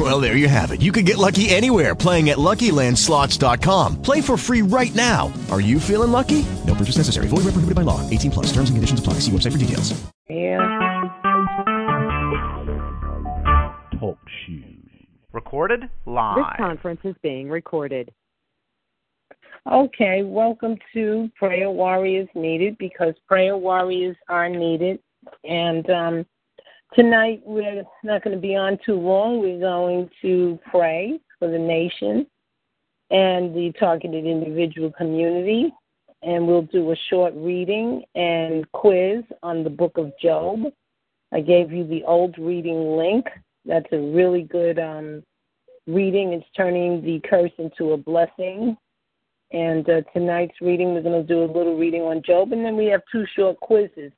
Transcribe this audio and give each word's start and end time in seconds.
Well, 0.00 0.18
there 0.18 0.34
you 0.34 0.48
have 0.48 0.70
it. 0.70 0.80
You 0.80 0.92
can 0.92 1.04
get 1.04 1.18
lucky 1.18 1.50
anywhere 1.50 1.94
playing 1.94 2.30
at 2.30 2.38
LuckyLandSlots.com. 2.38 4.00
Play 4.00 4.22
for 4.22 4.38
free 4.38 4.62
right 4.62 4.94
now. 4.94 5.30
Are 5.50 5.60
you 5.60 5.78
feeling 5.78 6.10
lucky? 6.10 6.46
No 6.66 6.74
purchase 6.74 6.96
necessary. 6.96 7.28
Void 7.28 7.44
where 7.44 7.52
prohibited 7.52 7.74
by 7.74 7.82
law. 7.82 8.00
18 8.08 8.30
plus. 8.30 8.46
Terms 8.46 8.70
and 8.70 8.78
conditions 8.78 8.98
apply. 8.98 9.14
See 9.20 9.30
website 9.30 9.52
for 9.52 9.58
details. 9.58 9.92
Yeah. 10.26 10.56
Talk 14.00 14.16
shoes. 14.46 14.64
Recorded 15.32 15.90
live. 16.06 16.36
This 16.36 16.46
conference 16.56 17.00
is 17.04 17.14
being 17.22 17.50
recorded. 17.50 18.10
Okay, 19.70 20.22
welcome 20.22 20.78
to 20.94 21.30
Prayer 21.36 21.70
Warriors 21.70 22.28
Needed 22.34 22.78
because 22.78 23.12
prayer 23.28 23.58
warriors 23.58 24.16
are 24.30 24.48
needed. 24.48 24.98
And 25.44 25.90
um, 25.90 26.26
tonight 26.94 27.42
we're 27.44 27.84
not 28.02 28.22
going 28.22 28.36
to 28.36 28.40
be 28.40 28.56
on 28.56 28.78
too 28.84 28.94
long. 28.94 29.40
We're 29.40 29.60
going 29.60 30.10
to 30.22 30.58
pray 30.70 31.20
for 31.38 31.50
the 31.50 31.58
nation 31.58 32.26
and 33.10 33.54
the 33.54 33.72
targeted 33.78 34.26
individual 34.26 34.92
community. 34.92 35.72
And 36.22 36.46
we'll 36.46 36.62
do 36.62 36.92
a 36.92 36.96
short 37.08 37.32
reading 37.34 38.02
and 38.14 38.70
quiz 38.72 39.24
on 39.42 39.64
the 39.64 39.70
book 39.70 39.96
of 39.96 40.12
Job. 40.22 40.64
I 41.32 41.40
gave 41.40 41.72
you 41.72 41.86
the 41.86 42.04
old 42.04 42.36
reading 42.38 42.96
link. 42.96 43.26
That's 43.64 43.86
a 43.92 43.98
really 43.98 44.42
good 44.42 44.78
um, 44.78 45.22
reading. 45.86 46.32
It's 46.32 46.46
turning 46.56 47.02
the 47.02 47.20
curse 47.28 47.52
into 47.58 47.92
a 47.92 47.96
blessing 47.96 48.76
and 49.52 49.88
uh, 49.88 50.02
tonight's 50.12 50.60
reading, 50.60 50.94
we're 50.94 51.02
going 51.02 51.20
to 51.20 51.26
do 51.26 51.42
a 51.42 51.52
little 51.52 51.76
reading 51.76 52.02
on 52.02 52.22
Job, 52.24 52.52
and 52.52 52.64
then 52.64 52.76
we 52.76 52.86
have 52.86 53.02
two 53.10 53.24
short 53.36 53.58
quizzes. 53.60 54.12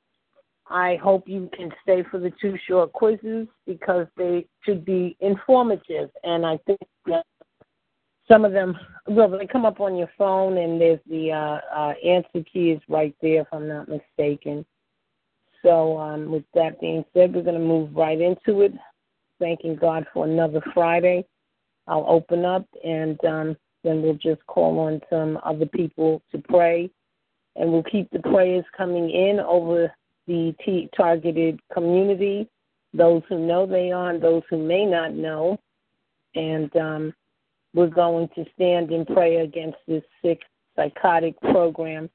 I 0.69 0.97
hope 0.97 1.29
you 1.29 1.51
can 1.55 1.71
stay 1.83 2.05
for 2.11 2.19
the 2.19 2.33
two 2.41 2.57
short 2.67 2.93
quizzes 2.93 3.49
because 3.67 4.07
they 4.17 4.47
should 4.65 4.85
be 4.85 5.17
informative. 5.21 6.11
And 6.25 6.47
I 6.47 6.59
think 6.67 6.81
that 7.07 7.25
some 8.29 8.45
of 8.45 8.53
them, 8.53 8.79
well, 9.07 9.29
they 9.29 9.47
come 9.47 9.67
up 9.67 9.81
on 9.81 9.97
your 9.97 10.11
phone, 10.17 10.59
and 10.59 10.81
there's 10.81 11.01
the 11.09 11.33
uh, 11.33 11.61
uh, 11.77 11.95
answer 12.05 12.45
key 12.51 12.71
is 12.71 12.81
right 12.89 13.15
there, 13.21 13.43
if 13.43 13.49
I'm 13.53 13.69
not 13.69 13.89
mistaken. 13.89 14.65
So, 15.63 15.99
um, 15.99 16.31
with 16.31 16.45
that 16.55 16.81
being 16.81 17.05
said, 17.15 17.35
we're 17.35 17.43
going 17.43 17.59
to 17.59 17.65
move 17.65 17.95
right 17.95 18.21
into 18.21 18.63
it. 18.63 18.73
Thanking 19.39 19.77
God 19.77 20.07
for 20.13 20.25
another 20.25 20.63
Friday. 20.73 21.25
I'll 21.87 22.07
open 22.09 22.45
up 22.45 22.67
and 22.85 23.23
um, 23.25 23.57
then 23.83 24.03
we'll 24.03 24.15
just 24.15 24.45
call 24.47 24.79
on 24.79 25.01
some 25.11 25.39
other 25.45 25.67
people 25.67 26.23
to 26.33 26.39
pray. 26.39 26.91
And 27.57 27.71
we'll 27.71 27.83
keep 27.83 28.09
the 28.11 28.21
prayers 28.21 28.65
coming 28.77 29.11
in 29.11 29.41
over 29.41 29.93
the 30.27 30.55
t- 30.65 30.89
targeted 30.97 31.61
community, 31.73 32.49
those 32.95 33.23
who 33.29 33.39
know 33.39 33.67
they 33.67 33.91
are 33.91 34.11
and 34.11 34.23
those 34.23 34.43
who 34.51 34.59
may 34.59 34.85
not 34.85 35.15
know. 35.15 35.59
And 36.35 36.75
um, 36.77 37.15
we're 37.75 37.89
going 37.89 38.29
to 38.35 38.45
stand 38.55 38.91
in 38.91 39.05
prayer 39.05 39.43
against 39.43 39.79
this 39.87 40.05
sick 40.23 40.41
psychotic 40.77 41.39
program 41.41 42.09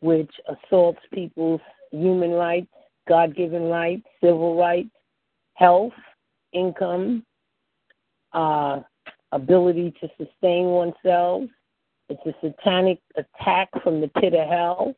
which 0.00 0.30
assaults 0.48 1.00
people's 1.12 1.60
human 1.90 2.30
rights, 2.30 2.68
God 3.08 3.34
given 3.34 3.62
rights, 3.62 4.06
civil 4.22 4.56
rights, 4.56 4.90
health, 5.54 5.92
income, 6.52 7.24
uh, 8.32 8.80
ability 9.32 9.94
to 10.00 10.08
sustain 10.18 10.66
oneself. 10.66 11.44
It's 12.08 12.20
a 12.26 12.34
satanic 12.40 13.00
attack 13.16 13.68
from 13.82 14.00
the 14.00 14.08
pit 14.08 14.34
of 14.34 14.48
hell. 14.48 14.94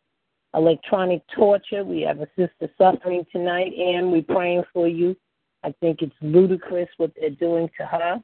Electronic 0.54 1.22
torture. 1.34 1.84
We 1.84 2.00
have 2.03 2.20
a 2.20 2.28
sister 2.36 2.70
suffering 2.78 3.25
tonight, 3.31 3.72
and 3.76 4.10
we're 4.10 4.22
praying 4.22 4.64
for 4.72 4.88
you. 4.88 5.16
I 5.62 5.75
think 5.81 6.03
it's 6.03 6.14
ludicrous 6.20 6.88
what 6.97 7.12
they're 7.19 7.31
doing 7.31 7.69
to 7.78 7.86
her. 7.86 8.22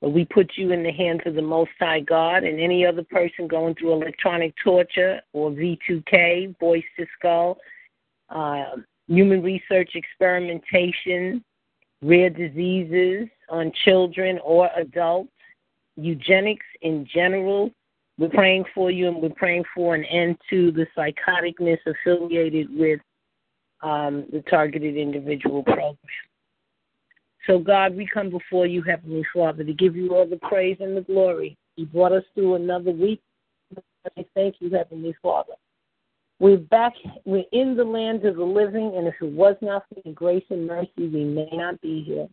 But 0.00 0.10
we 0.10 0.26
put 0.26 0.52
you 0.56 0.72
in 0.72 0.82
the 0.82 0.92
hands 0.92 1.20
of 1.24 1.34
the 1.34 1.42
Most 1.42 1.70
High 1.80 2.00
God, 2.00 2.44
and 2.44 2.60
any 2.60 2.84
other 2.84 3.02
person 3.02 3.48
going 3.48 3.74
through 3.74 3.92
electronic 3.92 4.54
torture 4.62 5.20
or 5.32 5.50
V2K, 5.50 6.58
voice 6.58 6.84
to 6.98 7.06
skull, 7.18 7.58
uh, 8.28 8.76
human 9.08 9.42
research 9.42 9.92
experimentation, 9.94 11.42
rare 12.02 12.30
diseases 12.30 13.28
on 13.48 13.72
children 13.84 14.38
or 14.44 14.68
adults, 14.76 15.30
eugenics 15.96 16.66
in 16.82 17.06
general. 17.06 17.70
We're 18.18 18.28
praying 18.28 18.64
for 18.74 18.90
you, 18.90 19.08
and 19.08 19.20
we're 19.20 19.30
praying 19.30 19.64
for 19.74 19.94
an 19.94 20.04
end 20.04 20.36
to 20.50 20.70
the 20.70 20.86
psychoticness 20.96 21.78
affiliated 21.86 22.68
with 22.70 23.00
um, 23.82 24.26
the 24.32 24.42
targeted 24.48 24.96
individual 24.96 25.62
program. 25.64 25.96
So, 27.46 27.58
God, 27.58 27.96
we 27.96 28.06
come 28.06 28.30
before 28.30 28.66
you, 28.66 28.82
Heavenly 28.82 29.24
Father, 29.34 29.64
to 29.64 29.72
give 29.72 29.96
you 29.96 30.14
all 30.14 30.26
the 30.26 30.38
praise 30.48 30.76
and 30.80 30.96
the 30.96 31.02
glory. 31.02 31.56
You 31.76 31.86
brought 31.86 32.12
us 32.12 32.24
through 32.34 32.54
another 32.54 32.92
week. 32.92 33.20
Thank 34.34 34.56
you, 34.60 34.70
Heavenly 34.70 35.14
Father. 35.20 35.54
We're 36.38 36.56
back, 36.56 36.94
we're 37.24 37.44
in 37.52 37.76
the 37.76 37.84
land 37.84 38.24
of 38.24 38.36
the 38.36 38.44
living, 38.44 38.94
and 38.96 39.06
if 39.06 39.14
it 39.20 39.32
was 39.32 39.56
not 39.60 39.84
for 39.88 40.00
your 40.04 40.14
grace 40.14 40.44
and 40.50 40.66
mercy, 40.66 40.90
we 40.98 41.24
may 41.24 41.48
not 41.52 41.80
be 41.80 42.02
here. 42.02 42.28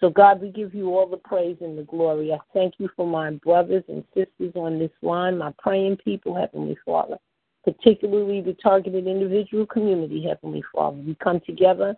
So, 0.00 0.10
God, 0.10 0.40
we 0.40 0.50
give 0.50 0.74
you 0.74 0.96
all 0.96 1.08
the 1.08 1.16
praise 1.16 1.56
and 1.60 1.76
the 1.76 1.82
glory. 1.82 2.32
I 2.32 2.38
thank 2.54 2.74
you 2.78 2.88
for 2.94 3.06
my 3.06 3.32
brothers 3.32 3.82
and 3.88 4.04
sisters 4.14 4.52
on 4.54 4.78
this 4.78 4.92
line, 5.02 5.38
my 5.38 5.52
praying 5.58 5.96
people, 5.96 6.36
Heavenly 6.36 6.76
Father, 6.86 7.16
particularly 7.64 8.40
the 8.40 8.54
targeted 8.62 9.08
individual 9.08 9.66
community, 9.66 10.24
Heavenly 10.28 10.62
Father. 10.72 10.98
We 10.98 11.16
come 11.16 11.40
together 11.44 11.96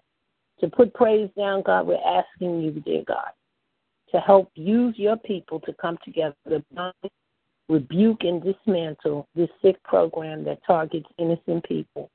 to 0.61 0.69
put 0.69 0.95
praise 0.95 1.29
down, 1.37 1.63
God. 1.63 1.87
We're 1.87 1.99
asking 1.99 2.63
you, 2.63 2.71
dear 2.71 3.03
God, 3.07 3.33
to 4.13 4.21
help 4.21 4.51
use 4.55 4.95
your 4.97 5.19
people 5.19 5.61
to 5.61 5.75
come 5.75 5.99
together 6.03 6.35
to 6.49 6.93
rebuke 7.69 8.23
and 8.23 8.43
dismantle 8.43 9.29
this 9.35 9.49
sick 9.63 9.83
program 9.85 10.45
that 10.45 10.59
targets 10.67 11.07
innocent 11.19 11.65
people. 11.65 12.11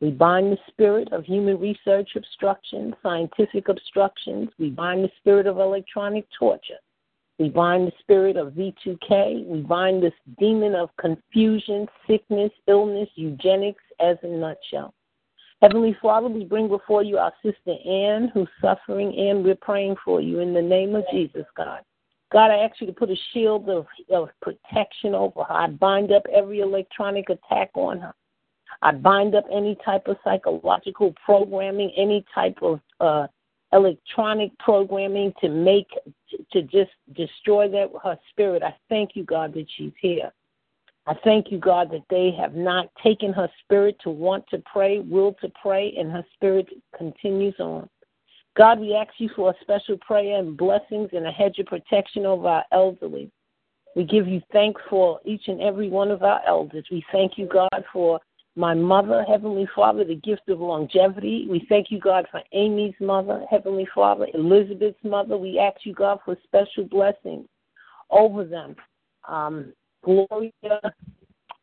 We 0.00 0.10
bind 0.10 0.52
the 0.52 0.58
spirit 0.68 1.12
of 1.12 1.24
human 1.24 1.60
research 1.60 2.10
obstruction, 2.16 2.96
scientific 3.02 3.68
obstructions. 3.68 4.48
We 4.58 4.70
bind 4.70 5.04
the 5.04 5.10
spirit 5.18 5.46
of 5.46 5.58
electronic 5.58 6.26
torture. 6.38 6.78
We 7.38 7.50
bind 7.50 7.86
the 7.86 7.92
spirit 8.00 8.36
of 8.36 8.52
V2K. 8.52 9.46
We 9.46 9.60
bind 9.60 10.02
this 10.02 10.14
demon 10.38 10.74
of 10.74 10.90
confusion, 10.98 11.86
sickness, 12.06 12.50
illness, 12.66 13.08
eugenics 13.14 13.82
as 14.00 14.16
a 14.22 14.28
nutshell. 14.28 14.94
Heavenly 15.60 15.94
Father, 16.00 16.28
we 16.28 16.44
bring 16.44 16.68
before 16.68 17.02
you 17.02 17.18
our 17.18 17.32
sister 17.42 17.76
Ann, 17.86 18.30
who's 18.32 18.48
suffering, 18.62 19.14
and 19.18 19.44
we're 19.44 19.54
praying 19.54 19.96
for 20.02 20.22
you 20.22 20.40
in 20.40 20.54
the 20.54 20.62
name 20.62 20.96
of 20.96 21.04
Jesus, 21.12 21.44
God. 21.54 21.80
God, 22.32 22.50
I 22.50 22.58
ask 22.58 22.80
you 22.80 22.86
to 22.86 22.92
put 22.92 23.10
a 23.10 23.16
shield 23.32 23.68
of, 23.68 23.86
of 24.10 24.30
protection 24.40 25.14
over 25.14 25.44
her. 25.44 25.52
I 25.52 25.66
bind 25.66 26.12
up 26.12 26.22
every 26.34 26.60
electronic 26.60 27.28
attack 27.28 27.70
on 27.74 28.00
her. 28.00 28.14
I 28.82 28.92
bind 28.92 29.34
up 29.34 29.44
any 29.52 29.76
type 29.84 30.08
of 30.08 30.16
psychological 30.24 31.14
programming, 31.24 31.92
any 31.96 32.24
type 32.34 32.58
of 32.62 32.80
uh, 33.00 33.26
electronic 33.72 34.56
programming 34.58 35.32
to 35.40 35.48
make 35.48 35.88
to 36.52 36.62
just 36.62 36.90
destroy 37.14 37.68
that 37.68 37.90
her 38.02 38.18
spirit. 38.30 38.62
I 38.62 38.74
thank 38.88 39.10
you, 39.14 39.24
God, 39.24 39.54
that 39.54 39.66
she's 39.76 39.92
here. 40.00 40.32
I 41.06 41.14
thank 41.24 41.50
you, 41.50 41.58
God, 41.58 41.90
that 41.90 42.04
they 42.08 42.30
have 42.38 42.54
not 42.54 42.90
taken 43.02 43.32
her 43.32 43.50
spirit 43.64 43.96
to 44.02 44.10
want 44.10 44.44
to 44.50 44.62
pray, 44.70 45.00
will 45.00 45.34
to 45.40 45.50
pray, 45.60 45.94
and 45.98 46.10
her 46.12 46.24
spirit 46.34 46.68
continues 46.96 47.54
on. 47.58 47.88
God, 48.56 48.80
we 48.80 48.94
ask 48.94 49.12
you 49.18 49.30
for 49.34 49.50
a 49.50 49.54
special 49.60 49.96
prayer 49.98 50.38
and 50.38 50.56
blessings 50.56 51.10
and 51.12 51.26
a 51.26 51.30
hedge 51.30 51.58
of 51.58 51.66
protection 51.66 52.26
over 52.26 52.48
our 52.48 52.64
elderly. 52.72 53.30
We 53.96 54.04
give 54.04 54.28
you 54.28 54.40
thanks 54.52 54.80
for 54.88 55.20
each 55.24 55.48
and 55.48 55.60
every 55.60 55.88
one 55.88 56.10
of 56.10 56.22
our 56.22 56.42
elders. 56.46 56.84
We 56.90 57.04
thank 57.10 57.38
you, 57.38 57.46
God, 57.46 57.84
for 57.92 58.20
my 58.56 58.74
mother, 58.74 59.24
Heavenly 59.28 59.68
Father, 59.74 60.04
the 60.04 60.16
gift 60.16 60.48
of 60.48 60.60
longevity. 60.60 61.46
We 61.48 61.64
thank 61.68 61.90
you, 61.90 62.00
God, 62.00 62.26
for 62.30 62.42
Amy's 62.52 62.94
mother, 63.00 63.44
Heavenly 63.50 63.86
Father, 63.94 64.26
Elizabeth's 64.34 65.02
mother. 65.04 65.36
We 65.36 65.58
ask 65.58 65.84
you, 65.84 65.94
God, 65.94 66.18
for 66.24 66.36
special 66.44 66.84
blessings 66.84 67.46
over 68.10 68.44
them. 68.44 68.74
Um, 69.28 69.72
Gloria, 70.04 70.52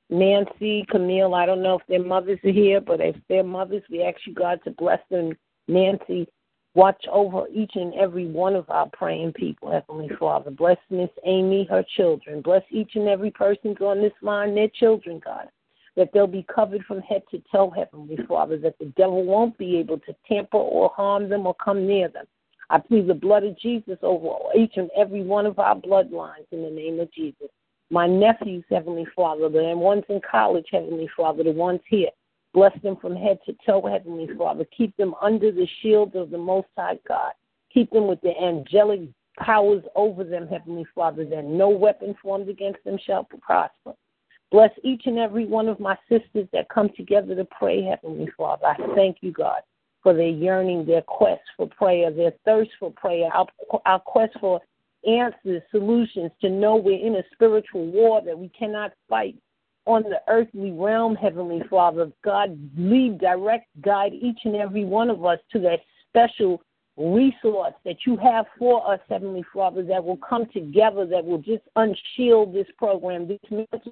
Nancy, 0.10 0.86
Camille, 0.90 1.36
I 1.36 1.46
don't 1.46 1.64
know 1.64 1.78
if 1.80 1.86
their 1.88 2.04
mothers 2.04 2.40
are 2.44 2.52
here, 2.52 2.80
but 2.80 3.02
if 3.02 3.16
their 3.28 3.44
mothers, 3.44 3.84
we 3.90 4.04
ask 4.04 4.18
you, 4.26 4.34
God, 4.34 4.60
to 4.64 4.72
bless 4.72 5.02
them. 5.12 5.34
Nancy, 5.68 6.28
watch 6.76 7.04
over 7.12 7.48
each 7.54 7.72
and 7.76 7.94
every 7.96 8.28
one 8.28 8.56
of 8.56 8.70
our 8.70 8.90
praying 8.94 9.34
people, 9.34 9.72
Heavenly 9.72 10.10
Father. 10.18 10.52
Bless 10.52 10.78
Miss 10.90 11.10
Amy, 11.26 11.68
her 11.70 11.84
children. 11.98 12.42
Bless 12.42 12.64
each 12.70 12.92
and 12.96 13.10
every 13.10 13.32
person 13.32 13.76
on 13.82 14.02
this 14.02 14.14
line, 14.22 14.56
their 14.56 14.70
children, 14.70 15.20
God. 15.24 15.50
That 15.98 16.12
they'll 16.14 16.28
be 16.28 16.46
covered 16.54 16.86
from 16.86 17.02
head 17.02 17.24
to 17.32 17.42
toe, 17.52 17.72
Heavenly 17.72 18.18
Father, 18.28 18.58
that 18.60 18.78
the 18.80 18.94
devil 18.98 19.26
won't 19.26 19.58
be 19.58 19.78
able 19.78 19.98
to 20.00 20.16
tamper 20.30 20.58
or 20.58 20.90
harm 20.96 21.28
them 21.28 21.46
or 21.46 21.56
come 21.56 21.86
near 21.86 22.08
them. 22.08 22.26
I 22.70 22.80
plead 22.80 23.08
the 23.08 23.14
blood 23.14 23.44
of 23.44 23.58
Jesus 23.60 23.98
over 24.04 24.30
each 24.56 24.74
and 24.78 24.90
every 24.96 25.24
one 25.24 25.46
of 25.46 25.58
our 25.58 25.76
bloodlines 25.76 26.46
in 26.52 26.62
the 26.62 26.70
name 26.70 27.00
of 27.00 27.12
Jesus. 27.12 27.48
My 27.90 28.06
nephews, 28.06 28.64
Heavenly 28.70 29.08
Father, 29.16 29.50
the 29.50 29.74
ones 29.76 30.04
in 30.10 30.22
college, 30.30 30.68
Heavenly 30.72 31.10
Father, 31.18 31.44
the 31.44 31.52
ones 31.52 31.80
here. 31.90 32.10
Bless 32.54 32.74
them 32.84 32.98
from 32.98 33.16
head 33.16 33.40
to 33.46 33.56
toe, 33.66 33.88
Heavenly 33.88 34.30
Father. 34.38 34.66
Keep 34.78 34.96
them 34.98 35.16
under 35.22 35.52
the 35.52 35.68
shield 35.82 36.16
of 36.16 36.30
the 36.30 36.38
Most 36.38 36.68
High 36.78 37.00
God. 37.08 37.34
Keep 37.74 37.92
them 37.92 38.08
with 38.08 38.22
the 38.22 38.38
angelic 38.38 39.02
powers 39.40 39.84
over 39.96 40.24
them, 40.24 40.48
Heavenly 40.48 40.86
Father, 40.94 41.26
that 41.26 41.46
no 41.46 41.70
weapon 41.70 42.16
formed 42.22 42.50
against 42.50 42.84
them 42.84 42.98
shall 43.04 43.28
prosper. 43.42 43.94
Bless 44.52 44.72
each 44.84 45.04
and 45.06 45.18
every 45.18 45.46
one 45.46 45.68
of 45.68 45.80
my 45.80 45.98
sisters 46.10 46.48
that 46.54 46.70
come 46.70 46.90
together 46.96 47.36
to 47.36 47.46
pray, 47.46 47.84
Heavenly 47.84 48.30
Father. 48.38 48.68
I 48.68 48.78
thank 48.96 49.18
you, 49.22 49.32
God, 49.32 49.62
for 50.02 50.14
their 50.14 50.30
yearning, 50.30 50.86
their 50.86 51.02
quest 51.02 51.42
for 51.58 51.68
prayer, 51.68 52.12
their 52.12 52.32
thirst 52.46 52.72
for 52.80 52.92
prayer, 52.92 53.30
our, 53.34 53.48
our 53.86 54.00
quest 54.00 54.38
for 54.40 54.62
answers, 55.06 55.62
solutions, 55.70 56.32
to 56.42 56.50
know 56.50 56.78
we're 56.78 57.06
in 57.06 57.16
a 57.16 57.24
spiritual 57.34 57.86
war 57.88 58.22
that 58.26 58.38
we 58.38 58.50
cannot 58.50 58.94
fight 59.10 59.36
on 59.86 60.04
the 60.04 60.22
earthly 60.30 60.72
realm, 60.72 61.16
Heavenly 61.16 61.62
Father. 61.70 62.12
God, 62.24 62.58
lead, 62.78 63.20
direct, 63.20 63.68
guide 63.82 64.14
each 64.14 64.40
and 64.46 64.56
every 64.56 64.86
one 64.86 65.10
of 65.10 65.26
us 65.26 65.40
to 65.54 65.60
that 65.60 65.80
special 66.10 66.62
resource 66.98 67.74
that 67.86 67.98
you 68.06 68.18
have 68.18 68.46
for 68.58 68.92
us, 68.92 69.00
Heavenly 69.10 69.46
Father, 69.54 69.84
that 69.84 70.04
will 70.04 70.18
come 70.18 70.48
together, 70.52 71.06
that 71.06 71.24
will 71.24 71.38
just 71.38 71.64
unshield 71.78 72.54
this 72.54 72.68
program, 72.78 73.28
this 73.28 73.40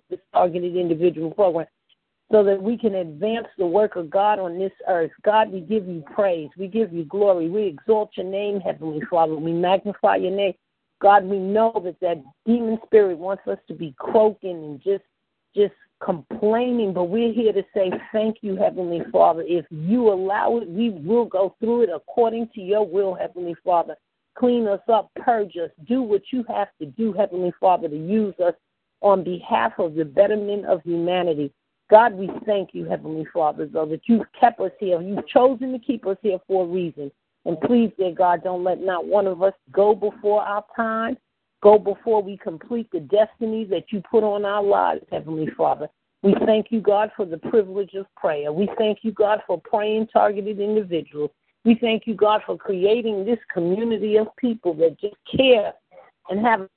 this 0.10 0.20
targeted 0.34 0.76
individual 0.76 1.32
program, 1.32 1.68
so 2.32 2.44
that 2.44 2.62
we 2.62 2.78
can 2.78 2.96
advance 2.96 3.48
the 3.58 3.66
work 3.66 3.96
of 3.96 4.10
God 4.10 4.40
on 4.40 4.58
this 4.58 4.72
earth. 4.88 5.12
God, 5.24 5.52
we 5.52 5.62
give 5.62 5.88
you 5.88 6.04
praise. 6.14 6.50
We 6.58 6.68
give 6.68 6.92
you 6.92 7.06
glory. 7.06 7.50
We 7.50 7.64
exalt 7.68 8.12
your 8.18 8.26
name, 8.26 8.60
Heavenly 8.60 9.02
Father. 9.10 9.36
We 9.36 9.54
magnify 9.54 10.18
your 10.18 10.32
name. 10.32 10.54
God, 11.00 11.26
we 11.26 11.38
know 11.38 11.80
that 11.84 12.00
that 12.00 12.24
demon 12.46 12.80
spirit 12.86 13.18
wants 13.20 13.44
us 13.48 13.60
to 13.68 13.76
be 13.76 13.94
croaking 14.00 14.64
and 14.64 14.82
just 14.82 15.04
just 15.56 15.76
complaining, 16.06 16.94
but 16.94 17.06
we're 17.06 17.34
here 17.34 17.52
to 17.52 17.64
say 17.74 17.92
thank 18.12 18.38
you, 18.42 18.56
Heavenly 18.56 19.02
Father. 19.12 19.44
If 19.46 19.66
you 19.72 20.14
allow 20.14 20.58
it, 20.58 20.70
we 20.70 20.92
will 20.92 21.26
go 21.26 21.56
through 21.60 21.84
it 21.84 21.90
according 21.94 22.50
to 22.54 22.62
your 22.62 22.86
will, 22.86 23.16
Heavenly 23.16 23.56
Father. 23.64 23.96
Clean 24.38 24.68
us 24.68 24.82
up, 24.88 25.10
purge 25.16 25.56
us, 25.58 25.72
do 25.88 26.04
what 26.04 26.22
you 26.32 26.46
have 26.48 26.68
to 26.80 26.86
do, 26.86 27.12
Heavenly 27.12 27.54
Father, 27.60 27.90
to 27.90 27.98
use 27.98 28.36
us 28.40 28.54
on 29.02 29.24
behalf 29.24 29.74
of 29.80 29.96
the 29.96 30.06
betterment 30.06 30.66
of 30.66 30.82
humanity. 30.84 31.52
God, 31.90 32.14
we 32.14 32.30
thank 32.46 32.70
you, 32.74 32.86
Heavenly 32.86 33.26
Father, 33.34 33.66
though, 33.66 33.86
that 33.88 34.02
you've 34.06 34.26
kept 34.40 34.60
us 34.60 34.72
here. 34.80 35.02
You've 35.02 35.28
chosen 35.28 35.72
to 35.72 35.80
keep 35.80 36.06
us 36.06 36.18
here 36.22 36.40
for 36.48 36.66
a 36.66 36.68
reason. 36.68 37.12
And 37.46 37.60
please, 37.62 37.92
dear 37.98 38.14
God, 38.14 38.44
don't 38.44 38.64
let 38.64 38.80
not 38.80 39.06
one 39.06 39.28
of 39.28 39.42
us 39.42 39.54
go 39.72 39.96
before 39.96 40.42
our 40.42 40.66
time 40.76 41.18
go 41.62 41.78
before 41.78 42.22
we 42.22 42.38
complete 42.38 42.90
the 42.92 43.00
destiny 43.00 43.66
that 43.66 43.92
you 43.92 44.02
put 44.10 44.24
on 44.24 44.46
our 44.46 44.64
lives, 44.64 45.06
Heavenly 45.12 45.48
Father. 45.58 45.88
We 46.24 46.36
thank 46.46 46.68
you, 46.72 46.82
God, 46.82 47.12
for 47.16 47.26
the 47.26 47.38
privilege 47.38 47.94
of 47.94 48.08
prayer. 48.16 48.52
We 48.52 48.70
thank 48.78 49.00
you, 49.04 49.12
God, 49.12 49.42
for 49.46 49.62
praying 49.62 50.08
targeted 50.08 50.60
individuals. 50.60 51.32
We 51.66 51.76
thank 51.76 52.08
you, 52.08 52.16
God, 52.16 52.42
for 52.46 52.58
creating 52.58 53.26
this 53.26 53.40
community 53.54 54.18
of 54.18 54.28
people 54.38 54.74
that 54.76 55.00
just 55.00 55.16
care 55.36 55.74
and 56.30 56.46
have 56.46 56.68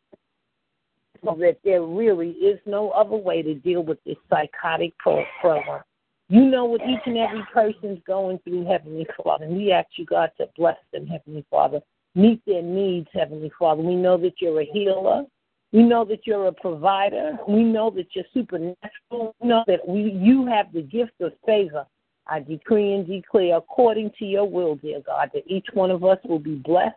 so 1.24 1.36
that 1.40 1.58
there 1.64 1.82
really 1.82 2.30
is 2.30 2.60
no 2.64 2.90
other 2.90 3.16
way 3.16 3.42
to 3.42 3.54
deal 3.54 3.82
with 3.82 4.02
this 4.04 4.16
psychotic 4.30 4.96
program. 4.98 5.82
You 6.28 6.44
know 6.44 6.66
what 6.66 6.82
each 6.82 7.00
and 7.06 7.16
every 7.16 7.42
person's 7.52 8.00
going 8.06 8.38
through, 8.40 8.66
Heavenly 8.66 9.06
Father, 9.22 9.46
and 9.46 9.56
we 9.56 9.72
ask 9.72 9.88
you, 9.96 10.04
God, 10.04 10.30
to 10.38 10.48
bless 10.56 10.76
them, 10.92 11.06
Heavenly 11.06 11.44
Father 11.50 11.80
meet 12.14 12.42
their 12.46 12.62
needs, 12.62 13.08
Heavenly 13.12 13.50
Father. 13.58 13.82
We 13.82 13.94
know 13.94 14.16
that 14.18 14.34
you're 14.40 14.60
a 14.60 14.64
healer. 14.72 15.24
We 15.72 15.82
know 15.82 16.04
that 16.06 16.26
you're 16.26 16.46
a 16.46 16.52
provider. 16.52 17.36
We 17.46 17.62
know 17.62 17.90
that 17.90 18.06
you're 18.14 18.24
supernatural. 18.32 19.34
We 19.40 19.48
know 19.48 19.64
that 19.66 19.86
we, 19.86 20.10
you 20.12 20.46
have 20.46 20.72
the 20.72 20.82
gift 20.82 21.20
of 21.20 21.32
favor. 21.44 21.84
I 22.26 22.40
decree 22.40 22.94
and 22.94 23.06
declare, 23.06 23.56
according 23.56 24.12
to 24.18 24.24
your 24.24 24.48
will, 24.48 24.76
dear 24.76 25.00
God, 25.04 25.30
that 25.34 25.44
each 25.46 25.66
one 25.72 25.90
of 25.90 26.04
us 26.04 26.18
will 26.24 26.38
be 26.38 26.56
blessed 26.56 26.96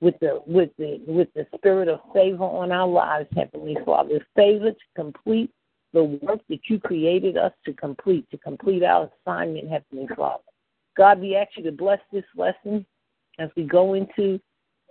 with 0.00 0.18
the 0.20 0.42
with 0.46 0.70
the 0.78 1.00
with 1.06 1.28
the 1.34 1.46
spirit 1.54 1.88
of 1.88 2.00
favor 2.14 2.44
on 2.44 2.72
our 2.72 2.88
lives, 2.88 3.28
Heavenly 3.36 3.76
Father. 3.84 4.26
Favor 4.34 4.70
to 4.70 4.76
complete 4.96 5.50
the 5.92 6.04
work 6.04 6.40
that 6.48 6.60
you 6.68 6.78
created 6.78 7.36
us 7.36 7.52
to 7.64 7.72
complete, 7.72 8.30
to 8.30 8.38
complete 8.38 8.82
our 8.82 9.10
assignment, 9.26 9.68
Heavenly 9.68 10.08
Father. 10.14 10.42
God, 10.96 11.20
we 11.20 11.36
ask 11.36 11.50
you 11.56 11.64
to 11.64 11.72
bless 11.72 12.00
this 12.12 12.24
lesson 12.36 12.86
as 13.40 13.50
we 13.56 13.64
go 13.64 13.94
into 13.94 14.38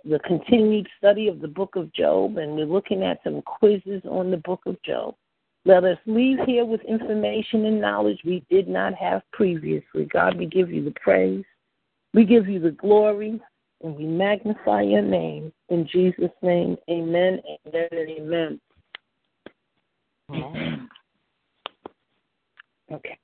the 0.04 0.18
continued 0.20 0.88
study 0.98 1.28
of 1.28 1.40
the 1.40 1.48
book 1.48 1.76
of 1.76 1.92
Job, 1.92 2.36
and 2.36 2.56
we're 2.56 2.64
looking 2.64 3.02
at 3.02 3.20
some 3.22 3.42
quizzes 3.42 4.02
on 4.10 4.30
the 4.30 4.38
book 4.38 4.60
of 4.66 4.80
Job. 4.82 5.14
Let 5.64 5.84
us 5.84 5.98
leave 6.06 6.38
here 6.46 6.64
with 6.64 6.80
information 6.82 7.66
and 7.66 7.80
knowledge 7.80 8.18
we 8.24 8.44
did 8.50 8.66
not 8.66 8.94
have 8.94 9.22
previously. 9.32 10.06
God, 10.06 10.36
we 10.36 10.46
give 10.46 10.70
you 10.70 10.82
the 10.82 10.94
praise, 11.02 11.44
we 12.14 12.24
give 12.24 12.48
you 12.48 12.58
the 12.58 12.70
glory, 12.72 13.40
and 13.84 13.94
we 13.94 14.04
magnify 14.04 14.82
your 14.82 15.02
name. 15.02 15.52
In 15.68 15.86
Jesus' 15.86 16.30
name, 16.42 16.76
amen, 16.88 17.40
amen, 17.66 17.88
and 17.92 18.10
amen. 18.10 18.60
amen. 20.30 20.88
Okay. 22.90 23.18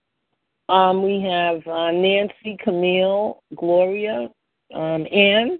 Um, 0.69 1.02
we 1.02 1.23
have 1.23 1.67
uh, 1.67 1.90
Nancy, 1.90 2.56
Camille, 2.62 3.43
Gloria, 3.56 4.28
um, 4.75 5.07
Anne, 5.13 5.59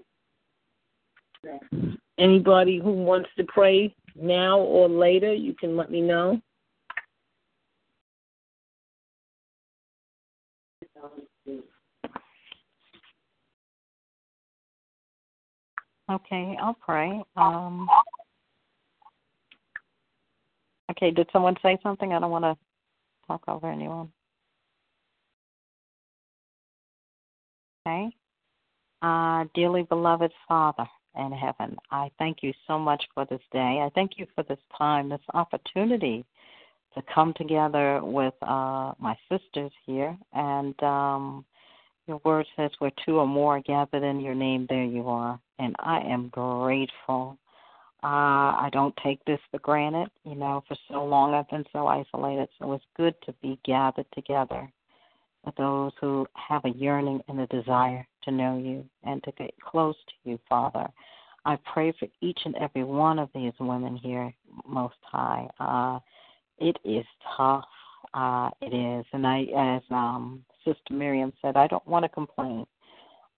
anybody 2.17 2.79
who 2.79 2.91
wants 2.91 3.29
to 3.37 3.43
pray 3.45 3.95
now 4.15 4.59
or 4.59 4.89
later, 4.89 5.33
you 5.33 5.53
can 5.53 5.75
let 5.75 5.91
me 5.91 6.01
know. 6.01 6.41
Okay, 16.09 16.57
I'll 16.61 16.73
pray. 16.73 17.21
Um, 17.35 17.87
okay, 20.91 21.11
did 21.11 21.29
someone 21.33 21.55
say 21.61 21.77
something? 21.83 22.13
I 22.13 22.19
don't 22.19 22.31
want 22.31 22.45
to 22.45 22.55
talk 23.27 23.43
over 23.47 23.69
anyone. 23.69 24.09
Okay. 27.85 28.09
Uh, 29.01 29.45
dearly 29.53 29.83
beloved 29.83 30.31
Father 30.47 30.85
in 31.15 31.31
heaven, 31.31 31.77
I 31.91 32.09
thank 32.17 32.41
you 32.41 32.51
so 32.67 32.79
much 32.79 33.03
for 33.13 33.25
this 33.25 33.41
day. 33.51 33.81
I 33.83 33.89
thank 33.93 34.13
you 34.17 34.25
for 34.33 34.43
this 34.43 34.59
time, 34.77 35.09
this 35.09 35.19
opportunity 35.33 36.25
to 36.95 37.03
come 37.13 37.33
together 37.35 38.01
with 38.03 38.33
uh, 38.41 38.93
my 38.99 39.15
sisters 39.29 39.71
here. 39.85 40.17
And 40.33 40.81
um, 40.81 41.45
your 42.07 42.19
word 42.23 42.47
says, 42.55 42.71
where 42.79 42.91
two 43.05 43.17
or 43.17 43.27
more 43.27 43.57
are 43.57 43.61
gathered 43.61 44.03
in 44.03 44.19
your 44.19 44.35
name, 44.35 44.65
there 44.67 44.83
you 44.83 45.07
are. 45.07 45.39
And 45.59 45.75
I 45.79 45.99
am 45.99 46.29
grateful. 46.29 47.37
Uh, 48.03 48.57
I 48.57 48.69
don't 48.73 48.95
take 49.03 49.23
this 49.25 49.39
for 49.51 49.59
granted. 49.59 50.09
You 50.23 50.35
know, 50.35 50.63
for 50.67 50.77
so 50.89 51.03
long 51.03 51.33
I've 51.33 51.49
been 51.49 51.65
so 51.71 51.87
isolated, 51.87 52.49
so 52.57 52.73
it's 52.73 52.85
good 52.95 53.15
to 53.25 53.33
be 53.41 53.59
gathered 53.63 54.05
together 54.13 54.71
with 55.47 55.55
those 55.55 55.93
who 56.01 56.27
have 56.33 56.63
a 56.65 56.77
yearning 56.77 57.21
and 57.29 57.39
a 57.39 57.47
desire 57.47 58.05
to 58.23 58.31
know 58.31 58.57
you 58.57 58.85
and 59.03 59.23
to 59.23 59.31
get 59.37 59.53
close 59.61 59.95
to 59.95 60.29
you, 60.29 60.39
Father. 60.49 60.85
I 61.45 61.57
pray 61.73 61.93
for 61.97 62.09
each 62.21 62.39
and 62.43 62.53
every 62.57 62.83
one 62.83 63.17
of 63.17 63.29
these 63.33 63.53
women 63.57 63.95
here, 63.95 64.33
Most 64.67 64.97
High. 65.01 65.47
Uh, 65.57 65.99
it 66.59 66.77
is 66.83 67.05
tough. 67.37 67.63
Uh, 68.13 68.49
it 68.61 68.75
is. 68.75 69.05
And 69.13 69.25
I, 69.25 69.45
as 69.57 69.81
um, 69.89 70.43
Sister 70.65 70.93
Miriam 70.93 71.31
said, 71.41 71.55
I 71.55 71.67
don't 71.67 71.87
want 71.87 72.03
to 72.03 72.09
complain. 72.09 72.65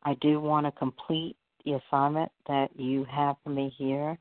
I 0.03 0.15
do 0.15 0.39
want 0.39 0.65
to 0.65 0.71
complete 0.71 1.35
the 1.63 1.73
assignment 1.73 2.31
that 2.47 2.69
you 2.75 3.05
have 3.05 3.35
for 3.43 3.51
me 3.51 3.71
here. 3.77 4.17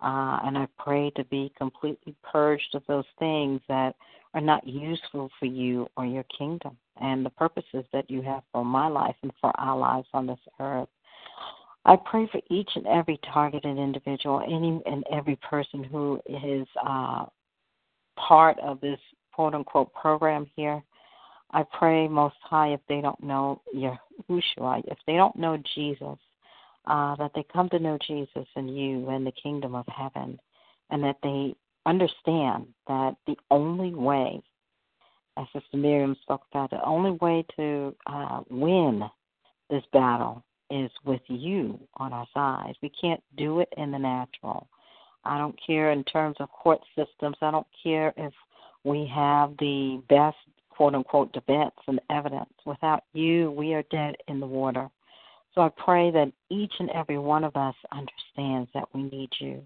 Uh, 0.00 0.40
and 0.44 0.58
I 0.58 0.66
pray 0.76 1.10
to 1.16 1.24
be 1.24 1.52
completely 1.56 2.16
purged 2.24 2.74
of 2.74 2.82
those 2.88 3.04
things 3.20 3.60
that 3.68 3.94
are 4.34 4.40
not 4.40 4.66
useful 4.66 5.30
for 5.38 5.46
you 5.46 5.88
or 5.96 6.04
your 6.04 6.24
kingdom 6.36 6.76
and 7.00 7.24
the 7.24 7.30
purposes 7.30 7.84
that 7.92 8.10
you 8.10 8.22
have 8.22 8.42
for 8.52 8.64
my 8.64 8.88
life 8.88 9.16
and 9.22 9.32
for 9.40 9.52
our 9.58 9.76
lives 9.76 10.08
on 10.12 10.26
this 10.26 10.38
earth. 10.60 10.88
I 11.84 11.96
pray 11.96 12.28
for 12.30 12.40
each 12.50 12.70
and 12.74 12.86
every 12.86 13.18
targeted 13.32 13.78
individual, 13.78 14.40
any 14.40 14.82
and 14.84 15.04
every 15.10 15.36
person 15.36 15.82
who 15.82 16.20
is 16.26 16.66
uh, 16.86 17.24
part 18.16 18.58
of 18.58 18.80
this 18.80 18.98
quote 19.32 19.54
unquote 19.54 19.92
program 19.94 20.46
here. 20.54 20.82
I 21.50 21.64
pray 21.78 22.08
most 22.08 22.36
high 22.42 22.68
if 22.74 22.80
they 22.88 23.00
don't 23.00 23.22
know 23.22 23.62
Yahushua, 23.74 24.82
if 24.86 24.98
they 25.06 25.14
don't 25.14 25.36
know 25.36 25.56
Jesus, 25.74 26.18
uh, 26.86 27.16
that 27.16 27.30
they 27.34 27.44
come 27.50 27.70
to 27.70 27.78
know 27.78 27.96
Jesus 28.06 28.46
and 28.54 28.76
you 28.76 29.08
and 29.08 29.26
the 29.26 29.32
kingdom 29.32 29.74
of 29.74 29.86
heaven, 29.86 30.38
and 30.90 31.02
that 31.02 31.16
they 31.22 31.54
understand 31.88 32.66
that 32.86 33.16
the 33.26 33.36
only 33.50 33.94
way 33.94 34.42
as 35.38 35.46
Sister 35.52 35.76
Miriam 35.76 36.16
spoke 36.22 36.42
about, 36.50 36.70
the 36.70 36.84
only 36.84 37.12
way 37.12 37.44
to 37.56 37.94
uh, 38.06 38.40
win 38.50 39.02
this 39.70 39.84
battle 39.92 40.42
is 40.70 40.90
with 41.04 41.22
you 41.28 41.78
on 41.96 42.12
our 42.12 42.26
side. 42.34 42.74
We 42.82 42.90
can't 43.00 43.22
do 43.36 43.60
it 43.60 43.72
in 43.76 43.90
the 43.90 43.98
natural. 43.98 44.68
I 45.24 45.38
don't 45.38 45.58
care 45.64 45.92
in 45.92 46.04
terms 46.04 46.36
of 46.40 46.50
court 46.50 46.80
systems. 46.96 47.36
I 47.40 47.50
don't 47.50 47.66
care 47.82 48.12
if 48.16 48.32
we 48.84 49.10
have 49.14 49.52
the 49.58 50.02
best 50.08 50.36
quote 50.70 50.94
unquote 50.94 51.32
defense 51.32 51.74
and 51.86 52.00
evidence. 52.10 52.52
Without 52.66 53.04
you, 53.12 53.50
we 53.52 53.74
are 53.74 53.84
dead 53.90 54.16
in 54.28 54.40
the 54.40 54.46
water. 54.46 54.88
So 55.54 55.62
I 55.62 55.70
pray 55.70 56.10
that 56.10 56.32
each 56.50 56.72
and 56.78 56.90
every 56.90 57.18
one 57.18 57.44
of 57.44 57.56
us 57.56 57.74
understands 57.92 58.70
that 58.74 58.88
we 58.94 59.02
need 59.02 59.30
you, 59.40 59.62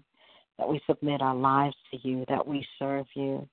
that 0.57 0.67
we 0.67 0.81
submit 0.87 1.21
our 1.21 1.35
lives 1.35 1.75
to 1.91 2.07
you, 2.07 2.25
that 2.29 2.45
we 2.45 2.65
serve 2.79 3.05
you, 3.15 3.47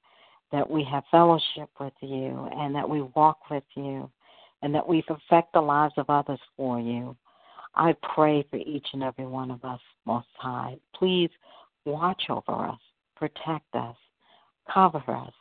that 0.53 0.69
we 0.69 0.85
have 0.85 1.05
fellowship 1.11 1.71
with 1.79 1.93
you, 2.01 2.49
and 2.57 2.75
that 2.75 2.89
we 2.89 3.03
walk 3.15 3.51
with 3.51 3.65
you, 3.75 4.11
and 4.63 4.75
that 4.75 4.87
we 4.87 5.03
perfect 5.03 5.53
the 5.53 5.61
lives 5.61 5.95
of 5.97 6.11
others 6.11 6.41
for 6.57 6.81
you. 6.81 7.17
I 7.75 7.95
pray 8.15 8.45
for 8.51 8.57
each 8.57 8.87
and 8.93 9.03
every 9.03 9.27
one 9.27 9.51
of 9.51 9.65
us, 9.65 9.81
Most 10.05 10.27
High. 10.37 10.77
Please 10.95 11.31
watch 11.85 12.25
over 12.29 12.67
us, 12.67 12.81
protect 13.17 13.75
us, 13.75 13.97
cover 14.73 15.03
us. 15.09 15.33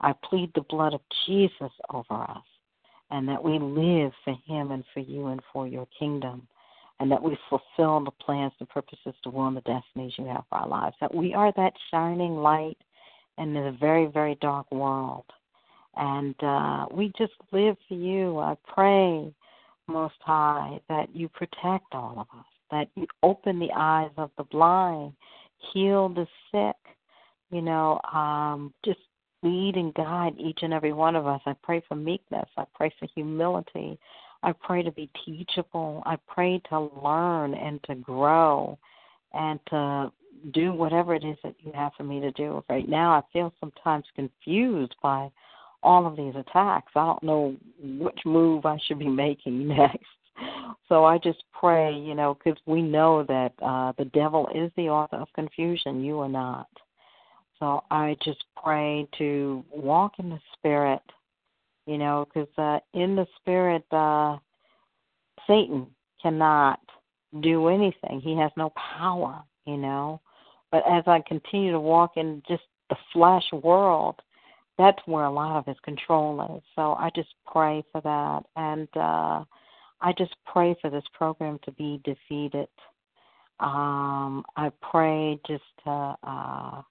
I 0.00 0.14
plead 0.28 0.52
the 0.54 0.62
blood 0.62 0.94
of 0.94 1.00
Jesus 1.26 1.72
over 1.90 2.14
us, 2.14 2.44
and 3.10 3.28
that 3.28 3.42
we 3.42 3.58
live 3.58 4.12
for 4.24 4.36
Him 4.46 4.70
and 4.70 4.84
for 4.94 5.00
you 5.00 5.26
and 5.28 5.40
for 5.52 5.66
your 5.66 5.86
kingdom, 5.98 6.46
and 7.02 7.10
that 7.10 7.20
we 7.20 7.36
fulfill 7.50 7.98
the 7.98 8.12
plans, 8.24 8.52
the 8.60 8.66
purposes, 8.66 9.12
the 9.24 9.30
will, 9.30 9.48
and 9.48 9.56
the 9.56 9.60
destinies 9.62 10.12
you 10.16 10.24
have 10.26 10.44
for 10.48 10.58
our 10.58 10.68
lives. 10.68 10.94
That 11.00 11.12
we 11.12 11.34
are 11.34 11.52
that 11.56 11.72
shining 11.90 12.36
light 12.36 12.78
in 13.38 13.56
a 13.56 13.72
very, 13.72 14.06
very 14.06 14.36
dark 14.40 14.70
world. 14.70 15.24
And 15.96 16.36
uh, 16.44 16.86
we 16.92 17.12
just 17.18 17.32
live 17.50 17.76
for 17.88 17.94
you. 17.94 18.38
I 18.38 18.56
pray, 18.72 19.34
Most 19.88 20.14
High, 20.20 20.78
that 20.88 21.08
you 21.12 21.28
protect 21.28 21.92
all 21.92 22.14
of 22.18 22.38
us, 22.38 22.46
that 22.70 22.88
you 22.94 23.08
open 23.24 23.58
the 23.58 23.72
eyes 23.74 24.12
of 24.16 24.30
the 24.38 24.44
blind, 24.44 25.12
heal 25.72 26.08
the 26.08 26.28
sick, 26.52 26.76
you 27.50 27.62
know, 27.62 28.00
um, 28.14 28.72
just 28.84 29.00
lead 29.42 29.74
and 29.74 29.92
guide 29.94 30.34
each 30.38 30.60
and 30.62 30.72
every 30.72 30.92
one 30.92 31.16
of 31.16 31.26
us. 31.26 31.40
I 31.46 31.56
pray 31.64 31.82
for 31.88 31.96
meekness. 31.96 32.48
I 32.56 32.64
pray 32.76 32.94
for 33.00 33.08
humility. 33.12 33.98
I 34.42 34.52
pray 34.52 34.82
to 34.82 34.90
be 34.90 35.10
teachable. 35.24 36.02
I 36.04 36.16
pray 36.26 36.60
to 36.68 36.90
learn 37.02 37.54
and 37.54 37.82
to 37.84 37.94
grow 37.94 38.78
and 39.32 39.60
to 39.70 40.12
do 40.52 40.72
whatever 40.72 41.14
it 41.14 41.24
is 41.24 41.36
that 41.44 41.54
you 41.60 41.72
have 41.72 41.92
for 41.96 42.04
me 42.04 42.20
to 42.20 42.32
do. 42.32 42.64
Right 42.68 42.88
now, 42.88 43.12
I 43.12 43.22
feel 43.32 43.52
sometimes 43.60 44.04
confused 44.14 44.94
by 45.02 45.30
all 45.82 46.06
of 46.06 46.16
these 46.16 46.34
attacks. 46.34 46.92
I 46.94 47.06
don't 47.06 47.22
know 47.22 47.56
which 47.80 48.18
move 48.24 48.66
I 48.66 48.78
should 48.86 48.98
be 48.98 49.08
making 49.08 49.68
next. 49.76 50.04
So 50.88 51.04
I 51.04 51.18
just 51.18 51.44
pray, 51.52 51.94
you 51.94 52.14
know, 52.14 52.34
because 52.34 52.58
we 52.66 52.82
know 52.82 53.22
that 53.24 53.52
uh, 53.62 53.92
the 53.98 54.06
devil 54.06 54.48
is 54.54 54.70
the 54.76 54.88
author 54.88 55.16
of 55.16 55.28
confusion. 55.34 56.02
You 56.02 56.20
are 56.20 56.28
not. 56.28 56.68
So 57.58 57.84
I 57.90 58.16
just 58.24 58.44
pray 58.62 59.06
to 59.18 59.64
walk 59.70 60.14
in 60.18 60.30
the 60.30 60.40
spirit, 60.54 61.02
you 61.86 61.98
know, 61.98 62.26
because 62.26 62.48
uh, 62.58 62.78
in 62.94 63.16
the 63.16 63.26
spirit, 63.36 63.84
uh, 63.90 64.36
Satan 65.46 65.86
cannot 66.20 66.80
do 67.40 67.68
anything. 67.68 68.20
He 68.20 68.36
has 68.36 68.50
no 68.56 68.72
power, 68.98 69.42
you 69.66 69.76
know. 69.76 70.20
But 70.70 70.84
as 70.88 71.04
I 71.06 71.22
continue 71.26 71.72
to 71.72 71.80
walk 71.80 72.12
in 72.16 72.42
just 72.48 72.62
the 72.88 72.96
flesh 73.12 73.44
world, 73.52 74.16
that's 74.78 75.00
where 75.06 75.24
a 75.24 75.30
lot 75.30 75.58
of 75.58 75.66
his 75.66 75.76
control 75.84 76.56
is. 76.56 76.62
So 76.74 76.94
I 76.94 77.10
just 77.14 77.28
pray 77.50 77.84
for 77.92 78.00
that. 78.00 78.44
And 78.56 78.88
uh, 78.96 79.44
I 80.00 80.12
just 80.16 80.34
pray 80.46 80.74
for 80.80 80.90
this 80.90 81.04
program 81.12 81.58
to 81.64 81.72
be 81.72 82.00
defeated. 82.04 82.68
Um, 83.60 84.44
I 84.56 84.70
pray 84.80 85.38
just 85.46 85.62
to 85.84 86.16
uh, 86.22 86.82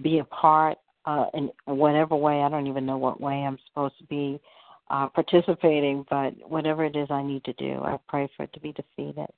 be 0.00 0.20
a 0.20 0.24
part 0.24 0.78
uh, 1.08 1.24
in 1.32 1.50
whatever 1.64 2.14
way. 2.14 2.42
I 2.42 2.50
don't 2.50 2.66
even 2.66 2.84
know 2.84 2.98
what 2.98 3.20
way 3.20 3.42
I'm 3.42 3.58
supposed 3.66 3.96
to 3.98 4.04
be 4.04 4.38
uh, 4.90 5.08
participating, 5.08 6.04
but 6.10 6.34
whatever 6.46 6.84
it 6.84 6.96
is 6.96 7.08
I 7.10 7.22
need 7.22 7.44
to 7.44 7.54
do, 7.54 7.80
I 7.82 7.98
pray 8.08 8.28
for 8.36 8.42
it 8.42 8.52
to 8.52 8.60
be 8.60 8.72
defeated. 8.72 9.28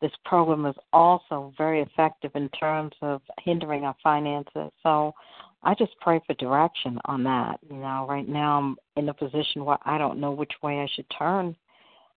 This 0.00 0.10
program 0.24 0.66
is 0.66 0.74
also 0.92 1.54
very 1.56 1.80
effective 1.80 2.32
in 2.34 2.48
terms 2.48 2.92
of 3.02 3.22
hindering 3.38 3.84
our 3.84 3.94
finances. 4.02 4.72
So 4.82 5.14
I 5.62 5.74
just 5.76 5.92
pray 6.00 6.20
for 6.26 6.34
direction 6.34 6.98
on 7.04 7.22
that. 7.22 7.60
You 7.70 7.76
know, 7.76 8.04
right 8.08 8.28
now 8.28 8.58
I'm 8.58 8.76
in 8.96 9.08
a 9.08 9.14
position 9.14 9.64
where 9.64 9.78
I 9.84 9.98
don't 9.98 10.18
know 10.18 10.32
which 10.32 10.52
way 10.60 10.80
I 10.80 10.88
should 10.92 11.06
turn 11.16 11.54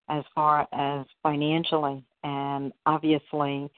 as 0.10 0.24
far 0.34 0.68
as 0.74 1.06
financially. 1.22 2.04
And 2.24 2.74
obviously, 2.88 3.70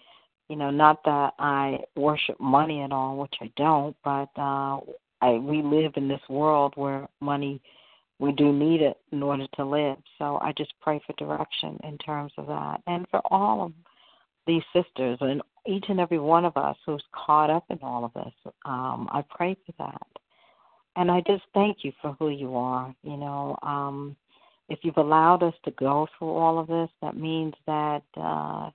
you 0.48 0.56
know, 0.56 0.72
not 0.72 1.04
that 1.04 1.34
I 1.38 1.80
worship 1.98 2.40
money 2.40 2.82
at 2.82 2.94
all, 2.94 3.18
which 3.18 3.36
I 3.42 3.52
don't, 3.58 3.94
but 4.06 4.30
uh 4.38 4.80
I 5.22 5.32
we 5.32 5.62
live 5.62 5.94
in 5.96 6.08
this 6.08 6.22
world 6.30 6.74
where 6.76 7.08
money 7.22 7.62
we 8.20 8.32
do 8.32 8.52
need 8.52 8.82
it 8.82 8.98
in 9.12 9.22
order 9.22 9.46
to 9.56 9.66
live. 9.66 9.98
So 10.18 10.40
I 10.42 10.52
just 10.58 10.74
pray 10.82 11.00
for 11.06 11.14
direction 11.14 11.78
in 11.84 11.98
terms 12.00 12.32
of 12.38 12.48
that. 12.48 12.82
And 12.88 13.06
for 13.10 13.22
all 13.30 13.66
of 13.66 13.74
these 14.48 14.64
sisters 14.74 15.18
and 15.22 15.42
each 15.68 15.86
and 15.90 16.00
every 16.00 16.20
one 16.20 16.46
of 16.46 16.58
us 16.58 16.78
who's 16.86 17.04
caught 17.14 17.50
up 17.50 17.66
in 17.70 17.78
all 17.84 18.06
of 18.06 18.14
this. 18.14 18.34
Um, 18.66 19.08
I 19.12 19.24
pray 19.30 19.56
for 19.66 19.74
that. 19.78 20.08
And 20.96 21.12
I 21.12 21.22
just 21.28 21.44
thank 21.54 21.84
you 21.84 21.92
for 22.02 22.16
who 22.18 22.30
you 22.30 22.56
are. 22.56 22.96
You 23.04 23.18
know, 23.18 23.58
um, 23.62 24.16
if 24.70 24.80
you've 24.82 24.98
allowed 24.98 25.44
us 25.44 25.54
to 25.66 25.72
go 25.72 26.08
through 26.18 26.30
all 26.32 26.58
of 26.58 26.68
this, 26.68 26.90
that 27.02 27.16
means 27.16 27.54
that 27.68 28.04
uh, 28.16 28.72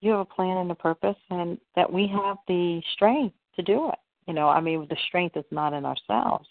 you 0.00 0.12
have 0.12 0.20
a 0.20 0.24
plan 0.24 0.58
and 0.58 0.70
a 0.70 0.74
purpose, 0.74 1.16
and 1.30 1.58
that 1.74 1.90
we 1.92 2.06
have 2.06 2.36
the 2.46 2.80
strength 2.92 3.34
to 3.56 3.62
do 3.62 3.88
it. 3.88 3.98
You 4.26 4.34
know, 4.34 4.48
I 4.48 4.60
mean, 4.60 4.86
the 4.88 4.96
strength 5.08 5.36
is 5.36 5.44
not 5.50 5.72
in 5.72 5.84
ourselves, 5.84 6.48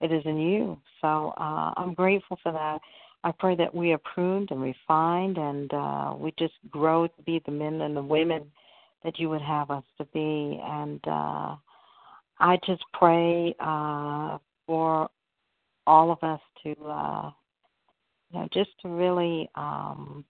it 0.00 0.12
is 0.12 0.22
in 0.24 0.38
you. 0.38 0.78
So 1.00 1.32
uh, 1.36 1.72
I'm 1.76 1.94
grateful 1.94 2.38
for 2.42 2.52
that. 2.52 2.80
I 3.24 3.32
pray 3.38 3.54
that 3.56 3.72
we 3.72 3.92
are 3.92 3.98
pruned 3.98 4.50
and 4.50 4.60
refined 4.60 5.38
and 5.38 5.72
uh, 5.72 6.14
we 6.16 6.34
just 6.38 6.54
grow 6.70 7.06
to 7.06 7.22
be 7.24 7.40
the 7.46 7.52
men 7.52 7.80
and 7.82 7.96
the 7.96 8.02
women 8.02 8.50
that 9.04 9.18
you 9.18 9.28
would 9.28 9.42
have 9.42 9.70
us 9.70 9.84
to 9.98 10.04
be. 10.06 10.60
And 10.62 11.00
uh, 11.06 11.56
I 12.40 12.58
just 12.66 12.82
pray 12.92 13.54
uh, 13.60 14.38
for 14.66 15.08
all 15.86 16.10
of 16.10 16.18
us 16.22 16.40
to, 16.64 16.70
uh, 16.84 17.30
you 18.32 18.40
know, 18.40 18.48
just 18.52 18.70
to 18.82 18.88
really 18.88 19.48
um, 19.54 20.24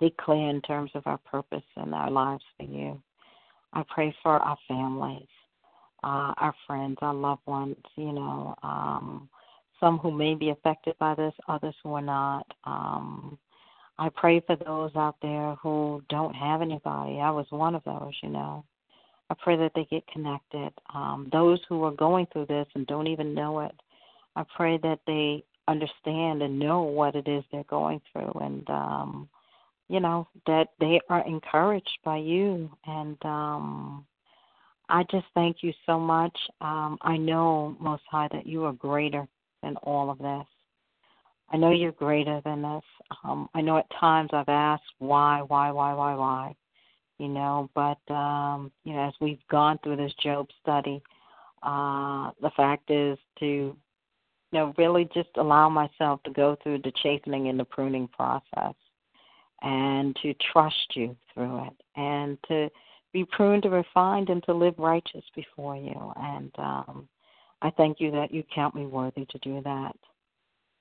be 0.00 0.12
clear 0.20 0.48
in 0.48 0.60
terms 0.62 0.90
of 0.94 1.06
our 1.06 1.18
purpose 1.18 1.64
and 1.76 1.94
our 1.94 2.10
lives 2.10 2.44
for 2.56 2.64
you. 2.64 3.00
I 3.72 3.84
pray 3.88 4.14
for 4.22 4.32
our 4.32 4.58
families, 4.68 5.28
uh, 6.02 6.34
our 6.36 6.54
friends, 6.66 6.96
our 7.02 7.14
loved 7.14 7.46
ones, 7.46 7.76
you 7.96 8.12
know. 8.12 8.54
Um, 8.62 9.28
some 9.80 9.98
who 9.98 10.12
may 10.12 10.34
be 10.34 10.50
affected 10.50 10.96
by 10.98 11.14
this, 11.14 11.34
others 11.48 11.74
who 11.82 11.94
are 11.94 12.02
not. 12.02 12.46
Um, 12.64 13.38
I 13.98 14.08
pray 14.14 14.40
for 14.40 14.56
those 14.56 14.92
out 14.96 15.16
there 15.22 15.56
who 15.62 16.02
don't 16.08 16.34
have 16.34 16.62
anybody. 16.62 17.18
I 17.20 17.30
was 17.30 17.46
one 17.50 17.74
of 17.74 17.84
those, 17.84 18.12
you 18.22 18.28
know. 18.28 18.64
I 19.28 19.34
pray 19.42 19.56
that 19.56 19.72
they 19.74 19.84
get 19.84 20.06
connected. 20.08 20.72
Um, 20.94 21.28
those 21.32 21.60
who 21.68 21.82
are 21.84 21.92
going 21.92 22.26
through 22.32 22.46
this 22.46 22.66
and 22.74 22.86
don't 22.86 23.06
even 23.06 23.34
know 23.34 23.60
it, 23.60 23.74
I 24.36 24.44
pray 24.56 24.78
that 24.78 25.00
they 25.06 25.44
understand 25.68 26.42
and 26.42 26.58
know 26.58 26.82
what 26.82 27.14
it 27.14 27.28
is 27.28 27.44
they're 27.50 27.64
going 27.64 28.00
through 28.12 28.32
and 28.40 28.68
um 28.70 29.28
you 29.88 30.00
know 30.00 30.26
that 30.46 30.68
they 30.80 31.00
are 31.08 31.24
encouraged 31.26 31.98
by 32.04 32.16
you 32.16 32.70
and 32.86 33.16
um 33.24 34.04
I 34.92 35.02
just 35.10 35.26
thank 35.34 35.56
you 35.62 35.72
so 35.86 35.98
much. 35.98 36.36
Um 36.60 36.98
I 37.02 37.16
know 37.16 37.76
most 37.80 38.04
high 38.08 38.28
that 38.32 38.46
you 38.46 38.64
are 38.64 38.72
greater 38.88 39.26
than 39.62 39.76
all 39.76 40.10
of 40.10 40.18
this. 40.18 40.46
I 41.52 41.58
know 41.58 41.70
you're 41.70 41.92
greater 41.92 42.40
than 42.44 42.62
this. 42.62 42.82
Um, 43.22 43.48
I 43.54 43.60
know 43.60 43.76
at 43.76 43.86
times 44.00 44.30
I've 44.32 44.48
asked 44.48 44.90
why, 44.98 45.42
why, 45.42 45.70
why, 45.70 45.92
why, 45.92 46.14
why, 46.14 46.54
you 47.18 47.28
know, 47.28 47.68
but 47.74 48.00
um, 48.12 48.72
you 48.84 48.94
know, 48.94 49.06
as 49.08 49.14
we've 49.20 49.46
gone 49.50 49.78
through 49.78 49.96
this 49.96 50.14
Job 50.22 50.48
study, 50.62 51.02
uh, 51.62 52.30
the 52.40 52.50
fact 52.56 52.90
is 52.90 53.18
to, 53.40 53.44
you 53.44 53.76
know, 54.58 54.72
really 54.78 55.08
just 55.12 55.28
allow 55.36 55.68
myself 55.68 56.22
to 56.22 56.30
go 56.30 56.56
through 56.62 56.78
the 56.78 56.92
chastening 57.02 57.48
and 57.48 57.60
the 57.60 57.64
pruning 57.66 58.08
process, 58.08 58.74
and 59.60 60.16
to 60.22 60.34
trust 60.52 60.88
you 60.94 61.14
through 61.34 61.66
it, 61.66 61.76
and 61.96 62.38
to 62.48 62.70
be 63.12 63.24
pruned 63.24 63.64
and 63.64 63.74
refined 63.74 64.30
and 64.30 64.42
to 64.44 64.54
live 64.54 64.74
righteous 64.78 65.24
before 65.34 65.76
you. 65.76 66.12
And 66.16 66.50
um, 66.58 67.08
I 67.60 67.70
thank 67.70 68.00
you 68.00 68.10
that 68.12 68.32
you 68.32 68.42
count 68.54 68.74
me 68.74 68.86
worthy 68.86 69.26
to 69.26 69.38
do 69.38 69.60
that. 69.62 69.96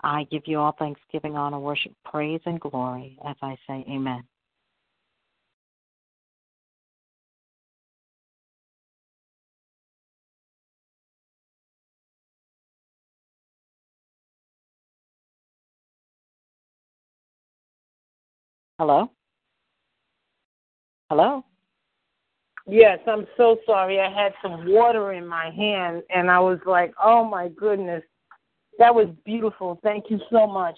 I 0.04 0.26
give 0.32 0.44
you 0.46 0.60
all 0.60 0.76
thanksgiving, 0.80 1.36
honor, 1.36 1.60
worship, 1.60 1.94
praise, 2.06 2.42
and 2.46 2.60
glory 2.60 3.18
as 3.26 3.36
I 3.42 3.56
say 3.68 3.86
amen. 3.90 4.24
Hello? 18.80 19.12
Hello? 21.10 21.46
Yes, 22.68 23.00
I'm 23.08 23.26
so 23.38 23.58
sorry. 23.66 24.00
I 24.00 24.12
had 24.12 24.34
some 24.42 24.72
water 24.72 25.14
in 25.14 25.26
my 25.26 25.50
hand 25.52 26.04
and 26.14 26.30
I 26.30 26.40
was 26.40 26.60
like, 26.66 26.94
oh 27.04 27.24
my 27.24 27.50
goodness. 27.50 28.04
That 28.80 28.94
was 28.94 29.08
beautiful. 29.26 29.80
Thank 29.84 30.06
you 30.10 30.20
so 30.32 30.48
much. 30.48 30.78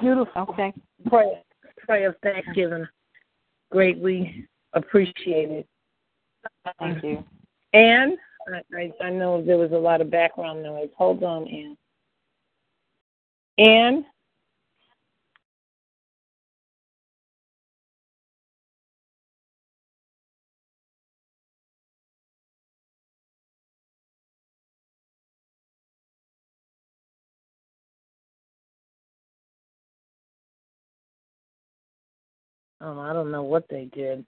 Beautiful. 0.00 0.42
Okay. 0.50 0.72
Prayer, 1.06 1.42
prayer 1.78 2.08
of 2.10 2.16
thanksgiving. 2.22 2.86
Greatly 3.70 4.46
appreciated. 4.72 5.66
Thank 6.78 7.02
you. 7.02 7.24
Anne, 7.72 8.16
I, 8.52 8.76
I, 8.76 9.04
I 9.06 9.10
know 9.10 9.42
there 9.42 9.58
was 9.58 9.72
a 9.72 9.76
lot 9.76 10.00
of 10.00 10.10
background 10.10 10.62
noise. 10.62 10.88
Hold 10.96 11.22
on, 11.22 11.46
Anne. 11.48 11.76
Anne? 13.58 14.06
Oh, 32.86 33.00
I 33.00 33.12
don't 33.12 33.32
know 33.32 33.42
what 33.42 33.64
they 33.68 33.86
did. 33.86 34.24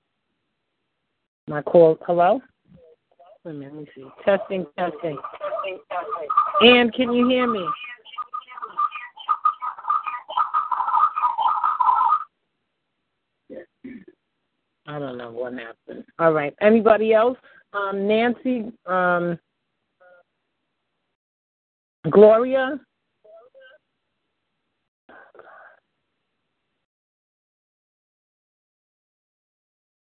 My 1.47 1.63
call. 1.63 1.97
Hello? 2.05 2.41
Wait 3.45 3.53
a 3.53 3.55
minute, 3.55 3.73
let 3.73 3.83
me 3.85 3.89
see. 3.95 4.05
Testing, 4.25 4.67
testing. 4.77 5.17
Ann, 6.65 6.91
can 6.91 7.13
you 7.13 7.29
hear 7.29 7.47
me? 7.47 7.65
I 14.89 14.99
don't 14.99 15.19
know 15.19 15.31
what 15.31 15.53
happened. 15.53 16.05
All 16.19 16.33
right. 16.33 16.53
Anybody 16.61 17.15
else? 17.15 17.39
Um, 17.73 18.09
Nancy, 18.09 18.73
um, 18.87 19.39
Gloria, 22.11 22.81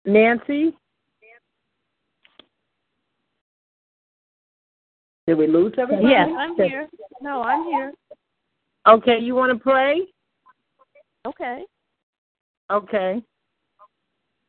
Nancy? 0.07 0.73
Did 5.27 5.37
we 5.37 5.45
lose 5.45 5.73
everybody? 5.77 6.07
Yes, 6.07 6.29
I'm 6.37 6.55
here. 6.55 6.87
No, 7.21 7.43
I'm 7.43 7.65
here. 7.65 7.91
Okay, 8.87 9.19
you 9.19 9.35
want 9.35 9.51
to 9.51 9.61
pray? 9.61 10.07
Okay. 11.27 11.63
Okay. 12.71 13.21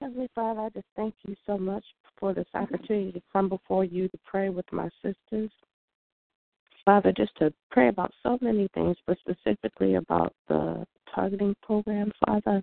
Heavenly 0.00 0.28
Father, 0.32 0.60
I 0.60 0.68
just 0.68 0.86
thank 0.94 1.14
you 1.26 1.34
so 1.44 1.58
much 1.58 1.84
for 2.20 2.32
this 2.32 2.46
opportunity 2.54 3.10
to 3.10 3.22
come 3.32 3.48
before 3.48 3.84
you 3.84 4.06
to 4.08 4.18
pray 4.24 4.48
with 4.50 4.66
my 4.70 4.88
sisters. 5.02 5.50
Father, 6.84 7.12
just 7.16 7.36
to 7.38 7.52
pray 7.72 7.88
about 7.88 8.12
so 8.22 8.38
many 8.40 8.68
things, 8.74 8.96
but 9.08 9.18
specifically 9.18 9.96
about 9.96 10.32
the 10.46 10.86
targeting 11.12 11.56
program, 11.62 12.12
Father. 12.24 12.62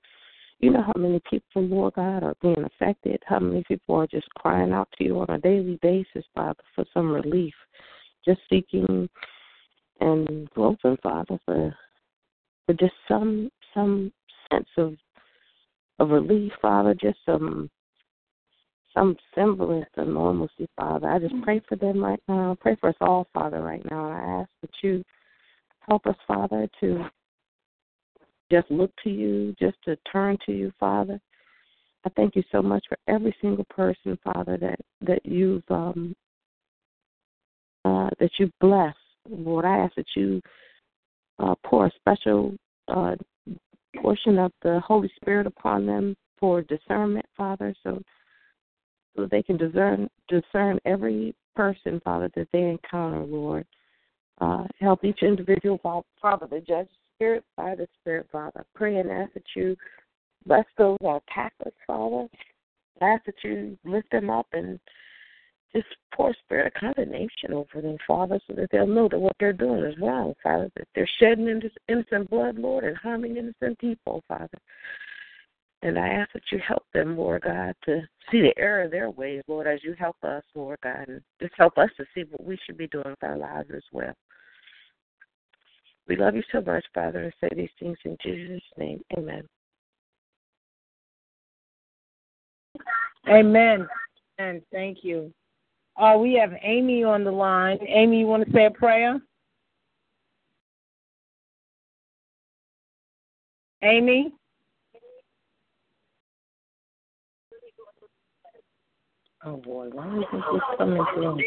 You 0.60 0.72
know 0.72 0.82
how 0.82 0.94
many 1.00 1.22
people, 1.30 1.64
Lord 1.64 1.94
God, 1.96 2.24
are 2.24 2.36
being 2.42 2.64
affected, 2.64 3.22
how 3.26 3.40
many 3.40 3.64
people 3.68 3.96
are 3.96 4.08
just 4.08 4.28
crying 4.36 4.72
out 4.72 4.88
to 4.98 5.04
you 5.04 5.20
on 5.20 5.30
a 5.30 5.40
daily 5.40 5.78
basis, 5.82 6.26
Father, 6.34 6.64
for 6.74 6.86
some 6.94 7.12
relief, 7.12 7.54
just 8.26 8.40
seeking 8.50 9.10
and 10.00 10.50
hoping, 10.56 10.98
Father, 11.04 11.38
for 11.46 11.76
for 12.66 12.74
just 12.74 12.94
some 13.08 13.50
some 13.74 14.12
sense 14.52 14.68
of 14.78 14.96
of 16.00 16.10
relief, 16.10 16.52
Father, 16.62 16.94
just 16.94 17.18
some 17.26 17.70
some 18.94 19.16
semblance 19.34 19.90
of 19.98 20.08
normalcy, 20.08 20.68
Father. 20.78 21.10
I 21.10 21.20
just 21.20 21.36
pray 21.44 21.62
for 21.68 21.76
them 21.76 22.04
right 22.04 22.22
now. 22.28 22.58
Pray 22.60 22.78
for 22.80 22.90
us 22.90 22.96
all, 23.02 23.28
Father, 23.34 23.62
right 23.62 23.84
now. 23.92 24.06
And 24.06 24.16
I 24.16 24.42
ask 24.42 24.50
that 24.62 24.72
you 24.82 25.04
help 25.88 26.06
us, 26.08 26.16
Father, 26.28 26.68
to 26.80 27.06
just 28.52 28.70
look 28.70 28.92
to 29.04 29.10
you, 29.10 29.56
just 29.60 29.78
to 29.86 29.98
turn 30.12 30.38
to 30.46 30.52
you, 30.52 30.72
Father. 30.80 31.20
I 32.06 32.10
thank 32.16 32.36
you 32.36 32.44
so 32.52 32.62
much 32.62 32.86
for 32.88 32.98
every 33.08 33.36
single 33.42 33.66
person, 33.66 34.18
Father, 34.24 34.58
that 34.58 34.80
that 35.02 35.26
you've 35.26 35.64
um, 35.70 36.16
uh, 37.84 38.10
that 38.20 38.32
you 38.38 38.52
bless. 38.62 38.96
Lord, 39.28 39.66
I 39.66 39.78
ask 39.78 39.96
that 39.96 40.06
you 40.16 40.42
uh, 41.40 41.56
pour 41.66 41.88
a 41.88 41.92
special 41.96 42.56
uh, 42.88 43.16
portion 44.02 44.38
of 44.38 44.52
the 44.62 44.80
Holy 44.86 45.12
Spirit 45.16 45.48
upon 45.48 45.86
them 45.86 46.16
for 46.40 46.62
discernment, 46.62 47.26
Father, 47.36 47.74
so 47.82 48.02
so 49.16 49.28
they 49.32 49.42
can 49.42 49.58
discern 49.58 50.08
discern 50.28 50.80
every 50.86 51.34
person, 51.56 52.02
Father, 52.04 52.30
that 52.36 52.48
they 52.54 52.64
encounter, 52.64 53.24
Lord. 53.24 53.66
Uh, 54.42 54.66
help 54.82 55.04
each 55.06 55.24
individual, 55.24 55.80
Father, 56.22 56.48
to 56.48 56.62
judge 56.62 56.90
Spirit 57.16 57.44
by 57.56 57.76
the 57.76 57.88
Spirit, 58.02 58.28
Father. 58.32 58.66
Pray 58.76 58.98
and 58.98 59.12
ask 59.12 59.34
that 59.34 59.44
you 59.56 59.76
bless 60.46 60.66
those 60.78 60.98
attack 61.02 61.54
us, 61.66 61.74
Father. 61.88 62.28
ask 63.02 63.26
that 63.26 63.36
you 63.44 63.78
lift 63.84 64.12
them 64.12 64.30
up 64.30 64.48
and 64.54 64.80
just 65.74 65.88
pour 66.16 66.34
spirit 66.34 66.68
of 66.68 66.74
condemnation 66.80 67.52
over 67.52 67.82
them, 67.82 67.98
Father, 68.08 68.40
so 68.48 68.54
that 68.54 68.70
they'll 68.72 68.88
know 68.88 69.10
that 69.10 69.20
what 69.20 69.36
they're 69.40 69.52
doing 69.52 69.84
is 69.84 69.96
wrong, 70.00 70.34
Father, 70.42 70.72
that 70.78 70.88
they're 70.96 71.10
shedding 71.20 71.48
innocent 71.90 72.30
blood, 72.30 72.58
Lord, 72.58 72.86
and 72.86 72.96
harming 72.96 73.36
innocent 73.36 73.78
people, 73.80 74.24
Father. 74.28 74.58
And 75.82 76.00
I 76.00 76.08
ask 76.08 76.32
that 76.34 76.44
you 76.52 76.60
help 76.66 76.84
them, 76.94 77.18
Lord 77.18 77.44
God, 77.44 77.76
to 77.86 78.02
see 78.32 78.42
the 78.42 78.58
error 78.58 78.84
of 78.84 78.92
their 78.92 79.12
ways, 79.12 79.44
Lord, 79.48 79.68
as 79.68 79.84
you 79.84 79.94
help 80.00 80.16
us, 80.24 80.44
Lord 80.56 80.80
God, 80.82 81.10
and 81.10 81.22
just 81.42 81.54
help 81.58 81.78
us 81.78 81.90
to 81.98 82.06
see 82.16 82.24
what 82.30 82.44
we 82.44 82.58
should 82.66 82.78
be 82.78 82.88
doing 82.88 83.10
with 83.10 83.24
our 83.24 83.38
lives 83.38 83.70
as 83.76 83.84
well. 83.92 84.14
We 86.08 86.16
love 86.16 86.36
you 86.36 86.44
so 86.52 86.62
much, 86.62 86.86
Father, 86.94 87.24
and 87.24 87.34
say 87.42 87.50
these 87.56 87.70
things 87.80 87.98
in 88.06 88.18
Jesus' 88.24 88.62
name. 88.78 89.02
Amen. 89.18 89.44
Amen. 93.28 93.88
And 94.38 94.62
thank 94.72 95.00
you. 95.04 95.34
Uh, 95.98 96.18
we 96.20 96.34
have 96.34 96.52
Amy 96.62 97.04
on 97.04 97.24
the 97.24 97.32
line. 97.32 97.80
Amy, 97.88 98.20
you 98.20 98.28
want 98.28 98.46
to 98.46 98.52
say 98.54 98.66
a 98.66 98.72
prayer? 98.72 99.20
Amy? 103.82 104.34
Oh 109.48 109.58
boy, 109.58 109.90
why 109.92 110.08
isn't 110.08 110.26
this 110.32 110.62
coming 110.78 111.06
through? 111.14 111.38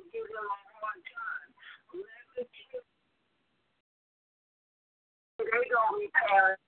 They 0.00 0.16
gonna 5.68 5.98
be 6.00 6.08
parents. 6.14 6.62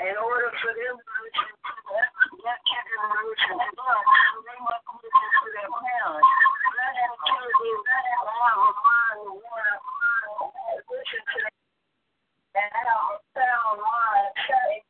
In 0.00 0.16
order 0.22 0.50
for 0.62 0.72
them 0.74 0.96
to 0.98 1.42
that, 1.90 2.10
that 2.46 2.60
generation 2.62 3.58
to 3.58 3.82
us, 3.82 4.06
they 4.46 4.58
must 4.62 4.86
listen 5.02 5.30
to 5.34 5.48
their 5.50 5.72
parents. 5.74 6.30
Let 6.78 6.92
them 6.94 7.14
tell 7.26 7.50
you 7.66 7.74
have 7.90 8.22
a 8.22 8.70
mind 8.70 9.18
to 9.26 9.32
want 9.34 9.66
to 9.66 10.78
listen 10.94 11.22
to 11.26 11.38
them 11.42 11.58
and 12.54 12.70
have 12.70 13.02
a 13.10 13.18
sound 13.34 13.78
mind 13.82 14.30
and 14.46 14.89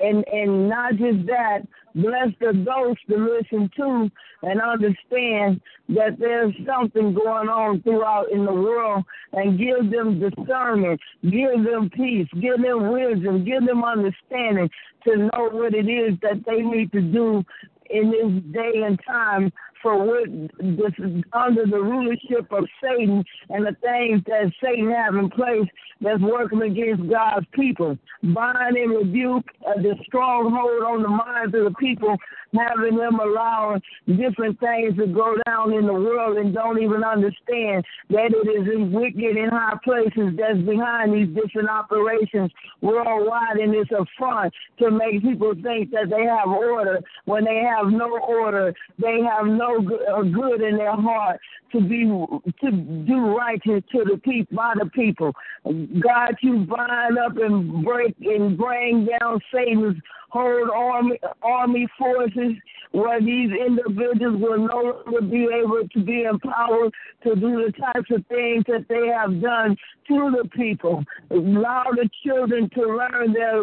And 0.00 0.24
and 0.32 0.68
not 0.68 0.92
just 0.96 1.26
that, 1.26 1.60
bless 1.94 2.28
the 2.40 2.50
adults 2.50 3.00
to 3.08 3.16
listen 3.16 3.70
to 3.76 4.10
and 4.42 4.60
understand 4.60 5.60
that 5.90 6.18
there's 6.18 6.54
something 6.66 7.12
going 7.12 7.48
on 7.48 7.82
throughout 7.82 8.30
in 8.32 8.44
the 8.44 8.52
world 8.52 9.04
and 9.32 9.58
give 9.58 9.90
them 9.90 10.18
discernment, 10.18 11.00
give 11.22 11.64
them 11.64 11.90
peace, 11.90 12.28
give 12.40 12.62
them 12.62 12.90
wisdom, 12.90 13.44
give 13.44 13.66
them 13.66 13.84
understanding 13.84 14.70
to 15.04 15.16
know 15.16 15.50
what 15.52 15.74
it 15.74 15.88
is 15.88 16.18
that 16.22 16.42
they 16.46 16.62
need 16.62 16.90
to 16.92 17.00
do 17.00 17.44
in 17.90 18.10
this 18.10 18.52
day 18.52 18.82
and 18.86 18.98
time 19.06 19.52
for 19.82 19.96
what 19.96 20.28
this 20.58 20.92
under 21.32 21.66
the 21.66 21.80
rulership 21.80 22.50
of 22.50 22.64
Satan 22.82 23.24
and 23.48 23.66
the 23.66 23.76
things 23.82 24.22
that 24.26 24.52
Satan 24.62 24.90
have 24.90 25.14
in 25.14 25.30
place 25.30 25.68
that's 26.00 26.20
working 26.20 26.62
against 26.62 27.08
God's 27.10 27.46
people. 27.52 27.98
Bind 28.22 28.76
and 28.76 28.96
rebuke 28.96 29.44
uh, 29.66 29.74
the 29.76 29.94
stronghold 30.06 30.82
on 30.82 31.02
the 31.02 31.08
minds 31.08 31.54
of 31.54 31.64
the 31.64 31.74
people, 31.78 32.16
having 32.54 32.96
them 32.96 33.20
allowing 33.20 33.80
different 34.06 34.58
things 34.60 34.96
to 34.96 35.06
go 35.06 35.36
down 35.46 35.72
in 35.72 35.86
the 35.86 35.92
world 35.92 36.36
and 36.36 36.54
don't 36.54 36.82
even 36.82 37.04
understand 37.04 37.84
that 38.10 38.32
it 38.32 38.48
is 38.48 38.68
in 38.74 38.92
wicked 38.92 39.36
in 39.36 39.48
high 39.50 39.78
places 39.84 40.34
that's 40.36 40.58
behind 40.66 41.14
these 41.14 41.28
different 41.34 41.68
operations 41.68 42.50
worldwide, 42.80 43.56
and 43.58 43.74
it's 43.74 43.90
a 43.92 44.04
front 44.18 44.52
to 44.78 44.90
make 44.90 45.22
people 45.22 45.52
think 45.62 45.90
that 45.90 46.10
they 46.10 46.24
have 46.24 46.48
order 46.48 47.00
when 47.24 47.44
they 47.44 47.62
have 47.62 47.92
no 47.92 48.18
order. 48.18 48.74
They 48.98 49.20
have 49.22 49.46
no 49.46 49.78
uh, 49.78 50.22
good 50.22 50.62
in 50.62 50.76
their 50.76 50.96
heart 50.96 51.40
to 51.72 51.80
be 51.80 52.04
to 52.04 52.70
do 52.70 53.36
righteous 53.36 53.82
to 53.92 54.04
the 54.04 54.20
people 54.22 54.56
by 54.56 54.74
the 54.78 54.88
people. 54.90 55.32
God, 55.64 56.36
you 56.42 56.66
bind 56.66 57.18
up 57.18 57.36
and 57.36 57.84
break 57.84 58.16
and 58.20 58.56
bring 58.56 59.08
down 59.20 59.40
Satan's 59.52 59.96
whole 60.30 60.70
army 60.72 61.18
army 61.42 61.86
forces 61.98 62.54
where 62.92 63.20
these 63.20 63.50
individuals 63.52 64.40
will 64.40 64.66
no 64.66 65.02
longer 65.06 65.20
be 65.22 65.44
able 65.44 65.86
to 65.92 66.04
be 66.04 66.24
empowered 66.24 66.92
to 67.22 67.34
do 67.36 67.64
the 67.64 67.72
types 67.72 68.10
of 68.10 68.26
things 68.26 68.64
that 68.66 68.86
they 68.88 69.06
have 69.06 69.40
done 69.40 69.76
to 70.08 70.32
the 70.42 70.48
people. 70.48 71.04
Allow 71.30 71.84
the 71.92 72.08
children 72.24 72.68
to 72.74 72.80
learn 72.80 73.32
their 73.32 73.62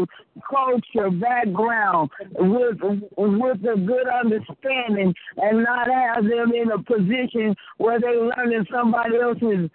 culture, 0.49 1.09
background 1.09 2.09
with 2.35 2.77
with 3.17 3.57
a 3.65 3.77
good 3.77 4.07
understanding 4.07 5.13
and 5.37 5.63
not 5.63 5.87
have 5.89 6.23
them 6.23 6.51
in 6.53 6.71
a 6.71 6.81
position 6.83 7.55
where 7.77 7.99
they're 7.99 8.25
learning 8.25 8.65
somebody 8.71 9.17
else's 9.19 9.69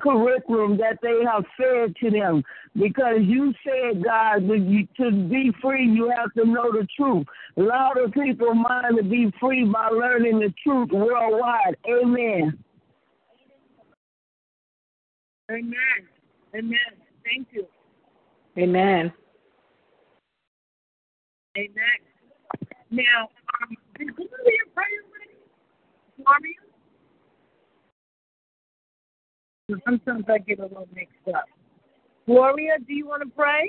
curriculum 0.00 0.76
that 0.78 0.98
they 1.02 1.20
have 1.24 1.44
fed 1.56 1.94
to 2.00 2.10
them. 2.10 2.42
Because 2.74 3.20
you 3.20 3.52
said, 3.64 4.02
God, 4.02 4.48
that 4.48 4.58
you, 4.58 4.86
to 4.98 5.10
be 5.28 5.52
free, 5.60 5.86
you 5.86 6.12
have 6.16 6.32
to 6.34 6.44
know 6.48 6.72
the 6.72 6.86
truth. 6.96 7.26
Allow 7.56 7.92
the 7.94 8.10
people 8.10 8.54
mind 8.54 8.96
to 8.96 9.02
be 9.02 9.32
free 9.40 9.64
by 9.64 9.88
learning 9.88 10.40
the 10.40 10.52
truth 10.62 10.90
worldwide. 10.92 11.76
Amen. 11.86 12.58
Amen. 15.50 15.74
Amen. 16.54 16.78
Thank 17.24 17.48
you. 17.52 17.66
Amen. 18.58 19.12
Amen. 21.56 22.00
Now, 22.90 23.28
um, 23.62 23.76
did 23.98 24.14
Gloria 24.16 24.64
pray 24.74 24.84
already? 25.04 25.36
Gloria? 26.16 26.54
Sometimes 29.84 30.24
I 30.28 30.38
get 30.38 30.58
a 30.60 30.62
little 30.64 30.88
mixed 30.94 31.28
up. 31.34 31.44
Gloria, 32.26 32.78
do 32.86 32.94
you 32.94 33.06
want 33.06 33.22
to 33.22 33.28
pray? 33.34 33.68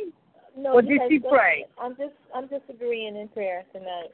No, 0.58 0.74
or 0.74 0.82
did 0.82 1.02
she 1.10 1.20
pray? 1.20 1.66
I'm 1.78 1.96
just 1.96 2.14
I'm 2.36 2.48
just 2.50 2.64
agreeing 2.70 3.16
in 3.18 3.28
prayer 3.30 3.64
tonight. 3.74 4.12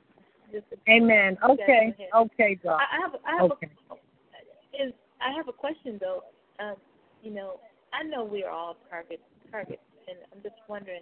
Amen. 0.90 1.38
Okay. 1.48 1.96
Okay, 2.16 2.60
God. 2.64 2.80
I, 2.80 3.02
have 3.02 3.12
I 3.26 3.42
have 3.42 3.52
Okay. 3.52 3.70
a, 3.92 4.84
is 4.84 4.94
I 5.22 5.36
have 5.36 5.48
a 5.48 5.54
question 5.54 6.00
though. 6.00 6.24
Um, 6.60 6.76
you 7.22 7.32
know, 7.32 7.60
I 7.94 8.04
know 8.04 8.24
we 8.24 8.44
are 8.44 8.52
all 8.52 8.78
target 8.90 9.22
targets, 9.52 9.82
and 10.08 10.18
I'm 10.34 10.42
just 10.42 10.56
wondering, 10.68 11.02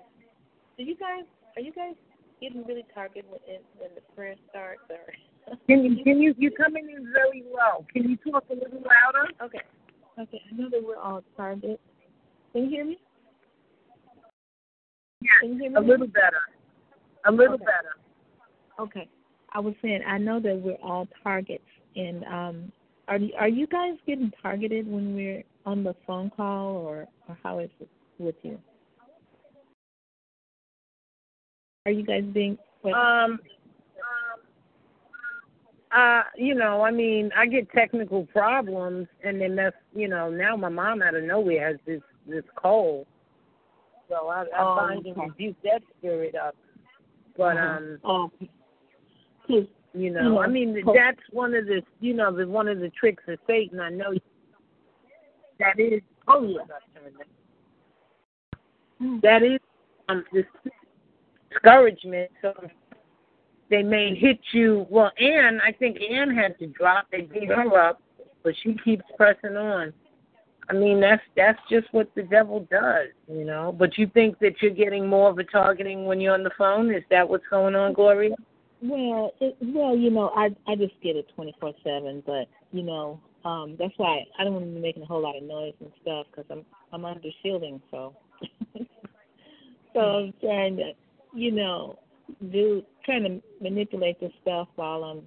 do 0.77 0.83
you 0.83 0.95
guys 0.95 1.23
are 1.55 1.61
you 1.61 1.71
guys 1.71 1.95
getting 2.41 2.65
really 2.65 2.85
targeted 2.93 3.29
when 3.29 3.39
it, 3.47 3.63
when 3.77 3.89
the 3.95 4.01
prayer 4.15 4.35
starts, 4.49 4.81
or 4.89 5.55
Can 5.67 5.83
you 5.83 6.03
can 6.03 6.19
you 6.19 6.35
you 6.37 6.51
coming 6.51 6.89
in 6.89 7.11
very 7.13 7.43
low? 7.53 7.85
Can 7.93 8.09
you 8.09 8.17
talk 8.17 8.43
a 8.49 8.53
little 8.53 8.81
louder? 8.83 9.31
Okay. 9.41 9.61
Okay. 10.19 10.41
I 10.51 10.55
know 10.55 10.69
that 10.69 10.83
we're 10.83 10.97
all 10.97 11.23
targets. 11.37 11.81
Can 12.51 12.63
you 12.65 12.69
hear 12.69 12.85
me? 12.85 12.97
Can 15.41 15.53
you 15.53 15.59
hear 15.59 15.69
me? 15.71 15.77
A 15.77 15.79
little 15.79 16.07
better. 16.07 16.41
A 17.25 17.31
little 17.31 17.55
Okay. 17.55 17.63
better. 17.63 17.95
Okay. 18.79 19.07
I 19.53 19.59
was 19.59 19.73
saying 19.81 20.01
I 20.05 20.17
know 20.17 20.39
that 20.41 20.61
we're 20.61 20.77
all 20.83 21.07
targets, 21.23 21.63
and 21.95 22.23
um, 22.25 22.71
are 23.07 23.17
you, 23.17 23.33
are 23.39 23.47
you 23.47 23.67
guys 23.67 23.93
getting 24.05 24.31
targeted 24.41 24.85
when 24.85 25.15
we're 25.15 25.43
on 25.65 25.83
the 25.83 25.95
phone 26.05 26.29
call, 26.29 26.75
or 26.75 27.07
or 27.29 27.37
how 27.41 27.59
is 27.59 27.69
it 27.79 27.89
with 28.19 28.35
you? 28.43 28.59
Are 31.87 31.91
you 31.91 32.03
guys 32.03 32.25
being 32.33 32.57
what, 32.81 32.93
Um, 32.95 33.39
uh, 35.95 36.23
you 36.35 36.53
know, 36.53 36.81
I 36.81 36.91
mean, 36.91 37.31
I 37.33 37.45
get 37.45 37.71
technical 37.71 38.25
problems, 38.25 39.07
and 39.23 39.39
then 39.39 39.55
that's, 39.55 39.77
you 39.95 40.09
know, 40.09 40.29
now 40.29 40.57
my 40.57 40.67
mom 40.67 41.01
out 41.01 41.15
of 41.15 41.23
nowhere 41.23 41.65
has 41.65 41.77
this 41.85 42.01
this 42.27 42.43
cold, 42.61 43.07
so 44.09 44.27
I, 44.27 44.41
I 44.41 44.45
Oh, 44.59 44.75
bind 44.75 45.05
and 45.05 45.15
rebuke 45.15 45.55
that 45.63 45.81
spirit 45.97 46.35
up. 46.35 46.57
But 47.37 47.55
Uh-huh. 47.55 47.63
um, 47.63 47.99
Oh, 48.03 48.31
you 49.93 50.11
know, 50.11 50.31
know, 50.31 50.41
I 50.41 50.47
mean, 50.47 50.83
that's 50.93 51.21
one 51.31 51.53
of 51.53 51.67
the, 51.67 51.81
you 52.01 52.13
know, 52.13 52.35
the 52.35 52.45
one 52.45 52.67
of 52.67 52.79
the 52.79 52.89
tricks 52.89 53.23
of 53.29 53.39
Satan. 53.47 53.79
I 53.79 53.91
know 53.91 54.13
that 55.59 55.79
is. 55.79 56.01
Oh 56.27 56.43
yeah. 56.43 56.65
That 59.21 59.41
is 59.41 59.59
um 60.09 60.25
this 60.33 60.43
discouragement. 61.63 62.31
So 62.41 62.53
they 63.69 63.83
may 63.83 64.15
hit 64.15 64.39
you. 64.51 64.85
Well, 64.89 65.11
Anne, 65.19 65.59
I 65.65 65.71
think 65.71 65.97
Anne 66.01 66.33
had 66.33 66.57
to 66.59 66.67
drop. 66.67 67.07
They 67.11 67.21
beat 67.21 67.49
her 67.49 67.79
up, 67.79 68.01
but 68.43 68.53
she 68.63 68.75
keeps 68.83 69.03
pressing 69.17 69.57
on. 69.57 69.93
I 70.69 70.73
mean, 70.73 70.99
that's 70.99 71.21
that's 71.35 71.59
just 71.69 71.87
what 71.93 72.09
the 72.15 72.23
devil 72.23 72.67
does, 72.69 73.07
you 73.27 73.45
know. 73.45 73.73
But 73.77 73.97
you 73.97 74.07
think 74.13 74.37
that 74.39 74.61
you're 74.61 74.71
getting 74.71 75.07
more 75.07 75.29
of 75.29 75.37
a 75.37 75.43
targeting 75.43 76.05
when 76.05 76.19
you're 76.19 76.33
on 76.33 76.43
the 76.43 76.51
phone? 76.57 76.93
Is 76.93 77.03
that 77.09 77.27
what's 77.27 77.45
going 77.49 77.75
on, 77.75 77.93
Gloria? 77.93 78.35
Well, 78.81 79.31
it, 79.39 79.55
well, 79.61 79.95
you 79.95 80.09
know, 80.09 80.29
I 80.35 80.49
I 80.67 80.75
just 80.75 80.93
get 81.01 81.15
it 81.15 81.27
twenty 81.35 81.55
four 81.59 81.73
seven, 81.83 82.21
but 82.25 82.47
you 82.71 82.83
know, 82.83 83.19
um, 83.45 83.75
that's 83.79 83.93
why 83.95 84.25
I 84.37 84.43
don't 84.43 84.53
want 84.53 84.65
to 84.65 84.71
be 84.71 84.79
making 84.79 85.03
a 85.03 85.05
whole 85.05 85.21
lot 85.21 85.37
of 85.37 85.43
noise 85.43 85.73
and 85.79 85.91
stuff 86.01 86.27
because 86.31 86.45
I'm 86.51 86.65
I'm 86.91 87.05
under 87.05 87.29
shielding, 87.41 87.81
so 87.89 88.13
so 89.93 89.99
I'm 89.99 90.33
trying 90.41 90.77
to, 90.77 90.91
you 91.37 91.51
know, 91.51 91.99
do 92.51 92.81
trying 93.05 93.23
to 93.23 93.41
manipulate 93.61 94.19
this 94.19 94.31
stuff 94.41 94.67
while 94.75 95.03
I'm 95.03 95.21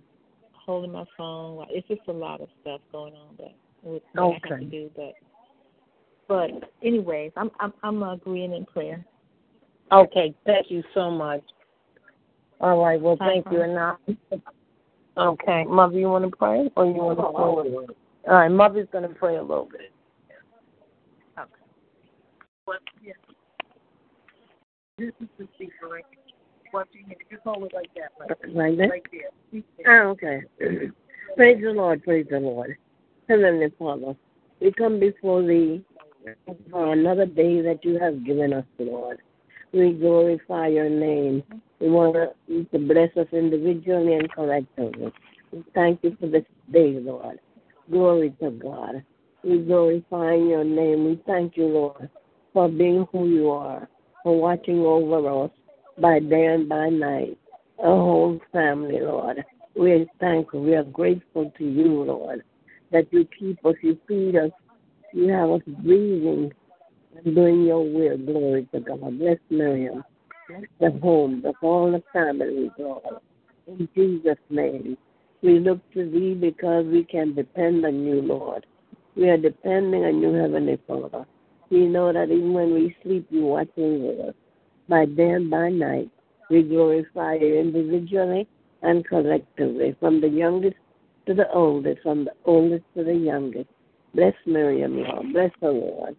holding 0.52 0.92
my 0.92 1.04
phone. 1.16 1.64
It's 1.70 1.86
just 1.86 2.02
a 2.08 2.12
lot 2.12 2.40
of 2.40 2.48
stuff 2.60 2.80
going 2.90 3.14
on 3.14 3.36
but 3.38 3.54
with 3.82 4.02
that 4.14 4.20
I 4.20 4.48
have 4.48 4.60
to 4.60 4.64
do, 4.66 4.90
but 4.96 5.14
but 6.28 6.50
anyways, 6.84 7.32
I'm 7.36 7.50
I'm 7.60 7.72
I'm 7.82 8.02
agreeing 8.02 8.52
in 8.52 8.66
prayer. 8.66 9.04
Okay, 9.92 10.34
thank 10.44 10.70
you 10.70 10.82
so 10.94 11.10
much. 11.10 11.42
All 12.60 12.82
right, 12.82 13.00
well, 13.00 13.16
thank 13.18 13.46
you. 13.50 13.62
Uh-huh. 13.62 13.96
And 14.04 14.40
now, 14.40 14.42
okay, 15.16 15.64
Mother, 15.64 15.98
you 15.98 16.08
want 16.08 16.30
to 16.30 16.36
pray, 16.36 16.70
or 16.76 16.86
you 16.86 16.92
want 16.92 17.18
to 17.18 17.24
pray? 17.24 17.96
All 18.28 18.38
right, 18.38 18.48
Mother's 18.48 18.88
going 18.92 19.08
to 19.08 19.14
pray 19.14 19.36
a 19.36 19.42
little 19.42 19.68
bit. 19.70 19.92
Okay. 21.38 21.50
What? 22.66 22.78
Yeah. 23.02 23.12
This 25.00 25.12
is 25.18 25.28
the 25.38 25.48
speaker 25.54 25.88
right 25.90 26.04
here. 26.10 26.84
You 26.92 27.08
need? 27.08 27.16
Just 27.30 27.42
hold 27.42 27.64
it 27.64 27.72
like 27.72 27.88
that. 27.94 28.12
Right, 28.20 28.54
Like 28.54 28.76
that? 28.76 28.90
right 28.90 29.06
there. 29.80 30.04
Oh, 30.04 30.10
okay. 30.10 30.42
praise 31.38 31.62
the 31.62 31.70
Lord, 31.70 32.04
praise 32.04 32.26
the 32.30 32.38
Lord. 32.38 32.76
Heavenly 33.26 33.72
Father, 33.78 34.14
we 34.60 34.70
come 34.72 35.00
before 35.00 35.42
thee 35.42 35.82
for 36.70 36.92
another 36.92 37.24
day 37.24 37.62
that 37.62 37.82
you 37.82 37.98
have 37.98 38.26
given 38.26 38.52
us, 38.52 38.66
Lord. 38.78 39.20
We 39.72 39.92
glorify 39.92 40.66
your 40.66 40.90
name. 40.90 41.44
We 41.80 41.88
want 41.88 42.34
you 42.46 42.64
to 42.64 42.78
bless 42.78 43.16
us 43.16 43.28
individually 43.32 44.12
and 44.16 44.30
collectively. 44.30 45.10
We 45.50 45.64
thank 45.74 46.00
you 46.02 46.14
for 46.20 46.26
this 46.26 46.44
day, 46.70 47.00
Lord. 47.00 47.40
Glory 47.90 48.34
to 48.42 48.50
God. 48.50 49.02
We 49.44 49.60
glorify 49.60 50.34
your 50.34 50.64
name. 50.64 51.06
We 51.06 51.22
thank 51.26 51.56
you, 51.56 51.68
Lord, 51.68 52.10
for 52.52 52.68
being 52.68 53.06
who 53.10 53.28
you 53.28 53.50
are, 53.50 53.88
for 54.22 54.38
watching 54.40 54.80
over 54.80 55.44
us 55.44 55.50
by 55.98 56.18
day 56.18 56.46
and 56.46 56.68
by 56.68 56.88
night, 56.88 57.38
our 57.78 57.96
whole 57.96 58.40
family, 58.52 59.00
Lord. 59.00 59.44
We 59.76 59.92
are 59.92 60.06
thankful. 60.18 60.62
We 60.62 60.74
are 60.74 60.84
grateful 60.84 61.52
to 61.56 61.64
you, 61.64 62.04
Lord, 62.04 62.42
that 62.90 63.12
you 63.12 63.26
keep 63.38 63.64
us, 63.64 63.74
you 63.82 63.98
feed 64.08 64.36
us, 64.36 64.50
you 65.12 65.28
have 65.28 65.50
us 65.50 65.62
breathing 65.82 66.52
and 67.16 67.34
doing 67.34 67.64
your 67.64 67.84
will. 67.84 68.18
Glory 68.18 68.68
to 68.72 68.80
God. 68.80 69.18
Bless 69.18 69.38
Miriam. 69.48 70.04
Bless 70.48 70.62
the 70.80 70.98
home, 71.00 71.40
bless 71.40 71.54
all 71.62 71.92
the 71.92 72.02
families, 72.12 72.70
Lord. 72.78 73.20
In 73.66 73.88
Jesus' 73.94 74.36
name. 74.48 74.96
We 75.42 75.58
look 75.58 75.78
to 75.94 76.10
thee 76.10 76.34
because 76.34 76.84
we 76.86 77.04
can 77.04 77.34
depend 77.34 77.86
on 77.86 78.04
you, 78.04 78.20
Lord. 78.20 78.66
We 79.16 79.28
are 79.30 79.38
depending 79.38 80.04
on 80.04 80.20
you, 80.20 80.32
Heavenly 80.34 80.78
Father. 80.86 81.24
We 81.70 81.86
know 81.86 82.12
that 82.12 82.30
even 82.30 82.52
when 82.52 82.74
we 82.74 82.96
sleep, 83.02 83.26
you 83.30 83.42
watch 83.46 83.68
over 83.76 84.30
us. 84.30 84.34
By 84.88 85.06
day 85.06 85.30
and 85.30 85.48
by 85.48 85.70
night, 85.70 86.10
we 86.50 86.62
glorify 86.62 87.34
you 87.34 87.58
individually 87.58 88.48
and 88.82 89.06
collectively, 89.06 89.96
from 90.00 90.20
the 90.20 90.28
youngest 90.28 90.76
to 91.26 91.34
the 91.34 91.50
oldest, 91.52 92.02
from 92.02 92.24
the 92.24 92.32
oldest 92.44 92.84
to 92.96 93.04
the 93.04 93.14
youngest. 93.14 93.68
Bless 94.14 94.34
Miriam, 94.46 94.96
Lord. 94.96 95.32
Bless 95.32 95.50
her, 95.60 95.70
Lord. 95.70 96.16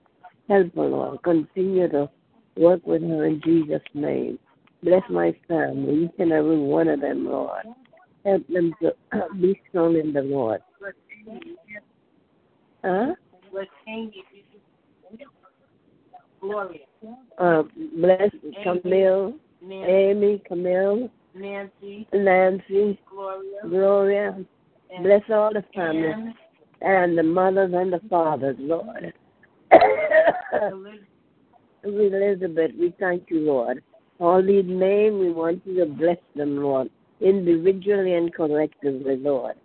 Help 0.47 0.73
her, 0.75 0.83
Lord. 0.83 1.23
Continue 1.23 1.89
to 1.89 2.09
work 2.55 2.85
with 2.85 3.01
her 3.01 3.25
in 3.25 3.41
Jesus' 3.43 3.81
name. 3.93 4.39
Bless 4.83 5.03
my 5.09 5.35
family, 5.47 6.05
each 6.05 6.19
and 6.19 6.31
every 6.31 6.57
one 6.57 6.87
of 6.87 7.01
them, 7.01 7.25
Lord. 7.25 7.65
Help 8.25 8.47
them 8.47 8.73
to 8.81 8.93
uh, 9.11 9.33
be 9.39 9.59
strong 9.69 9.97
in 9.97 10.13
the 10.13 10.21
Lord. 10.21 10.61
Huh? 12.83 13.13
Gloria. 16.41 16.79
Uh, 17.37 17.63
bless 17.97 18.31
Camille, 18.63 19.33
Amy, 19.63 20.41
Camille, 20.47 21.09
Nancy, 21.35 22.07
Nancy, 22.13 22.99
Gloria, 23.09 23.59
Gloria. 23.67 24.45
Bless 25.01 25.21
all 25.29 25.53
the 25.53 25.63
families 25.73 26.35
and 26.81 27.17
the 27.17 27.23
mothers 27.23 27.71
and 27.73 27.93
the 27.93 28.01
fathers, 28.09 28.57
Lord. 28.59 29.13
Elizabeth, 31.83 32.71
we 32.77 32.93
thank 32.99 33.29
you, 33.29 33.39
Lord. 33.39 33.81
All 34.19 34.43
these 34.45 34.65
names, 34.67 35.19
we 35.19 35.31
want 35.31 35.61
you 35.65 35.79
to 35.79 35.85
bless 35.85 36.17
them, 36.35 36.61
Lord, 36.61 36.89
individually 37.21 38.13
and 38.15 38.33
collectively, 38.33 39.17
Lord. 39.17 39.55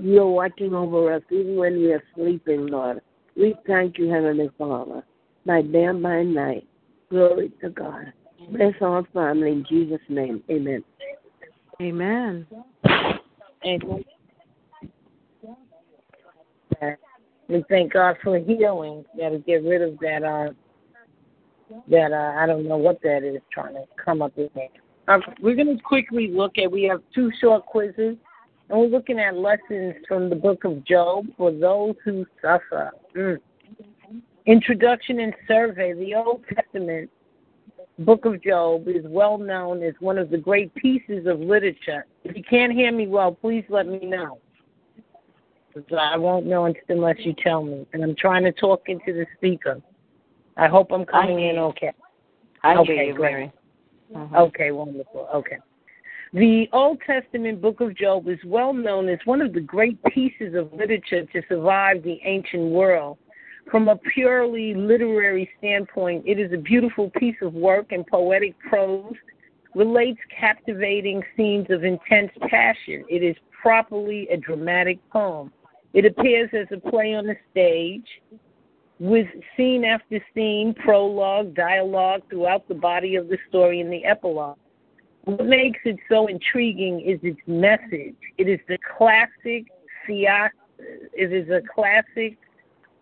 You 0.00 0.22
are 0.22 0.30
watching 0.30 0.74
over 0.74 1.12
us 1.14 1.22
even 1.30 1.56
when 1.56 1.76
we 1.76 1.92
are 1.92 2.02
sleeping, 2.14 2.66
Lord. 2.66 3.00
We 3.36 3.54
thank 3.66 3.98
you, 3.98 4.08
Heavenly 4.08 4.50
Father, 4.58 5.02
by 5.46 5.62
day 5.62 5.84
and 5.84 6.02
by 6.02 6.22
night. 6.22 6.66
Glory 7.10 7.52
to 7.60 7.70
God. 7.70 8.12
Bless 8.50 8.74
our 8.80 9.04
family 9.14 9.52
in 9.52 9.64
Jesus' 9.68 10.00
name. 10.08 10.42
Amen. 10.50 10.82
Amen. 11.80 12.46
Amen. 13.64 14.04
We 17.48 17.64
thank 17.68 17.92
God 17.92 18.16
for 18.22 18.38
healing. 18.38 19.04
Got 19.16 19.30
to 19.30 19.38
get 19.38 19.62
rid 19.62 19.82
of 19.82 19.98
that. 20.00 20.24
Uh, 20.24 20.52
that 21.88 22.12
uh, 22.12 22.40
I 22.40 22.46
don't 22.46 22.66
know 22.66 22.76
what 22.76 23.00
that 23.02 23.22
is 23.22 23.40
trying 23.52 23.74
to 23.74 23.84
come 24.02 24.22
up 24.22 24.36
with. 24.36 24.50
Uh, 25.08 25.18
we're 25.40 25.54
going 25.54 25.76
to 25.76 25.82
quickly 25.82 26.28
look 26.28 26.58
at. 26.58 26.70
We 26.70 26.84
have 26.84 27.02
two 27.14 27.30
short 27.40 27.66
quizzes, 27.66 28.16
and 28.68 28.78
we're 28.78 28.86
looking 28.86 29.18
at 29.18 29.36
lessons 29.36 29.94
from 30.08 30.28
the 30.28 30.36
book 30.36 30.64
of 30.64 30.84
Job 30.84 31.26
for 31.36 31.52
those 31.52 31.94
who 32.04 32.26
suffer. 32.42 32.92
Mm. 33.16 33.38
Introduction 34.46 35.20
and 35.20 35.34
survey. 35.48 35.92
The 35.92 36.14
Old 36.14 36.44
Testament 36.54 37.10
book 38.00 38.24
of 38.24 38.42
Job 38.42 38.86
is 38.86 39.04
well 39.06 39.38
known 39.38 39.82
as 39.82 39.94
one 40.00 40.18
of 40.18 40.30
the 40.30 40.38
great 40.38 40.72
pieces 40.76 41.26
of 41.26 41.40
literature. 41.40 42.06
If 42.24 42.36
you 42.36 42.44
can't 42.48 42.72
hear 42.72 42.92
me 42.92 43.08
well, 43.08 43.32
please 43.32 43.64
let 43.68 43.86
me 43.86 43.98
know. 44.00 44.38
I 45.98 46.16
won't 46.16 46.46
know 46.46 46.72
unless 46.88 47.16
you 47.18 47.34
tell 47.42 47.62
me. 47.62 47.86
And 47.92 48.02
I'm 48.02 48.14
trying 48.16 48.44
to 48.44 48.52
talk 48.52 48.84
into 48.86 49.12
the 49.12 49.26
speaker. 49.36 49.80
I 50.56 50.68
hope 50.68 50.90
I'm 50.92 51.04
coming 51.04 51.40
in 51.48 51.58
okay. 51.58 51.92
I 52.62 52.76
okay, 52.76 52.94
hear 52.94 53.02
you, 53.02 53.14
great. 53.14 53.32
Mary. 53.32 53.52
Mhm. 54.14 54.34
Okay, 54.48 54.70
wonderful. 54.70 55.28
Okay. 55.34 55.58
The 56.32 56.68
Old 56.72 57.00
Testament 57.06 57.60
book 57.60 57.80
of 57.80 57.96
Job 57.96 58.28
is 58.28 58.38
well 58.44 58.72
known 58.72 59.08
as 59.08 59.18
one 59.24 59.42
of 59.42 59.52
the 59.52 59.60
great 59.60 60.02
pieces 60.04 60.54
of 60.54 60.72
literature 60.72 61.24
to 61.24 61.42
survive 61.48 62.02
the 62.02 62.20
ancient 62.24 62.70
world. 62.70 63.18
From 63.70 63.88
a 63.88 63.96
purely 63.96 64.74
literary 64.74 65.50
standpoint, 65.58 66.24
it 66.26 66.38
is 66.38 66.52
a 66.52 66.56
beautiful 66.56 67.10
piece 67.10 67.36
of 67.42 67.54
work 67.54 67.90
and 67.90 68.06
poetic 68.06 68.54
prose, 68.60 69.14
relates 69.74 70.20
captivating 70.38 71.22
scenes 71.36 71.66
of 71.70 71.84
intense 71.84 72.30
passion. 72.48 73.04
It 73.08 73.22
is 73.22 73.36
properly 73.50 74.28
a 74.30 74.36
dramatic 74.36 74.98
poem. 75.10 75.52
It 75.92 76.06
appears 76.06 76.50
as 76.52 76.66
a 76.70 76.90
play 76.90 77.14
on 77.14 77.26
the 77.26 77.36
stage 77.50 78.06
with 78.98 79.26
scene 79.56 79.84
after 79.84 80.24
scene, 80.34 80.72
prologue, 80.72 81.54
dialogue 81.54 82.22
throughout 82.30 82.66
the 82.68 82.74
body 82.74 83.16
of 83.16 83.28
the 83.28 83.36
story 83.48 83.80
and 83.80 83.92
the 83.92 84.04
epilogue. 84.04 84.56
What 85.24 85.44
makes 85.44 85.80
it 85.84 85.96
so 86.08 86.28
intriguing 86.28 87.00
is 87.00 87.18
its 87.22 87.40
message. 87.46 88.16
It 88.38 88.48
is 88.48 88.60
the 88.68 88.78
classic 88.96 89.66
it 90.08 91.32
is 91.32 91.48
a 91.50 91.60
classic 91.74 92.38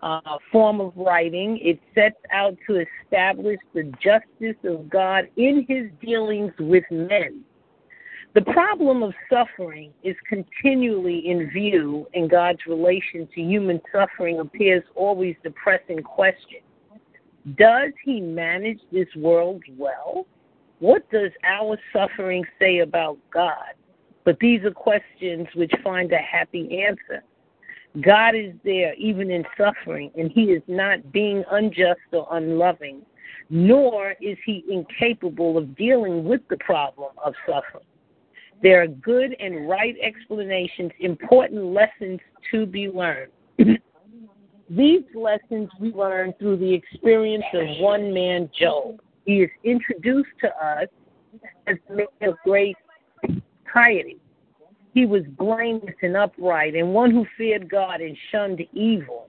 uh, 0.04 0.20
form 0.52 0.80
of 0.80 0.92
writing. 0.94 1.58
It 1.62 1.80
sets 1.94 2.20
out 2.30 2.56
to 2.68 2.84
establish 3.02 3.58
the 3.72 3.84
justice 4.02 4.60
of 4.62 4.88
God 4.90 5.24
in 5.36 5.64
his 5.66 5.86
dealings 6.00 6.52
with 6.60 6.84
men. 6.90 7.40
The 8.34 8.42
problem 8.42 9.02
of 9.02 9.14
suffering 9.30 9.92
is 10.02 10.16
continually 10.28 11.28
in 11.28 11.50
view, 11.50 12.06
and 12.14 12.28
God's 12.28 12.58
relation 12.66 13.28
to 13.34 13.40
human 13.40 13.80
suffering 13.92 14.40
appears 14.40 14.82
always 14.94 15.36
the 15.42 15.52
pressing 15.52 16.02
question. 16.02 16.60
Does 17.56 17.92
he 18.04 18.20
manage 18.20 18.80
this 18.92 19.08
world 19.16 19.62
well? 19.78 20.26
What 20.80 21.08
does 21.10 21.30
our 21.44 21.78
suffering 21.92 22.44
say 22.58 22.80
about 22.80 23.18
God? 23.32 23.74
But 24.24 24.38
these 24.40 24.64
are 24.64 24.70
questions 24.70 25.46
which 25.54 25.72
find 25.82 26.12
a 26.12 26.18
happy 26.18 26.84
answer. 26.84 27.22
God 28.00 28.34
is 28.34 28.52
there 28.64 28.94
even 28.94 29.30
in 29.30 29.44
suffering, 29.56 30.10
and 30.16 30.30
he 30.32 30.44
is 30.44 30.62
not 30.66 31.12
being 31.12 31.44
unjust 31.52 32.00
or 32.12 32.26
unloving, 32.32 33.02
nor 33.50 34.14
is 34.20 34.36
he 34.44 34.64
incapable 34.68 35.56
of 35.56 35.76
dealing 35.76 36.24
with 36.24 36.40
the 36.50 36.56
problem 36.56 37.12
of 37.24 37.34
suffering. 37.46 37.84
There 38.62 38.82
are 38.82 38.88
good 38.88 39.36
and 39.38 39.68
right 39.68 39.94
explanations, 40.02 40.90
important 41.00 41.66
lessons 41.66 42.18
to 42.50 42.66
be 42.66 42.88
learned. 42.88 43.30
These 44.70 45.04
lessons 45.14 45.68
we 45.78 45.92
learn 45.92 46.32
through 46.38 46.56
the 46.56 46.72
experience 46.72 47.44
of 47.52 47.66
one 47.80 48.12
man, 48.12 48.50
Job. 48.58 49.00
He 49.26 49.42
is 49.42 49.50
introduced 49.62 50.30
to 50.40 50.48
us 50.48 50.88
as 51.66 51.76
a 51.90 51.94
man 51.94 52.06
of 52.22 52.36
great 52.44 52.76
piety. 53.72 54.18
He 54.94 55.06
was 55.06 55.24
blameless 55.36 55.96
and 56.02 56.16
upright, 56.16 56.76
and 56.76 56.94
one 56.94 57.10
who 57.10 57.26
feared 57.36 57.68
God 57.68 58.00
and 58.00 58.16
shunned 58.30 58.64
evil. 58.72 59.28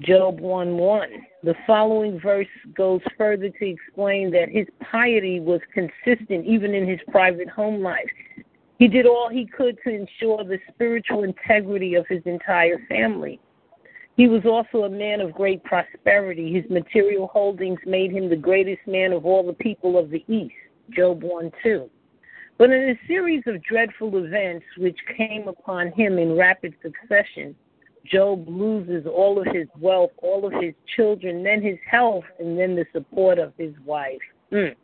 Job 0.00 0.40
1 0.40 0.76
1. 0.76 1.08
The 1.42 1.54
following 1.66 2.18
verse 2.18 2.46
goes 2.74 3.02
further 3.18 3.50
to 3.50 3.66
explain 3.66 4.30
that 4.30 4.48
his 4.48 4.66
piety 4.90 5.38
was 5.38 5.60
consistent 5.74 6.46
even 6.46 6.74
in 6.74 6.88
his 6.88 7.00
private 7.10 7.48
home 7.48 7.82
life. 7.82 8.08
He 8.78 8.88
did 8.88 9.06
all 9.06 9.28
he 9.28 9.44
could 9.44 9.76
to 9.84 9.90
ensure 9.90 10.44
the 10.44 10.58
spiritual 10.72 11.24
integrity 11.24 11.94
of 11.94 12.06
his 12.06 12.22
entire 12.24 12.78
family. 12.88 13.40
He 14.16 14.28
was 14.28 14.46
also 14.46 14.84
a 14.84 14.90
man 14.90 15.20
of 15.20 15.32
great 15.32 15.62
prosperity. 15.64 16.54
His 16.54 16.68
material 16.70 17.26
holdings 17.26 17.80
made 17.84 18.12
him 18.12 18.30
the 18.30 18.36
greatest 18.36 18.86
man 18.86 19.12
of 19.12 19.26
all 19.26 19.44
the 19.44 19.52
people 19.52 19.98
of 19.98 20.10
the 20.10 20.24
East. 20.26 20.54
Job 20.90 21.22
1 21.22 21.52
2. 21.62 21.90
But 22.58 22.70
in 22.70 22.90
a 22.90 23.06
series 23.06 23.44
of 23.46 23.62
dreadful 23.62 24.16
events 24.16 24.66
which 24.76 24.98
came 25.16 25.46
upon 25.46 25.92
him 25.92 26.18
in 26.18 26.36
rapid 26.36 26.74
succession, 26.82 27.54
Job 28.04 28.48
loses 28.48 29.06
all 29.06 29.38
of 29.38 29.46
his 29.54 29.68
wealth, 29.78 30.10
all 30.22 30.44
of 30.44 30.52
his 30.60 30.74
children, 30.96 31.44
then 31.44 31.62
his 31.62 31.78
health, 31.88 32.24
and 32.40 32.58
then 32.58 32.74
the 32.74 32.84
support 32.92 33.38
of 33.38 33.52
his 33.56 33.74
wife. 33.84 34.18
Mm. 34.50 34.74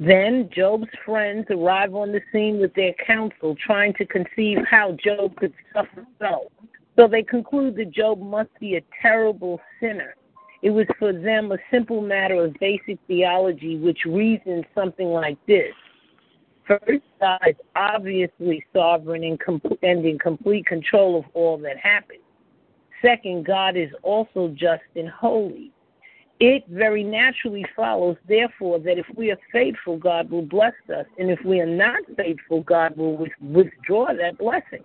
Then 0.00 0.50
Job's 0.52 0.88
friends 1.04 1.46
arrive 1.50 1.94
on 1.94 2.10
the 2.10 2.22
scene 2.32 2.58
with 2.58 2.74
their 2.74 2.94
counsel, 3.06 3.54
trying 3.54 3.92
to 3.94 4.06
conceive 4.06 4.58
how 4.68 4.96
Job 5.04 5.36
could 5.36 5.52
suffer 5.72 6.04
so. 6.18 6.50
So 6.96 7.06
they 7.06 7.22
conclude 7.22 7.76
that 7.76 7.92
Job 7.92 8.20
must 8.20 8.50
be 8.58 8.76
a 8.76 8.82
terrible 9.00 9.60
sinner. 9.78 10.14
It 10.62 10.70
was 10.70 10.86
for 10.98 11.12
them 11.12 11.52
a 11.52 11.58
simple 11.70 12.00
matter 12.00 12.44
of 12.44 12.54
basic 12.54 12.98
theology, 13.06 13.78
which 13.78 14.04
reasons 14.06 14.64
something 14.74 15.08
like 15.08 15.38
this. 15.46 15.72
First, 16.66 17.02
God 17.20 17.40
is 17.46 17.56
obviously 17.74 18.64
sovereign 18.72 19.24
and, 19.24 19.40
com- 19.40 19.62
and 19.82 20.04
in 20.04 20.18
complete 20.18 20.66
control 20.66 21.18
of 21.18 21.24
all 21.34 21.58
that 21.58 21.76
happens. 21.76 22.20
Second, 23.02 23.46
God 23.46 23.76
is 23.76 23.90
also 24.02 24.48
just 24.48 24.82
and 24.94 25.08
holy. 25.08 25.72
It 26.38 26.64
very 26.68 27.04
naturally 27.04 27.66
follows, 27.76 28.16
therefore, 28.26 28.78
that 28.80 28.98
if 28.98 29.06
we 29.14 29.30
are 29.30 29.38
faithful, 29.52 29.98
God 29.98 30.30
will 30.30 30.42
bless 30.42 30.72
us, 30.94 31.04
and 31.18 31.30
if 31.30 31.38
we 31.44 31.60
are 31.60 31.66
not 31.66 32.00
faithful, 32.16 32.62
God 32.62 32.96
will 32.96 33.16
with- 33.16 33.32
withdraw 33.42 34.14
that 34.14 34.38
blessing. 34.38 34.84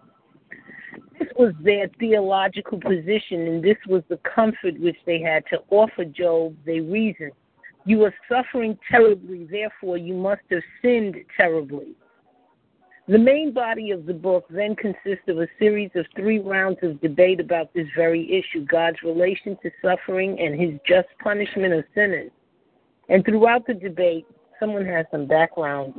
This 1.17 1.29
was 1.38 1.53
their 1.61 1.88
theological 1.99 2.79
position, 2.79 3.47
and 3.47 3.63
this 3.63 3.77
was 3.88 4.03
the 4.09 4.17
comfort 4.17 4.77
which 4.79 4.97
they 5.05 5.19
had 5.19 5.45
to 5.47 5.61
offer 5.69 6.03
Job. 6.03 6.55
They 6.65 6.81
reasoned, 6.81 7.31
You 7.86 8.04
are 8.04 8.13
suffering 8.28 8.78
terribly, 8.89 9.48
therefore, 9.50 9.98
you 9.98 10.15
must 10.15 10.41
have 10.50 10.63
sinned 10.82 11.15
terribly. 11.38 11.95
The 13.08 13.19
main 13.19 13.54
body 13.54 13.91
of 13.91 14.08
the 14.08 14.13
book 14.15 14.45
then 14.50 14.76
consists 14.76 15.28
of 15.28 15.38
a 15.38 15.48
series 15.60 15.91
of 15.93 16.08
three 16.15 16.39
rounds 16.39 16.80
of 16.82 17.00
debate 17.02 17.39
about 17.39 17.71
this 17.76 17.86
very 17.95 18.28
issue 18.34 18.65
God's 18.65 18.98
relation 19.04 19.56
to 19.62 19.69
suffering 19.80 20.39
and 20.39 20.60
his 20.60 20.80
just 20.88 21.08
punishment 21.24 21.74
of 21.74 21.84
sinners. 21.93 22.32
And 23.08 23.24
throughout 23.24 23.67
the 23.67 23.76
debate, 23.76 24.26
someone 24.60 24.86
has 24.88 25.06
some 25.12 25.28
background. 25.28 25.93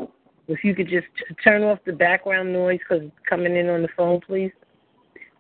If 0.49 0.64
you 0.64 0.75
could 0.75 0.88
just 0.88 1.07
turn 1.44 1.62
off 1.62 1.79
the 1.87 1.92
background 1.92 2.53
noise 2.53 2.81
because 2.81 3.05
it's 3.05 3.29
coming 3.29 3.55
in 3.55 3.68
on 3.68 3.83
the 3.83 3.88
phone, 3.96 4.20
please. 4.20 4.51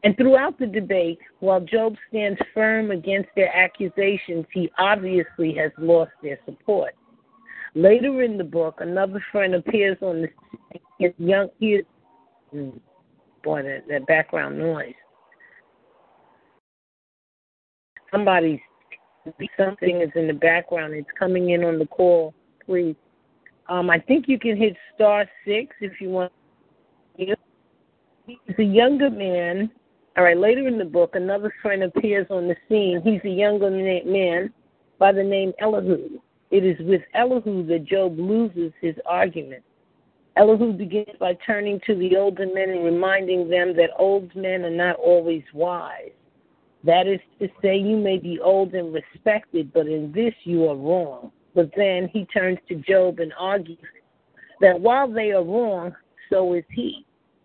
And 0.04 0.16
throughout 0.16 0.58
the 0.58 0.66
debate, 0.66 1.18
while 1.40 1.60
Job 1.60 1.96
stands 2.08 2.38
firm 2.54 2.90
against 2.90 3.28
their 3.34 3.54
accusations, 3.54 4.44
he 4.52 4.70
obviously 4.78 5.54
has 5.54 5.72
lost 5.78 6.12
their 6.22 6.38
support. 6.44 6.94
Later 7.74 8.22
in 8.22 8.38
the 8.38 8.44
book, 8.44 8.76
another 8.80 9.22
friend 9.32 9.54
appears 9.54 9.98
on 10.00 10.22
the 10.22 10.28
his 10.98 11.12
young 11.18 11.48
he 11.58 11.74
is 11.74 11.84
hmm, 12.50 12.70
boy 13.42 13.62
that, 13.62 13.84
that 13.88 14.06
background 14.06 14.58
noise. 14.58 14.94
Somebody's 18.10 18.60
something 19.58 20.00
is 20.00 20.10
in 20.14 20.26
the 20.26 20.32
background. 20.32 20.94
It's 20.94 21.08
coming 21.18 21.50
in 21.50 21.64
on 21.64 21.78
the 21.78 21.86
call, 21.86 22.32
please. 22.64 22.96
Um, 23.68 23.90
I 23.90 23.98
think 23.98 24.26
you 24.28 24.38
can 24.38 24.56
hit 24.56 24.76
star 24.94 25.26
six 25.44 25.74
if 25.80 26.00
you 26.00 26.10
want. 26.10 26.32
He's 27.16 27.28
a 28.58 28.62
younger 28.62 29.10
man. 29.10 29.70
All 30.16 30.24
right, 30.24 30.36
later 30.36 30.66
in 30.66 30.78
the 30.78 30.84
book, 30.84 31.14
another 31.14 31.52
friend 31.60 31.82
appears 31.82 32.26
on 32.30 32.48
the 32.48 32.56
scene. 32.68 33.02
He's 33.04 33.20
a 33.24 33.34
younger 33.34 33.70
man 33.70 34.52
by 34.98 35.12
the 35.12 35.22
name 35.22 35.52
Elihu. 35.60 36.18
It 36.50 36.64
is 36.64 36.78
with 36.80 37.02
Elihu 37.14 37.66
that 37.66 37.84
Job 37.84 38.18
loses 38.18 38.72
his 38.80 38.94
argument. 39.04 39.62
Elihu 40.36 40.72
begins 40.72 41.16
by 41.20 41.34
turning 41.46 41.80
to 41.86 41.94
the 41.94 42.16
older 42.16 42.46
men 42.46 42.70
and 42.70 42.84
reminding 42.84 43.48
them 43.50 43.76
that 43.76 43.90
old 43.98 44.34
men 44.34 44.64
are 44.64 44.70
not 44.70 44.96
always 44.96 45.42
wise. 45.52 46.10
That 46.84 47.06
is 47.06 47.20
to 47.40 47.48
say, 47.60 47.76
you 47.76 47.96
may 47.96 48.16
be 48.16 48.38
old 48.40 48.74
and 48.74 48.94
respected, 48.94 49.72
but 49.72 49.86
in 49.86 50.12
this 50.12 50.34
you 50.44 50.68
are 50.68 50.76
wrong. 50.76 51.32
But 51.54 51.70
then 51.76 52.08
he 52.12 52.26
turns 52.26 52.58
to 52.68 52.76
Job 52.76 53.18
and 53.18 53.32
argues 53.38 53.78
that 54.60 54.80
while 54.80 55.08
they 55.08 55.32
are 55.32 55.42
wrong, 55.42 55.94
so 56.30 56.54
is 56.54 56.64
he. 56.70 57.04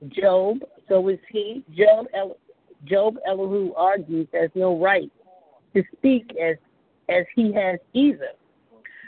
Job, 0.09 0.59
so 0.89 1.07
is 1.07 1.19
he. 1.29 1.63
Job, 1.75 2.07
El- 2.13 2.37
Job 2.85 3.17
Elihu 3.27 3.73
argues 3.75 4.27
has 4.33 4.49
no 4.55 4.77
right 4.77 5.11
to 5.73 5.83
speak 5.97 6.35
as 6.41 6.57
as 7.09 7.25
he 7.35 7.51
has 7.53 7.79
either. 7.93 8.31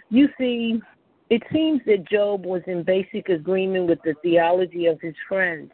You 0.09 0.29
see, 0.37 0.81
it 1.29 1.41
seems 1.51 1.81
that 1.85 2.07
Job 2.07 2.45
was 2.45 2.61
in 2.67 2.83
basic 2.83 3.29
agreement 3.29 3.87
with 3.87 3.99
the 4.03 4.13
theology 4.21 4.87
of 4.87 4.99
his 5.01 5.15
friends. 5.27 5.71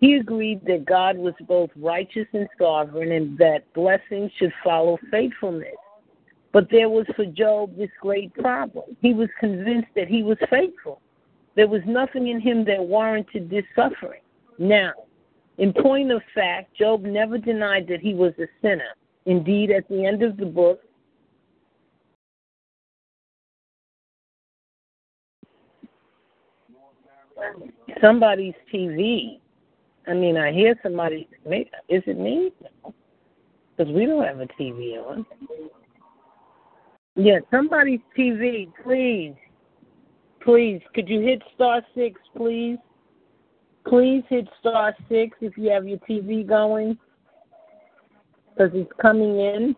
He 0.00 0.14
agreed 0.14 0.64
that 0.66 0.84
God 0.84 1.16
was 1.16 1.34
both 1.48 1.70
righteous 1.76 2.26
and 2.32 2.48
sovereign 2.58 3.12
and 3.12 3.36
that 3.38 3.70
blessings 3.74 4.30
should 4.38 4.52
follow 4.62 4.98
faithfulness. 5.10 5.74
But 6.52 6.68
there 6.70 6.88
was 6.88 7.06
for 7.16 7.26
Job 7.26 7.76
this 7.76 7.90
great 8.00 8.32
problem. 8.34 8.96
He 9.00 9.12
was 9.12 9.28
convinced 9.40 9.88
that 9.96 10.08
he 10.08 10.22
was 10.22 10.38
faithful. 10.48 11.00
There 11.54 11.68
was 11.68 11.82
nothing 11.86 12.28
in 12.28 12.40
him 12.40 12.64
that 12.66 12.80
warranted 12.82 13.50
this 13.50 13.64
suffering. 13.74 14.20
Now, 14.58 14.92
in 15.58 15.72
point 15.72 16.10
of 16.10 16.22
fact, 16.34 16.76
Job 16.76 17.02
never 17.02 17.38
denied 17.38 17.86
that 17.88 18.00
he 18.00 18.14
was 18.14 18.32
a 18.38 18.46
sinner. 18.60 18.94
Indeed, 19.24 19.70
at 19.70 19.88
the 19.88 20.04
end 20.04 20.22
of 20.22 20.36
the 20.36 20.46
book, 20.46 20.80
somebody's 28.00 28.54
TV. 28.72 29.40
I 30.06 30.14
mean, 30.14 30.36
I 30.36 30.52
hear 30.52 30.78
somebody. 30.82 31.28
Is 31.44 32.02
it 32.06 32.18
me? 32.18 32.52
Because 33.76 33.92
we 33.92 34.06
don't 34.06 34.24
have 34.24 34.40
a 34.40 34.46
TV 34.60 34.96
on. 35.04 35.26
Yeah, 37.16 37.38
somebody's 37.50 38.00
TV, 38.16 38.70
please. 38.84 39.34
Please, 40.42 40.80
could 40.94 41.08
you 41.08 41.20
hit 41.20 41.42
star 41.54 41.82
six, 41.94 42.20
please? 42.36 42.78
Please 43.88 44.24
hit 44.28 44.48
star 44.60 44.94
six 45.08 45.36
if 45.40 45.56
you 45.56 45.70
have 45.70 45.86
your 45.86 45.98
TV 45.98 46.46
going. 46.46 46.98
Because 48.50 48.72
it's 48.74 48.90
coming 49.00 49.38
in. 49.38 49.76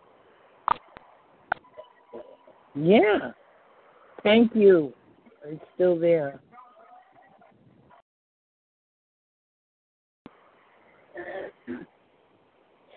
Yeah. 2.75 3.33
Thank 4.23 4.55
you. 4.55 4.92
It's 5.44 5.62
still 5.75 5.99
there. 5.99 6.40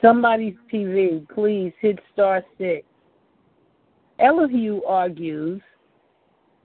Somebody's 0.01 0.55
TV, 0.73 1.27
please 1.29 1.73
hit 1.79 1.99
star 2.11 2.43
six. 2.57 2.85
Elihu 4.19 4.81
argues 4.83 5.61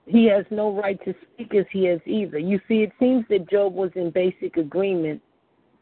he 0.07 0.25
has 0.25 0.45
no 0.49 0.71
right 0.71 0.99
to 1.03 1.13
speak 1.33 1.53
as 1.53 1.65
he 1.71 1.85
has 1.85 1.99
either. 2.05 2.39
You 2.39 2.59
see, 2.67 2.81
it 2.81 2.91
seems 2.99 3.25
that 3.29 3.49
Job 3.49 3.73
was 3.73 3.91
in 3.95 4.09
basic 4.09 4.55
agreement 4.55 5.21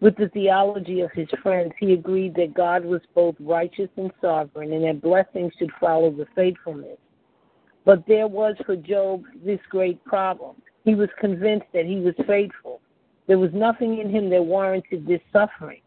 with 0.02 0.18
the 0.18 0.30
theology 0.30 1.02
of 1.02 1.12
his 1.12 1.28
friends. 1.44 1.72
He 1.80 1.94
agreed 1.94 2.36
that 2.36 2.54
God 2.54 2.84
was 2.84 3.02
both 3.14 3.36
righteous 3.40 3.90
and 3.98 4.12
sovereign, 4.22 4.74
and 4.74 4.84
that 4.84 5.02
blessings 5.02 5.54
should 5.58 5.72
follow 5.80 6.12
the 6.12 6.26
faithfulness. 6.36 6.98
But 7.86 8.04
there 8.08 8.28
was 8.28 8.56
for 8.66 8.76
Job 8.76 9.24
this 9.46 9.60
great 9.70 10.04
problem. 10.06 10.56
He 10.84 10.96
was 10.96 11.10
convinced 11.20 11.68
that 11.74 11.86
he 11.86 12.00
was 12.00 12.16
faithful. 12.28 12.82
There 13.28 13.40
was 13.40 13.52
nothing 13.54 14.00
in 14.00 14.10
him 14.10 14.30
that 14.32 14.44
warranted 14.44 15.06
this 15.08 15.22
suffering. 15.32 15.82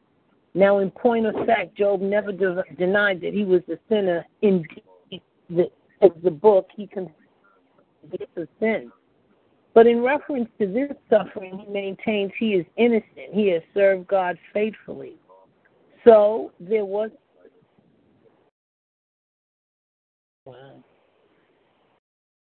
Now, 0.55 0.79
in 0.79 0.91
point 0.91 1.27
of 1.27 1.35
fact, 1.47 1.77
Job 1.77 2.01
never 2.01 2.33
de- 2.33 2.65
denied 2.79 3.21
that 3.21 3.35
he 3.35 3.45
was 3.45 3.63
a 3.69 3.79
sinner. 3.89 4.25
In 4.43 4.65
the, 5.51 5.71
the 6.23 6.31
book, 6.31 6.69
he 6.75 6.87
confessed 8.01 8.31
a 8.37 8.47
sin. 8.61 8.93
But 9.75 9.87
in 9.87 10.03
reference 10.03 10.49
to 10.61 10.67
this 10.67 10.91
suffering, 11.09 11.65
he 11.65 11.73
maintains 11.73 12.33
he 12.39 12.55
is 12.55 12.67
innocent. 12.77 13.33
He 13.33 13.49
has 13.49 13.63
served 13.75 14.09
God 14.09 14.39
faithfully. 14.53 15.15
So 16.05 16.53
there 16.59 16.85
was. 16.85 17.11
Wow. 20.45 20.83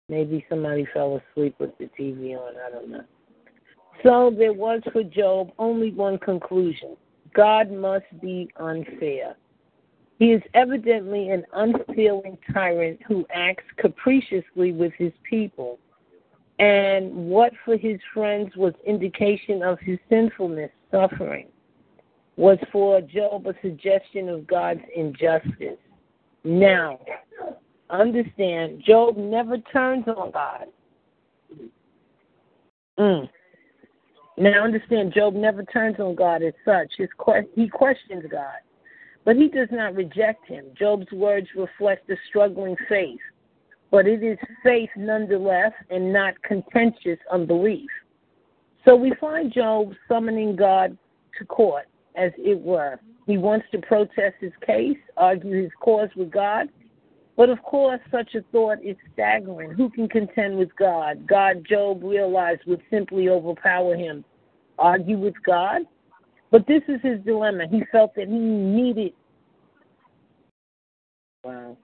Maybe 0.08 0.46
somebody 0.50 0.88
fell 0.94 1.20
asleep 1.34 1.56
with 1.60 1.76
the 1.80 1.90
TV 2.00 2.38
on. 2.38 2.54
I 2.56 2.70
don't 2.70 2.90
know. 2.90 3.04
So 4.04 4.32
there 4.38 4.54
was 4.54 4.82
for 4.94 5.04
Job 5.04 5.52
only 5.58 5.92
one 5.92 6.20
conclusion 6.20 6.96
God 7.34 7.72
must 7.72 8.06
be 8.22 8.50
unfair. 8.58 9.36
He 10.18 10.32
is 10.32 10.42
evidently 10.54 11.30
an 11.30 11.44
unfeeling 11.54 12.38
tyrant 12.54 13.02
who 13.08 13.26
acts 13.34 13.66
capriciously 13.78 14.72
with 14.72 14.94
his 14.98 15.12
people. 15.30 15.78
And 16.58 17.14
what 17.14 17.52
for 17.66 17.76
his 17.76 18.00
friends 18.14 18.56
was 18.56 18.74
indication 18.86 19.62
of 19.62 19.78
his 19.80 20.00
sinfulness, 20.10 20.72
suffering, 20.90 21.48
was 22.38 22.58
for 22.72 23.02
Job 23.02 23.46
a 23.48 23.54
suggestion 23.62 24.30
of 24.30 24.48
God's 24.48 24.82
injustice. 24.96 25.78
Now, 26.46 27.00
understand, 27.90 28.84
Job 28.86 29.18
never 29.18 29.58
turns 29.58 30.08
on 30.08 30.32
God. 30.32 30.68
Mm. 32.98 33.30
Now 34.38 34.64
understand, 34.64 35.14
Job 35.14 35.34
never 35.34 35.64
turns 35.64 36.00
on 36.00 36.16
God 36.16 36.42
as 36.42 36.54
such. 36.64 36.92
His 36.98 37.10
que- 37.18 37.50
he 37.54 37.68
questions 37.68 38.24
God, 38.30 38.60
but 39.26 39.36
he 39.36 39.50
does 39.50 39.68
not 39.72 39.96
reject 39.96 40.48
him. 40.48 40.66
Job's 40.78 41.12
words 41.12 41.48
reflect 41.58 42.10
a 42.10 42.16
struggling 42.30 42.76
faith, 42.88 43.20
but 43.92 44.08
it 44.08 44.24
is 44.24 44.38
faith 44.64 44.90
nonetheless 44.96 45.74
and 45.90 46.14
not 46.14 46.42
contentious 46.44 47.20
unbelief. 47.32 47.90
So 48.86 48.96
we 48.96 49.14
find 49.20 49.52
Job 49.52 49.94
summoning 50.08 50.56
God 50.56 50.96
to 51.40 51.46
court, 51.46 51.88
as 52.16 52.32
it 52.38 52.60
were. 52.60 53.00
He 53.26 53.38
wants 53.38 53.66
to 53.72 53.80
protest 53.80 54.36
his 54.40 54.54
case, 54.66 54.98
argue 55.18 55.64
his 55.64 55.72
cause 55.82 56.10
with 56.16 56.32
God, 56.32 56.70
but 57.38 57.50
of 57.50 57.62
course, 57.64 58.00
such 58.12 58.36
a 58.36 58.42
thought 58.52 58.78
is 58.84 58.96
staggering. 59.14 59.72
Who 59.72 59.90
can 59.90 60.08
contend 60.08 60.58
with 60.58 60.74
God? 60.78 61.28
God, 61.28 61.66
Job 61.68 62.02
realized, 62.04 62.62
would 62.66 62.82
simply 62.90 63.28
overpower 63.28 63.96
him. 63.96 64.24
Argue 64.80 65.18
with 65.18 65.36
God? 65.46 65.82
But 66.52 66.68
this 66.68 66.82
is 66.88 67.00
his 67.02 67.20
dilemma. 67.26 67.66
He 67.70 67.84
felt 67.92 68.16
that 68.16 68.28
he 68.28 68.38
needed. 68.38 69.14
Wow. 71.44 71.78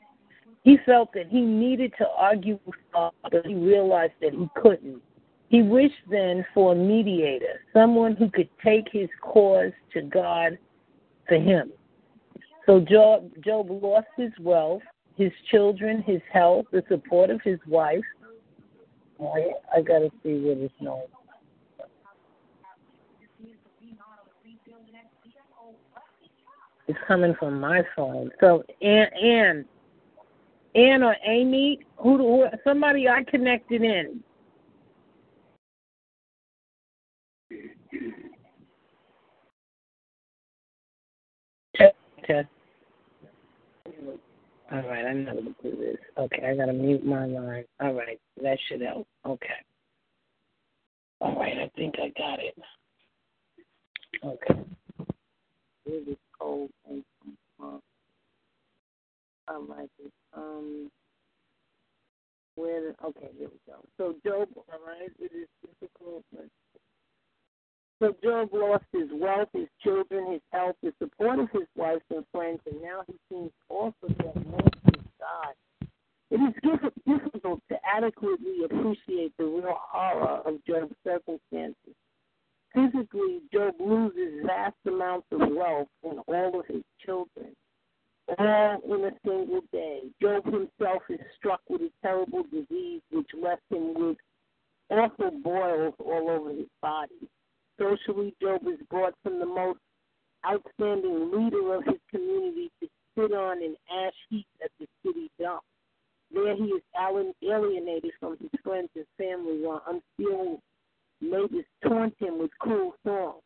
He 0.64 0.78
felt 0.86 1.12
that 1.14 1.28
he 1.28 1.42
needed 1.42 1.94
to 1.98 2.06
argue 2.16 2.60
with 2.66 2.76
God, 2.94 3.14
but 3.24 3.46
he 3.46 3.56
realized 3.56 4.14
that 4.22 4.34
he 4.34 4.48
couldn't. 4.56 5.02
He 5.50 5.62
wished 5.62 5.96
then 6.10 6.46
for 6.54 6.72
a 6.74 6.76
mediator, 6.76 7.62
someone 7.74 8.16
who 8.16 8.30
could 8.30 8.50
take 8.64 8.88
his 8.92 9.10
cause 9.22 9.72
to 9.94 10.02
God 10.02 10.58
for 11.28 11.36
him. 11.36 11.72
So 12.66 12.80
Job, 12.80 13.30
Job 13.44 13.68
lost 13.70 14.08
his 14.16 14.32
wealth, 14.40 14.84
his 15.18 15.32
children, 15.50 16.04
his 16.04 16.22
health, 16.32 16.68
the 16.72 16.84
support 16.88 17.30
of 17.30 17.42
his 17.44 17.60
wife. 17.68 18.04
I, 19.20 19.52
I 19.76 19.82
got 19.82 20.00
to 20.00 20.12
see 20.24 20.40
what 20.40 20.58
it's 20.58 20.74
known. 20.80 21.04
It's 26.92 27.00
coming 27.08 27.34
from 27.40 27.58
my 27.58 27.84
phone. 27.96 28.30
So 28.42 28.66
Ann, 28.82 29.08
Ann, 29.14 29.64
Ann 30.76 31.04
or 31.04 31.16
Amy, 31.26 31.80
who, 31.96 32.18
who 32.18 32.48
somebody 32.66 33.08
I 33.08 33.24
connected 33.24 33.82
in. 33.82 34.22
All 41.80 41.94
right, 44.70 45.06
I 45.06 45.14
know 45.14 45.36
what 45.36 45.62
to 45.62 45.72
do 45.72 45.78
this. 45.78 45.96
Okay, 46.18 46.46
I 46.46 46.58
gotta 46.58 46.74
mute 46.74 47.06
my 47.06 47.26
line. 47.26 47.64
All 47.80 47.94
right, 47.94 48.20
that 48.44 48.58
should 48.68 48.82
help. 48.82 49.08
Okay. 49.26 49.48
All 51.22 51.40
right, 51.40 51.58
I 51.58 51.72
think 51.78 51.96
I 52.00 52.10
got 52.20 52.40
it. 52.42 52.58
Okay. 54.26 54.60
Cold 56.42 56.70
thing 56.88 57.04
from? 57.58 57.80
I 59.48 59.58
like 59.58 59.90
it. 60.04 60.12
Um, 60.36 60.90
where? 62.56 62.96
Okay, 63.06 63.30
here 63.38 63.50
we 63.50 63.60
go. 63.68 63.84
So 63.98 64.16
Job, 64.26 64.50
all 64.56 64.80
right, 64.86 65.12
it 65.20 65.32
is 65.36 65.48
difficult. 65.62 66.24
But 66.34 66.48
so 68.00 68.16
Job 68.24 68.50
lost 68.54 68.86
his 68.92 69.10
wealth, 69.14 69.50
his 69.54 69.68
children, 69.84 70.32
his 70.32 70.42
health, 70.52 70.76
the 70.82 70.94
support 71.00 71.40
of 71.40 71.50
his 71.52 71.68
wife 71.76 72.02
and 72.10 72.26
friends, 72.32 72.60
and 72.66 72.82
now 72.82 73.04
he 73.08 73.14
seems 73.30 73.52
also 73.70 74.08
to 74.08 74.28
have 74.28 74.46
lost 74.48 74.76
his 74.86 75.04
God. 75.20 75.88
It 76.32 76.40
is 76.42 76.54
difficult 77.06 77.62
to 77.70 77.76
adequately 77.86 78.64
appreciate 78.66 79.34
the 79.38 79.44
real 79.44 79.78
horror 79.78 80.42
of 80.46 80.56
Job's 80.66 80.96
circumstances. 81.04 81.96
Physically, 82.74 83.42
Job 83.54 83.76
loses 83.80 84.46
vast 84.46 84.76
amounts 84.88 85.28
of 85.32 85.42
wealth 85.52 85.90
and 86.04 86.20
all 86.28 86.60
of 86.60 86.66
his 86.68 86.84
children, 87.06 87.54
all 88.38 88.82
in 88.86 89.06
a 89.06 89.12
single 89.26 89.62
day. 89.74 90.02
Job 90.22 90.46
himself 90.46 91.04
is 91.10 91.20
struck 91.38 91.62
with 91.70 91.82
a 91.82 91.92
terrible 92.02 92.44
disease 92.44 93.02
which 93.12 93.30
left 93.42 93.62
him 93.70 93.94
with 93.94 94.18
awful 94.90 95.32
boils 95.44 95.94
all 96.00 96.30
over 96.30 96.50
his 96.52 96.68
body. 96.82 97.28
Socially, 97.80 98.34
Job 98.42 98.62
is 98.68 98.80
brought 98.90 99.16
from 99.24 99.40
the 99.40 99.46
most 99.46 99.80
outstanding 100.46 101.32
leader 101.32 101.76
of 101.76 101.84
his 101.86 102.00
community 102.10 102.72
to 102.82 102.88
sit 103.18 103.34
on 103.34 103.62
an 103.64 103.76
ash 103.92 104.14
heap 104.30 104.48
at 104.64 104.72
the 104.80 104.88
city 105.06 105.30
dump. 105.40 105.62
There 106.34 106.56
he 106.56 106.64
is 106.64 106.82
alienated 107.44 108.12
from 108.20 108.38
his 108.40 108.50
friends 108.64 108.90
and 108.96 109.06
family 109.18 109.60
while 109.62 109.84
unfeeling 109.88 110.60
neighbors 111.22 111.66
taunt 111.84 112.16
him 112.20 112.40
with 112.40 112.52
cruel 112.60 112.96
thoughts, 113.04 113.44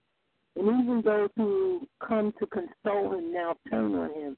And 0.55 0.67
even 0.67 1.01
those 1.03 1.29
who 1.35 1.87
come 2.05 2.33
to 2.39 2.47
console 2.47 3.13
him 3.17 3.33
now 3.33 3.55
turn 3.69 3.95
on 3.95 4.13
him. 4.13 4.37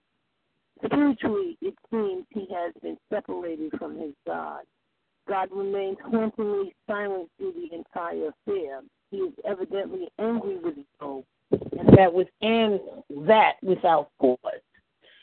Spiritually, 0.84 1.58
it 1.62 1.74
seems 1.90 2.26
he 2.30 2.48
has 2.54 2.74
been 2.82 2.98
separated 3.12 3.72
from 3.78 3.98
his 3.98 4.14
God. 4.26 4.62
God 5.28 5.50
remains 5.52 5.98
hauntingly 6.04 6.74
silent 6.88 7.30
through 7.38 7.54
the 7.54 7.76
entire 7.76 8.30
affair. 8.30 8.82
He 9.12 9.18
is 9.18 9.34
evidently 9.46 10.08
angry 10.20 10.58
with 10.58 10.76
Job, 11.00 11.24
and 11.52 11.98
that 11.98 12.14
was 12.14 12.28
and 12.42 12.80
that 13.28 13.54
without 13.62 14.10
cause. 14.20 14.38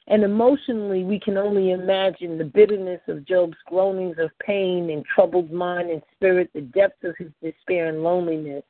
And 0.07 0.23
emotionally, 0.23 1.03
we 1.03 1.19
can 1.19 1.39
only 1.39 1.71
imagine 1.71 2.37
the 2.37 2.45
bitterness 2.45 3.01
of 3.09 3.27
Job's 3.27 3.57
groanings 3.67 4.17
of 4.19 4.31
pain 4.39 4.91
and 4.91 5.05
troubled 5.07 5.51
mind 5.51 5.91
and 5.91 6.03
spirit, 6.15 6.51
the 6.55 6.61
depths 6.61 7.05
of 7.05 7.17
his 7.17 7.31
despair 7.43 7.89
and 7.89 8.03
loneliness. 8.03 8.65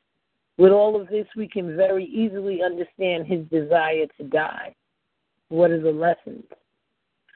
With 0.57 0.71
all 0.71 0.99
of 0.99 1.09
this, 1.09 1.27
we 1.35 1.49
can 1.49 1.75
very 1.75 2.05
easily 2.05 2.63
understand 2.63 3.27
his 3.27 3.45
desire 3.47 4.05
to 4.17 4.23
die. 4.23 4.73
What 5.49 5.71
are 5.71 5.81
the 5.81 5.91
lessons? 5.91 6.45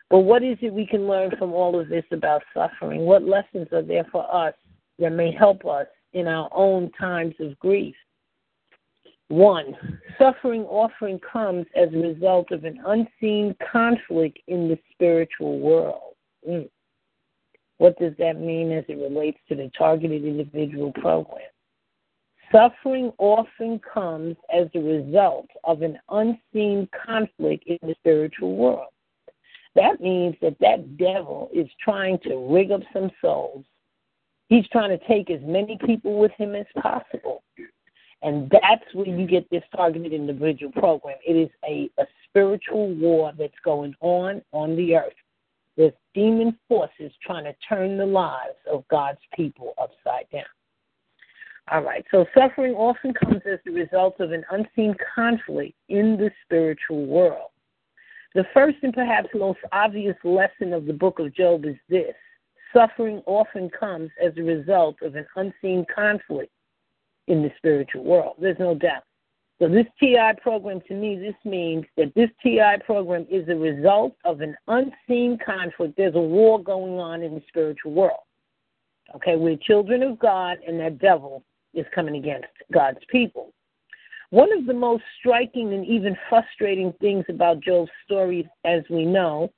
But 0.10 0.20
what 0.20 0.43
is 0.43 0.58
it 0.62 0.74
we 0.74 0.88
can 0.88 1.08
learn 1.08 1.32
from 1.38 1.54
all 1.54 1.80
of 1.80 1.89
this 1.89 2.06
about 2.12 2.41
suffering? 2.54 3.02
What 3.02 3.24
lessons 3.24 3.68
are 3.74 3.84
there 3.84 4.06
for 4.12 4.34
us 4.34 4.56
that 4.97 5.12
may 5.12 5.32
help 5.32 5.66
us 5.66 5.88
in 6.14 6.28
our 6.28 6.50
own 6.54 6.89
times 7.00 7.36
of 7.39 7.60
grief? 7.60 7.95
One, 9.30 9.76
suffering 10.18 10.64
often 10.64 11.20
comes 11.20 11.68
as 11.76 11.90
a 11.94 11.98
result 11.98 12.52
of 12.52 12.64
an 12.64 12.82
unseen 12.86 13.56
conflict 13.72 14.40
in 14.48 14.68
the 14.68 14.78
spiritual 14.92 15.60
world. 15.60 16.16
Mm. 16.48 16.68
What 17.78 17.98
does 18.00 18.14
that 18.18 18.40
mean 18.40 18.72
as 18.72 18.84
it 18.88 18.98
relates 18.98 19.38
to 19.48 19.56
the 19.56 19.72
targeted 19.78 20.26
individual 20.26 20.92
program? 20.94 21.46
Suffering 22.52 23.14
often 23.20 23.80
comes 23.80 24.36
as 24.52 24.68
a 24.74 24.80
result 24.80 25.48
of 25.64 25.84
an 25.84 26.00
unseen 26.10 26.90
conflict 27.06 27.66
in 27.68 27.78
the 27.84 27.94
spiritual 28.00 28.56
world. 28.56 28.90
That 29.76 30.02
means 30.02 30.36
that 30.42 30.58
that 30.60 30.98
devil 30.98 31.52
is 31.54 31.68
trying 31.80 32.18
to 32.24 32.52
rig 32.52 32.72
up 32.72 32.82
some 32.92 33.12
souls. 33.22 33.64
He's 34.48 34.68
trying 34.70 34.90
to 34.90 35.08
take 35.08 35.30
as 35.30 35.42
many 35.44 35.78
people 35.86 36.18
with 36.18 36.32
him 36.32 36.56
as 36.56 36.66
possible. 36.82 37.44
And 38.22 38.50
that's 38.52 38.84
where 38.94 39.08
you 39.08 39.26
get 39.26 39.50
this 39.50 39.64
targeted 39.76 40.12
individual 40.12 40.72
program. 40.74 41.18
It 41.26 41.34
is 41.34 41.50
a, 41.66 41.90
a 42.02 42.06
spiritual 42.28 42.94
war 42.96 43.32
that's 43.38 43.54
going 43.64 43.96
on 44.02 44.42
on 44.52 44.76
the 44.76 44.96
earth. 44.96 45.14
There's 45.78 45.94
demon 46.14 46.58
forces 46.68 47.14
trying 47.26 47.46
to 47.46 47.56
turn 47.68 47.98
the 47.98 48.06
lives 48.06 48.58
of 48.70 48.86
God's 48.90 49.20
people 49.34 49.74
upside 49.82 50.30
down. 50.32 50.44
All 51.72 51.82
right, 51.82 52.04
so 52.12 52.26
suffering 52.36 52.74
often 52.74 53.14
comes 53.14 53.42
as 53.46 53.60
the 53.64 53.72
result 53.72 54.20
of 54.20 54.32
an 54.32 54.44
unseen 54.52 54.96
conflict 55.16 55.76
in 55.88 56.18
the 56.18 56.32
spiritual 56.44 57.06
world. 57.06 57.52
The 58.36 58.46
first 58.54 58.78
and 58.82 58.94
perhaps 58.94 59.30
most 59.34 59.60
obvious 59.72 60.16
lesson 60.24 60.74
of 60.74 60.86
the 60.86 60.94
book 60.94 61.20
of 61.20 61.34
Job 61.34 61.66
is 61.66 61.76
this 61.88 62.16
suffering 62.74 63.22
often 63.26 63.70
comes 63.70 64.12
as 64.24 64.34
a 64.38 64.44
result 64.44 64.98
of 65.02 65.16
an 65.16 65.26
unseen 65.36 65.86
conflict 65.94 66.52
in 67.30 67.42
the 67.42 67.52
spiritual 67.58 68.04
world. 68.04 68.36
There's 68.40 68.60
no 68.60 68.76
doubt. 68.76 69.04
So, 69.60 69.68
this 69.68 69.86
TI 70.00 70.32
program, 70.42 70.82
to 70.88 70.94
me, 70.94 71.18
this 71.18 71.36
means 71.44 71.86
that 71.98 72.14
this 72.16 72.30
TI 72.42 72.78
program 72.86 73.26
is 73.30 73.48
a 73.50 73.56
result 73.56 74.16
of 74.24 74.42
an 74.42 74.56
unseen 74.68 75.38
conflict. 75.46 75.96
There's 75.98 76.16
a 76.16 76.20
war 76.20 76.62
going 76.62 76.98
on 76.98 77.24
in 77.24 77.36
the 77.36 77.42
spiritual 77.50 77.92
world. 77.92 78.24
Okay, 79.16 79.36
we're 79.36 79.58
children 79.58 80.02
of 80.04 80.18
God, 80.20 80.58
and 80.66 80.80
that 80.80 81.00
devil 81.00 81.44
is 81.74 81.86
coming 81.94 82.16
against 82.16 82.48
God's 82.72 83.00
people. 83.10 83.54
One 84.30 84.54
of 84.54 84.66
the 84.66 84.74
most 84.74 85.04
striking 85.20 85.74
and 85.74 85.86
even 85.86 86.16
frustrating 86.30 86.94
things 87.02 87.26
about 87.30 87.60
Job's 87.62 87.92
story, 88.06 88.48
as 88.64 88.84
we 88.90 89.06
know, 89.06 89.52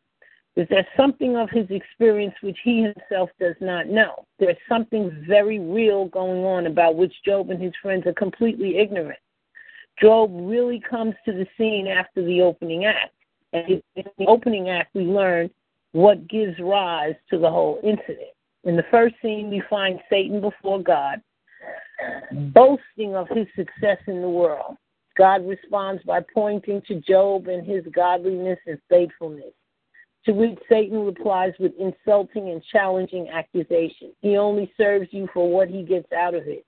is 0.57 0.67
there 0.69 0.85
something 0.97 1.37
of 1.37 1.49
his 1.49 1.65
experience 1.69 2.35
which 2.41 2.57
he 2.63 2.81
himself 2.81 3.29
does 3.39 3.55
not 3.61 3.87
know. 3.87 4.25
There's 4.37 4.57
something 4.67 5.23
very 5.27 5.59
real 5.59 6.05
going 6.05 6.43
on 6.43 6.67
about 6.67 6.97
which 6.97 7.13
Job 7.23 7.51
and 7.51 7.61
his 7.61 7.71
friends 7.81 8.05
are 8.05 8.13
completely 8.13 8.77
ignorant. 8.77 9.19
Job 10.01 10.29
really 10.33 10.81
comes 10.81 11.15
to 11.25 11.31
the 11.31 11.47
scene 11.57 11.87
after 11.87 12.23
the 12.25 12.41
opening 12.41 12.85
act. 12.85 13.13
And 13.53 13.81
in 13.95 14.03
the 14.17 14.25
opening 14.25 14.69
act, 14.69 14.93
we 14.93 15.03
learn 15.03 15.49
what 15.93 16.27
gives 16.27 16.59
rise 16.59 17.15
to 17.29 17.37
the 17.37 17.49
whole 17.49 17.79
incident. 17.83 18.31
In 18.65 18.75
the 18.75 18.85
first 18.91 19.15
scene, 19.21 19.49
we 19.49 19.61
find 19.69 19.99
Satan 20.09 20.41
before 20.41 20.81
God, 20.81 21.21
boasting 22.53 23.15
of 23.15 23.27
his 23.29 23.47
success 23.55 23.97
in 24.07 24.21
the 24.21 24.29
world. 24.29 24.75
God 25.17 25.47
responds 25.47 26.03
by 26.03 26.21
pointing 26.33 26.81
to 26.87 26.95
Job 27.01 27.47
and 27.47 27.65
his 27.65 27.83
godliness 27.93 28.59
and 28.65 28.79
faithfulness 28.89 29.53
to 30.26 30.34
which 30.34 30.57
Satan 30.69 31.05
replies 31.05 31.53
with 31.59 31.74
insulting 31.80 32.49
and 32.49 32.61
challenging 32.72 33.30
accusations. 33.30 34.13
He 34.22 34.38
only 34.38 34.72
serves 34.78 35.07
you 35.11 35.28
for 35.34 35.49
what 35.49 35.67
he 35.67 35.84
gets 35.84 36.11
out 36.11 36.36
of 36.36 36.47
it. 36.47 36.65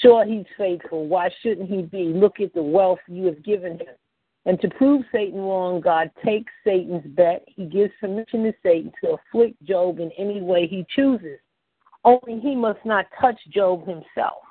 Sure, 0.00 0.24
he's 0.24 0.46
faithful. 0.56 1.06
Why 1.06 1.30
shouldn't 1.42 1.70
he 1.70 1.82
be? 1.82 2.04
Look 2.04 2.40
at 2.40 2.54
the 2.54 2.62
wealth 2.62 2.98
you 3.08 3.26
have 3.26 3.44
given 3.44 3.72
him. 3.72 3.94
And 4.44 4.60
to 4.60 4.68
prove 4.70 5.04
Satan 5.12 5.38
wrong, 5.38 5.80
God 5.80 6.10
takes 6.24 6.52
Satan's 6.64 7.06
bet. 7.14 7.44
He 7.46 7.66
gives 7.66 7.92
permission 8.00 8.42
to 8.44 8.52
Satan 8.62 8.90
to 9.02 9.16
afflict 9.16 9.62
Job 9.62 10.00
in 10.00 10.10
any 10.18 10.40
way 10.40 10.66
he 10.66 10.84
chooses. 10.94 11.38
Only 12.04 12.40
he 12.40 12.56
must 12.56 12.84
not 12.84 13.06
touch 13.20 13.38
Job 13.50 13.86
himself. 13.86 14.42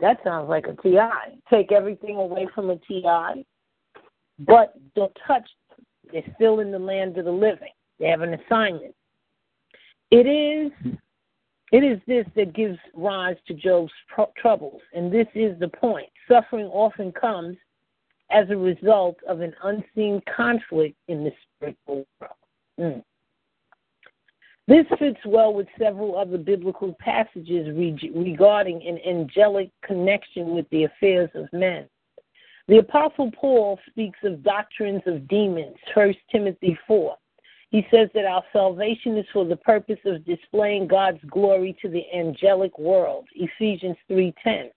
That 0.00 0.18
sounds 0.24 0.48
like 0.48 0.66
a 0.66 0.74
TI. 0.82 1.40
Take 1.48 1.70
everything 1.70 2.16
away 2.16 2.48
from 2.52 2.70
a 2.70 2.76
TI, 2.76 3.46
but 4.40 4.74
don't 4.96 5.16
touch 5.26 5.48
they're 6.12 6.22
still 6.36 6.60
in 6.60 6.70
the 6.70 6.78
land 6.78 7.18
of 7.18 7.24
the 7.24 7.32
living. 7.32 7.72
They 7.98 8.08
have 8.08 8.22
an 8.22 8.34
assignment. 8.34 8.94
It 10.10 10.26
is 10.26 10.70
it 11.72 11.82
is 11.82 11.98
this 12.06 12.26
that 12.36 12.54
gives 12.54 12.78
rise 12.94 13.36
to 13.48 13.54
Job's 13.54 13.92
tr- 14.14 14.22
troubles, 14.36 14.80
and 14.94 15.12
this 15.12 15.26
is 15.34 15.58
the 15.58 15.68
point. 15.68 16.08
Suffering 16.28 16.66
often 16.66 17.10
comes 17.10 17.56
as 18.30 18.48
a 18.50 18.56
result 18.56 19.16
of 19.28 19.40
an 19.40 19.54
unseen 19.62 20.20
conflict 20.34 20.96
in 21.08 21.24
the 21.24 21.32
spiritual 21.56 22.06
world. 22.20 22.32
Mm. 22.78 23.02
This 24.66 24.86
fits 24.98 25.18
well 25.26 25.52
with 25.52 25.66
several 25.78 26.16
other 26.16 26.38
biblical 26.38 26.96
passages 26.98 27.68
re- 27.76 28.12
regarding 28.14 28.82
an 28.86 28.98
angelic 29.06 29.70
connection 29.84 30.54
with 30.54 30.68
the 30.70 30.84
affairs 30.84 31.30
of 31.34 31.52
men. 31.52 31.86
The 32.66 32.78
Apostle 32.78 33.30
Paul 33.32 33.78
speaks 33.90 34.18
of 34.22 34.42
doctrines 34.42 35.02
of 35.06 35.28
demons, 35.28 35.76
1 35.92 36.14
Timothy 36.32 36.78
4. 36.86 37.14
He 37.68 37.86
says 37.90 38.08
that 38.14 38.24
our 38.24 38.42
salvation 38.52 39.18
is 39.18 39.26
for 39.32 39.44
the 39.44 39.56
purpose 39.56 39.98
of 40.06 40.24
displaying 40.24 40.86
God's 40.86 41.22
glory 41.28 41.76
to 41.82 41.88
the 41.88 42.04
angelic 42.14 42.78
world, 42.78 43.26
Ephesians 43.34 43.96
3:10. 44.08 44.70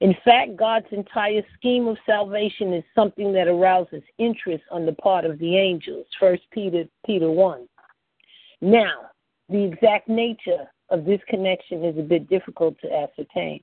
In 0.00 0.14
fact, 0.24 0.56
God's 0.56 0.90
entire 0.92 1.44
scheme 1.54 1.86
of 1.88 1.98
salvation 2.06 2.72
is 2.72 2.84
something 2.94 3.32
that 3.32 3.48
arouses 3.48 4.04
interest 4.16 4.64
on 4.70 4.86
the 4.86 4.92
part 4.92 5.24
of 5.24 5.38
the 5.38 5.58
angels. 5.58 6.06
First 6.18 6.48
Peter 6.50 6.88
Peter 7.04 7.30
one. 7.30 7.68
Now, 8.60 9.10
the 9.48 9.64
exact 9.64 10.08
nature 10.08 10.70
of 10.88 11.04
this 11.04 11.20
connection 11.24 11.84
is 11.84 11.98
a 11.98 12.02
bit 12.02 12.28
difficult 12.28 12.78
to 12.80 12.92
ascertain. 12.92 13.62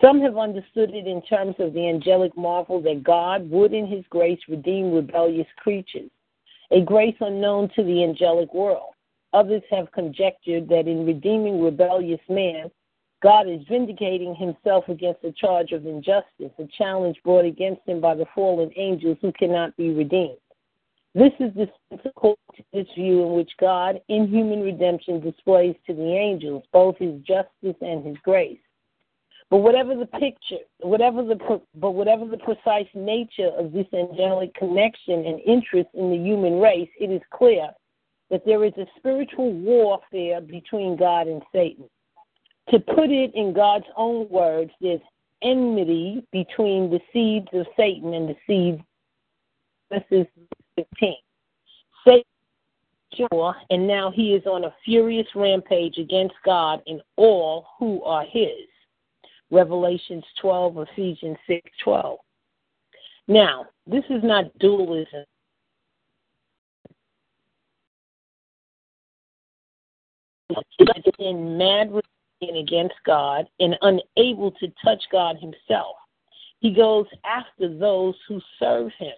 Some 0.00 0.20
have 0.20 0.36
understood 0.36 0.90
it 0.94 1.06
in 1.06 1.22
terms 1.22 1.54
of 1.58 1.72
the 1.72 1.88
angelic 1.88 2.36
marvel 2.36 2.80
that 2.82 3.04
God 3.04 3.48
would, 3.50 3.72
in 3.72 3.86
His 3.86 4.04
grace, 4.10 4.40
redeem 4.48 4.92
rebellious 4.92 5.46
creatures, 5.56 6.10
a 6.70 6.80
grace 6.80 7.16
unknown 7.20 7.70
to 7.76 7.84
the 7.84 8.02
angelic 8.02 8.52
world. 8.52 8.94
Others 9.32 9.62
have 9.70 9.90
conjectured 9.92 10.68
that 10.68 10.86
in 10.86 11.06
redeeming 11.06 11.62
rebellious 11.62 12.20
man, 12.28 12.70
God 13.22 13.48
is 13.48 13.66
vindicating 13.68 14.34
himself 14.34 14.86
against 14.88 15.24
a 15.24 15.32
charge 15.32 15.72
of 15.72 15.86
injustice, 15.86 16.52
a 16.58 16.66
challenge 16.76 17.16
brought 17.24 17.46
against 17.46 17.80
him 17.86 18.00
by 18.00 18.14
the 18.14 18.26
fallen 18.34 18.70
angels 18.76 19.16
who 19.22 19.32
cannot 19.32 19.74
be 19.76 19.94
redeemed. 19.94 20.36
This 21.14 21.32
is 21.40 21.54
the 21.54 21.68
to 22.20 22.36
this 22.72 22.86
view 22.94 23.24
in 23.24 23.32
which 23.32 23.50
God, 23.58 24.00
in 24.08 24.28
human 24.28 24.60
redemption, 24.60 25.20
displays 25.20 25.74
to 25.86 25.94
the 25.94 26.16
angels 26.16 26.64
both 26.72 26.98
his 26.98 27.20
justice 27.22 27.76
and 27.80 28.04
his 28.04 28.16
grace. 28.22 28.58
But 29.50 29.58
whatever 29.58 29.94
the 29.94 30.06
picture, 30.06 30.64
whatever 30.80 31.22
the 31.22 31.36
but 31.74 31.90
whatever 31.90 32.26
the 32.26 32.38
precise 32.38 32.88
nature 32.94 33.50
of 33.56 33.72
this 33.72 33.86
angelic 33.92 34.54
connection 34.54 35.26
and 35.26 35.40
interest 35.40 35.90
in 35.94 36.10
the 36.10 36.16
human 36.16 36.60
race, 36.60 36.88
it 36.98 37.10
is 37.10 37.22
clear 37.30 37.68
that 38.30 38.44
there 38.46 38.64
is 38.64 38.72
a 38.78 38.86
spiritual 38.96 39.52
warfare 39.52 40.40
between 40.40 40.96
God 40.96 41.28
and 41.28 41.42
Satan. 41.52 41.84
To 42.70 42.80
put 42.80 43.10
it 43.10 43.34
in 43.34 43.52
God's 43.52 43.86
own 43.96 44.28
words, 44.30 44.70
there's 44.80 45.00
enmity 45.42 46.26
between 46.32 46.90
the 46.90 47.00
seeds 47.12 47.48
of 47.52 47.66
Satan 47.76 48.14
and 48.14 48.28
the 48.28 48.36
seeds. 48.46 48.82
This 49.90 50.02
is 50.10 50.26
15. 50.76 51.14
Satan, 52.06 52.24
sure, 53.14 53.54
and 53.70 53.86
now 53.86 54.10
he 54.10 54.32
is 54.32 54.46
on 54.46 54.64
a 54.64 54.74
furious 54.84 55.28
rampage 55.34 55.98
against 55.98 56.34
God 56.44 56.82
and 56.86 57.02
all 57.16 57.66
who 57.78 58.02
are 58.02 58.24
his. 58.24 58.66
Revelations 59.54 60.24
12, 60.40 60.78
Ephesians 60.78 61.36
6, 61.46 61.70
12. 61.84 62.18
Now, 63.28 63.66
this 63.86 64.02
is 64.10 64.22
not 64.24 64.46
dualism. 64.58 65.24
in 71.20 71.56
mad 71.56 71.86
rebellion 71.86 72.62
against 72.62 72.96
God 73.06 73.46
and 73.60 73.76
unable 73.82 74.50
to 74.50 74.72
touch 74.84 75.02
God 75.10 75.36
himself. 75.40 75.96
He 76.58 76.74
goes 76.74 77.06
after 77.24 77.78
those 77.78 78.14
who 78.28 78.40
serve 78.58 78.90
him. 78.98 79.14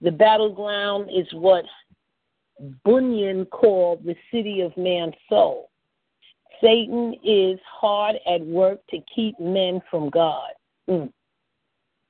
The 0.00 0.10
battleground 0.10 1.10
is 1.14 1.26
what 1.32 1.64
Bunyan 2.84 3.44
called 3.46 4.04
the 4.04 4.16
city 4.32 4.62
of 4.62 4.76
man's 4.76 5.14
soul. 5.28 5.70
Satan 6.62 7.14
is 7.24 7.58
hard 7.64 8.16
at 8.26 8.40
work 8.40 8.80
to 8.90 8.98
keep 9.14 9.38
men 9.38 9.80
from 9.90 10.10
God. 10.10 10.50
Mm. 10.88 11.12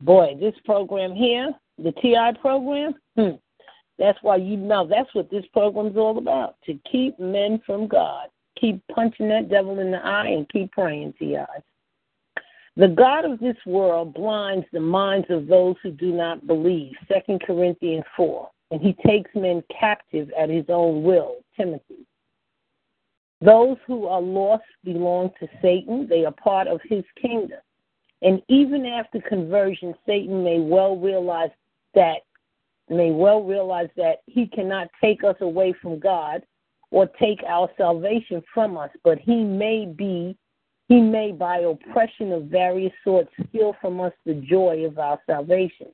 Boy, 0.00 0.36
this 0.38 0.54
program 0.64 1.14
here, 1.14 1.52
the 1.78 1.92
TI 1.92 2.38
program, 2.40 2.94
mm. 3.18 3.38
that's 3.98 4.18
why 4.22 4.36
you 4.36 4.56
know 4.56 4.86
that's 4.86 5.12
what 5.14 5.30
this 5.30 5.44
program's 5.52 5.96
all 5.96 6.18
about 6.18 6.56
to 6.66 6.78
keep 6.90 7.18
men 7.18 7.60
from 7.66 7.88
God. 7.88 8.28
Keep 8.60 8.82
punching 8.94 9.28
that 9.28 9.48
devil 9.48 9.78
in 9.78 9.90
the 9.90 10.04
eye 10.04 10.28
and 10.28 10.48
keep 10.48 10.72
praying, 10.72 11.14
TI. 11.18 11.44
The 12.76 12.88
God 12.88 13.24
of 13.24 13.40
this 13.40 13.56
world 13.66 14.14
blinds 14.14 14.64
the 14.72 14.80
minds 14.80 15.26
of 15.30 15.48
those 15.48 15.74
who 15.82 15.90
do 15.90 16.12
not 16.12 16.46
believe. 16.46 16.92
Second 17.08 17.42
Corinthians 17.44 18.04
4. 18.16 18.48
And 18.70 18.80
he 18.80 18.94
takes 19.04 19.30
men 19.34 19.64
captive 19.80 20.30
at 20.38 20.48
his 20.48 20.64
own 20.68 21.02
will. 21.02 21.38
Timothy. 21.56 22.06
Those 23.40 23.76
who 23.86 24.06
are 24.06 24.20
lost 24.20 24.64
belong 24.84 25.30
to 25.40 25.48
Satan. 25.62 26.06
They 26.08 26.24
are 26.24 26.32
part 26.32 26.66
of 26.66 26.80
his 26.84 27.04
kingdom. 27.20 27.60
And 28.22 28.42
even 28.48 28.84
after 28.84 29.20
conversion, 29.20 29.94
Satan 30.06 30.42
may 30.42 30.58
well 30.58 30.96
realize 30.96 31.50
that 31.94 32.22
may 32.88 33.10
well 33.10 33.42
realize 33.42 33.90
that 33.96 34.22
he 34.26 34.46
cannot 34.46 34.88
take 35.00 35.22
us 35.22 35.36
away 35.40 35.74
from 35.80 35.98
God 35.98 36.42
or 36.90 37.06
take 37.06 37.42
our 37.46 37.68
salvation 37.76 38.42
from 38.52 38.76
us, 38.76 38.90
but 39.04 39.18
he 39.18 39.36
may 39.44 39.86
be 39.86 40.36
he 40.88 41.02
may 41.02 41.32
by 41.32 41.58
oppression 41.58 42.32
of 42.32 42.44
various 42.44 42.92
sorts 43.04 43.30
steal 43.48 43.76
from 43.78 44.00
us 44.00 44.12
the 44.24 44.34
joy 44.34 44.86
of 44.86 44.98
our 44.98 45.20
salvation. 45.26 45.88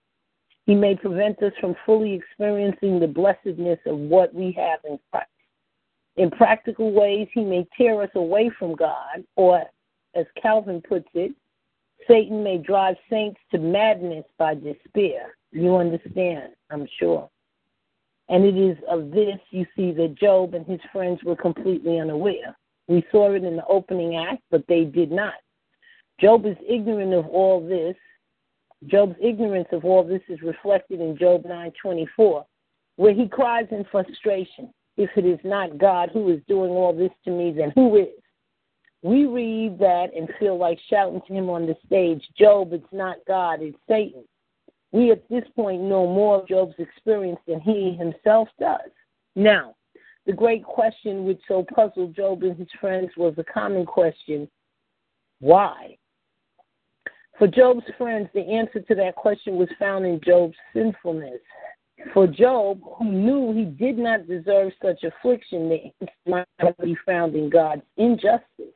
He 0.67 0.75
may 0.77 0.95
prevent 0.95 1.43
us 1.43 1.53
from 1.61 1.75
fully 1.85 2.13
experiencing 2.13 3.01
the 3.01 3.09
blessedness 3.09 3.81
of 3.87 3.99
what 3.99 4.33
we 4.33 4.53
have 4.53 4.79
in 4.89 5.01
Christ. 5.11 5.29
In 6.17 6.31
practical 6.31 6.93
ways, 6.93 7.29
he 7.33 7.43
may 7.43 7.67
tear 7.77 8.03
us 8.03 8.11
away 8.15 8.51
from 8.59 8.75
God, 8.75 9.25
or, 9.37 9.65
as 10.15 10.27
Calvin 10.41 10.81
puts 10.81 11.09
it, 11.15 11.33
Satan 12.09 12.43
may 12.43 12.59
drive 12.59 12.97
saints 13.11 13.41
to 13.51 13.59
madness 13.59 14.25
by 14.39 14.55
despair. 14.55 15.37
You 15.51 15.77
understand, 15.77 16.53
I'm 16.71 16.87
sure. 16.99 17.29
And 18.29 18.45
it 18.45 18.57
is 18.57 18.77
of 18.89 19.11
this 19.11 19.39
you 19.51 19.67
see 19.77 19.93
that 19.93 20.15
Job 20.15 20.55
and 20.55 20.67
his 20.67 20.81
friends 20.93 21.23
were 21.25 21.37
completely 21.37 21.99
unaware. 21.99 22.57
We 22.87 23.05
saw 23.11 23.33
it 23.33 23.45
in 23.45 23.57
the 23.57 23.67
opening 23.67 24.17
act, 24.17 24.43
but 24.51 24.67
they 24.67 24.85
did 24.85 25.11
not. 25.11 25.35
Job 26.21 26.47
is 26.47 26.57
ignorant 26.67 27.13
of 27.13 27.27
all 27.27 27.67
this. 27.67 27.97
Job's 28.87 29.17
ignorance 29.21 29.69
of 29.73 29.85
all 29.85 30.05
this 30.05 30.23
is 30.29 30.43
reflected 30.43 31.01
in 31.01 31.17
Job 31.17 31.45
9:24, 31.45 32.45
where 32.97 33.15
he 33.15 33.29
cries 33.29 33.67
in 33.71 33.85
frustration, 33.85 34.73
if 34.97 35.11
it 35.17 35.25
is 35.25 35.39
not 35.45 35.79
God 35.79 36.11
who 36.13 36.31
is 36.31 36.41
doing 36.49 36.71
all 36.71 36.93
this 36.93 37.11
to 37.25 37.31
me, 37.31 37.53
then 37.53 37.73
who 37.75 37.97
is? 37.97 38.09
We 39.03 39.27
read 39.27 39.79
that 39.81 40.11
and 40.17 40.29
feel 40.41 40.57
like 40.57 40.79
shouting 40.89 41.21
to 41.27 41.35
him 41.35 41.51
on 41.51 41.67
the 41.67 41.77
stage, 41.85 42.27
Job, 42.39 42.73
it's 42.73 42.87
not 42.91 43.17
God, 43.29 43.61
it's 43.61 43.77
Satan. 43.87 44.25
We 44.93 45.11
at 45.11 45.29
this 45.29 45.45
point 45.55 45.83
know 45.83 46.07
more 46.07 46.41
of 46.41 46.49
Job's 46.49 46.77
experience 46.79 47.41
than 47.47 47.61
he 47.61 47.95
himself 47.99 48.49
does. 48.59 48.91
Now, 49.37 49.75
the 50.25 50.33
great 50.33 50.65
question 50.65 51.27
which 51.27 51.41
so 51.47 51.67
puzzled 51.75 52.17
Job 52.17 52.45
and 52.45 52.57
his 52.57 52.69
friends 52.81 53.11
was 53.17 53.35
a 53.37 53.45
common 53.45 53.85
question 53.85 54.49
why? 55.41 55.99
For 57.39 57.47
Job's 57.47 57.85
friends, 57.99 58.29
the 58.33 58.41
answer 58.41 58.81
to 58.81 58.95
that 58.95 59.17
question 59.17 59.57
was 59.57 59.69
found 59.79 60.07
in 60.07 60.21
Job's 60.25 60.57
sinfulness. 60.73 61.41
For 62.13 62.27
Job, 62.27 62.81
who 62.99 63.05
knew 63.05 63.53
he 63.53 63.65
did 63.65 63.99
not 63.99 64.27
deserve 64.27 64.73
such 64.83 65.05
affliction, 65.05 65.69
the 65.69 66.09
might 66.27 66.47
be 66.83 66.97
found 67.07 67.35
in 67.35 67.51
God's 67.51 67.83
injustice. 67.97 68.75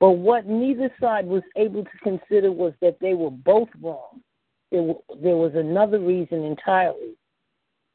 But 0.00 0.12
what 0.12 0.46
neither 0.46 0.90
side 1.00 1.26
was 1.26 1.42
able 1.56 1.84
to 1.84 1.98
consider 2.02 2.52
was 2.52 2.74
that 2.80 2.98
they 3.00 3.14
were 3.14 3.30
both 3.30 3.68
wrong. 3.80 4.20
There, 4.70 4.94
there 5.22 5.36
was 5.36 5.52
another 5.54 5.98
reason 5.98 6.44
entirely. 6.44 7.16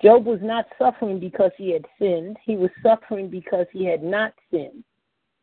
Job 0.02 0.26
was 0.26 0.40
not 0.42 0.66
suffering 0.78 1.20
because 1.20 1.52
he 1.58 1.72
had 1.72 1.86
sinned. 2.00 2.38
He 2.44 2.56
was 2.56 2.72
suffering 2.82 3.30
because 3.30 3.68
he 3.72 3.86
had 3.86 4.02
not 4.02 4.34
sinned. 4.50 4.84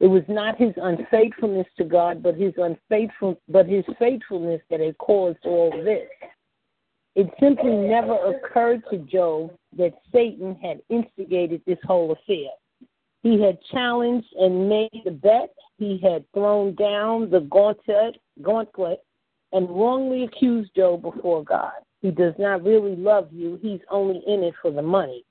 It 0.00 0.06
was 0.06 0.24
not 0.28 0.58
his 0.58 0.72
unfaithfulness 0.76 1.66
to 1.78 1.84
God, 1.84 2.22
but 2.22 2.34
his 2.34 2.54
unfaithful, 2.56 3.40
but 3.48 3.66
his 3.66 3.84
faithfulness 3.98 4.60
that 4.70 4.80
had 4.80 4.98
caused 4.98 5.44
all 5.44 5.70
this. 5.70 6.08
It 7.16 7.30
simply 7.40 7.74
never 7.74 8.14
occurred 8.14 8.82
to 8.90 8.98
Job 8.98 9.50
that 9.78 9.94
Satan 10.12 10.54
had 10.62 10.82
instigated 10.90 11.62
this 11.66 11.78
whole 11.84 12.12
affair. 12.12 12.50
He 13.22 13.40
had 13.40 13.58
challenged 13.72 14.28
and 14.38 14.68
made 14.68 15.00
the 15.02 15.12
bet. 15.12 15.54
He 15.78 15.98
had 16.02 16.30
thrown 16.34 16.74
down 16.74 17.30
the 17.30 17.40
gauntlet, 17.40 18.20
gauntlet 18.42 19.02
and 19.52 19.70
wrongly 19.70 20.24
accused 20.24 20.74
Job 20.76 21.00
before 21.00 21.42
God. 21.42 21.72
He 22.02 22.10
does 22.10 22.34
not 22.38 22.62
really 22.62 22.96
love 22.96 23.28
you. 23.32 23.58
He's 23.62 23.80
only 23.90 24.22
in 24.26 24.42
it 24.42 24.54
for 24.60 24.70
the 24.70 24.82
money. 24.82 25.24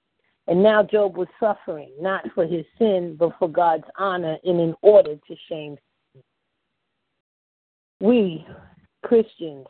And 0.47 0.63
now 0.63 0.81
Job 0.81 1.15
was 1.15 1.27
suffering, 1.39 1.91
not 2.01 2.23
for 2.33 2.47
his 2.47 2.65
sin, 2.79 3.15
but 3.17 3.33
for 3.37 3.47
God's 3.47 3.85
honor 3.97 4.37
and 4.43 4.59
in 4.59 4.75
order 4.81 5.15
to 5.15 5.35
shame. 5.47 5.77
Him. 6.13 6.23
We, 7.99 8.45
Christians, 9.03 9.67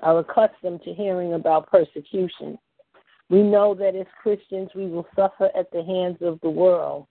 are 0.00 0.18
accustomed 0.18 0.82
to 0.82 0.94
hearing 0.94 1.34
about 1.34 1.70
persecution. 1.70 2.58
We 3.30 3.42
know 3.42 3.74
that 3.74 3.94
as 3.94 4.06
Christians 4.22 4.70
we 4.74 4.86
will 4.86 5.06
suffer 5.14 5.50
at 5.56 5.70
the 5.70 5.84
hands 5.84 6.18
of 6.22 6.40
the 6.40 6.50
world. 6.50 7.06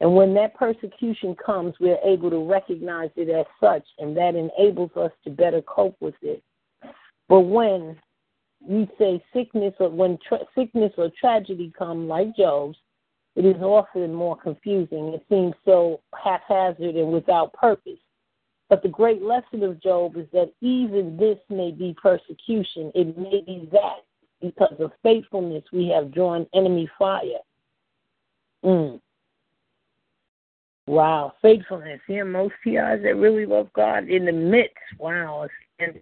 And 0.00 0.14
when 0.14 0.34
that 0.34 0.54
persecution 0.54 1.36
comes, 1.36 1.74
we're 1.80 1.98
able 2.04 2.30
to 2.30 2.48
recognize 2.48 3.10
it 3.14 3.28
as 3.28 3.46
such, 3.60 3.86
and 3.98 4.16
that 4.16 4.34
enables 4.34 4.90
us 4.96 5.12
to 5.24 5.30
better 5.30 5.62
cope 5.62 5.96
with 6.00 6.16
it. 6.22 6.42
But 7.28 7.40
when 7.40 7.96
we 8.60 8.88
say 8.98 9.22
sickness 9.32 9.74
or 9.78 9.90
when 9.90 10.18
tra- 10.26 10.46
sickness 10.56 10.92
or 10.96 11.10
tragedy 11.20 11.72
come 11.76 12.08
like 12.08 12.36
Job's, 12.36 12.76
it 13.34 13.46
is 13.46 13.62
often 13.62 14.12
more 14.12 14.36
confusing. 14.36 15.14
It 15.14 15.24
seems 15.28 15.54
so 15.64 16.00
haphazard 16.14 16.96
and 16.96 17.12
without 17.12 17.52
purpose. 17.54 17.98
But 18.72 18.82
the 18.82 18.88
great 18.88 19.20
lesson 19.20 19.62
of 19.64 19.82
Job 19.82 20.16
is 20.16 20.26
that 20.32 20.50
even 20.62 21.18
this 21.18 21.36
may 21.50 21.72
be 21.72 21.94
persecution. 22.00 22.90
It 22.94 23.18
may 23.18 23.42
be 23.44 23.68
that 23.70 23.98
because 24.40 24.74
of 24.78 24.92
faithfulness 25.02 25.62
we 25.74 25.88
have 25.88 26.10
drawn 26.10 26.46
enemy 26.54 26.88
fire. 26.98 27.42
Mm. 28.64 28.98
Wow, 30.86 31.34
faithfulness. 31.42 32.00
Yeah, 32.08 32.22
most 32.22 32.54
TIs 32.64 33.02
that 33.02 33.16
really 33.18 33.44
love 33.44 33.70
God 33.74 34.08
in 34.08 34.24
the 34.24 34.32
midst. 34.32 34.72
Wow. 34.98 35.48
And, 35.78 36.00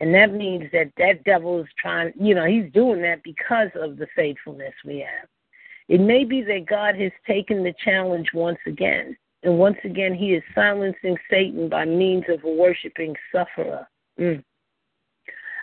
and 0.00 0.14
that 0.14 0.32
means 0.32 0.70
that 0.72 0.92
that 0.96 1.22
devil 1.24 1.60
is 1.60 1.68
trying, 1.78 2.14
you 2.18 2.34
know, 2.34 2.46
he's 2.46 2.72
doing 2.72 3.02
that 3.02 3.22
because 3.22 3.68
of 3.74 3.98
the 3.98 4.06
faithfulness 4.16 4.72
we 4.86 5.00
have. 5.00 5.28
It 5.88 6.00
may 6.00 6.24
be 6.24 6.40
that 6.40 6.64
God 6.66 6.94
has 6.94 7.12
taken 7.26 7.62
the 7.62 7.74
challenge 7.84 8.28
once 8.32 8.60
again, 8.66 9.14
and 9.42 9.58
once 9.58 9.78
again 9.84 10.14
he 10.14 10.34
is 10.34 10.42
silencing 10.54 11.16
Satan 11.30 11.68
by 11.68 11.84
means 11.84 12.24
of 12.28 12.44
a 12.44 12.50
worshiping 12.50 13.14
sufferer. 13.32 13.88
Mm. 14.18 14.44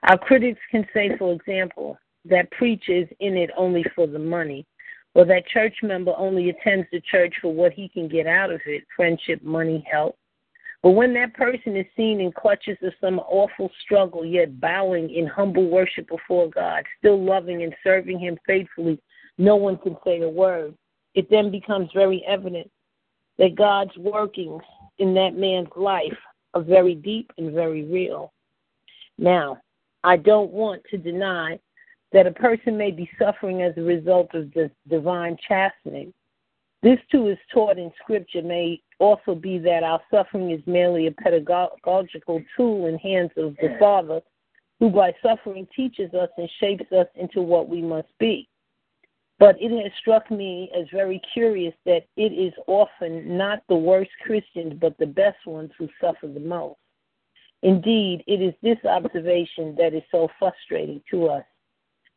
Our 0.04 0.18
critics 0.18 0.60
can 0.72 0.86
say, 0.94 1.12
for 1.18 1.34
example, 1.34 1.98
that 2.26 2.52
preacher 2.52 2.94
is 2.94 3.08
in 3.20 3.38
it 3.38 3.50
only 3.58 3.84
for 3.96 4.08
the 4.08 4.20
money, 4.20 4.66
or 5.16 5.26
that 5.26 5.48
church 5.48 5.78
member 5.82 6.14
only 6.18 6.50
attends 6.50 6.88
the 6.92 7.02
church 7.02 7.34
for 7.42 7.54
what 7.54 7.74
he 7.74 7.90
can 7.90 8.08
get 8.08 8.28
out 8.28 8.52
of 8.52 8.62
it 8.66 8.84
friendship, 8.96 9.42
money, 9.44 9.86
help. 9.90 10.18
But 10.82 10.92
when 10.92 11.14
that 11.16 11.34
person 11.34 11.76
is 11.76 11.86
seen 11.98 12.22
in 12.22 12.32
clutches 12.32 12.78
of 12.82 12.94
some 13.02 13.20
awful 13.20 13.70
struggle, 13.84 14.24
yet 14.26 14.62
bowing 14.62 15.10
in 15.14 15.28
humble 15.28 15.70
worship 15.70 16.08
before 16.08 16.50
God, 16.50 16.86
still 17.00 17.22
loving 17.22 17.64
and 17.64 17.76
serving 17.84 18.20
Him 18.20 18.38
faithfully, 18.48 19.00
no 19.38 19.58
one 19.58 19.78
can 19.78 19.98
say 20.06 20.22
a 20.22 20.30
word. 20.30 20.76
It 21.16 21.30
then 21.30 21.52
becomes 21.52 21.90
very 21.94 22.24
evident 22.28 22.70
that 23.40 23.56
God's 23.56 23.98
workings 23.98 24.62
in 25.00 25.16
that 25.16 25.36
man's 25.36 25.70
life 25.76 26.18
are 26.54 26.62
very 26.62 26.94
deep 26.94 27.32
and 27.38 27.54
very 27.54 27.84
real. 27.86 28.34
Now, 29.18 29.58
I 30.04 30.18
don't 30.18 30.52
want 30.52 30.84
to 30.92 30.98
deny 30.98 31.58
that 32.12 32.28
a 32.28 32.32
person 32.32 32.78
may 32.78 32.92
be 32.92 33.10
suffering 33.18 33.62
as 33.62 33.74
a 33.78 33.82
result 33.82 34.34
of 34.34 34.54
the 34.54 34.70
divine 34.90 35.38
chastening. 35.48 36.14
This 36.84 37.00
too 37.12 37.28
is 37.28 37.38
taught 37.54 37.78
in 37.78 37.92
Scripture, 38.02 38.42
may 38.42 38.82
also 39.00 39.36
be 39.36 39.58
that 39.60 39.84
our 39.84 40.02
suffering 40.12 40.52
is 40.52 40.62
merely 40.66 41.08
a 41.08 41.12
pedagogical 41.12 42.42
tool 42.58 42.88
in 42.88 42.98
hands 42.98 43.32
of 43.38 43.56
the 43.58 43.78
Father, 43.80 44.22
who 44.80 44.90
by 44.90 45.14
suffering 45.22 45.68
teaches 45.74 46.14
us 46.14 46.30
and 46.38 46.50
shapes 46.60 46.92
us 46.92 47.08
into 47.16 47.42
what 47.42 47.70
we 47.70 47.82
must 47.82 48.08
be. 48.18 48.49
But 49.40 49.56
it 49.62 49.72
has 49.72 49.92
struck 50.00 50.30
me 50.30 50.70
as 50.78 50.86
very 50.92 51.22
curious 51.34 51.74
that 51.86 52.06
it 52.18 52.34
is 52.34 52.54
often 52.68 53.38
not 53.38 53.64
the 53.70 53.76
worst 53.76 54.12
Christians, 54.22 54.74
but 54.80 54.98
the 54.98 55.06
best 55.06 55.46
ones 55.46 55.72
who 55.78 55.88
suffer 56.02 56.28
the 56.28 56.42
most. 56.42 56.78
Indeed, 57.64 58.24
it 58.28 58.42
is 58.42 58.54
this 58.62 58.78
observation 58.86 59.76
that 59.78 59.94
is 59.94 60.04
so 60.12 60.30
frustrating 60.38 61.02
to 61.12 61.28
us. 61.28 61.44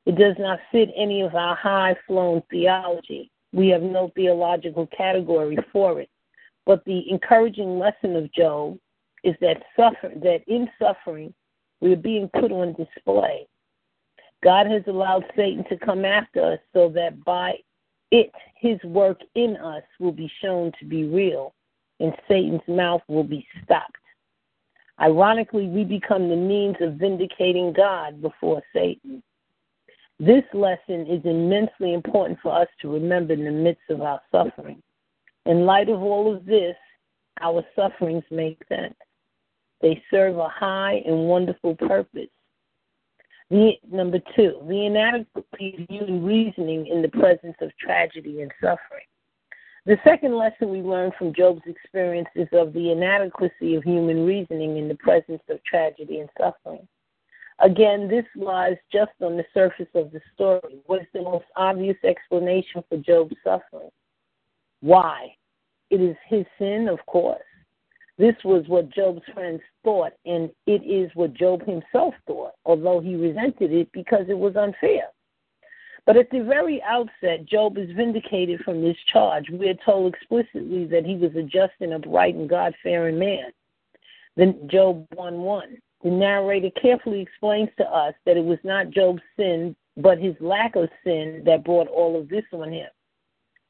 It 0.04 0.16
does 0.16 0.34
not 0.38 0.58
fit 0.72 0.90
any 0.96 1.20
of 1.20 1.34
our 1.36 1.54
high 1.54 1.96
flown 2.08 2.42
theology. 2.50 3.30
We 3.52 3.68
have 3.68 3.82
no 3.82 4.10
theological 4.16 4.88
category 4.88 5.58
for 5.72 6.00
it. 6.00 6.10
But 6.66 6.84
the 6.84 7.08
encouraging 7.08 7.78
lesson 7.78 8.16
of 8.16 8.32
Job 8.32 8.78
is 9.22 9.34
that 9.40 9.62
suffer 9.76 10.12
that 10.22 10.42
in 10.48 10.68
suffering 10.80 11.32
we 11.80 11.92
are 11.92 11.96
being 11.96 12.28
put 12.34 12.50
on 12.50 12.74
display. 12.74 13.46
God 14.42 14.66
has 14.66 14.82
allowed 14.86 15.24
Satan 15.36 15.64
to 15.68 15.76
come 15.76 16.04
after 16.04 16.54
us 16.54 16.58
so 16.72 16.88
that 16.90 17.24
by 17.24 17.54
it 18.10 18.32
his 18.56 18.82
work 18.84 19.20
in 19.34 19.56
us 19.56 19.82
will 19.98 20.12
be 20.12 20.30
shown 20.40 20.72
to 20.78 20.84
be 20.84 21.04
real 21.04 21.54
and 22.00 22.12
Satan's 22.28 22.66
mouth 22.66 23.02
will 23.08 23.24
be 23.24 23.46
stopped. 23.62 23.96
Ironically, 25.00 25.66
we 25.66 25.84
become 25.84 26.28
the 26.28 26.36
means 26.36 26.76
of 26.80 26.94
vindicating 26.94 27.72
God 27.72 28.20
before 28.20 28.62
Satan. 28.72 29.22
This 30.18 30.44
lesson 30.52 31.06
is 31.06 31.24
immensely 31.24 31.94
important 31.94 32.38
for 32.42 32.54
us 32.54 32.68
to 32.80 32.92
remember 32.92 33.32
in 33.32 33.44
the 33.44 33.50
midst 33.50 33.82
of 33.88 34.02
our 34.02 34.20
suffering. 34.30 34.82
In 35.46 35.66
light 35.66 35.88
of 35.88 36.00
all 36.02 36.32
of 36.32 36.44
this, 36.44 36.76
our 37.40 37.64
sufferings 37.74 38.24
make 38.30 38.60
sense. 38.68 38.94
They 39.80 40.02
serve 40.10 40.36
a 40.38 40.48
high 40.48 41.02
and 41.04 41.26
wonderful 41.28 41.74
purpose. 41.74 42.28
The, 43.52 43.72
number 43.90 44.18
two, 44.34 44.62
the 44.66 44.86
inadequacy 44.86 45.76
of 45.78 45.86
human 45.90 46.24
reasoning 46.24 46.86
in 46.86 47.02
the 47.02 47.08
presence 47.08 47.56
of 47.60 47.70
tragedy 47.76 48.40
and 48.40 48.50
suffering. 48.62 49.04
The 49.84 49.98
second 50.04 50.34
lesson 50.34 50.70
we 50.70 50.80
learn 50.80 51.12
from 51.18 51.34
Job's 51.34 51.60
experience 51.66 52.30
is 52.34 52.48
of 52.54 52.72
the 52.72 52.92
inadequacy 52.92 53.74
of 53.74 53.84
human 53.84 54.24
reasoning 54.24 54.78
in 54.78 54.88
the 54.88 54.94
presence 54.94 55.42
of 55.50 55.62
tragedy 55.64 56.20
and 56.20 56.30
suffering. 56.38 56.88
Again, 57.58 58.08
this 58.08 58.24
lies 58.36 58.78
just 58.90 59.12
on 59.20 59.36
the 59.36 59.44
surface 59.52 59.92
of 59.94 60.12
the 60.12 60.22
story. 60.32 60.78
What 60.86 61.02
is 61.02 61.08
the 61.12 61.20
most 61.20 61.44
obvious 61.54 61.98
explanation 62.04 62.82
for 62.88 62.96
Job's 62.96 63.36
suffering? 63.44 63.90
Why? 64.80 65.36
It 65.90 66.00
is 66.00 66.16
his 66.26 66.46
sin, 66.58 66.88
of 66.88 67.04
course. 67.04 67.42
This 68.18 68.36
was 68.44 68.68
what 68.68 68.90
Job's 68.90 69.22
friends 69.32 69.62
thought, 69.84 70.12
and 70.26 70.50
it 70.66 70.82
is 70.84 71.10
what 71.14 71.34
Job 71.34 71.64
himself 71.64 72.14
thought, 72.26 72.52
although 72.64 73.00
he 73.00 73.16
resented 73.16 73.72
it 73.72 73.90
because 73.92 74.26
it 74.28 74.38
was 74.38 74.54
unfair. 74.54 75.04
But 76.04 76.16
at 76.16 76.30
the 76.30 76.40
very 76.40 76.82
outset, 76.82 77.46
Job 77.46 77.78
is 77.78 77.90
vindicated 77.92 78.60
from 78.64 78.82
this 78.82 78.96
charge. 79.06 79.48
We 79.50 79.68
are 79.68 79.78
told 79.84 80.14
explicitly 80.14 80.84
that 80.86 81.06
he 81.06 81.16
was 81.16 81.34
a 81.36 81.42
just 81.42 81.74
and 81.80 81.94
upright 81.94 82.34
and 82.34 82.48
God 82.48 82.74
fearing 82.82 83.18
man. 83.18 83.52
Then 84.36 84.68
Job 84.68 85.06
1 85.14 85.38
1. 85.38 85.78
The 86.02 86.10
narrator 86.10 86.70
carefully 86.70 87.20
explains 87.20 87.68
to 87.78 87.84
us 87.84 88.14
that 88.26 88.36
it 88.36 88.44
was 88.44 88.58
not 88.64 88.90
Job's 88.90 89.22
sin, 89.36 89.76
but 89.96 90.18
his 90.18 90.34
lack 90.40 90.74
of 90.74 90.88
sin 91.04 91.42
that 91.46 91.64
brought 91.64 91.88
all 91.88 92.18
of 92.18 92.28
this 92.28 92.44
on 92.52 92.72
him. 92.72 92.88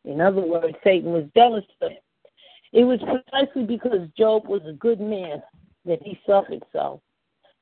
In 0.04 0.20
other 0.20 0.40
words, 0.40 0.76
Satan 0.82 1.12
was 1.12 1.24
jealous 1.36 1.64
of 1.80 1.90
him. 1.90 1.98
It 2.72 2.84
was 2.84 3.00
precisely 3.00 3.64
because 3.64 4.08
Job 4.16 4.46
was 4.46 4.62
a 4.66 4.72
good 4.72 5.00
man 5.00 5.42
that 5.84 6.02
he 6.02 6.18
suffered 6.26 6.62
so. 6.72 7.00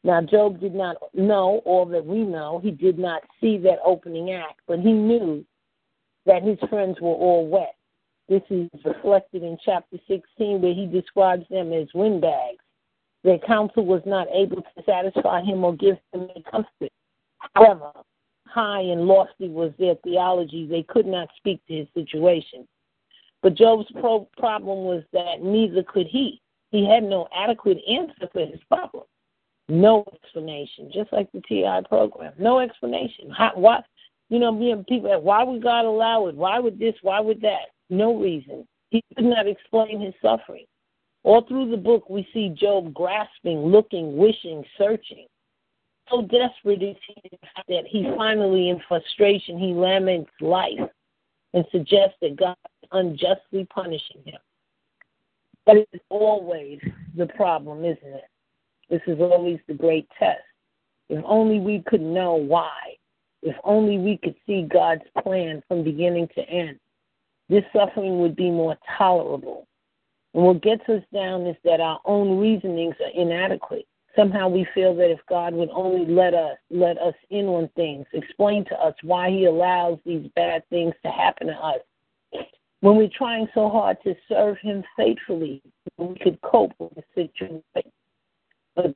Now, 0.02 0.22
Job 0.22 0.60
did 0.60 0.74
not 0.74 0.96
know 1.14 1.60
all 1.64 1.84
that 1.86 2.06
we 2.06 2.20
know. 2.20 2.60
He 2.62 2.70
did 2.70 2.98
not 2.98 3.22
see 3.40 3.58
that 3.58 3.80
opening 3.84 4.32
act, 4.32 4.60
but 4.66 4.78
he 4.78 4.92
knew 4.92 5.44
that 6.26 6.42
his 6.42 6.58
friends 6.68 7.00
were 7.00 7.08
all 7.08 7.46
wet. 7.46 7.74
This 8.28 8.42
is 8.48 8.68
reflected 8.84 9.42
in 9.42 9.58
chapter 9.64 9.96
16, 10.06 10.62
where 10.62 10.72
he 10.72 10.86
describes 10.86 11.44
them 11.50 11.72
as 11.72 11.88
windbags. 11.94 12.62
Their 13.24 13.38
counsel 13.38 13.84
was 13.84 14.02
not 14.06 14.28
able 14.32 14.62
to 14.62 14.82
satisfy 14.86 15.42
him 15.42 15.64
or 15.64 15.74
give 15.74 15.96
him 16.12 16.28
any 16.30 16.44
comfort. 16.50 16.92
However, 17.54 17.92
high 18.46 18.80
and 18.80 19.06
lofty 19.06 19.48
was 19.48 19.72
their 19.78 19.96
theology, 19.96 20.66
they 20.66 20.84
could 20.84 21.06
not 21.06 21.28
speak 21.36 21.60
to 21.66 21.74
his 21.74 21.88
situation. 21.92 22.66
But 23.42 23.54
Job's 23.54 23.90
pro- 23.92 24.28
problem 24.36 24.84
was 24.84 25.02
that 25.12 25.42
neither 25.42 25.82
could 25.82 26.06
he. 26.06 26.40
He 26.70 26.86
had 26.86 27.02
no 27.02 27.26
adequate 27.34 27.78
answer 27.88 28.28
for 28.32 28.46
his 28.46 28.60
problem. 28.68 29.04
No 29.68 30.04
explanation, 30.14 30.90
just 30.92 31.12
like 31.12 31.30
the 31.32 31.40
TI 31.42 31.80
program. 31.88 32.32
No 32.38 32.58
explanation. 32.58 33.30
How, 33.30 33.52
why, 33.54 33.82
you 34.28 34.38
know, 34.38 34.52
being 34.52 34.84
people, 34.84 35.20
why 35.20 35.42
would 35.42 35.62
God 35.62 35.84
allow 35.84 36.26
it? 36.26 36.34
Why 36.34 36.58
would 36.58 36.78
this? 36.78 36.94
Why 37.02 37.20
would 37.20 37.40
that? 37.42 37.68
No 37.88 38.16
reason. 38.16 38.66
He 38.90 39.02
could 39.16 39.26
not 39.26 39.46
explain 39.46 40.00
his 40.00 40.14
suffering. 40.20 40.66
All 41.22 41.42
through 41.42 41.70
the 41.70 41.76
book, 41.76 42.08
we 42.08 42.26
see 42.32 42.48
Job 42.48 42.94
grasping, 42.94 43.58
looking, 43.58 44.16
wishing, 44.16 44.64
searching. 44.78 45.26
So 46.08 46.22
desperate 46.22 46.82
is 46.82 46.96
he 47.06 47.38
that 47.68 47.84
he 47.86 48.10
finally, 48.16 48.70
in 48.70 48.80
frustration, 48.88 49.58
he 49.58 49.72
laments 49.72 50.30
life 50.40 50.80
and 51.54 51.64
suggests 51.70 52.16
that 52.22 52.36
God 52.36 52.56
unjustly 52.92 53.66
punishing 53.66 54.22
him. 54.24 54.38
But 55.66 55.76
it's 55.76 56.04
always 56.08 56.80
the 57.16 57.26
problem, 57.26 57.84
isn't 57.84 57.98
it? 58.02 58.24
This 58.88 59.02
is 59.06 59.20
always 59.20 59.58
the 59.68 59.74
great 59.74 60.08
test. 60.18 60.40
If 61.08 61.22
only 61.24 61.60
we 61.60 61.82
could 61.86 62.00
know 62.00 62.34
why. 62.34 62.96
If 63.42 63.56
only 63.64 63.98
we 63.98 64.16
could 64.16 64.34
see 64.46 64.62
God's 64.62 65.02
plan 65.22 65.62
from 65.68 65.84
beginning 65.84 66.28
to 66.34 66.42
end. 66.42 66.78
This 67.48 67.64
suffering 67.74 68.20
would 68.20 68.36
be 68.36 68.50
more 68.50 68.76
tolerable. 68.98 69.66
And 70.34 70.44
what 70.44 70.62
gets 70.62 70.88
us 70.88 71.02
down 71.12 71.46
is 71.46 71.56
that 71.64 71.80
our 71.80 72.00
own 72.04 72.38
reasonings 72.38 72.94
are 73.00 73.20
inadequate. 73.20 73.86
Somehow 74.16 74.48
we 74.48 74.66
feel 74.74 74.94
that 74.96 75.10
if 75.10 75.20
God 75.28 75.54
would 75.54 75.70
only 75.72 76.04
let 76.12 76.34
us 76.34 76.58
let 76.70 76.98
us 76.98 77.14
in 77.30 77.46
on 77.46 77.68
things, 77.76 78.06
explain 78.12 78.64
to 78.66 78.74
us 78.74 78.94
why 79.02 79.30
he 79.30 79.46
allows 79.46 79.98
these 80.04 80.28
bad 80.34 80.68
things 80.68 80.94
to 81.04 81.10
happen 81.10 81.46
to 81.46 81.54
us. 81.54 81.80
When 82.80 82.96
we're 82.96 83.10
trying 83.16 83.48
so 83.54 83.68
hard 83.68 83.98
to 84.04 84.14
serve 84.28 84.56
him 84.62 84.84
faithfully, 84.96 85.62
we 85.98 86.14
could 86.22 86.40
cope 86.42 86.72
with 86.78 86.92
the 86.94 87.04
situation. 87.14 87.62
But 88.74 88.94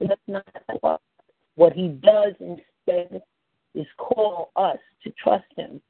that's 0.00 0.18
not 0.28 1.00
what 1.56 1.72
he 1.72 1.88
does 1.88 2.34
instead 2.40 3.22
is 3.74 3.86
call 3.98 4.50
us 4.56 4.78
to 5.04 5.12
trust 5.22 5.46
him 5.56 5.80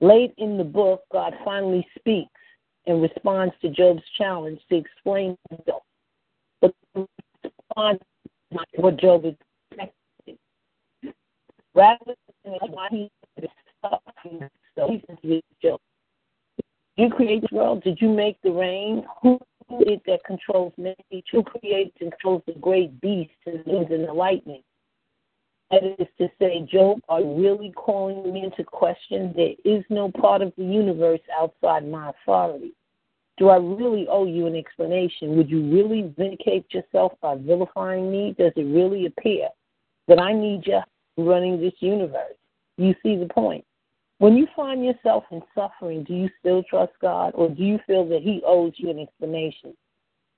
Late 0.00 0.34
in 0.38 0.58
the 0.58 0.64
book, 0.64 1.02
God 1.12 1.34
finally 1.44 1.86
speaks 1.98 2.30
and 2.86 3.00
responds 3.00 3.54
to 3.62 3.70
Job's 3.70 4.02
challenge 4.18 4.60
to 4.68 4.76
explain 4.76 5.36
himself. 5.50 5.82
But 6.60 6.74
what 8.76 8.96
Job 8.98 9.24
is 9.24 9.34
expecting. 9.70 10.38
Rather 11.74 12.14
than 12.44 12.54
why 12.70 12.88
he 12.90 13.10
so. 14.76 15.78
You 16.96 17.10
create 17.10 17.44
the 17.50 17.56
world. 17.56 17.82
Did 17.82 17.98
you 18.00 18.08
make 18.08 18.40
the 18.42 18.52
rain? 18.52 19.04
Who 19.22 19.34
is 19.70 19.86
it 19.86 20.02
that 20.06 20.24
controls 20.24 20.72
nature? 20.76 21.22
Who 21.32 21.42
creates 21.42 21.96
and 22.00 22.12
controls 22.12 22.42
the 22.46 22.52
great 22.54 23.00
beasts 23.00 23.34
and 23.46 23.62
winds 23.66 23.90
and 23.90 24.06
the 24.06 24.12
lightning? 24.12 24.62
That 25.70 25.82
is 25.98 26.06
to 26.18 26.28
say, 26.38 26.60
Job, 26.70 27.00
are 27.08 27.20
you 27.20 27.34
really 27.34 27.72
calling 27.72 28.32
me 28.32 28.44
into 28.44 28.62
question? 28.62 29.32
There 29.34 29.54
is 29.64 29.84
no 29.88 30.10
part 30.10 30.42
of 30.42 30.52
the 30.56 30.64
universe 30.64 31.20
outside 31.36 31.88
my 31.88 32.10
authority. 32.10 32.74
Do 33.38 33.48
I 33.48 33.56
really 33.56 34.06
owe 34.08 34.26
you 34.26 34.46
an 34.46 34.54
explanation? 34.54 35.36
Would 35.36 35.50
you 35.50 35.68
really 35.72 36.14
vindicate 36.16 36.72
yourself 36.72 37.14
by 37.20 37.34
vilifying 37.36 38.12
me? 38.12 38.36
Does 38.38 38.52
it 38.54 38.62
really 38.62 39.06
appear 39.06 39.48
that 40.06 40.20
I 40.20 40.32
need 40.32 40.64
you 40.66 40.80
running 41.16 41.60
this 41.60 41.74
universe? 41.80 42.36
You 42.76 42.94
see 43.02 43.16
the 43.16 43.26
point. 43.26 43.64
When 44.18 44.36
you 44.36 44.46
find 44.54 44.84
yourself 44.84 45.24
in 45.30 45.42
suffering, 45.54 46.04
do 46.04 46.14
you 46.14 46.30
still 46.40 46.62
trust 46.62 46.92
God 47.02 47.32
or 47.34 47.48
do 47.48 47.62
you 47.62 47.78
feel 47.86 48.06
that 48.08 48.22
He 48.22 48.42
owes 48.46 48.72
you 48.76 48.90
an 48.90 49.00
explanation? 49.00 49.74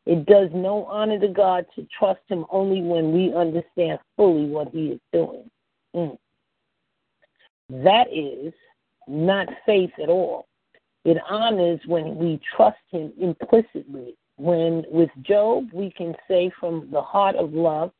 It 0.06 0.24
does 0.26 0.48
no 0.54 0.84
honor 0.84 1.18
to 1.18 1.28
God 1.28 1.66
to 1.74 1.86
trust 1.98 2.20
Him 2.28 2.46
only 2.50 2.80
when 2.80 3.12
we 3.12 3.34
understand 3.34 3.98
fully 4.16 4.46
what 4.46 4.68
He 4.68 4.88
is 4.88 5.00
doing. 5.12 5.50
Mm. 5.94 6.16
That 7.68 8.06
is 8.12 8.52
not 9.08 9.48
faith 9.66 9.90
at 10.02 10.08
all. 10.08 10.46
It 11.04 11.18
honors 11.28 11.80
when 11.86 12.16
we 12.16 12.40
trust 12.56 12.78
Him 12.90 13.12
implicitly. 13.20 14.16
When 14.36 14.84
with 14.90 15.10
Job, 15.22 15.70
we 15.72 15.90
can 15.90 16.14
say 16.28 16.50
from 16.58 16.88
the 16.90 17.02
heart 17.02 17.36
of 17.36 17.52
love, 17.52 17.90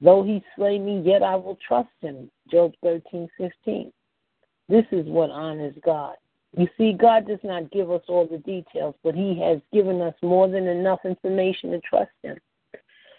though 0.00 0.22
He 0.22 0.42
slay 0.56 0.78
me, 0.78 1.00
yet 1.04 1.22
I 1.22 1.34
will 1.34 1.58
trust 1.66 1.90
Him. 2.00 2.30
Job 2.50 2.72
thirteen 2.82 3.28
fifteen. 3.36 3.92
This 4.68 4.84
is 4.92 5.06
what 5.06 5.30
honors 5.30 5.74
God. 5.84 6.16
You 6.56 6.68
see, 6.76 6.92
God 6.92 7.26
does 7.26 7.38
not 7.44 7.70
give 7.70 7.90
us 7.90 8.02
all 8.08 8.26
the 8.26 8.38
details, 8.38 8.94
but 9.02 9.14
He 9.14 9.38
has 9.40 9.60
given 9.72 10.00
us 10.00 10.14
more 10.22 10.48
than 10.48 10.66
enough 10.66 11.00
information 11.04 11.70
to 11.70 11.80
trust 11.80 12.10
Him. 12.22 12.38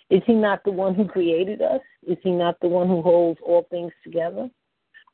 Is 0.10 0.22
He 0.26 0.34
not 0.34 0.64
the 0.64 0.72
one 0.72 0.96
who 0.96 1.06
created 1.06 1.62
us? 1.62 1.82
Is 2.08 2.18
He 2.24 2.32
not 2.32 2.60
the 2.60 2.68
one 2.68 2.88
who 2.88 3.02
holds 3.02 3.40
all 3.46 3.68
things 3.70 3.92
together? 4.04 4.50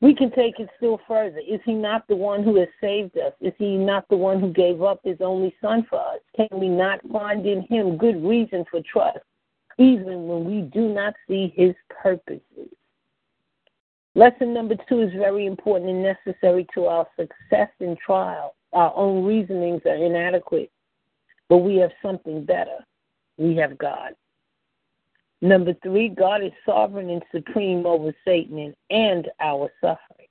We 0.00 0.14
can 0.14 0.30
take 0.30 0.60
it 0.60 0.68
still 0.76 1.00
further. 1.08 1.38
Is 1.38 1.60
He 1.64 1.72
not 1.72 2.06
the 2.06 2.16
one 2.16 2.42
who 2.42 2.56
has 2.56 2.68
saved 2.80 3.16
us? 3.16 3.32
Is 3.40 3.54
He 3.58 3.76
not 3.76 4.08
the 4.08 4.16
one 4.16 4.40
who 4.40 4.52
gave 4.52 4.82
up 4.82 5.00
His 5.04 5.18
only 5.20 5.54
Son 5.60 5.86
for 5.88 6.00
us? 6.00 6.20
Can 6.36 6.48
we 6.58 6.68
not 6.68 7.00
find 7.10 7.46
in 7.46 7.62
Him 7.62 7.96
good 7.96 8.22
reason 8.22 8.64
for 8.70 8.80
trust, 8.90 9.24
even 9.78 10.26
when 10.26 10.44
we 10.44 10.62
do 10.62 10.88
not 10.88 11.14
see 11.28 11.52
His 11.56 11.74
purposes? 12.02 12.42
Lesson 14.16 14.54
number 14.54 14.76
two 14.88 15.02
is 15.02 15.12
very 15.12 15.44
important 15.44 15.90
and 15.90 16.02
necessary 16.02 16.66
to 16.72 16.86
our 16.86 17.06
success 17.20 17.68
in 17.80 17.98
trial. 18.04 18.54
Our 18.72 18.90
own 18.96 19.26
reasonings 19.26 19.82
are 19.84 19.94
inadequate, 19.94 20.70
but 21.50 21.58
we 21.58 21.76
have 21.76 21.90
something 22.00 22.42
better. 22.42 22.78
We 23.36 23.56
have 23.56 23.76
God. 23.76 24.14
Number 25.42 25.74
three, 25.82 26.08
God 26.08 26.42
is 26.42 26.52
sovereign 26.64 27.10
and 27.10 27.22
supreme 27.30 27.84
over 27.84 28.14
Satan 28.24 28.74
and 28.88 29.28
our 29.38 29.70
suffering. 29.82 30.28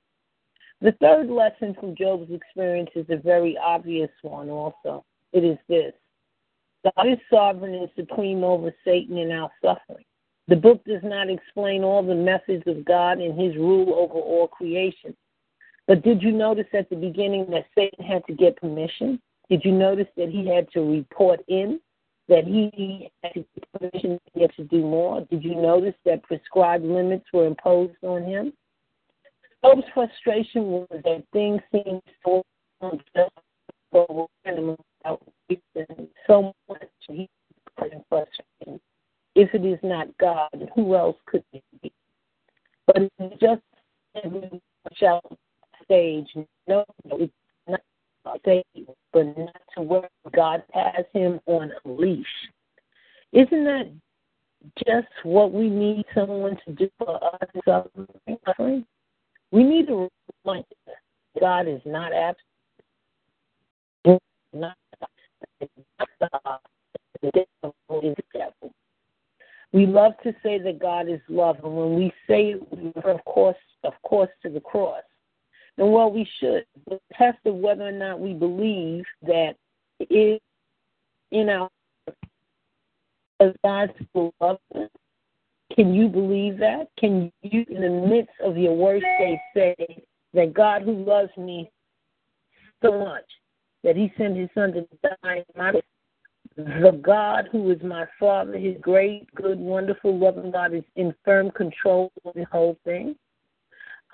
The 0.80 0.96
third 1.00 1.30
lesson 1.30 1.76
from 1.78 1.94
Job's 1.94 2.32
experience 2.32 2.90
is 2.96 3.06
a 3.08 3.16
very 3.16 3.56
obvious 3.56 4.10
one 4.22 4.50
also. 4.50 5.04
It 5.32 5.44
is 5.44 5.58
this 5.68 5.92
God 6.82 7.06
is 7.06 7.18
sovereign 7.32 7.74
and 7.74 7.88
supreme 7.94 8.42
over 8.42 8.74
Satan 8.84 9.16
and 9.18 9.32
our 9.32 9.50
suffering. 9.62 10.04
The 10.48 10.56
book 10.56 10.84
does 10.84 11.02
not 11.02 11.28
explain 11.28 11.82
all 11.82 12.02
the 12.02 12.14
methods 12.14 12.62
of 12.66 12.84
God 12.84 13.18
and 13.18 13.38
his 13.38 13.56
rule 13.56 13.94
over 13.94 14.14
all 14.14 14.46
creation. 14.46 15.16
But 15.86 16.02
did 16.02 16.22
you 16.22 16.32
notice 16.32 16.66
at 16.72 16.88
the 16.88 16.96
beginning 16.96 17.46
that 17.50 17.66
Satan 17.74 18.04
had 18.04 18.24
to 18.26 18.32
get 18.32 18.56
permission? 18.56 19.20
Did 19.48 19.64
you 19.64 19.72
notice 19.72 20.08
that 20.16 20.28
he 20.28 20.46
had 20.46 20.70
to 20.72 20.80
report 20.80 21.40
in? 21.48 21.80
That 22.28 22.44
he 22.44 23.10
had 23.22 23.34
to 23.34 23.44
get 23.54 23.72
permission 23.72 24.20
he 24.34 24.46
to 24.46 24.64
do 24.64 24.80
more? 24.80 25.20
Did 25.30 25.44
you 25.44 25.54
notice 25.54 25.94
that 26.04 26.22
prescribed 26.24 26.84
limits 26.84 27.26
were 27.32 27.46
imposed 27.46 28.02
on 28.02 28.24
him? 28.24 28.52
Job's 29.64 29.84
frustration 29.94 30.64
was 30.64 30.88
that 30.90 31.24
things 31.32 31.60
seemed 31.72 32.02
so 32.24 32.42
unjust 32.80 33.30
so 36.26 36.52
much 36.68 36.82
he 37.08 37.28
was 37.78 37.90
frustrated 38.08 38.80
if 39.36 39.54
it 39.54 39.64
is 39.64 39.78
not 39.82 40.08
God, 40.18 40.70
who 40.74 40.96
else 40.96 41.16
could 41.26 41.44
it 41.52 41.62
be? 41.82 41.92
But 42.86 43.02
just 43.38 43.62
shout 44.94 45.24
stage, 45.84 46.26
no, 46.66 46.84
it's 47.04 47.32
not 47.68 47.80
but 49.12 49.38
not 49.38 49.62
to 49.76 49.82
where 49.82 50.08
God 50.34 50.62
has 50.72 51.04
him 51.12 51.38
on 51.46 51.70
a 51.84 51.88
leash. 51.88 52.26
Isn't 53.32 53.64
that 53.64 53.92
just 54.86 55.08
what 55.22 55.52
we 55.52 55.68
need 55.68 56.06
someone 56.14 56.56
to 56.66 56.72
do 56.72 56.88
for 56.98 57.20
us? 57.22 57.48
We 59.52 59.62
need 59.62 59.90
a 59.90 60.08
reminder 60.44 60.66
God 61.38 61.68
is 61.68 61.82
not 61.84 62.12
absent. 62.12 62.40
Not 64.52 64.76
the 65.60 65.68
devil 67.32 68.00
is 68.02 68.14
the 68.16 68.24
devil. 68.32 68.72
We 69.76 69.84
love 69.84 70.12
to 70.22 70.34
say 70.42 70.58
that 70.58 70.78
God 70.78 71.06
is 71.06 71.20
love, 71.28 71.56
and 71.62 71.76
when 71.76 71.96
we 71.96 72.10
say 72.26 72.52
it, 72.52 72.72
we 72.72 72.92
refer, 72.96 73.10
of 73.10 73.22
course, 73.26 73.58
of 73.84 73.92
course, 74.04 74.30
to 74.42 74.48
the 74.48 74.58
cross. 74.58 75.02
And 75.76 75.92
well, 75.92 76.10
we 76.10 76.26
should. 76.40 76.64
The 76.88 76.98
test 77.12 77.36
of 77.44 77.56
whether 77.56 77.86
or 77.86 77.92
not 77.92 78.18
we 78.18 78.32
believe 78.32 79.04
that 79.26 79.56
it 79.98 80.08
is 80.10 80.40
in 81.30 81.50
our 81.50 81.68
as 83.38 83.52
God 83.62 83.92
still 84.08 84.32
loves 84.40 84.60
us. 84.74 84.88
Can 85.74 85.92
you 85.92 86.08
believe 86.08 86.56
that? 86.56 86.88
Can 86.98 87.30
you, 87.42 87.66
in 87.68 87.82
the 87.82 88.08
midst 88.08 88.32
of 88.42 88.56
your 88.56 88.74
worst 88.74 89.04
day, 89.18 89.38
say 89.52 89.76
that 90.32 90.54
God 90.54 90.84
who 90.84 91.04
loves 91.04 91.36
me 91.36 91.70
so 92.82 92.98
much 92.98 93.26
that 93.84 93.94
He 93.94 94.10
sent 94.16 94.38
His 94.38 94.48
Son 94.54 94.72
to 94.72 94.86
die 95.02 95.36
in 95.36 95.44
my 95.54 95.72
the 96.56 96.98
God 97.02 97.48
who 97.52 97.70
is 97.70 97.82
my 97.82 98.06
Father, 98.18 98.56
His 98.56 98.76
great, 98.80 99.32
good, 99.34 99.58
wonderful, 99.58 100.16
loving 100.16 100.50
God, 100.50 100.74
is 100.74 100.84
in 100.96 101.14
firm 101.24 101.50
control 101.50 102.10
of 102.24 102.34
the 102.34 102.44
whole 102.44 102.78
thing. 102.84 103.14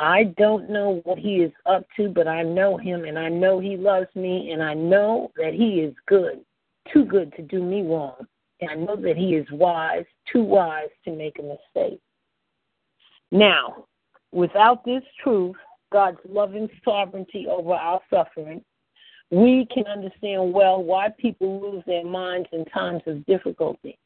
I 0.01 0.25
don't 0.37 0.69
know 0.69 1.01
what 1.05 1.19
He 1.19 1.37
is 1.37 1.53
up 1.67 1.87
to, 1.97 2.09
but 2.09 2.27
I 2.27 2.43
know 2.43 2.77
Him 2.77 3.05
and 3.05 3.19
I 3.19 3.29
know 3.29 3.61
He 3.61 3.77
loves 3.77 4.09
me 4.15 4.51
and 4.51 4.63
I 4.63 4.75
know 4.75 5.31
that 5.37 5.55
He 5.55 5.81
is 5.81 5.95
good, 6.07 6.41
too 6.93 7.05
good 7.05 7.33
to 7.37 7.43
do 7.43 7.63
me 7.63 7.83
wrong. 7.83 8.27
And 8.61 8.71
I 8.71 8.75
know 8.75 8.97
that 8.97 9.17
He 9.17 9.37
is 9.37 9.47
wise, 9.53 10.05
too 10.33 10.43
wise 10.43 10.91
to 11.05 11.13
make 11.13 11.39
a 11.39 11.43
mistake. 11.43 12.01
Now, 13.31 13.87
without 14.33 14.85
this 14.85 15.05
truth, 15.23 15.57
God's 15.93 16.19
loving 16.29 16.69
sovereignty 16.85 17.47
over 17.49 17.75
our 17.75 18.01
suffering, 18.11 18.65
we 19.33 19.67
can 19.73 19.87
understand 19.87 20.53
well 20.53 20.83
why 20.83 21.09
people 21.09 21.59
lose 21.59 21.83
their 21.87 22.05
minds 22.05 22.49
in 22.53 22.67
times 22.67 23.03
of 23.07 23.25
difficulty. 23.25 23.99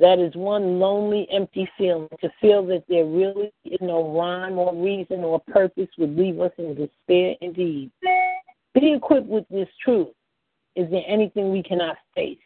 That 0.00 0.18
is 0.18 0.34
one 0.34 0.80
lonely, 0.80 1.28
empty 1.30 1.70
feeling 1.78 2.08
to 2.20 2.28
feel 2.40 2.66
that 2.66 2.84
there 2.88 3.04
really 3.04 3.52
is 3.64 3.78
no 3.80 4.16
rhyme 4.18 4.58
or 4.58 4.74
reason 4.74 5.20
or 5.20 5.40
purpose 5.40 5.88
would 5.96 6.16
leave 6.16 6.40
us 6.40 6.50
in 6.58 6.74
despair 6.74 7.36
indeed. 7.40 7.92
Be 8.74 8.92
equipped 8.92 9.28
with 9.28 9.44
this 9.48 9.68
truth. 9.82 10.08
Is 10.74 10.90
there 10.90 11.04
anything 11.06 11.52
we 11.52 11.62
cannot 11.62 11.96
face? 12.14 12.38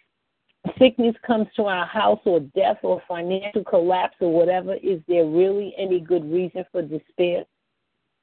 Sickness 0.78 1.16
comes 1.26 1.48
to 1.56 1.64
our 1.64 1.86
house, 1.86 2.20
or 2.24 2.40
death, 2.40 2.78
or 2.82 3.02
financial 3.08 3.64
collapse, 3.64 4.16
or 4.20 4.32
whatever. 4.32 4.74
Is 4.74 5.00
there 5.08 5.24
really 5.24 5.74
any 5.76 5.98
good 5.98 6.30
reason 6.30 6.64
for 6.70 6.82
despair? 6.82 7.44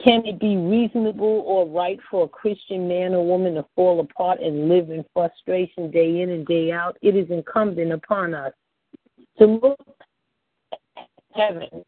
Can 0.03 0.25
it 0.25 0.39
be 0.39 0.55
reasonable 0.55 1.43
or 1.45 1.67
right 1.67 1.99
for 2.09 2.23
a 2.23 2.29
Christian 2.29 2.87
man 2.87 3.13
or 3.13 3.25
woman 3.25 3.55
to 3.55 3.65
fall 3.75 3.99
apart 3.99 4.39
and 4.39 4.69
live 4.69 4.89
in 4.89 5.03
frustration 5.13 5.91
day 5.91 6.21
in 6.21 6.29
and 6.29 6.45
day 6.45 6.71
out? 6.71 6.97
It 7.01 7.15
is 7.15 7.29
incumbent 7.29 7.91
upon 7.91 8.33
us 8.33 8.53
to 9.39 9.45
look 9.45 9.79
at 10.95 11.09
heaven 11.35 11.83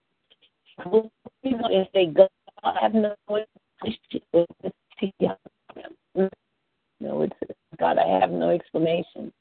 and 1.43 1.87
say, 1.93 2.07
God, 2.07 2.29
I 2.63 2.77
have 2.81 2.93
no 2.93 3.15
no, 6.99 7.21
it's 7.23 7.33
God, 7.79 7.97
I 7.97 8.19
have 8.19 8.29
no 8.29 8.49
explanation 8.49 9.31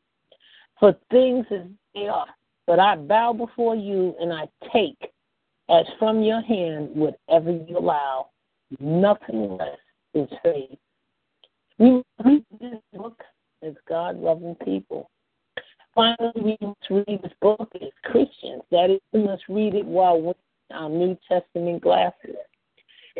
for 0.78 0.96
things 1.10 1.44
as 1.50 1.66
they 1.94 2.06
are. 2.06 2.26
But 2.66 2.78
I 2.78 2.96
bow 2.96 3.32
before 3.32 3.74
you 3.74 4.14
and 4.20 4.32
I 4.32 4.48
take 4.72 5.12
as 5.68 5.84
from 5.98 6.22
your 6.22 6.40
hand 6.40 6.90
whatever 6.94 7.50
you 7.50 7.76
allow 7.76 8.28
nothing 8.78 9.56
less 9.56 9.78
is 10.14 10.28
faith. 10.42 10.78
We 11.78 12.02
read 12.24 12.44
this 12.60 12.78
book 12.92 13.22
as 13.62 13.74
God 13.88 14.16
loving 14.16 14.54
people. 14.64 15.10
Finally, 15.94 16.32
we 16.36 16.58
must 16.60 16.90
read 16.90 17.20
this 17.22 17.32
book 17.40 17.68
as 17.74 17.90
Christians. 18.04 18.62
That 18.70 18.90
is, 18.90 19.00
we 19.12 19.24
must 19.24 19.42
read 19.48 19.74
it 19.74 19.84
while 19.84 20.20
wearing 20.20 20.34
our 20.72 20.88
New 20.88 21.18
Testament 21.28 21.82
glasses. 21.82 22.36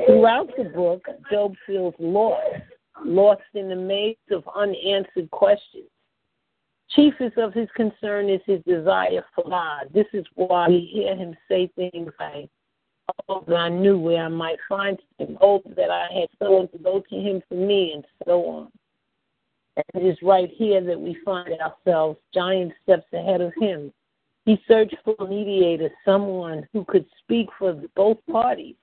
Throughout 0.07 0.51
the 0.57 0.65
book, 0.65 1.05
Job 1.33 1.55
feels 1.67 1.95
lost, 1.99 2.63
lost 3.05 3.43
in 3.55 3.69
the 3.69 3.77
maze 3.77 4.17
of 4.31 4.45
unanswered 4.55 5.31
questions. 5.31 5.89
Chiefest 6.91 7.39
of 7.39 7.53
his 7.53 7.69
concern 7.77 8.29
is 8.29 8.41
his 8.47 8.63
desire 8.67 9.25
for 9.35 9.45
God. 9.49 9.89
This 9.93 10.07
is 10.13 10.25
why 10.35 10.69
we 10.69 10.89
hear 10.93 11.15
him 11.17 11.37
say 11.49 11.71
things 11.77 12.13
like, 12.19 12.51
Oh, 13.29 13.45
that 13.47 13.57
I 13.57 13.69
knew 13.69 13.99
where 13.99 14.25
I 14.25 14.29
might 14.29 14.59
find 14.69 14.99
him. 15.19 15.39
Oh, 15.41 15.63
that 15.77 15.91
I 15.91 16.09
had 16.13 16.29
someone 16.39 16.69
to 16.69 16.79
go 16.79 17.03
to 17.09 17.17
him 17.17 17.43
for 17.49 17.55
me, 17.55 17.93
and 17.95 18.05
so 18.27 18.45
on. 18.47 18.73
And 19.77 20.03
it 20.05 20.07
is 20.07 20.19
right 20.23 20.51
here 20.55 20.81
that 20.83 21.01
we 21.01 21.17
find 21.25 21.55
ourselves 21.61 22.19
giant 22.35 22.73
steps 22.83 23.07
ahead 23.13 23.41
of 23.41 23.53
him. 23.59 23.93
He 24.45 24.61
searched 24.67 24.97
for 25.05 25.15
a 25.19 25.27
mediator, 25.27 25.91
someone 26.05 26.67
who 26.73 26.85
could 26.85 27.07
speak 27.23 27.49
for 27.59 27.75
both 27.95 28.19
parties. 28.31 28.77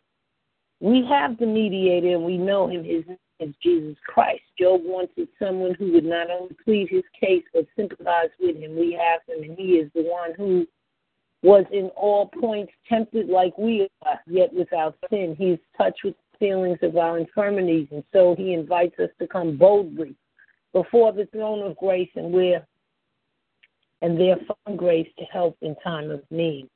We 0.79 1.05
have 1.09 1.37
the 1.37 1.45
mediator, 1.45 2.13
and 2.15 2.23
we 2.23 2.37
know 2.37 2.67
him. 2.67 2.83
His 2.83 3.05
name 3.07 3.17
is 3.39 3.55
Jesus 3.61 3.97
Christ. 4.05 4.43
Job 4.59 4.81
wanted 4.83 5.27
someone 5.39 5.73
who 5.73 5.91
would 5.93 6.05
not 6.05 6.29
only 6.29 6.55
plead 6.63 6.89
his 6.89 7.03
case 7.19 7.43
but 7.53 7.65
sympathize 7.75 8.29
with 8.39 8.57
him. 8.57 8.75
We 8.75 8.93
have 8.93 9.21
him, 9.27 9.43
and 9.43 9.57
he 9.57 9.73
is 9.73 9.91
the 9.93 10.03
one 10.03 10.33
who 10.35 10.67
was 11.43 11.65
in 11.71 11.89
all 11.95 12.27
points 12.27 12.71
tempted 12.89 13.29
like 13.29 13.57
we 13.57 13.87
are, 14.03 14.19
yet 14.27 14.53
without 14.53 14.95
sin. 15.09 15.35
He's 15.37 15.59
touched 15.77 16.03
with 16.03 16.15
the 16.31 16.37
feelings 16.37 16.79
of 16.81 16.97
our 16.97 17.17
infirmities, 17.17 17.87
and 17.91 18.03
so 18.11 18.35
he 18.35 18.53
invites 18.53 18.99
us 18.99 19.09
to 19.19 19.27
come 19.27 19.57
boldly 19.57 20.15
before 20.73 21.13
the 21.13 21.27
throne 21.27 21.65
of 21.65 21.77
grace 21.77 22.09
and 22.15 22.31
where 22.31 22.65
and 24.01 24.19
there 24.19 24.37
find 24.65 24.77
grace 24.77 25.07
to 25.17 25.25
help 25.25 25.57
in 25.61 25.75
time 25.83 26.11
of 26.11 26.21
need. 26.29 26.69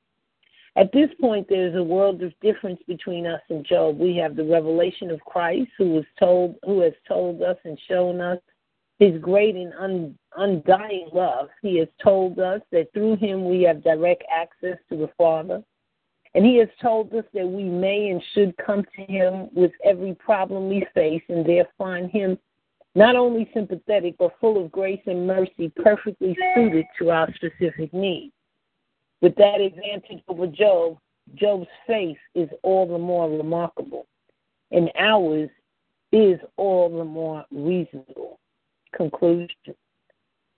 At 0.76 0.92
this 0.94 1.10
point, 1.20 1.48
there 1.50 1.68
is 1.68 1.76
a 1.76 1.84
world 1.84 2.24
of 2.24 2.34
difference 2.42 2.80
between 2.88 3.28
us 3.28 3.42
and 3.50 3.66
Job. 3.66 4.00
We 4.00 4.16
have 4.18 4.36
the 4.36 4.46
revelation 4.46 5.12
of 5.12 5.20
Christ, 5.22 5.70
who 5.78 5.90
was 5.90 6.06
told, 6.18 6.56
who 6.64 6.80
has 6.82 6.94
told 7.08 7.42
us 7.42 7.58
and 7.66 7.78
shown 7.88 8.22
us 8.22 8.40
his 9.02 9.20
great 9.20 9.56
and 9.56 9.74
un, 9.80 10.16
undying 10.38 11.10
love. 11.12 11.50
He 11.64 11.80
has 11.80 11.88
told 12.04 12.38
us 12.38 12.62
that 12.72 12.94
through 12.94 13.16
him 13.16 13.50
we 13.50 13.64
have 13.64 13.84
direct 13.84 14.24
access 14.32 14.78
to 14.90 14.96
the 14.96 15.10
Father. 15.18 15.64
And 16.36 16.46
he 16.46 16.58
has 16.58 16.70
told 16.80 17.12
us 17.16 17.26
that 17.34 17.48
we 17.48 17.64
may 17.64 18.10
and 18.10 18.22
should 18.34 18.56
come 18.64 18.86
to 18.96 19.02
him 19.12 19.50
with 19.56 19.72
every 19.84 20.14
problem 20.14 20.70
we 20.70 20.86
face 20.94 21.24
and 21.30 21.44
there 21.44 21.68
find 21.80 22.12
him 22.12 22.38
not 22.94 23.16
only 23.16 23.50
sympathetic, 23.56 24.18
but 24.20 24.36
full 24.40 24.64
of 24.64 24.72
grace 24.72 25.02
and 25.08 25.26
mercy, 25.26 25.72
perfectly 25.78 26.38
suited 26.54 26.86
to 27.00 27.10
our 27.10 27.28
specific 27.34 27.92
needs. 27.94 28.34
With 29.22 29.36
that 29.38 29.62
advantage 29.62 30.22
over 30.28 30.46
Job, 30.46 31.00
Job's 31.34 31.68
faith 31.88 32.18
is 32.36 32.50
all 32.62 32.86
the 32.86 33.00
more 33.00 33.30
remarkable, 33.30 34.06
and 34.72 34.92
ours 35.00 35.50
is 36.12 36.40
all 36.58 36.96
the 36.96 37.06
more 37.06 37.46
reasonable. 37.50 38.41
Conclusion 38.96 39.50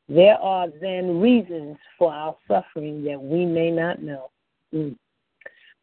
There 0.09 0.36
are 0.36 0.67
then 0.81 1.19
reasons 1.19 1.77
for 1.97 2.11
our 2.11 2.36
suffering 2.47 3.03
that 3.05 3.21
we 3.21 3.45
may 3.45 3.71
not 3.71 4.01
know. 4.01 4.29
Mm. 4.73 4.95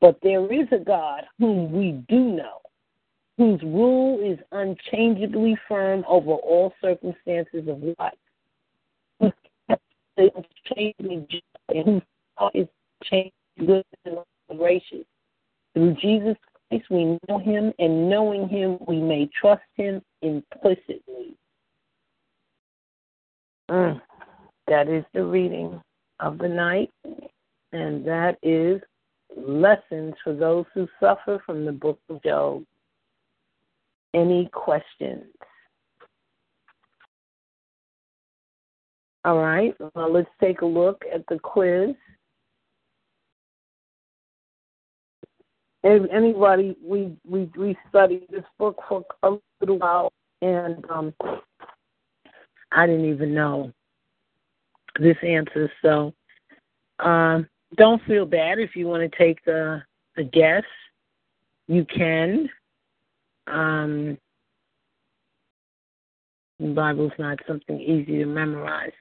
But 0.01 0.19
there 0.23 0.51
is 0.53 0.67
a 0.73 0.79
God 0.79 1.25
whom 1.39 1.73
we 1.73 2.03
do 2.09 2.19
know, 2.19 2.61
whose 3.37 3.61
rule 3.63 4.21
is 4.21 4.39
unchangeably 4.53 5.57
firm 5.69 6.05
over 6.09 6.33
all 6.33 6.73
circumstances 6.81 7.69
of 7.69 7.83
life, 7.99 9.33
unchangeably 10.17 11.27
just, 11.31 11.45
and 11.69 11.85
whose 11.85 12.03
thought 12.39 12.57
is 12.57 12.69
and 13.13 14.19
gracious. 14.59 15.05
Through 15.75 15.95
Jesus 15.95 16.37
Christ, 16.69 16.85
we 16.91 17.19
know 17.29 17.39
him, 17.39 17.73
and 17.79 18.09
knowing 18.09 18.49
him, 18.49 18.79
we 18.87 19.01
may 19.01 19.29
trust 19.39 19.63
him 19.77 20.03
implicitly. 20.23 21.35
Mm. 23.71 24.01
That 24.67 24.89
is 24.89 25.05
the 25.15 25.25
reading 25.25 25.81
of 26.19 26.39
the 26.39 26.49
night, 26.49 26.91
and 27.73 28.05
that 28.05 28.37
is 28.43 28.81
lessons 29.37 30.15
for 30.25 30.35
those 30.35 30.65
who 30.75 30.89
suffer 30.99 31.41
from 31.47 31.65
the 31.65 31.73
book 31.73 32.01
of 32.09 32.23
Job. 32.23 32.65
Any 34.13 34.49
questions? 34.53 35.25
All 39.25 39.39
right, 39.39 39.75
well, 39.95 40.13
let's 40.13 40.31
take 40.41 40.63
a 40.63 40.67
look 40.67 41.05
at 41.13 41.25
the 41.29 41.39
quiz. 41.39 41.95
If 45.83 46.11
anybody, 46.11 46.77
we 46.83 47.17
we 47.29 47.51
we 47.57 47.77
studied 47.89 48.27
this 48.31 48.45
book 48.59 48.81
for 48.89 49.05
a 49.23 49.37
little 49.61 49.79
while, 49.79 50.13
and 50.43 50.85
um, 50.91 51.15
I 52.73 52.87
didn't 52.87 53.07
even 53.07 53.35
know 53.35 53.73
this 54.99 55.17
answer. 55.23 55.71
So 55.83 56.15
um, 56.99 57.49
don't 57.77 58.03
feel 58.05 58.27
bad 58.27 58.59
if 58.59 58.75
you 58.75 58.87
want 58.87 59.11
to 59.11 59.19
take 59.19 59.45
the 59.45 59.83
guess. 60.33 60.65
You 61.69 61.85
can. 61.85 62.49
Um, 63.47 64.19
the 66.59 66.69
Bible's 66.69 67.13
not 67.19 67.39
something 67.47 67.81
easy 67.81 68.19
to 68.19 68.27
memorize. 68.27 68.93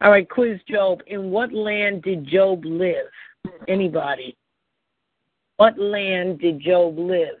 All 0.00 0.10
right, 0.10 0.28
quiz 0.28 0.58
Job. 0.68 1.00
In 1.06 1.30
what 1.30 1.52
land 1.52 2.02
did 2.02 2.26
Job 2.26 2.64
live? 2.64 3.10
Anybody? 3.68 4.36
What 5.56 5.78
land 5.78 6.40
did 6.40 6.60
Job 6.60 6.98
live? 6.98 7.36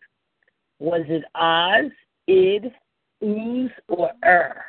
Was 0.78 1.04
it 1.08 1.24
Oz, 1.34 1.90
Id, 2.26 2.72
Uz, 3.22 3.70
or 3.88 4.10
Ur? 4.24 4.64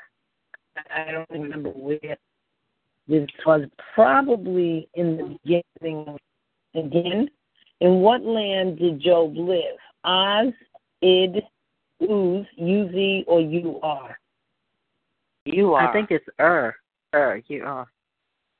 I 0.94 1.12
don't 1.12 1.30
remember 1.30 1.70
where. 1.70 2.18
This 3.08 3.30
was 3.46 3.62
probably 3.94 4.90
in 4.96 5.18
the 5.18 5.38
beginning. 5.44 6.18
Again, 6.74 7.30
in 7.80 8.00
what 8.00 8.24
land 8.24 8.80
did 8.80 9.00
Job 9.00 9.38
live? 9.38 9.78
Oz, 10.04 10.54
Id, 11.02 11.44
Uz, 12.02 12.46
U-Z, 12.56 13.24
or 13.28 13.42
U-R? 13.42 14.18
U-R. 15.46 15.88
I 15.88 15.94
think 15.94 16.10
it's 16.10 16.26
Ur. 16.40 16.76
Ur, 17.14 17.42
U-R. 17.48 17.88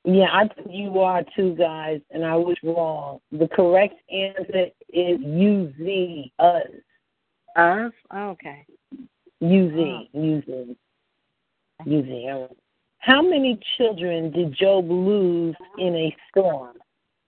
Yeah, 0.04 0.28
I 0.32 0.46
think 0.46 0.68
you 0.70 1.00
are 1.00 1.24
too, 1.34 1.56
guys, 1.56 2.00
and 2.12 2.24
I 2.24 2.36
was 2.36 2.56
wrong. 2.62 3.18
The 3.32 3.48
correct 3.48 3.96
answer 4.08 4.66
is 4.92 5.18
U-Z, 5.20 6.32
Uz. 6.40 6.82
Us? 7.56 7.92
Oh, 8.12 8.28
okay. 8.30 8.64
U-Z, 9.40 10.08
oh. 10.14 10.20
U-Z. 10.20 10.76
U-Z. 11.84 12.46
How 12.98 13.22
many 13.22 13.58
children 13.76 14.30
did 14.32 14.54
Job 14.54 14.90
lose 14.90 15.54
in 15.78 15.94
a 15.94 16.16
storm? 16.30 16.76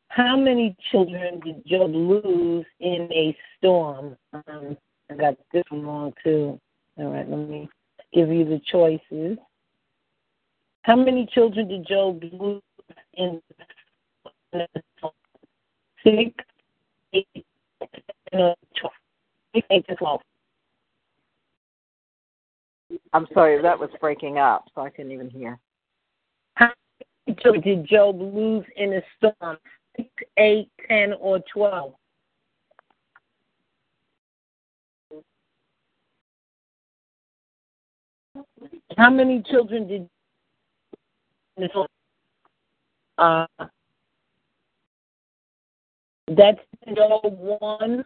How 0.09 0.37
many 0.37 0.77
children 0.91 1.41
did 1.41 1.65
Job 1.67 1.95
lose 1.95 2.65
in 2.81 3.09
a 3.13 3.37
storm? 3.57 4.17
Um, 4.33 4.77
I 5.11 5.15
got 5.15 5.37
this 5.53 5.63
one 5.69 5.87
wrong 5.87 6.15
too. 6.25 6.59
All 6.99 7.13
right, 7.13 7.29
let 7.29 7.49
me 7.49 7.69
give 8.13 8.29
you 8.31 8.45
the 8.45 8.61
choices. 8.71 9.39
How 10.83 10.97
many 10.97 11.27
children 11.33 11.69
did 11.69 11.87
Job 11.87 12.23
lose 12.33 12.63
in 13.15 13.41
eight, 14.55 14.75
twelve? 14.99 15.15
Six, 16.03 16.33
eight 17.13 17.29
to 18.33 19.95
twelve. 19.97 20.21
I'm 23.13 23.27
sorry, 23.35 23.61
that 23.61 23.79
was 23.79 23.91
breaking 24.01 24.39
up, 24.39 24.65
so 24.75 24.83
I 24.83 24.91
couldn't 24.91 25.13
even 25.13 25.31
hear. 25.31 25.59
How 26.55 26.71
many 27.27 27.39
children 27.43 27.63
did 27.63 27.89
Job 27.89 28.21
lose 28.21 28.65
in 28.77 28.95
a 28.95 29.03
storm? 29.17 29.59
Six, 29.97 30.09
eight, 30.39 30.71
ten, 30.89 31.15
or 31.19 31.41
twelve? 31.53 31.95
How 38.97 39.11
many 39.11 39.43
children 39.43 39.87
did 39.87 40.09
uh, 43.19 43.47
that's 46.29 46.61
Job 46.95 47.21
1, 47.25 48.05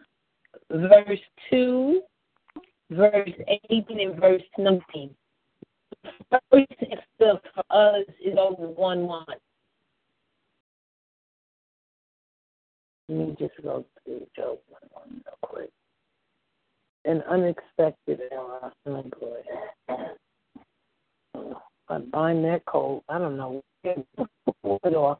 verse 0.71 1.19
2, 1.51 2.01
verse 2.95 3.31
18, 3.69 3.99
and 3.99 4.19
verse 4.19 4.41
19. 4.57 5.09
The 6.31 6.39
first 6.51 6.67
step 7.15 7.43
for 7.53 7.63
us 7.69 8.05
is 8.23 8.37
over 8.37 8.67
1 8.67 9.07
1. 9.07 9.25
Let 13.09 13.17
me 13.17 13.35
just 13.37 13.53
go 13.61 13.85
to 14.05 14.27
Job 14.35 14.57
1 14.69 14.81
1 14.91 15.21
real 15.25 15.37
quick. 15.41 15.69
An 17.05 17.21
unexpected 17.29 18.21
error. 18.31 18.71
Oh, 18.85 19.03
boy. 19.19 19.41
I 21.89 21.97
bind 21.99 22.45
that 22.45 22.65
cold. 22.65 23.03
I 23.09 23.17
don't 23.17 23.37
know. 23.37 23.61
It 23.83 24.07
off. 24.95 25.19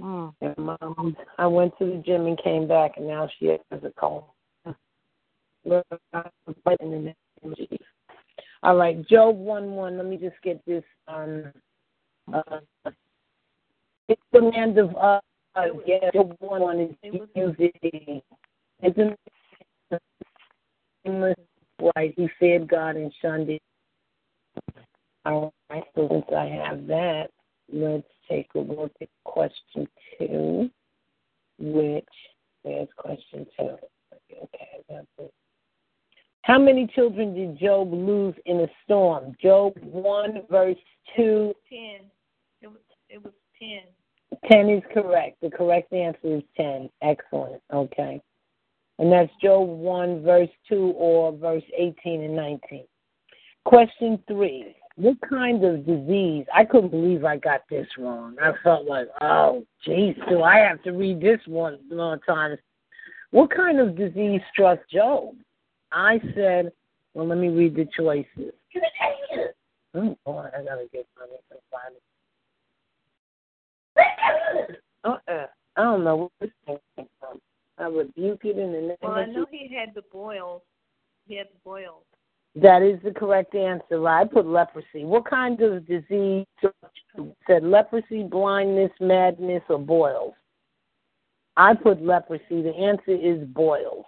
Mm. 0.00 0.34
And 0.40 0.56
mom, 0.58 1.16
I 1.38 1.46
went 1.46 1.78
to 1.78 1.86
the 1.86 2.02
gym 2.04 2.26
and 2.26 2.42
came 2.42 2.66
back, 2.66 2.92
and 2.96 3.06
now 3.06 3.28
she 3.38 3.46
has 3.46 3.60
a 3.70 3.92
cold. 3.98 4.24
All 8.62 8.76
right, 8.76 9.08
Job 9.08 9.38
one 9.38 9.72
one. 9.72 9.96
Let 9.96 10.06
me 10.06 10.16
just 10.16 10.36
get 10.42 10.64
this. 10.66 10.84
Um, 11.08 11.52
uh, 12.32 12.58
it's 14.08 14.22
the 14.32 14.40
land 14.40 14.78
of 14.78 14.94
uh, 14.96 15.20
yeah, 15.86 16.10
Job 16.12 16.36
one 16.40 16.62
one 16.62 16.80
is 16.80 16.94
using. 17.34 18.22
It's 18.82 19.18
right. 21.96 22.14
He 22.16 22.28
feared 22.38 22.68
God 22.68 22.96
and 22.96 23.12
shunned 23.20 23.50
it. 23.50 23.62
All 25.26 25.52
right, 25.70 25.84
so 25.94 26.08
since 26.10 26.24
I 26.34 26.46
have 26.46 26.86
that, 26.86 27.28
let's 27.70 28.06
take 28.28 28.48
a 28.54 28.58
look 28.58 28.92
at 29.02 29.08
question 29.24 29.86
two, 30.18 30.70
which 31.58 32.04
there's 32.64 32.88
question 32.96 33.46
two. 33.58 33.76
Okay, 34.32 34.82
that's 34.88 35.06
it. 35.18 35.32
How 36.42 36.58
many 36.58 36.86
children 36.86 37.34
did 37.34 37.58
Job 37.58 37.92
lose 37.92 38.34
in 38.46 38.60
a 38.60 38.68
storm? 38.84 39.36
Job 39.42 39.74
1, 39.82 40.42
verse 40.50 40.76
2. 41.16 41.54
10. 41.68 41.80
It 42.62 42.66
was, 42.66 42.78
it 43.08 43.22
was 43.22 43.32
10. 43.58 43.80
10 44.50 44.70
is 44.70 44.82
correct. 44.92 45.40
The 45.42 45.50
correct 45.50 45.92
answer 45.92 46.36
is 46.36 46.42
10. 46.56 46.88
Excellent. 47.02 47.60
Okay. 47.72 48.20
And 48.98 49.12
that's 49.12 49.30
Job 49.42 49.68
1, 49.68 50.22
verse 50.22 50.48
2, 50.68 50.94
or 50.96 51.32
verse 51.32 51.62
18 51.76 52.22
and 52.22 52.36
19. 52.36 52.84
Question 53.64 54.22
3. 54.26 54.74
What 54.96 55.16
kind 55.28 55.64
of 55.64 55.86
disease? 55.86 56.46
I 56.54 56.64
couldn't 56.64 56.90
believe 56.90 57.24
I 57.24 57.36
got 57.36 57.62
this 57.70 57.86
wrong. 57.98 58.36
I 58.42 58.52
felt 58.62 58.86
like, 58.86 59.08
oh, 59.20 59.64
geez, 59.84 60.16
do 60.28 60.42
I 60.42 60.58
have 60.58 60.82
to 60.82 60.92
read 60.92 61.20
this 61.20 61.40
one 61.46 61.78
more 61.90 62.18
times? 62.18 62.58
What 63.30 63.50
kind 63.54 63.78
of 63.78 63.96
disease 63.96 64.40
struck 64.52 64.80
Job? 64.90 65.34
I 65.92 66.20
said, 66.34 66.72
well, 67.14 67.26
let 67.26 67.38
me 67.38 67.48
read 67.48 67.74
the 67.74 67.88
choices. 67.96 68.52
Oh, 69.94 70.16
boy, 70.24 70.48
I 70.56 70.62
got 70.62 70.76
to 70.76 70.86
get 70.92 71.06
money 71.18 71.32
from 71.48 71.58
Uh-uh. 75.04 75.46
I 75.76 75.82
don't 75.82 76.04
know 76.04 76.30
where 76.38 76.50
this 76.68 76.78
came 76.96 77.08
from. 77.18 77.40
I 77.78 77.86
rebuke 77.86 78.44
it 78.44 78.58
in 78.58 78.72
the 78.72 78.80
name 78.80 78.96
Well, 79.02 79.12
of 79.12 79.16
I 79.18 79.24
know 79.26 79.46
Jesus. 79.46 79.68
he 79.68 79.74
had 79.74 79.94
the 79.94 80.02
boils. 80.12 80.62
He 81.26 81.36
had 81.36 81.46
the 81.46 81.58
boils. 81.64 82.04
That 82.56 82.82
is 82.82 83.00
the 83.02 83.12
correct 83.12 83.54
answer. 83.54 84.06
I 84.06 84.24
put 84.24 84.46
leprosy. 84.46 85.04
What 85.04 85.24
kind 85.28 85.60
of 85.60 85.86
disease 85.86 86.46
said 87.46 87.62
leprosy, 87.62 88.24
blindness, 88.24 88.90
madness, 89.00 89.62
or 89.68 89.78
boils? 89.78 90.34
I 91.56 91.74
put 91.74 92.02
leprosy. 92.02 92.62
The 92.62 92.74
answer 92.74 93.12
is 93.12 93.46
boils. 93.48 94.04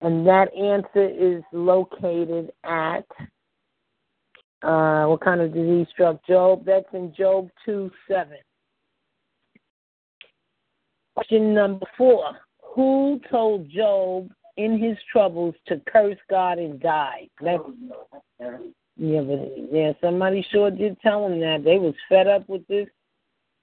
And 0.00 0.26
that 0.26 0.54
answer 0.54 1.08
is 1.08 1.42
located 1.52 2.52
at 2.64 3.04
uh, 4.62 5.06
what 5.06 5.20
kind 5.20 5.40
of 5.40 5.52
disease 5.52 5.86
struck 5.92 6.24
Job? 6.26 6.64
That's 6.64 6.86
in 6.92 7.12
Job 7.16 7.48
2 7.64 7.90
7. 8.08 8.36
Question 11.14 11.52
number 11.52 11.86
four 11.96 12.22
Who 12.74 13.20
told 13.30 13.68
Job 13.70 14.30
in 14.56 14.78
his 14.78 14.96
troubles 15.10 15.54
to 15.66 15.80
curse 15.92 16.18
God 16.30 16.58
and 16.58 16.80
die? 16.80 17.28
That's, 17.40 17.62
yeah, 18.96 19.20
but 19.20 19.72
yeah, 19.72 19.92
somebody 20.00 20.46
sure 20.50 20.70
did 20.70 21.00
tell 21.00 21.26
him 21.26 21.40
that. 21.40 21.64
They 21.64 21.78
was 21.78 21.94
fed 22.08 22.28
up 22.28 22.48
with 22.48 22.66
this. 22.68 22.88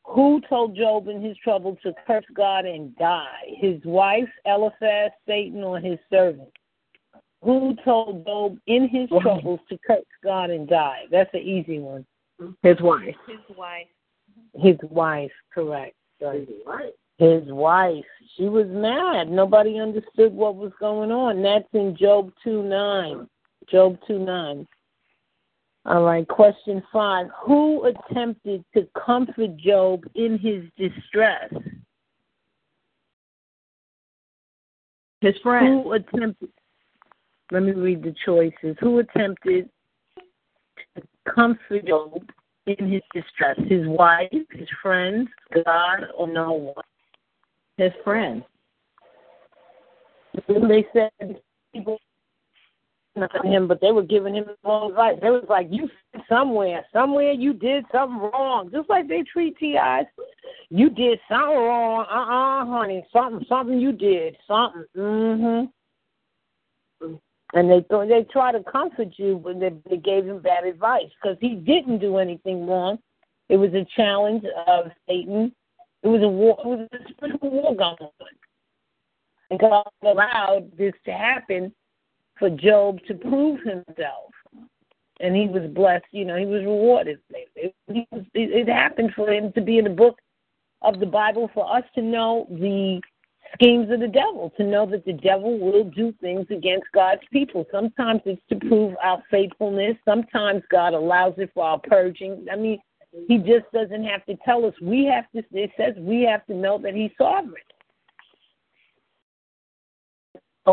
Who 0.08 0.42
told 0.48 0.76
Job 0.76 1.08
in 1.08 1.22
his 1.22 1.36
trouble 1.38 1.78
to 1.84 1.94
curse 2.06 2.26
God 2.36 2.66
and 2.66 2.96
die? 2.98 3.56
His 3.58 3.84
wife, 3.84 4.30
Eliphaz, 4.46 5.12
Satan, 5.28 5.64
or 5.64 5.80
his 5.80 5.98
servant? 6.10 6.52
Who 7.44 7.76
told 7.84 8.26
Job 8.26 8.58
in 8.68 8.88
his 8.88 9.10
troubles 9.22 9.60
to 9.70 9.78
curse 9.86 10.06
God 10.24 10.50
and 10.50 10.68
die? 10.68 11.04
That's 11.12 11.34
an 11.34 11.42
easy 11.42 11.80
one. 11.80 12.06
His 12.62 12.80
wife. 12.82 13.16
His 13.28 13.58
wife. 13.58 13.88
His 14.54 14.78
wife, 14.90 15.32
correct. 15.54 15.96
His 16.20 16.48
wife. 16.66 16.94
His 17.18 17.44
wife. 17.46 18.06
She 18.36 18.44
was 18.44 18.68
mad. 18.68 19.30
Nobody 19.30 19.80
understood 19.80 20.34
what 20.34 20.56
was 20.56 20.72
going 20.80 21.12
on. 21.12 21.42
That's 21.42 21.68
in 21.74 21.96
Job 21.96 22.32
2 22.44 22.64
9. 22.64 23.28
Job 23.72 23.98
2 24.08 24.20
9. 24.20 24.68
All 25.88 26.04
right, 26.04 26.28
question 26.28 26.82
five. 26.92 27.28
Who 27.46 27.86
attempted 27.86 28.66
to 28.76 28.88
comfort 29.06 29.56
Job 29.58 30.04
in 30.16 30.40
his 30.40 30.64
distress? 30.78 31.54
His 35.22 35.36
friend. 35.44 35.84
Who 35.84 35.94
attempted? 35.94 36.50
Let 37.52 37.64
me 37.64 37.72
read 37.74 38.02
the 38.02 38.16
choices. 38.26 38.76
Who 38.80 38.98
attempted 39.00 39.70
to 40.96 41.04
comfort 41.32 41.86
Job 41.86 42.24
in 42.66 42.92
his 42.92 43.04
distress? 43.14 43.58
His 43.68 43.86
wife, 43.86 44.32
his 44.52 44.68
friends, 44.82 45.30
God, 45.66 46.06
or 46.18 46.28
no 46.28 46.54
one? 46.54 46.86
His 47.78 47.92
friend. 48.04 48.44
They 50.48 50.86
said 50.94 51.40
people 51.74 52.00
not 53.16 53.46
him, 53.46 53.68
but 53.68 53.80
they 53.82 53.92
were 53.92 54.04
giving 54.04 54.36
him 54.36 54.46
wrong 54.64 54.90
advice. 54.90 55.18
They 55.22 55.30
was 55.30 55.46
like, 55.50 55.68
"You 55.72 55.90
somewhere, 56.28 56.86
somewhere 56.92 57.32
you 57.32 57.54
did 57.54 57.86
something 57.92 58.20
wrong," 58.20 58.70
just 58.72 58.90
like 58.90 59.08
they 59.08 59.24
treat 59.24 59.58
TIs. 59.58 60.08
You 60.70 60.90
did 60.90 61.20
something 61.30 61.58
wrong, 61.58 62.06
uh, 62.10 62.14
uh 62.14 62.66
honey, 62.66 63.06
something, 63.12 63.46
something 63.48 63.80
you 63.80 63.92
did, 63.92 64.38
something. 64.48 64.86
Mhm. 64.96 65.72
And 67.54 67.72
they 67.72 67.82
thought 67.84 68.10
they 68.10 68.24
try 68.26 68.52
to 68.52 68.64
comfort 68.64 69.18
you, 69.18 69.38
but 69.38 69.60
they, 69.60 69.70
they 69.90 69.98
gave 69.98 70.26
him 70.26 70.40
bad 70.40 70.66
advice 70.66 71.10
because 71.22 71.38
he 71.40 71.56
didn't 71.56 72.00
do 72.00 72.18
anything 72.18 72.68
wrong. 72.68 73.00
It 73.48 73.58
was 73.58 73.74
a 73.74 73.86
challenge 73.96 74.44
of 74.68 74.92
Satan. 75.08 75.56
It 76.04 76.08
was 76.08 76.22
a 76.22 76.28
war. 76.28 76.58
It 76.60 76.68
was 76.68 76.90
a 76.92 77.10
spiritual 77.12 77.50
war 77.52 77.76
going 77.76 77.98
on, 78.00 78.10
and 79.52 79.60
God 79.60 79.88
allowed 80.02 80.76
this 80.78 80.94
to 81.06 81.14
happen 81.14 81.74
for 82.38 82.50
Job 82.50 83.00
to 83.08 83.14
prove 83.14 83.60
himself. 83.60 84.32
And 85.22 85.36
he 85.36 85.48
was 85.48 85.70
blessed, 85.74 86.06
you 86.12 86.26
know, 86.26 86.36
he 86.36 86.46
was 86.46 86.62
rewarded. 86.62 87.20
It, 87.30 87.74
it, 87.88 88.26
it, 88.34 88.68
happened 88.68 89.12
for 89.16 89.30
him 89.30 89.54
to 89.54 89.62
be 89.62 89.78
in 89.78 89.86
the 89.86 89.90
book 89.90 90.18
of 90.82 91.00
the 91.00 91.06
Bible 91.06 91.50
for 91.54 91.74
us 91.74 91.84
to 91.96 92.02
know 92.02 92.46
the 92.50 93.00
schemes 93.54 93.90
of 93.92 94.02
the 94.02 94.08
devil, 94.08 94.52
to 94.58 94.64
know 94.66 94.86
that 94.88 95.06
the 95.06 95.14
devil 95.14 95.58
will 95.58 95.86
do 95.86 96.14
things 96.20 96.46
against 96.50 96.88
God's 96.94 97.22
people. 97.32 97.66
Sometimes 97.72 98.22
it's 98.26 98.42
to 98.50 98.58
prove 98.68 98.96
our 99.02 99.24
faithfulness, 99.32 99.96
sometimes 100.04 100.64
God 100.70 100.94
allows 100.94 101.36
it 101.38 101.52
for 101.54 101.64
our 101.64 101.80
purging. 101.80 102.46
I 102.52 102.58
mean, 102.58 102.80
he 103.28 103.38
just 103.38 103.72
doesn't 103.74 104.04
have 104.04 104.26
to 104.26 104.36
tell 104.44 104.66
us. 104.66 104.74
We 104.82 105.06
have 105.06 105.32
to, 105.32 105.44
it 105.58 105.72
says 105.78 105.94
we 105.98 106.24
have 106.24 106.46
to 106.48 106.54
know 106.54 106.78
that 106.80 106.94
he's 106.94 107.12
sovereign. 107.18 107.64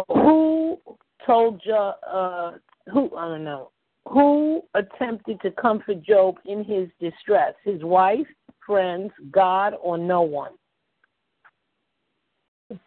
Who 0.08 0.80
told 1.26 1.62
Job, 1.64 1.96
uh, 2.10 2.52
who, 2.92 3.14
I 3.16 3.28
don't 3.28 3.44
know, 3.44 3.70
who 4.08 4.62
attempted 4.74 5.40
to 5.42 5.50
comfort 5.52 6.02
Job 6.02 6.36
in 6.44 6.64
his 6.64 6.88
distress? 7.00 7.54
His 7.64 7.82
wife, 7.82 8.26
friends, 8.66 9.10
God, 9.30 9.74
or 9.80 9.96
no 9.98 10.22
one? 10.22 10.52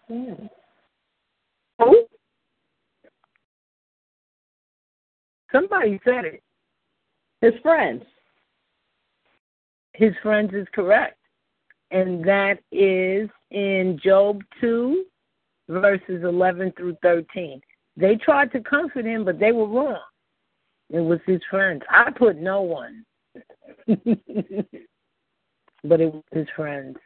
Who? 0.07 0.49
Somebody 5.51 5.99
said 6.03 6.25
it. 6.25 6.43
His 7.41 7.53
friends. 7.61 8.03
His 9.93 10.13
friends 10.21 10.53
is 10.53 10.67
correct. 10.73 11.17
And 11.91 12.23
that 12.27 12.59
is 12.71 13.29
in 13.51 13.99
Job 14.03 14.41
2, 14.59 15.05
verses 15.69 16.23
11 16.23 16.73
through 16.75 16.97
13. 17.01 17.61
They 17.97 18.15
tried 18.15 18.51
to 18.51 18.61
comfort 18.61 19.05
him, 19.05 19.23
but 19.23 19.39
they 19.39 19.51
were 19.51 19.67
wrong. 19.67 19.99
It 20.89 20.99
was 20.99 21.19
his 21.25 21.41
friends. 21.49 21.81
I 21.89 22.11
put 22.11 22.37
no 22.37 22.61
one. 22.61 23.05
but 23.87 26.01
it 26.01 26.13
was 26.13 26.23
his 26.31 26.47
friends. 26.55 26.97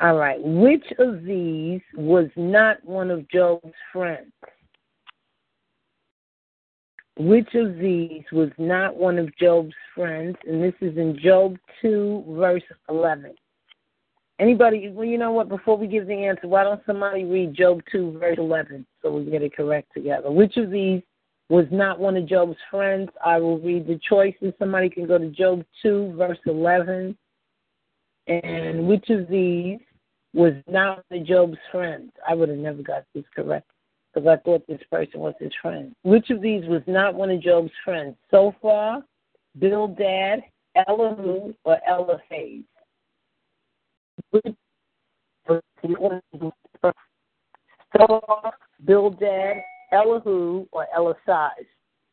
All 0.00 0.16
right. 0.16 0.38
Which 0.42 0.84
of 0.98 1.24
these 1.24 1.80
was 1.94 2.28
not 2.36 2.84
one 2.84 3.10
of 3.10 3.28
Job's 3.28 3.72
friends? 3.92 4.32
Which 7.18 7.54
of 7.54 7.76
these 7.76 8.24
was 8.32 8.50
not 8.58 8.96
one 8.96 9.18
of 9.18 9.36
Job's 9.36 9.74
friends? 9.94 10.36
And 10.46 10.62
this 10.62 10.74
is 10.80 10.96
in 10.96 11.18
Job 11.22 11.56
2, 11.82 12.24
verse 12.28 12.62
11. 12.88 13.34
Anybody, 14.38 14.90
well, 14.90 15.06
you 15.06 15.18
know 15.18 15.32
what? 15.32 15.48
Before 15.48 15.76
we 15.76 15.86
give 15.86 16.06
the 16.06 16.24
answer, 16.24 16.48
why 16.48 16.64
don't 16.64 16.82
somebody 16.86 17.24
read 17.24 17.54
Job 17.54 17.80
2, 17.92 18.18
verse 18.18 18.38
11 18.38 18.86
so 19.00 19.12
we 19.12 19.30
get 19.30 19.42
it 19.42 19.54
correct 19.54 19.88
together? 19.94 20.30
Which 20.30 20.56
of 20.56 20.70
these 20.70 21.02
was 21.52 21.66
not 21.70 21.98
one 21.98 22.16
of 22.16 22.26
Job's 22.26 22.56
friends. 22.70 23.10
I 23.22 23.38
will 23.38 23.58
read 23.58 23.86
the 23.86 24.00
choices. 24.08 24.54
Somebody 24.58 24.88
can 24.88 25.06
go 25.06 25.18
to 25.18 25.28
Job 25.28 25.62
2, 25.82 26.14
verse 26.16 26.38
11. 26.46 27.14
And 28.26 28.88
which 28.88 29.10
of 29.10 29.28
these 29.28 29.78
was 30.32 30.54
not 30.66 31.04
one 31.08 31.20
of 31.20 31.26
Job's 31.26 31.58
friends? 31.70 32.10
I 32.26 32.34
would 32.34 32.48
have 32.48 32.56
never 32.56 32.82
got 32.82 33.04
this 33.14 33.24
correct 33.36 33.70
because 34.14 34.26
I 34.26 34.36
thought 34.42 34.66
this 34.66 34.80
person 34.90 35.20
was 35.20 35.34
his 35.38 35.52
friend. 35.60 35.94
Which 36.04 36.30
of 36.30 36.40
these 36.40 36.64
was 36.66 36.82
not 36.86 37.14
one 37.14 37.30
of 37.30 37.42
Job's 37.42 37.72
friends? 37.84 38.16
Zophar, 38.30 39.02
Bildad, 39.58 40.42
Elihu, 40.88 41.52
or 41.64 41.78
Eliphaz? 41.86 42.64
Zophar, 47.96 48.52
Bildad, 48.86 49.62
Elihu, 49.92 50.66
or 50.72 50.86
Eliphaz? 50.96 51.66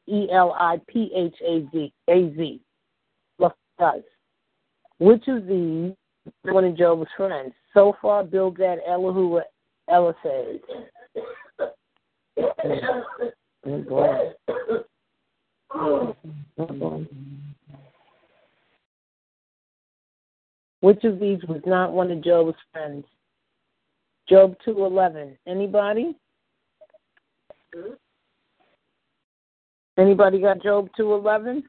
E 0.07 0.27
L 0.31 0.55
I 0.59 0.81
P 0.87 1.11
H 1.15 1.35
A 1.41 1.69
Z. 1.71 1.93
A 2.09 2.33
Z. 2.35 2.61
Eliphaz. 3.39 4.03
Which 4.99 5.27
of 5.27 5.45
these 5.45 5.93
is 6.25 6.33
one 6.43 6.65
of 6.65 6.77
Job's 6.77 7.07
friends? 7.15 7.53
Zophar, 7.73 8.23
Bildad, 8.23 8.79
Elihu, 8.87 9.35
or 9.35 9.45
Eliphaz? 9.87 10.59
Boy. 13.87 14.33
Which 20.81 21.03
of 21.03 21.19
these 21.19 21.39
was 21.47 21.61
not 21.65 21.91
one 21.91 22.11
of 22.11 22.23
Job's 22.23 22.55
friends? 22.71 23.05
Job 24.29 24.55
two 24.63 24.85
eleven. 24.85 25.37
Anybody? 25.47 26.15
Anybody 29.97 30.39
got 30.39 30.63
Job 30.63 30.89
two 30.95 31.13
eleven? 31.13 31.63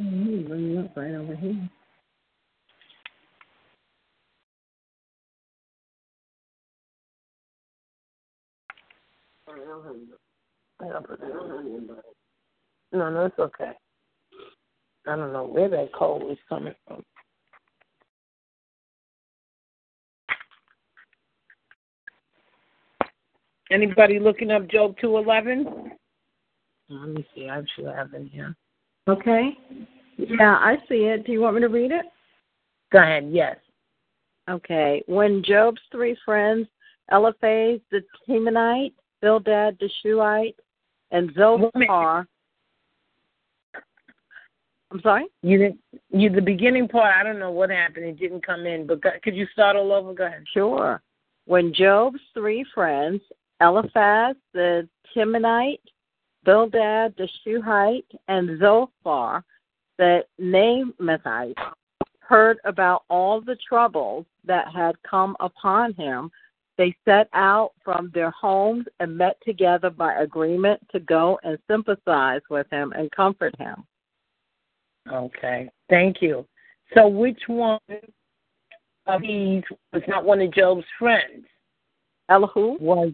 Mm-hmm. 0.00 0.78
Up 0.78 0.96
right 0.96 1.14
over 1.14 1.34
here. 1.34 1.68
No, 12.92 13.10
no, 13.10 13.26
it's 13.26 13.38
okay. 13.38 13.72
I 15.06 15.16
don't 15.16 15.32
know 15.32 15.44
where 15.44 15.68
that 15.68 15.92
cold 15.92 16.30
is 16.30 16.38
coming 16.48 16.74
from. 16.86 17.02
Anybody 23.70 24.18
looking 24.18 24.50
up 24.50 24.68
Job 24.68 24.96
two 25.00 25.16
eleven? 25.16 25.92
Let 26.88 27.08
me 27.10 27.26
see. 27.34 27.48
I 27.48 27.62
should 27.74 27.86
have 27.86 28.14
in 28.14 28.26
here. 28.26 28.56
Okay. 29.08 29.50
Yeah, 30.16 30.56
I 30.58 30.76
see 30.88 31.04
it. 31.04 31.26
Do 31.26 31.32
you 31.32 31.40
want 31.40 31.56
me 31.56 31.60
to 31.62 31.68
read 31.68 31.92
it? 31.92 32.06
Go 32.92 32.98
ahead. 32.98 33.28
Yes. 33.30 33.56
Okay. 34.48 35.02
When 35.06 35.42
Job's 35.44 35.80
three 35.92 36.16
friends, 36.24 36.66
Eliphaz 37.12 37.80
the 37.90 38.02
Temanite, 38.26 38.94
Bildad 39.20 39.76
the 39.80 39.90
Shuhite, 40.02 40.56
and 41.10 41.30
Zophar. 41.34 42.26
I'm 44.90 45.00
sorry. 45.02 45.26
You 45.42 45.58
didn't. 45.58 45.80
You 46.10 46.30
the 46.30 46.40
beginning 46.40 46.88
part. 46.88 47.14
I 47.14 47.22
don't 47.22 47.38
know 47.38 47.50
what 47.50 47.68
happened. 47.68 48.06
It 48.06 48.18
didn't 48.18 48.46
come 48.46 48.64
in. 48.64 48.86
But 48.86 49.02
go, 49.02 49.10
could 49.22 49.36
you 49.36 49.46
start 49.52 49.76
all 49.76 49.92
over? 49.92 50.14
Go 50.14 50.24
ahead. 50.24 50.44
Sure. 50.54 51.02
When 51.44 51.74
Job's 51.74 52.20
three 52.32 52.64
friends, 52.74 53.20
Eliphaz 53.60 54.36
the 54.54 54.88
Temanite, 55.14 55.80
Bildad 56.44 57.14
the 57.16 57.28
Shuhite, 57.44 58.10
and 58.28 58.60
Zophar 58.60 59.44
the 59.98 60.24
Naamathite, 60.40 61.54
heard 62.20 62.58
about 62.64 63.02
all 63.10 63.40
the 63.40 63.56
troubles 63.68 64.26
that 64.44 64.68
had 64.72 64.94
come 65.02 65.36
upon 65.40 65.94
him, 65.94 66.30
they 66.76 66.94
set 67.04 67.28
out 67.32 67.72
from 67.84 68.12
their 68.14 68.30
homes 68.30 68.86
and 69.00 69.18
met 69.18 69.36
together 69.44 69.90
by 69.90 70.14
agreement 70.14 70.80
to 70.92 71.00
go 71.00 71.40
and 71.42 71.58
sympathize 71.68 72.42
with 72.48 72.68
him 72.70 72.92
and 72.96 73.10
comfort 73.10 73.54
him. 73.58 73.84
Okay. 75.12 75.68
Thank 75.90 76.22
you. 76.22 76.46
So, 76.94 77.08
which 77.08 77.40
one 77.48 77.80
of 79.06 79.22
these 79.22 79.64
was 79.92 80.02
not 80.06 80.24
one 80.24 80.40
of 80.40 80.52
Job's 80.52 80.84
friends? 80.98 81.44
Elihu 82.28 82.76
was 82.78 83.12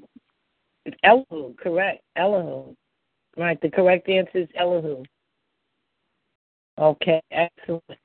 Elihu. 1.02 1.54
Correct. 1.54 2.02
Elihu. 2.16 2.74
Right. 3.36 3.60
The 3.60 3.70
correct 3.70 4.08
answer 4.08 4.38
is 4.38 4.48
Elihu. 4.56 5.04
Okay. 6.78 7.20
Excellent. 7.30 7.98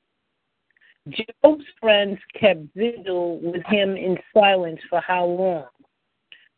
Job's 1.08 1.64
friends 1.80 2.18
kept 2.38 2.60
vigil 2.76 3.40
with 3.40 3.64
him 3.66 3.96
in 3.96 4.18
silence 4.34 4.80
for 4.88 5.00
how 5.00 5.24
long? 5.24 5.66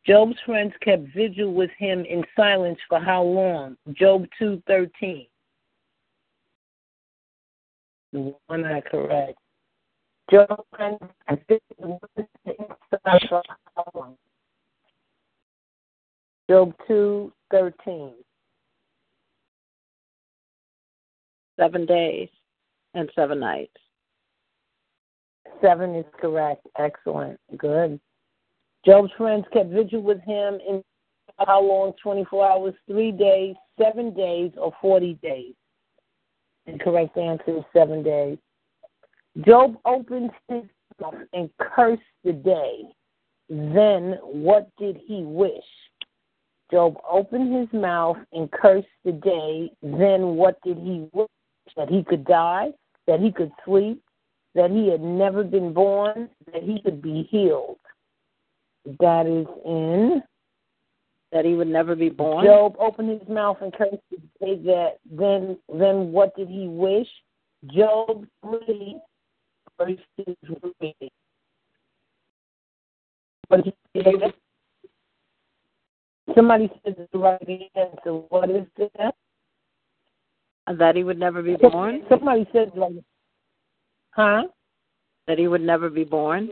Job's 0.06 0.36
friends 0.44 0.72
kept 0.82 1.06
vigil 1.14 1.54
with 1.54 1.70
him 1.78 2.04
in 2.04 2.24
silence 2.34 2.78
for 2.88 2.98
how 2.98 3.22
long? 3.22 3.76
Job 3.92 4.26
two 4.38 4.60
thirteen. 4.66 5.26
One 8.10 8.62
not 8.62 8.84
correct. 8.86 9.38
Job's 10.30 10.64
friends 10.76 10.98
kept 11.28 11.48
vigil 11.48 12.00
with 12.16 12.26
him 12.44 12.54
in 12.58 12.66
silence 13.04 13.24
for 13.28 13.42
how 13.76 13.84
long? 13.94 14.16
Job 16.50 16.74
two 16.86 17.32
thirteen. 17.50 18.12
Seven 21.58 21.86
days 21.86 22.28
and 22.94 23.10
seven 23.14 23.40
nights. 23.40 23.76
Seven 25.60 25.94
is 25.94 26.06
correct. 26.20 26.66
Excellent. 26.78 27.38
Good. 27.56 28.00
Job's 28.84 29.12
friends 29.16 29.44
kept 29.52 29.70
vigil 29.70 30.02
with 30.02 30.20
him 30.22 30.58
in 30.66 30.82
how 31.38 31.62
long? 31.62 31.92
24 32.02 32.50
hours, 32.50 32.74
three 32.86 33.12
days, 33.12 33.54
seven 33.80 34.14
days, 34.14 34.52
or 34.56 34.72
40 34.80 35.14
days? 35.22 35.54
The 36.66 36.78
correct 36.78 37.16
answer 37.16 37.58
is 37.58 37.64
seven 37.72 38.02
days. 38.02 38.38
Job 39.46 39.76
opened 39.84 40.30
his 40.48 40.62
mouth 41.00 41.14
and 41.32 41.50
cursed 41.58 42.02
the 42.24 42.32
day. 42.32 42.82
Then 43.48 44.18
what 44.22 44.68
did 44.78 45.00
he 45.06 45.22
wish? 45.22 45.50
Job 46.72 46.96
opened 47.08 47.54
his 47.54 47.80
mouth 47.80 48.16
and 48.32 48.50
cursed 48.50 48.86
the 49.04 49.12
day. 49.12 49.70
Then 49.82 50.36
what 50.36 50.58
did 50.62 50.78
he 50.78 51.06
wish? 51.12 51.28
That 51.76 51.88
he 51.88 52.02
could 52.02 52.24
die? 52.24 52.70
That 53.06 53.20
he 53.20 53.30
could 53.30 53.52
sleep? 53.64 54.02
that 54.54 54.70
he 54.70 54.88
had 54.88 55.00
never 55.00 55.44
been 55.44 55.72
born, 55.72 56.28
that 56.52 56.62
he 56.62 56.80
could 56.82 57.00
be 57.00 57.28
healed. 57.30 57.78
That 59.00 59.26
is 59.26 59.46
in 59.64 60.22
that 61.30 61.44
he 61.46 61.54
would 61.54 61.68
never 61.68 61.96
be 61.96 62.10
born. 62.10 62.44
Job 62.44 62.76
opened 62.78 63.20
his 63.20 63.28
mouth 63.28 63.56
and 63.62 63.72
cursed 63.72 63.96
the 64.10 64.18
day 64.44 64.56
that 64.64 64.98
then 65.10 65.56
then 65.72 66.12
what 66.12 66.36
did 66.36 66.48
he 66.48 66.66
wish? 66.68 67.06
Job 67.74 68.26
three 68.42 68.98
verses 69.78 69.98
did 70.28 70.94
he? 71.00 71.12
Somebody 76.34 76.70
said 76.84 77.08
the 77.12 77.18
right 77.18 77.70
answer. 77.76 78.12
What 78.28 78.50
is 78.50 78.66
that? 78.76 79.14
That 80.78 80.96
he 80.96 81.04
would 81.04 81.18
never 81.18 81.42
be 81.42 81.56
born. 81.56 82.02
Somebody 82.08 82.46
said 82.52 82.72
like 82.76 82.92
Huh? 84.10 84.44
That 85.26 85.38
he 85.38 85.48
would 85.48 85.62
never 85.62 85.88
be 85.88 86.04
born? 86.04 86.50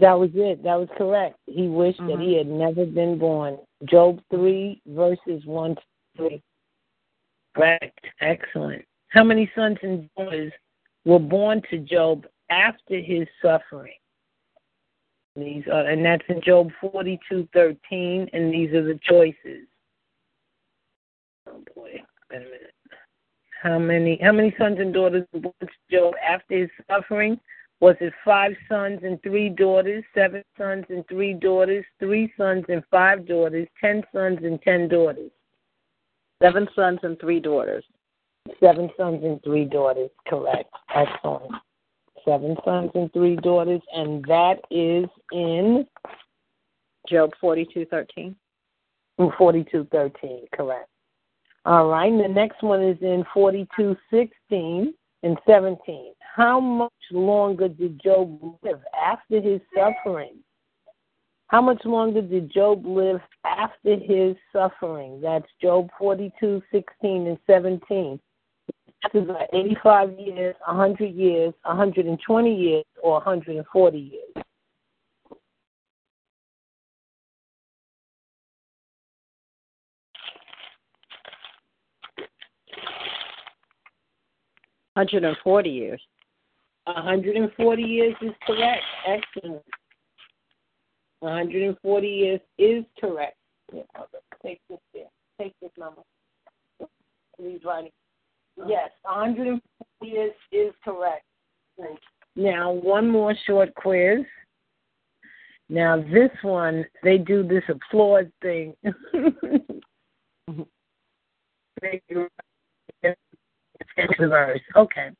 That 0.00 0.18
was 0.18 0.30
it. 0.34 0.62
That 0.62 0.76
was 0.76 0.88
correct. 0.96 1.36
He 1.46 1.68
wished 1.68 2.00
mm-hmm. 2.00 2.18
that 2.18 2.20
he 2.20 2.36
had 2.36 2.46
never 2.46 2.86
been 2.86 3.18
born. 3.18 3.58
Job 3.84 4.20
3, 4.30 4.80
verses 4.86 5.44
1 5.44 5.74
to 5.74 5.80
3. 6.16 6.42
Correct. 7.54 8.00
Excellent. 8.20 8.84
How 9.08 9.24
many 9.24 9.50
sons 9.56 9.76
and 9.82 10.08
daughters 10.16 10.52
were 11.04 11.18
born 11.18 11.62
to 11.70 11.78
Job 11.78 12.26
after 12.48 13.00
his 13.00 13.26
suffering? 13.42 13.92
These 15.40 15.64
are, 15.66 15.86
uh, 15.86 15.92
and 15.92 16.04
that's 16.04 16.24
in 16.28 16.40
Job 16.42 16.70
42, 16.80 17.48
13, 17.52 18.28
and 18.32 18.52
these 18.52 18.72
are 18.72 18.84
the 18.84 18.98
choices. 19.02 19.66
Oh 21.48 21.62
boy, 21.74 22.02
wait 22.30 22.36
a 22.36 22.38
minute. 22.40 22.74
How 23.62 23.78
many 23.78 24.18
how 24.22 24.32
many 24.32 24.54
sons 24.58 24.78
and 24.78 24.94
daughters 24.94 25.26
to 25.34 25.52
Job 25.90 26.14
after 26.26 26.58
his 26.58 26.70
suffering? 26.88 27.38
Was 27.80 27.96
it 28.00 28.12
five 28.24 28.52
sons 28.68 29.00
and 29.02 29.22
three 29.22 29.48
daughters, 29.48 30.04
seven 30.14 30.44
sons 30.58 30.84
and 30.90 31.06
three 31.08 31.32
daughters, 31.32 31.84
three 31.98 32.32
sons 32.36 32.64
and 32.68 32.82
five 32.90 33.26
daughters, 33.26 33.66
ten 33.80 34.02
sons 34.12 34.38
and 34.42 34.60
ten 34.62 34.86
daughters? 34.88 35.30
Seven 36.42 36.68
sons 36.74 37.00
and 37.02 37.18
three 37.18 37.40
daughters. 37.40 37.84
Seven 38.60 38.90
sons 38.96 39.24
and 39.24 39.42
three 39.42 39.64
daughters, 39.64 40.10
correct. 40.26 40.70
Excellent. 40.94 41.52
Seven 42.24 42.56
sons 42.64 42.90
and 42.94 43.12
three 43.12 43.36
daughters, 43.36 43.80
and 43.94 44.24
that 44.24 44.56
is 44.70 45.06
in 45.32 45.86
Job 47.08 47.30
forty 47.40 47.66
two 47.72 47.86
thirteen. 47.86 48.36
Forty 49.38 49.64
two 49.70 49.86
thirteen, 49.90 50.46
correct. 50.54 50.88
All 51.66 51.88
right, 51.88 52.10
and 52.10 52.20
the 52.20 52.28
next 52.28 52.62
one 52.62 52.82
is 52.82 52.96
in 53.02 53.22
42, 53.34 53.94
16 54.10 54.94
and 55.22 55.38
17. 55.46 56.12
How 56.34 56.58
much 56.58 56.90
longer 57.12 57.68
did 57.68 58.00
Job 58.02 58.56
live 58.62 58.80
after 58.98 59.42
his 59.42 59.60
suffering? 59.74 60.38
How 61.48 61.60
much 61.60 61.84
longer 61.84 62.22
did 62.22 62.50
Job 62.50 62.86
live 62.86 63.20
after 63.44 63.96
his 63.96 64.36
suffering? 64.52 65.20
That's 65.20 65.48
Job 65.60 65.90
42, 65.98 66.62
16 66.72 67.26
and 67.26 67.38
17. 67.46 68.18
This 69.02 69.22
is 69.22 69.30
85 69.52 70.18
years, 70.18 70.54
100 70.66 71.06
years, 71.14 71.54
120 71.64 72.54
years, 72.54 72.84
or 73.02 73.14
140 73.14 73.98
years. 73.98 74.44
Hundred 84.96 85.24
and 85.24 85.36
forty 85.42 85.70
years. 85.70 86.00
140 86.84 87.82
years 87.82 88.14
is 88.20 88.32
correct. 88.46 88.82
Excellent. 89.06 89.62
140 91.20 92.06
years 92.08 92.40
is 92.58 92.84
correct. 93.00 93.36
Yeah, 93.72 93.82
take 94.42 94.60
this 94.68 94.78
there. 94.92 95.04
Take 95.40 95.54
this 95.62 95.70
number. 95.78 96.02
Please 97.38 97.60
write 97.64 97.86
it. 97.86 97.94
Yes, 98.66 98.90
140 99.02 99.62
years 100.02 100.32
is 100.52 100.72
correct. 100.84 101.24
Now, 102.36 102.72
one 102.72 103.08
more 103.08 103.34
short 103.46 103.74
quiz. 103.74 104.20
Now, 105.68 106.02
this 106.12 106.30
one, 106.42 106.84
they 107.02 107.18
do 107.18 107.46
this 107.46 107.64
applause 107.68 108.26
thing. 108.42 108.74
Okay. 114.76 115.10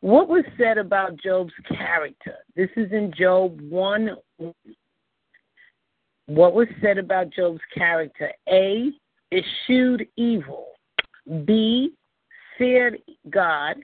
What 0.00 0.28
was 0.28 0.44
said 0.58 0.78
about 0.78 1.16
Job's 1.16 1.52
character? 1.68 2.34
This 2.56 2.68
is 2.76 2.90
in 2.92 3.12
Job 3.16 3.60
1. 3.60 4.10
What 6.26 6.54
was 6.54 6.68
said 6.82 6.98
about 6.98 7.30
Job's 7.30 7.60
character? 7.76 8.30
A. 8.48 8.90
Eschewed 9.32 10.06
evil. 10.16 10.66
B. 11.44 11.92
Feared 12.58 12.98
God. 13.30 13.76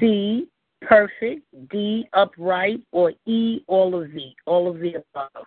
C. 0.00 0.46
Perfect. 0.82 1.42
D. 1.70 2.08
Upright. 2.12 2.80
Or 2.92 3.12
E. 3.26 3.60
All 3.66 4.00
of 4.00 4.10
the 4.12 4.32
all 4.46 4.68
of 4.68 4.78
the 4.78 4.94
above. 4.94 5.46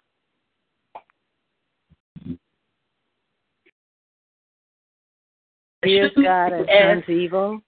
Fears 5.84 6.12
God 6.16 6.54
and 6.54 7.04
shuns 7.06 7.10
evil. 7.10 7.62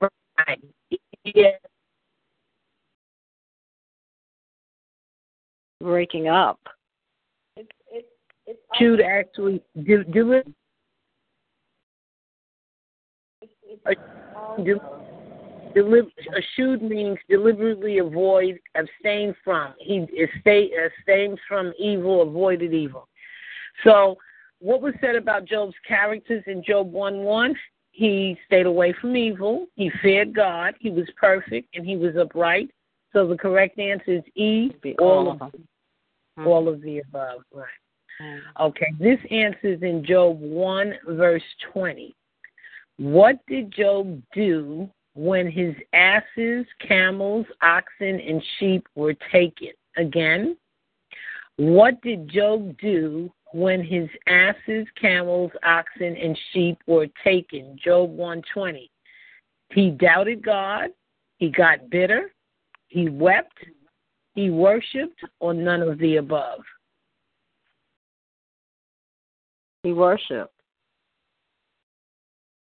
Right. 0.00 0.62
Yeah. 1.24 1.52
Breaking 5.80 6.28
up. 6.28 6.58
Should 8.74 9.00
actually 9.00 9.62
do 9.84 10.04
do 10.04 10.32
it. 10.32 10.46
Deli- 15.74 16.12
eschewed 16.36 16.82
means 16.82 17.18
deliberately 17.28 17.98
avoid, 17.98 18.58
abstain 18.74 19.34
from. 19.44 19.74
He 19.78 20.06
stay, 20.40 20.70
abstains 20.72 21.38
from 21.46 21.72
evil, 21.78 22.22
avoided 22.22 22.72
evil. 22.72 23.08
So, 23.84 24.16
what 24.60 24.80
was 24.80 24.94
said 25.00 25.16
about 25.16 25.44
Job's 25.44 25.74
characters 25.86 26.42
in 26.46 26.64
Job 26.64 26.90
1 26.90 27.18
1? 27.18 27.54
He 27.90 28.38
stayed 28.46 28.66
away 28.66 28.94
from 29.00 29.16
evil. 29.16 29.66
He 29.74 29.90
feared 30.02 30.34
God. 30.34 30.74
He 30.80 30.90
was 30.90 31.06
perfect 31.18 31.74
and 31.74 31.86
he 31.86 31.96
was 31.96 32.16
upright. 32.16 32.70
So 33.12 33.26
the 33.26 33.36
correct 33.36 33.78
answer 33.78 34.12
is 34.12 34.22
E. 34.34 34.70
All 34.98 35.30
of 35.30 35.40
all 36.46 36.68
of 36.68 36.82
the 36.82 36.98
above. 36.98 37.40
Right. 37.54 38.42
Okay. 38.60 38.92
This 38.98 39.18
answers 39.30 39.80
in 39.82 40.04
Job 40.04 40.38
one 40.38 40.94
verse 41.08 41.42
twenty. 41.72 42.14
What 42.98 43.38
did 43.46 43.72
Job 43.72 44.22
do 44.34 44.88
when 45.14 45.50
his 45.50 45.74
asses, 45.92 46.66
camels, 46.86 47.46
oxen, 47.62 48.20
and 48.20 48.42
sheep 48.58 48.86
were 48.94 49.14
taken? 49.32 49.72
Again, 49.96 50.56
what 51.56 52.00
did 52.02 52.28
Job 52.28 52.76
do 52.78 53.30
when 53.52 53.82
his 53.82 54.08
asses, 54.26 54.86
camels, 55.00 55.50
oxen, 55.64 56.16
and 56.16 56.38
sheep 56.52 56.78
were 56.86 57.06
taken. 57.24 57.78
Job 57.82 58.10
120. 58.10 58.90
He 59.70 59.90
doubted 59.90 60.44
God. 60.44 60.90
He 61.38 61.50
got 61.50 61.88
bitter. 61.90 62.32
He 62.88 63.08
wept. 63.08 63.56
He 64.34 64.50
worshiped, 64.50 65.20
or 65.40 65.54
none 65.54 65.80
of 65.80 65.98
the 65.98 66.16
above. 66.16 66.60
He 69.82 69.92
worshiped. 69.92 70.55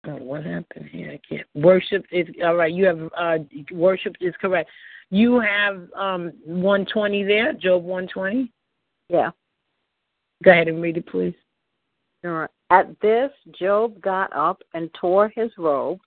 Oh, 0.07 0.15
what 0.15 0.45
happened 0.45 0.89
here? 0.89 1.11
I 1.11 1.19
can't. 1.27 1.47
Worship 1.55 2.05
is 2.11 2.27
all 2.43 2.55
right. 2.55 2.71
You 2.71 2.85
have 2.85 3.09
uh, 3.17 3.37
worship 3.71 4.15
is 4.21 4.33
correct. 4.39 4.69
You 5.09 5.39
have 5.39 5.89
um, 5.95 6.31
120 6.45 7.23
there, 7.23 7.53
Job 7.53 7.83
120. 7.83 8.51
Yeah. 9.09 9.31
Go 10.43 10.51
ahead 10.51 10.67
and 10.67 10.81
read 10.81 10.97
it, 10.97 11.07
please. 11.07 11.33
All 12.23 12.31
right. 12.31 12.49
At 12.69 12.99
this, 13.01 13.31
Job 13.59 13.99
got 13.99 14.31
up 14.33 14.61
and 14.73 14.89
tore 14.93 15.29
his 15.35 15.51
robe 15.57 15.99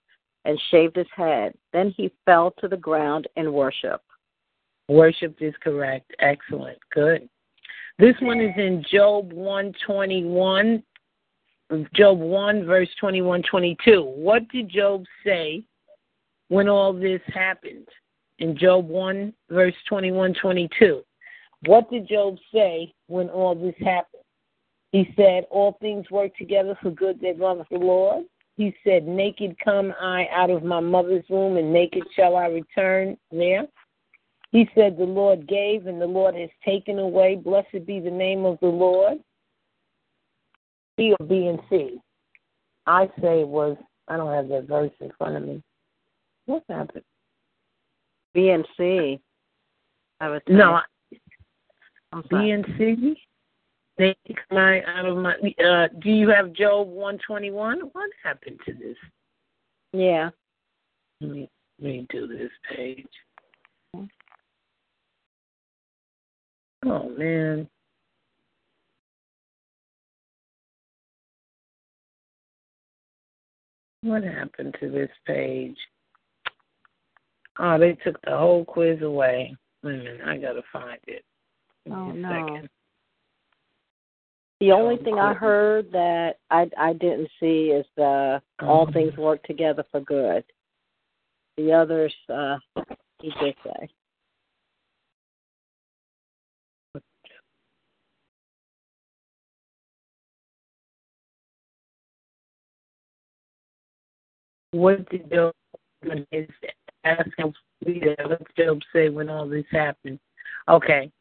and 0.45 0.59
shaved 0.71 0.95
his 0.95 1.07
head. 1.15 1.53
Then 1.73 1.93
he 1.95 2.11
fell 2.25 2.51
to 2.59 2.67
the 2.67 2.77
ground 2.77 3.27
in 3.35 3.51
worship. 3.51 4.01
Worship 4.87 5.35
is 5.39 5.53
correct. 5.61 6.11
Excellent. 6.19 6.77
Good. 6.93 7.29
This 7.99 8.15
one 8.21 8.41
is 8.41 8.53
in 8.57 8.83
Job 8.91 9.31
121, 9.33 10.83
Job 11.95 12.19
1, 12.19 12.65
verse 12.65 12.89
21 12.99 13.43
22. 13.49 14.01
What 14.03 14.47
did 14.49 14.69
Job 14.69 15.03
say 15.25 15.63
when 16.49 16.69
all 16.69 16.93
this 16.93 17.21
happened? 17.33 17.87
In 18.39 18.57
Job 18.57 18.87
1, 18.87 19.33
verse 19.49 19.75
21 19.87 20.33
22. 20.41 21.01
What 21.65 21.89
did 21.89 22.07
Job 22.07 22.37
say 22.53 22.93
when 23.07 23.29
all 23.29 23.55
this 23.55 23.75
happened? 23.79 24.23
He 24.91 25.11
said, 25.15 25.45
All 25.49 25.77
things 25.81 26.09
work 26.11 26.35
together 26.37 26.77
for 26.81 26.91
good 26.91 27.19
that 27.21 27.39
loveth 27.39 27.67
the 27.71 27.77
Lord. 27.77 28.25
He 28.55 28.75
said, 28.83 29.07
Naked 29.07 29.55
come 29.63 29.93
I 29.99 30.27
out 30.31 30.51
of 30.51 30.63
my 30.63 30.79
mother's 30.79 31.25
womb, 31.29 31.57
and 31.57 31.73
naked 31.73 32.03
shall 32.15 32.35
I 32.35 32.47
return 32.47 33.17
there. 33.31 33.65
He 34.51 34.69
said, 34.75 34.97
The 34.97 35.03
Lord 35.03 35.47
gave, 35.47 35.87
and 35.87 35.99
the 35.99 36.05
Lord 36.05 36.35
has 36.35 36.49
taken 36.63 36.99
away. 36.99 37.35
Blessed 37.35 37.87
be 37.87 37.99
the 37.99 38.11
name 38.11 38.45
of 38.45 38.59
the 38.59 38.67
Lord. 38.67 39.17
B 40.97 41.13
or 41.19 41.25
B 41.25 41.47
and 41.47 41.59
C. 41.69 41.99
I 42.85 43.07
say 43.21 43.41
it 43.41 43.47
was, 43.47 43.77
I 44.07 44.17
don't 44.17 44.33
have 44.33 44.49
that 44.49 44.67
verse 44.67 44.91
in 44.99 45.11
front 45.17 45.37
of 45.37 45.43
me. 45.43 45.63
What 46.45 46.63
happened? 46.69 47.05
B 48.33 48.49
and 48.49 48.67
C. 48.77 49.19
I 50.19 50.29
would 50.29 50.43
say. 50.47 50.53
No, 50.53 50.79
I'm 52.11 52.23
B 52.29 52.51
and 52.51 52.65
C. 52.77 53.15
They 53.97 54.15
I 54.51 54.81
out 54.87 55.05
of 55.05 55.17
my. 55.17 55.35
Uh, 55.63 55.87
do 55.99 56.09
you 56.09 56.29
have 56.29 56.53
Job 56.53 56.87
one 56.87 57.19
twenty 57.25 57.51
one? 57.51 57.79
What 57.91 58.09
happened 58.23 58.59
to 58.65 58.73
this? 58.73 58.97
Yeah. 59.91 60.31
Let 61.21 61.29
me 61.29 61.49
redo 61.81 62.27
this 62.27 62.51
page. 62.75 63.05
Oh 66.85 67.09
man. 67.09 67.69
What 74.03 74.23
happened 74.23 74.75
to 74.81 74.89
this 74.89 75.09
page? 75.25 75.77
Oh, 77.57 77.79
they 77.79 77.93
took 78.03 78.21
the 78.23 78.37
whole 78.37 78.65
quiz 78.65 79.01
away. 79.01 79.55
Wait 79.81 79.93
a 79.93 79.97
minute, 79.97 80.21
I 80.25 80.37
gotta 80.37 80.61
find 80.73 80.99
it. 81.07 81.23
Give 81.85 81.93
Oh 81.93 82.11
no. 82.11 82.29
second. 82.29 82.69
The 84.59 84.71
only 84.73 84.97
thing 84.97 85.19
I 85.19 85.33
heard 85.33 85.89
that 85.93 86.35
I 86.49 86.69
I 86.77 86.93
didn't 86.93 87.29
see 87.39 87.71
is 87.71 87.85
the 87.95 88.41
all 88.61 88.87
Mhm. 88.87 88.93
things 88.93 89.17
work 89.17 89.41
together 89.43 89.83
for 89.83 90.01
good. 90.01 90.43
The 91.55 91.71
others, 91.71 92.13
uh, 92.27 92.59
he 93.21 93.31
did 93.39 93.55
say. 93.63 93.89
What 104.73 105.07
did 105.09 105.31
Job 105.31 105.53
ask 107.03 107.29
him 107.37 107.53
what 107.83 107.93
did 107.93 108.47
Job 108.57 108.79
say 108.91 109.09
when 109.09 109.29
all 109.29 109.47
this 109.47 109.65
happened? 109.71 110.19
Okay. 110.67 111.11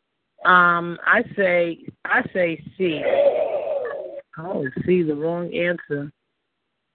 Um, 0.47 0.99
I 1.07 1.23
say 1.37 1.85
I 2.05 2.23
say 2.33 2.65
C. 2.77 3.03
Oh, 4.39 4.67
C, 4.87 5.03
the 5.03 5.15
wrong 5.15 5.55
answer. 5.55 6.11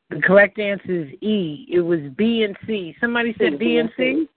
The 0.09 0.19
correct 0.21 0.57
answer 0.57 1.03
is 1.03 1.13
E. 1.21 1.67
It 1.69 1.81
was 1.81 1.99
B 2.17 2.43
and 2.43 2.57
C. 2.65 2.95
Somebody 2.99 3.35
said 3.37 3.59
B 3.59 3.77
and 3.77 3.91
C? 3.95 4.27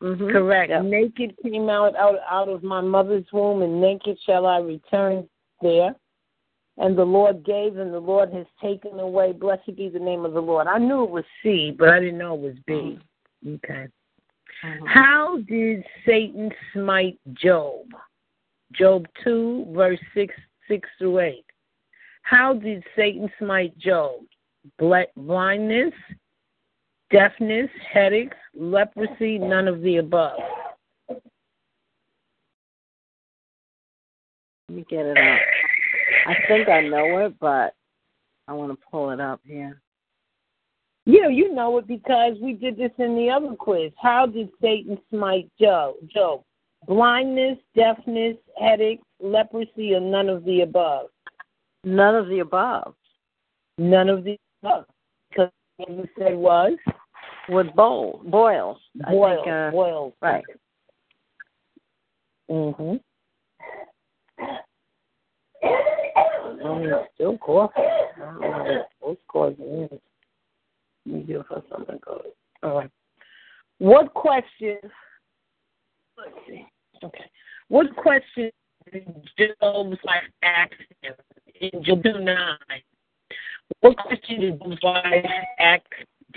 Mm-hmm. 0.00 0.30
Correct. 0.30 0.70
Yep. 0.70 0.84
Naked 0.84 1.34
came 1.42 1.68
out, 1.68 1.96
out 1.96 2.18
out 2.30 2.48
of 2.48 2.62
my 2.62 2.80
mother's 2.80 3.26
womb, 3.32 3.62
and 3.62 3.80
naked 3.80 4.16
shall 4.24 4.46
I 4.46 4.58
return 4.58 5.28
there. 5.60 5.94
And 6.76 6.98
the 6.98 7.04
Lord 7.04 7.44
gave, 7.44 7.76
and 7.76 7.94
the 7.94 8.00
Lord 8.00 8.32
has 8.32 8.46
taken 8.60 8.98
away. 8.98 9.32
Blessed 9.32 9.76
be 9.76 9.88
the 9.88 9.98
name 9.98 10.24
of 10.24 10.32
the 10.32 10.40
Lord. 10.40 10.66
I 10.66 10.78
knew 10.78 11.04
it 11.04 11.10
was 11.10 11.24
C, 11.42 11.72
but 11.78 11.88
I 11.88 12.00
didn't 12.00 12.18
know 12.18 12.34
it 12.34 12.40
was 12.40 12.56
B. 12.66 12.74
Uh-huh. 12.74 13.54
Okay. 13.54 13.86
Uh-huh. 14.64 14.86
How 14.86 15.38
did 15.48 15.84
Satan 16.04 16.50
smite 16.72 17.18
Job? 17.34 17.86
Job 18.72 19.06
2, 19.22 19.66
verse 19.70 20.00
6, 20.14 20.34
6 20.68 20.88
through 20.98 21.20
8. 21.20 21.44
How 22.22 22.54
did 22.54 22.82
Satan 22.96 23.30
smite 23.38 23.78
Job? 23.78 24.22
Blindness, 24.78 25.92
deafness, 27.10 27.70
headaches, 27.92 28.36
leprosy, 28.54 29.38
none 29.38 29.68
of 29.68 29.82
the 29.82 29.98
above. 29.98 30.40
Let 31.08 31.22
me 34.70 34.84
get 34.88 35.06
it 35.06 35.18
up. 35.18 35.40
I 36.26 36.34
think 36.48 36.68
I 36.68 36.80
know 36.80 37.18
it, 37.18 37.34
but 37.40 37.74
I 38.48 38.52
want 38.52 38.72
to 38.72 38.86
pull 38.90 39.10
it 39.10 39.20
up 39.20 39.40
here. 39.44 39.80
Yeah, 41.06 41.28
you 41.28 41.54
know 41.54 41.76
it 41.78 41.86
because 41.86 42.36
we 42.40 42.54
did 42.54 42.78
this 42.78 42.90
in 42.98 43.14
the 43.14 43.30
other 43.30 43.54
quiz. 43.54 43.92
How 44.00 44.24
did 44.26 44.48
Satan 44.62 44.98
smite 45.10 45.50
Job? 45.60 45.96
Job, 46.06 46.42
blindness, 46.86 47.58
deafness, 47.76 48.36
headaches, 48.58 49.04
leprosy, 49.20 49.94
or 49.94 50.00
none 50.00 50.30
of 50.30 50.44
the 50.44 50.62
above? 50.62 51.08
None 51.84 52.14
of 52.14 52.28
the 52.28 52.38
above. 52.38 52.94
None 53.76 54.08
of 54.08 54.24
the 54.24 54.38
above. 54.62 54.86
Because 55.28 55.50
what 55.76 55.90
you 55.90 56.08
said 56.18 56.36
was 56.36 56.72
with 57.50 57.74
bowl 57.74 58.22
boils. 58.24 58.78
boils. 58.94 59.38
I 59.38 59.44
think, 59.44 59.48
uh, 59.48 59.70
boils. 59.72 60.14
Right. 60.22 60.44
Mhm. 62.50 63.00
I 66.64 66.78
mean, 66.78 66.92
still 67.14 67.38
coughing. 67.38 67.84
I 67.84 68.20
don't 68.20 68.40
know 68.40 68.84
what's 69.00 69.20
causing 69.28 69.88
it. 69.90 70.02
Let 71.06 71.14
me 71.14 71.22
do 71.22 71.40
it 71.40 71.46
something 71.70 71.98
good. 72.04 72.22
All 72.62 72.78
right. 72.78 72.90
What 73.78 74.14
question? 74.14 74.78
Let's 76.16 76.30
see. 76.48 76.66
Okay. 77.02 77.24
What 77.68 77.94
question 77.96 78.50
did 78.90 79.06
Job's 79.38 79.98
wife 80.04 80.22
ask 80.42 80.72
him 81.02 81.14
in 81.60 81.84
Job 81.84 82.04
9? 82.04 82.56
What 83.80 83.96
question 83.98 84.40
did 84.40 84.58
Job's 84.58 84.82
wife 84.82 85.24
ask? 85.58 85.82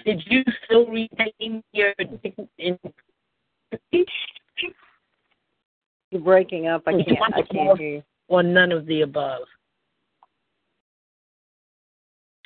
Did 0.06 0.22
you 0.28 0.44
still 0.66 0.88
retain 0.88 1.64
your 1.72 1.94
in? 2.58 2.78
You're 6.12 6.22
breaking 6.22 6.68
up. 6.68 6.84
I 6.88 6.91
can't. 6.91 7.18
I 7.34 7.41
can't 7.41 7.80
hear 7.80 7.90
you. 7.95 8.04
Or 8.30 8.44
none 8.44 8.72
of 8.72 8.86
the 8.86 9.02
above. 9.02 9.44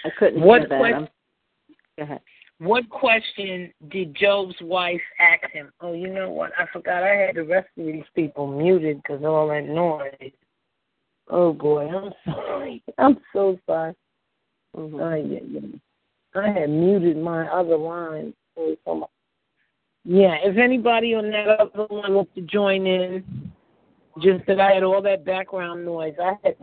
I 0.05 0.09
couldn't 0.17 0.41
What 0.41 0.61
hear 0.61 0.69
that. 0.69 0.79
question- 0.79 1.09
Go 1.97 2.03
ahead. 2.03 2.21
What 2.59 2.87
question 2.89 3.73
did 3.89 4.13
Job's 4.15 4.55
wife 4.61 5.01
ask 5.19 5.51
him? 5.51 5.71
Oh, 5.81 5.93
you 5.93 6.07
know 6.07 6.29
what? 6.29 6.51
I 6.59 6.65
forgot 6.71 7.01
I 7.03 7.15
had 7.15 7.35
the 7.35 7.43
rest 7.43 7.67
of 7.77 7.85
these 7.87 8.05
people 8.15 8.45
muted 8.47 8.97
because 8.97 9.23
all 9.23 9.47
that 9.47 9.65
noise. 9.65 10.31
Oh 11.27 11.53
boy, 11.53 11.87
I'm 11.87 12.13
sorry. 12.25 12.83
I'm 12.99 13.17
so 13.33 13.57
sorry. 13.65 13.95
Mm-hmm. 14.77 14.99
Oh, 14.99 15.15
yeah, 15.15 15.39
yeah. 15.49 16.41
I 16.41 16.49
had 16.59 16.69
muted 16.69 17.17
my 17.17 17.47
other 17.47 17.77
line. 17.77 18.33
Oh, 18.57 18.75
so. 18.85 19.09
Yeah, 20.05 20.35
if 20.43 20.57
anybody 20.57 21.13
on 21.15 21.29
that 21.31 21.47
other 21.59 21.87
line 21.93 22.13
wants 22.13 22.31
to 22.35 22.41
join 22.41 22.85
in, 22.87 23.51
just 24.21 24.45
that 24.47 24.59
I 24.59 24.71
had 24.73 24.83
all 24.83 25.01
that 25.01 25.25
background 25.25 25.83
noise. 25.85 26.13
I 26.21 26.33
had. 26.43 26.55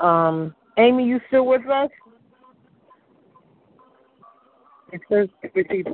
Um, 0.00 0.54
Amy, 0.78 1.04
you 1.04 1.20
still 1.28 1.46
with 1.46 1.66
us? 1.66 1.90
It 4.92 5.00
says 5.10 5.28
three. 5.52 5.84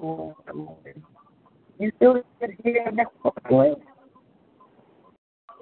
You 1.78 1.90
still 1.96 2.22
here? 2.62 2.84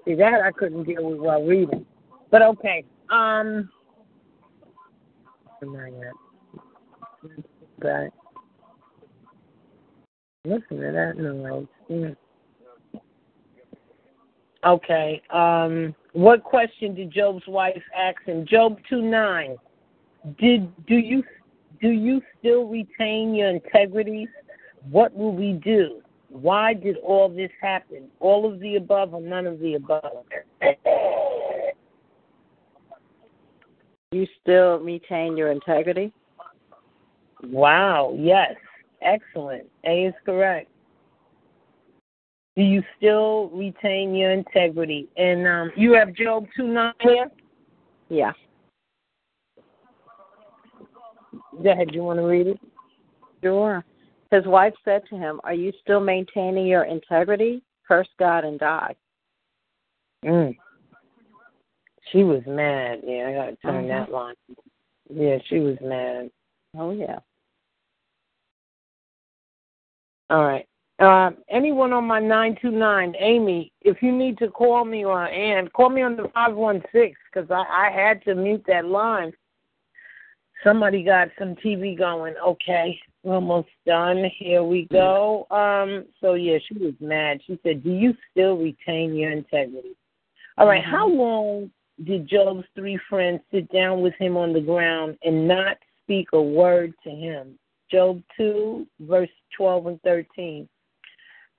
See 0.04 0.14
that 0.16 0.40
I 0.44 0.50
couldn't 0.50 0.84
deal 0.84 1.04
with 1.10 1.20
while 1.20 1.42
reading, 1.42 1.86
but 2.30 2.42
okay. 2.42 2.84
Um, 3.10 3.70
not 5.62 5.86
yet. 5.92 6.12
But 7.78 8.10
listen 10.44 10.80
to 10.80 10.92
that 10.92 11.16
noise. 11.16 12.16
Okay. 14.64 15.22
Um, 15.30 15.94
what 16.12 16.44
question 16.44 16.94
did 16.94 17.12
Job's 17.12 17.46
wife 17.48 17.82
ask 17.96 18.22
him? 18.24 18.46
Job 18.46 18.78
two 18.88 19.02
nine. 19.02 19.56
Did 20.38 20.70
do 20.86 20.96
you 20.96 21.24
do 21.80 21.88
you 21.88 22.22
still 22.38 22.66
retain 22.66 23.34
your 23.34 23.48
integrity? 23.48 24.28
What 24.90 25.14
will 25.14 25.34
we 25.34 25.54
do? 25.64 26.00
Why 26.28 26.74
did 26.74 26.96
all 26.98 27.28
this 27.28 27.50
happen? 27.60 28.08
All 28.20 28.50
of 28.50 28.60
the 28.60 28.76
above 28.76 29.14
or 29.14 29.20
none 29.20 29.46
of 29.46 29.58
the 29.58 29.74
above? 29.74 30.24
You 34.12 34.26
still 34.40 34.78
retain 34.78 35.36
your 35.36 35.50
integrity? 35.50 36.12
Wow, 37.44 38.14
yes. 38.18 38.54
Excellent. 39.02 39.64
A 39.84 40.06
is 40.06 40.14
correct. 40.24 40.70
Do 42.54 42.62
you 42.62 42.82
still 42.98 43.48
retain 43.48 44.14
your 44.14 44.32
integrity? 44.32 45.08
And 45.16 45.46
um, 45.46 45.72
you 45.76 45.92
have 45.94 46.14
Job 46.14 46.46
2 46.56 46.68
9 46.68 46.92
here? 47.00 47.30
Yeah. 48.08 48.32
Go 51.62 51.70
ahead. 51.70 51.94
You 51.94 52.02
want 52.02 52.18
to 52.18 52.26
read 52.26 52.46
it? 52.48 52.60
Sure. 53.42 53.84
His 54.30 54.46
wife 54.46 54.74
said 54.84 55.02
to 55.10 55.16
him, 55.16 55.40
Are 55.44 55.54
you 55.54 55.72
still 55.82 56.00
maintaining 56.00 56.66
your 56.66 56.84
integrity? 56.84 57.62
Curse 57.88 58.08
God 58.18 58.44
and 58.44 58.58
die. 58.58 58.94
Mm. 60.24 60.56
She 62.10 62.22
was 62.22 62.42
mad. 62.46 63.00
Yeah, 63.04 63.28
I 63.28 63.32
got 63.32 63.46
to 63.46 63.56
turn 63.56 63.90
Uh-huh. 63.90 64.00
that 64.00 64.12
line. 64.12 64.34
Yeah, 65.10 65.38
she 65.46 65.58
was 65.58 65.76
mad. 65.80 66.30
Oh, 66.76 66.90
yeah. 66.90 67.18
All 70.30 70.44
right. 70.44 70.66
Uh, 71.02 71.32
anyone 71.50 71.92
on 71.92 72.04
my 72.04 72.20
929, 72.20 73.14
Amy, 73.18 73.72
if 73.80 74.00
you 74.02 74.12
need 74.16 74.38
to 74.38 74.46
call 74.46 74.84
me 74.84 75.04
or 75.04 75.26
Ann, 75.26 75.66
call 75.74 75.90
me 75.90 76.00
on 76.00 76.14
the 76.14 76.28
516 76.32 77.14
because 77.34 77.50
I, 77.50 77.88
I 77.88 77.90
had 77.90 78.22
to 78.24 78.36
mute 78.36 78.62
that 78.68 78.84
line. 78.84 79.32
Somebody 80.62 81.02
got 81.02 81.26
some 81.36 81.56
TV 81.56 81.98
going. 81.98 82.34
Okay, 82.46 82.96
we're 83.24 83.34
almost 83.34 83.70
done. 83.84 84.30
Here 84.38 84.62
we 84.62 84.86
go. 84.92 85.48
Um, 85.50 86.04
so, 86.20 86.34
yeah, 86.34 86.58
she 86.68 86.78
was 86.78 86.94
mad. 87.00 87.40
She 87.48 87.58
said, 87.64 87.82
Do 87.82 87.90
you 87.90 88.14
still 88.30 88.56
retain 88.56 89.16
your 89.16 89.32
integrity? 89.32 89.96
All 90.56 90.68
right, 90.68 90.84
how 90.84 91.08
long 91.08 91.68
did 92.04 92.28
Job's 92.28 92.64
three 92.76 93.00
friends 93.10 93.40
sit 93.50 93.68
down 93.72 94.02
with 94.02 94.14
him 94.20 94.36
on 94.36 94.52
the 94.52 94.60
ground 94.60 95.18
and 95.24 95.48
not 95.48 95.78
speak 96.04 96.28
a 96.32 96.40
word 96.40 96.94
to 97.02 97.10
him? 97.10 97.58
Job 97.90 98.22
2, 98.36 98.86
verse 99.00 99.28
12 99.56 99.86
and 99.86 100.02
13. 100.02 100.68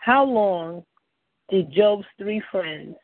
How 0.03 0.25
long 0.25 0.83
did 1.49 1.71
Job's 1.71 2.05
three 2.17 2.41
friends 2.51 2.95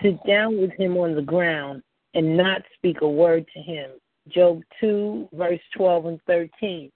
sit 0.00 0.24
down 0.24 0.60
with 0.60 0.70
him 0.78 0.96
on 0.96 1.16
the 1.16 1.22
ground 1.22 1.82
and 2.14 2.36
not 2.36 2.62
speak 2.76 3.00
a 3.00 3.08
word 3.08 3.44
to 3.52 3.60
him? 3.60 3.90
Job 4.28 4.62
2, 4.80 5.30
verse 5.32 5.58
12 5.76 6.06
and 6.06 6.20
13. 6.28 6.92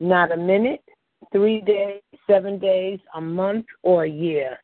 Not 0.00 0.32
a 0.32 0.36
minute, 0.36 0.82
three 1.30 1.60
days, 1.60 2.00
seven 2.26 2.58
days, 2.58 2.98
a 3.14 3.20
month, 3.20 3.66
or 3.82 4.04
a 4.04 4.10
year. 4.10 4.58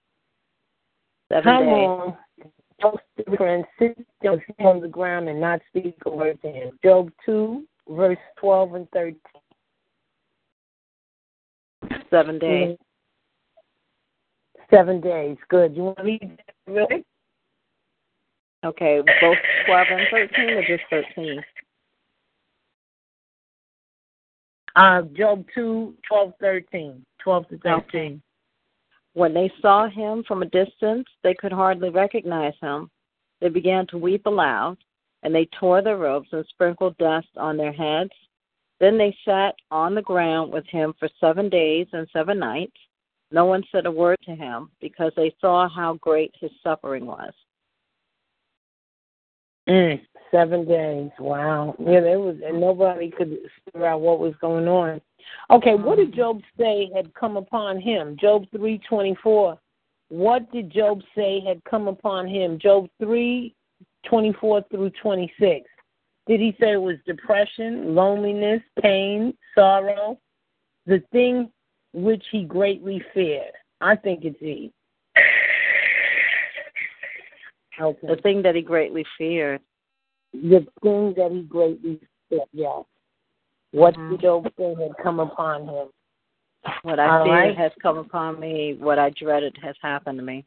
Seven 1.31 1.45
How 1.45 1.61
days. 1.61 1.69
long 1.69 2.17
did 2.39 2.53
Job's 2.81 3.03
three 3.23 3.37
friends 3.37 3.67
sit 3.79 3.99
down 4.25 4.41
on 4.61 4.81
the 4.81 4.89
ground 4.89 5.29
and 5.29 5.39
not 5.39 5.61
speak 5.69 5.95
a 6.07 6.11
word 6.11 6.41
to 6.41 6.49
him? 6.49 6.79
Job 6.83 7.11
2, 7.27 7.67
verse 7.91 8.17
12 8.39 8.75
and 8.77 8.91
13. 8.93 9.21
Seven 12.09 12.39
days. 12.39 12.69
Mm-hmm. 12.69 12.86
Seven 14.71 15.01
days. 15.01 15.37
Good. 15.49 15.77
You 15.77 15.83
want 15.85 15.99
to 15.99 16.05
read 16.05 16.21
that 16.23 16.73
really? 16.73 17.05
Okay, 18.65 19.01
both 19.21 19.37
12 19.67 19.87
and 19.91 20.01
13 20.11 20.51
or 20.51 20.67
just 20.67 20.83
13? 20.91 21.45
Uh, 24.75 25.03
Job 25.17 25.45
2, 25.55 25.95
12, 26.09 26.33
13. 26.41 27.07
12 27.23 27.49
to 27.49 27.59
13. 27.59 28.23
When 29.15 29.33
they 29.33 29.51
saw 29.63 29.89
him 29.89 30.25
from 30.27 30.43
a 30.43 30.47
distance, 30.47 31.07
they 31.23 31.35
could 31.35 31.53
hardly 31.53 31.91
recognize 31.91 32.55
him. 32.61 32.91
They 33.41 33.49
began 33.49 33.87
to 33.89 33.99
weep 33.99 34.27
aloud, 34.27 34.77
and 35.23 35.35
they 35.35 35.49
tore 35.59 35.83
their 35.83 35.97
robes 35.97 36.29
and 36.33 36.45
sprinkled 36.51 36.97
dust 36.99 37.29
on 37.37 37.57
their 37.57 37.73
heads. 37.73 38.11
Then 38.79 38.99
they 38.99 39.17
sat 39.25 39.55
on 39.71 39.95
the 39.95 40.03
ground 40.03 40.53
with 40.53 40.67
him 40.67 40.93
for 40.99 41.09
seven 41.21 41.49
days 41.49 41.87
and 41.93 42.07
seven 42.13 42.39
nights. 42.39 42.77
No 43.31 43.45
one 43.45 43.65
said 43.73 43.87
a 43.87 43.91
word 43.91 44.19
to 44.25 44.35
him 44.35 44.71
because 44.81 45.13
they 45.17 45.35
saw 45.41 45.69
how 45.69 45.95
great 45.95 46.35
his 46.41 46.51
suffering 46.63 47.07
was. 47.07 47.33
Mm, 49.69 50.01
seven 50.31 50.65
days. 50.67 51.11
Wow. 51.19 51.75
Yeah, 51.79 52.01
there 52.01 52.21
was, 52.21 52.37
and 52.45 52.61
nobody 52.61 53.11
could 53.11 53.37
figure 53.65 53.87
out 53.87 54.01
what 54.01 54.21
was 54.21 54.35
going 54.41 54.69
on. 54.69 55.01
Okay, 55.51 55.75
what 55.75 55.97
did 55.97 56.15
Job 56.15 56.41
say 56.57 56.89
had 56.95 57.13
come 57.15 57.37
upon 57.37 57.81
him? 57.81 58.17
Job 58.21 58.45
three 58.55 58.81
twenty 58.89 59.17
four. 59.23 59.59
What 60.09 60.51
did 60.53 60.71
Job 60.71 61.03
say 61.17 61.43
had 61.45 61.65
come 61.65 61.89
upon 61.89 62.29
him? 62.29 62.61
Job 62.61 62.89
three 63.01 63.57
twenty 64.09 64.33
four 64.35 64.65
through 64.71 64.91
twenty 65.03 65.33
six. 65.41 65.69
Did 66.29 66.39
he 66.39 66.57
say 66.61 66.73
it 66.73 66.81
was 66.81 66.97
depression, 67.07 67.95
loneliness, 67.95 68.61
pain, 68.81 69.37
sorrow, 69.55 70.19
the 70.87 71.03
thing 71.13 71.51
which 71.97 72.23
he 72.31 72.45
greatly 72.45 73.03
feared? 73.15 73.53
I 73.81 73.97
think 73.97 74.25
it's 74.25 74.41
E. 74.43 74.71
Okay. 77.81 78.07
The 78.07 78.17
thing 78.17 78.43
that 78.43 78.55
he 78.55 78.63
greatly 78.63 79.05
feared. 79.19 79.61
The 80.33 80.67
thing 80.83 81.15
that 81.17 81.31
he 81.33 81.43
greatly 81.43 82.01
feared, 82.29 82.49
yes. 82.53 82.85
What 83.73 83.95
Mhm. 83.95 84.11
did 84.11 84.21
Job 84.21 84.53
say 84.59 84.75
had 84.75 84.97
come 85.03 85.21
upon 85.21 85.67
him? 85.67 85.89
What 86.83 86.99
I 86.99 87.19
All 87.19 87.25
feared 87.25 87.35
right. 87.35 87.57
has 87.57 87.73
come 87.81 87.99
upon 87.99 88.41
me. 88.41 88.75
What 88.75 88.99
I 88.99 89.11
dreaded 89.11 89.57
has 89.63 89.77
happened 89.81 90.19
to 90.19 90.25
me. 90.25 90.45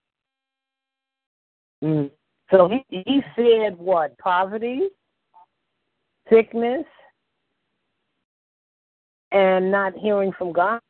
Mm. 1.83 2.11
So 2.51 2.67
he, 2.67 2.85
he 2.89 3.21
feared 3.35 3.77
what? 3.77 4.17
Poverty, 4.17 4.89
sickness, 6.29 6.85
and 9.31 9.71
not 9.71 9.95
hearing 9.95 10.31
from 10.33 10.51
God. 10.51 10.81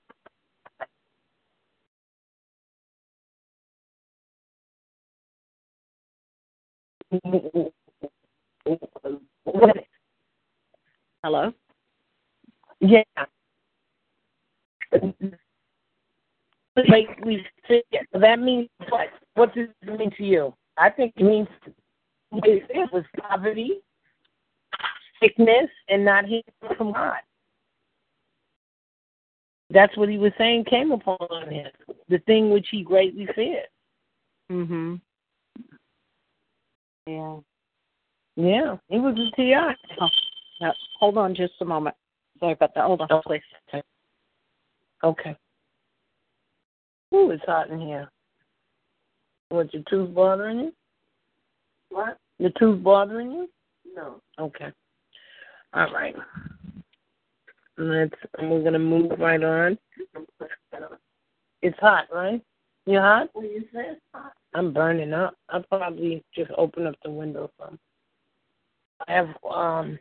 Hello? 11.23 11.51
Yeah. 12.79 13.03
Greatly 16.75 17.45
feared. 17.67 17.83
That 18.13 18.39
means 18.39 18.69
what? 18.89 19.07
What 19.35 19.55
does 19.55 19.67
it 19.81 19.99
mean 19.99 20.11
to 20.17 20.23
you? 20.23 20.53
I 20.77 20.89
think 20.89 21.13
it 21.17 21.23
means 21.23 21.47
it 22.31 22.93
was 22.93 23.03
poverty, 23.19 23.81
sickness, 25.21 25.69
and 25.89 26.05
not 26.05 26.25
hearing 26.25 26.43
from 26.77 26.93
God. 26.93 27.19
That's 29.71 29.95
what 29.97 30.09
he 30.09 30.17
was 30.17 30.31
saying 30.37 30.65
came 30.65 30.91
upon 30.91 31.49
him, 31.49 31.71
the 32.07 32.19
thing 32.19 32.49
which 32.51 32.67
he 32.71 32.83
greatly 32.83 33.27
feared. 33.35 33.67
Mhm. 34.49 35.01
Yeah. 37.09 37.37
Yeah, 38.35 38.77
he 38.87 38.99
was 38.99 39.17
a 39.17 39.35
TI. 39.35 39.53
Oh, 39.99 40.07
yeah. 40.61 40.71
Hold 40.99 41.17
on 41.17 41.33
just 41.33 41.53
a 41.61 41.65
moment. 41.65 41.95
Sorry 42.39 42.53
about 42.53 42.75
that. 42.75 42.85
Hold 42.85 43.01
on, 43.01 43.21
please. 43.25 43.41
Okay. 45.03 45.35
Ooh, 47.13 47.31
it's 47.31 47.43
hot 47.45 47.69
in 47.69 47.79
here. 47.79 48.09
What, 49.49 49.73
your 49.73 49.83
tooth 49.89 50.13
bothering 50.13 50.59
you? 50.59 50.73
What? 51.89 52.19
Your 52.37 52.51
tooth 52.59 52.83
bothering 52.83 53.31
you? 53.31 53.49
No. 53.95 54.21
Okay. 54.39 54.71
All 55.73 55.91
right. 55.91 56.15
Let's. 57.77 58.13
We're 58.39 58.63
gonna 58.63 58.77
move 58.77 59.11
right 59.17 59.43
on. 59.43 59.77
It's 61.61 61.79
hot, 61.79 62.05
right? 62.13 62.41
You 62.89 62.97
hot? 62.99 63.29
Well, 63.35 63.45
you 63.45 63.65
said 63.71 63.99
hot. 64.15 64.33
I'm 64.55 64.73
burning 64.73 65.13
up. 65.13 65.35
I'll 65.49 65.61
probably 65.61 66.23
just 66.35 66.49
open 66.57 66.87
up 66.87 66.95
the 67.03 67.11
window 67.11 67.51
some. 67.59 67.77
I 69.07 69.11
have 69.13 69.29
um 69.47 69.99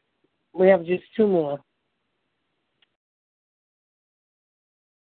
we 0.55 0.69
have 0.69 0.87
just 0.87 1.03
two 1.15 1.27
more. 1.27 1.61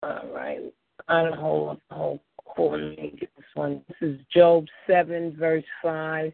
All 0.01 0.27
right. 0.33 0.73
I 1.07 1.21
don't 1.21 1.37
hold 1.37 1.79
hold 1.91 2.19
hold 2.47 2.81
let 2.81 2.97
me 2.97 3.13
get 3.19 3.29
this 3.37 3.45
one. 3.53 3.83
This 3.87 4.09
is 4.09 4.19
Job 4.33 4.65
seven 4.87 5.35
verse 5.37 5.63
five. 5.83 6.33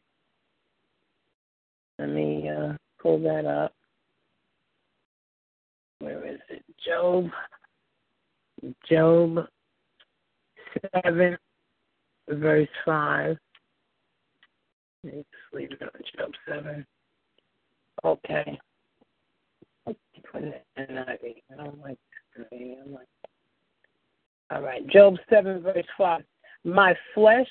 Let 1.99 2.07
me 2.07 2.47
uh 2.47 2.77
pull 3.01 3.19
that 3.23 3.45
up. 3.45 3.73
Where 5.99 6.25
is 6.25 6.39
it? 6.47 6.63
Job 6.87 7.25
Job 8.89 9.45
seven 11.03 11.37
verse 12.29 12.67
five. 12.85 13.37
Let's 15.03 15.27
leave 15.53 15.71
it 15.71 15.81
on 15.81 15.89
Job 16.17 16.31
seven. 16.47 16.85
Okay. 18.05 18.59
All 24.51 24.61
right. 24.61 24.87
Job 24.87 25.15
seven 25.29 25.61
verse 25.61 25.85
five. 25.97 26.23
My 26.63 26.95
flesh 27.13 27.49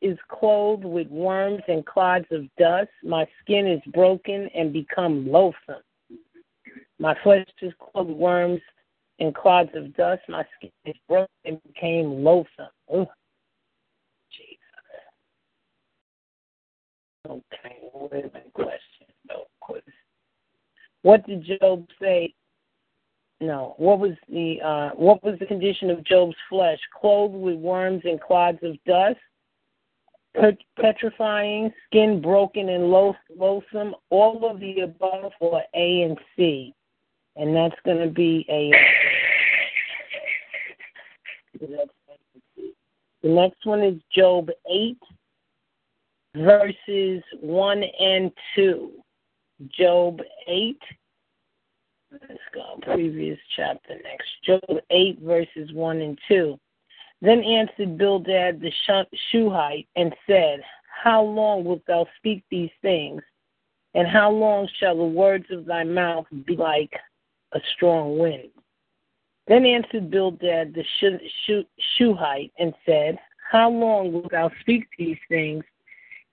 is 0.00 0.18
clothed 0.28 0.84
with 0.84 1.08
worms 1.08 1.62
and 1.68 1.84
clods 1.84 2.26
of 2.30 2.44
dust. 2.58 2.90
My 3.02 3.26
skin 3.42 3.66
is 3.66 3.80
broken 3.92 4.48
and 4.54 4.72
become 4.72 5.30
loathsome. 5.30 5.82
My 6.98 7.16
flesh 7.22 7.46
is 7.60 7.72
clothed 7.78 8.10
with 8.10 8.18
worms 8.18 8.60
and 9.20 9.34
clods 9.34 9.70
of 9.74 9.94
dust. 9.96 10.22
My 10.28 10.44
skin 10.56 10.70
is 10.84 10.96
broken 11.08 11.28
and 11.44 11.62
became 11.64 12.24
loathsome. 12.24 12.68
Ugh. 12.92 13.06
Okay, 17.26 17.76
question? 18.52 19.06
No, 19.28 19.44
quiz. 19.60 19.82
What 21.02 21.26
did 21.26 21.44
Job 21.60 21.86
say? 22.00 22.34
No. 23.40 23.74
What 23.78 23.98
was 23.98 24.12
the 24.28 24.60
uh, 24.62 24.90
what 24.94 25.24
was 25.24 25.38
the 25.38 25.46
condition 25.46 25.90
of 25.90 26.04
Job's 26.04 26.36
flesh? 26.50 26.78
Clothed 27.00 27.34
with 27.34 27.56
worms 27.56 28.02
and 28.04 28.20
clods 28.20 28.58
of 28.62 28.76
dust, 28.86 29.18
pet- 30.36 30.58
petrifying, 30.78 31.72
skin 31.86 32.20
broken 32.20 32.68
and 32.68 32.90
loath- 32.90 33.16
loathsome. 33.36 33.94
All 34.10 34.48
of 34.48 34.60
the 34.60 34.80
above 34.80 35.32
for 35.38 35.62
A 35.74 36.02
and 36.02 36.18
C, 36.36 36.74
and 37.36 37.56
that's 37.56 37.76
going 37.84 38.06
to 38.06 38.12
be 38.12 38.44
a. 38.50 38.70
The 41.60 43.30
next 43.30 43.64
one 43.64 43.82
is 43.82 44.00
Job 44.14 44.50
eight, 44.70 44.98
verses 46.36 47.22
1 47.40 47.82
and 48.00 48.30
2. 48.56 48.90
Job 49.78 50.20
8. 50.46 50.78
Let's 52.12 52.40
go. 52.52 52.78
Previous 52.82 53.38
chapter 53.56 53.94
next. 54.02 54.28
Job 54.44 54.78
8, 54.90 55.20
verses 55.20 55.72
1 55.72 56.00
and 56.00 56.18
2. 56.28 56.58
Then 57.22 57.42
answered 57.42 57.96
Bildad 57.96 58.60
the 58.60 58.72
Shu- 58.86 59.18
Shuhite 59.30 59.88
and 59.96 60.14
said, 60.26 60.60
How 61.02 61.22
long 61.22 61.64
wilt 61.64 61.82
thou 61.86 62.06
speak 62.18 62.44
these 62.50 62.70
things? 62.82 63.22
And 63.94 64.08
how 64.08 64.30
long 64.30 64.68
shall 64.78 64.96
the 64.96 65.04
words 65.04 65.46
of 65.50 65.64
thy 65.64 65.84
mouth 65.84 66.26
be 66.46 66.56
like 66.56 66.92
a 67.52 67.60
strong 67.74 68.18
wind? 68.18 68.50
Then 69.46 69.66
answered 69.66 70.10
Bildad 70.10 70.74
the 70.74 70.84
Shu- 70.98 71.18
Shu- 71.46 71.66
Shuhite 71.98 72.52
and 72.58 72.72
said, 72.86 73.18
How 73.50 73.70
long 73.70 74.12
wilt 74.12 74.30
thou 74.30 74.50
speak 74.60 74.86
these 74.98 75.18
things? 75.28 75.64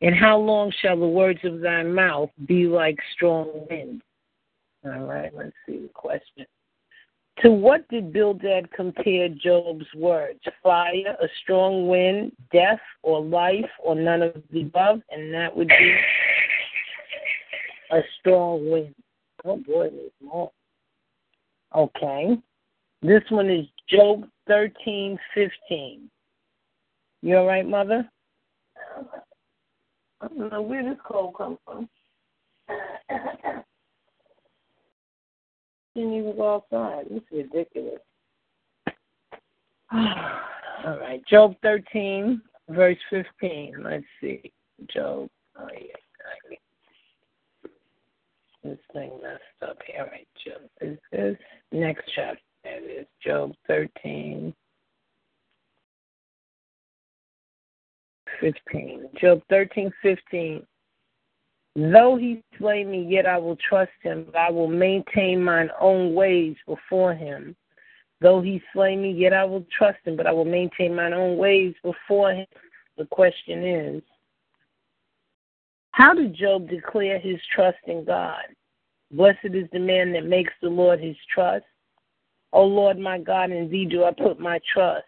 And 0.01 0.15
how 0.15 0.37
long 0.37 0.71
shall 0.81 0.99
the 0.99 1.07
words 1.07 1.39
of 1.43 1.59
thy 1.59 1.83
mouth 1.83 2.29
be 2.47 2.65
like 2.65 2.97
strong 3.13 3.67
wind? 3.69 4.01
All 4.83 5.05
right, 5.05 5.31
let's 5.35 5.53
see 5.65 5.77
the 5.77 5.89
question. 5.93 6.45
To 7.43 7.51
what 7.51 7.87
did 7.89 8.13
Bildad 8.13 8.71
compare 8.71 9.29
Job's 9.29 9.85
words? 9.95 10.39
Fire, 10.63 11.15
a 11.21 11.27
strong 11.41 11.87
wind, 11.87 12.31
death, 12.51 12.79
or 13.03 13.23
life, 13.23 13.69
or 13.83 13.95
none 13.95 14.21
of 14.21 14.41
the 14.51 14.61
above? 14.61 15.01
And 15.09 15.33
that 15.33 15.55
would 15.55 15.67
be 15.67 15.95
a 17.91 18.01
strong 18.19 18.69
wind. 18.69 18.95
Oh 19.43 19.57
boy, 19.57 19.89
there's 19.89 20.11
more. 20.21 20.51
Okay. 21.75 22.37
This 23.01 23.23
one 23.29 23.49
is 23.49 23.65
Job 23.89 24.25
thirteen 24.47 25.17
fifteen. 25.33 26.09
You 27.21 27.37
all 27.37 27.45
right, 27.47 27.67
Mother? 27.67 28.09
I 30.21 30.27
don't 30.27 30.51
know 30.51 30.61
where 30.61 30.83
this 30.83 30.99
cold 31.03 31.35
come 31.35 31.57
from. 31.65 31.89
Didn't 35.95 36.13
even 36.13 36.35
go 36.35 36.55
outside. 36.55 37.05
This 37.09 37.21
is 37.31 37.47
ridiculous. 37.53 37.99
All 39.93 40.97
right, 40.99 41.21
Job 41.27 41.55
13, 41.63 42.41
verse 42.69 42.97
15. 43.09 43.75
Let's 43.83 44.05
see. 44.21 44.51
Job. 44.93 45.29
Oh, 45.59 45.67
yeah. 45.73 46.57
This 48.63 48.77
thing 48.93 49.11
messed 49.21 49.69
up 49.69 49.77
here. 49.85 50.07
Right, 50.09 50.27
Job. 50.45 50.61
Is 50.81 50.97
this 51.11 51.35
next 51.71 52.03
chapter? 52.15 52.39
It 52.63 53.01
is 53.01 53.07
Job 53.23 53.53
13. 53.67 54.53
15. 58.39 59.09
Job 59.19 59.41
13, 59.49 59.91
15. 60.01 60.65
Though 61.75 62.17
he 62.17 62.43
slay 62.57 62.83
me, 62.83 63.05
yet 63.09 63.25
I 63.25 63.37
will 63.37 63.57
trust 63.57 63.91
him, 64.01 64.25
but 64.25 64.35
I 64.35 64.49
will 64.49 64.67
maintain 64.67 65.43
mine 65.43 65.69
own 65.79 66.13
ways 66.13 66.55
before 66.67 67.13
him. 67.13 67.55
Though 68.19 68.41
he 68.41 68.61
slay 68.73 68.95
me, 68.95 69.11
yet 69.11 69.33
I 69.33 69.45
will 69.45 69.65
trust 69.75 69.99
him, 70.03 70.15
but 70.15 70.27
I 70.27 70.31
will 70.31 70.45
maintain 70.45 70.95
mine 70.95 71.13
own 71.13 71.37
ways 71.37 71.73
before 71.81 72.33
him. 72.33 72.45
The 72.97 73.05
question 73.05 73.65
is, 73.65 74.03
how 75.91 76.13
did 76.13 76.35
Job 76.35 76.69
declare 76.69 77.19
his 77.19 77.39
trust 77.55 77.79
in 77.87 78.05
God? 78.05 78.43
Blessed 79.11 79.53
is 79.53 79.67
the 79.71 79.79
man 79.79 80.13
that 80.13 80.25
makes 80.25 80.53
the 80.61 80.69
Lord 80.69 80.99
his 80.99 81.17
trust. 81.33 81.65
O 82.53 82.63
Lord 82.63 82.99
my 82.99 83.17
God, 83.17 83.51
in 83.51 83.69
thee 83.69 83.85
do 83.85 84.03
I 84.03 84.11
put 84.11 84.39
my 84.39 84.59
trust. 84.73 85.05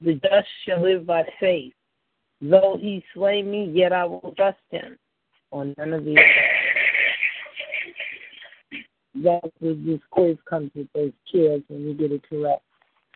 The 0.00 0.14
just 0.14 0.48
shall 0.66 0.82
live 0.82 1.06
by 1.06 1.24
faith. 1.40 1.72
Though 2.40 2.76
he 2.80 3.04
slay 3.14 3.42
me, 3.42 3.70
yet 3.72 3.92
I 3.92 4.04
will 4.04 4.34
trust 4.36 4.58
him. 4.70 4.98
On 5.52 5.74
none 5.78 5.92
of 5.92 6.04
these. 6.04 6.16
That's 9.14 9.46
what 9.60 9.86
this 9.86 10.00
quiz 10.10 10.36
comes 10.48 10.70
with 10.74 10.88
those 10.94 11.12
chairs 11.32 11.62
when 11.68 11.82
you 11.82 11.94
get 11.94 12.12
it 12.12 12.28
correct. 12.28 12.62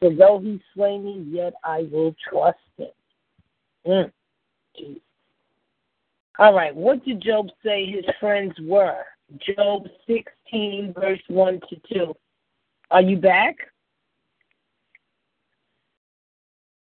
So 0.02 0.10
though 0.10 0.40
he 0.42 0.60
slay 0.74 0.98
me, 0.98 1.26
yet 1.28 1.52
I 1.62 1.88
will 1.92 2.14
trust 2.28 2.58
him. 2.78 2.88
Mm. 3.86 4.12
All 6.38 6.54
right, 6.54 6.74
what 6.74 7.04
did 7.04 7.20
Job 7.22 7.48
say 7.62 7.84
his 7.84 8.04
friends 8.18 8.54
were? 8.62 9.04
Job 9.54 9.86
16, 10.06 10.94
verse 10.98 11.20
1 11.28 11.60
to 11.68 11.76
2. 11.92 12.14
Are 12.90 13.02
you 13.02 13.18
back? 13.18 13.56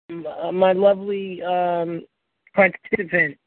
my 0.11 0.73
lovely 0.73 1.41
um, 1.43 2.03
participant. 2.53 3.37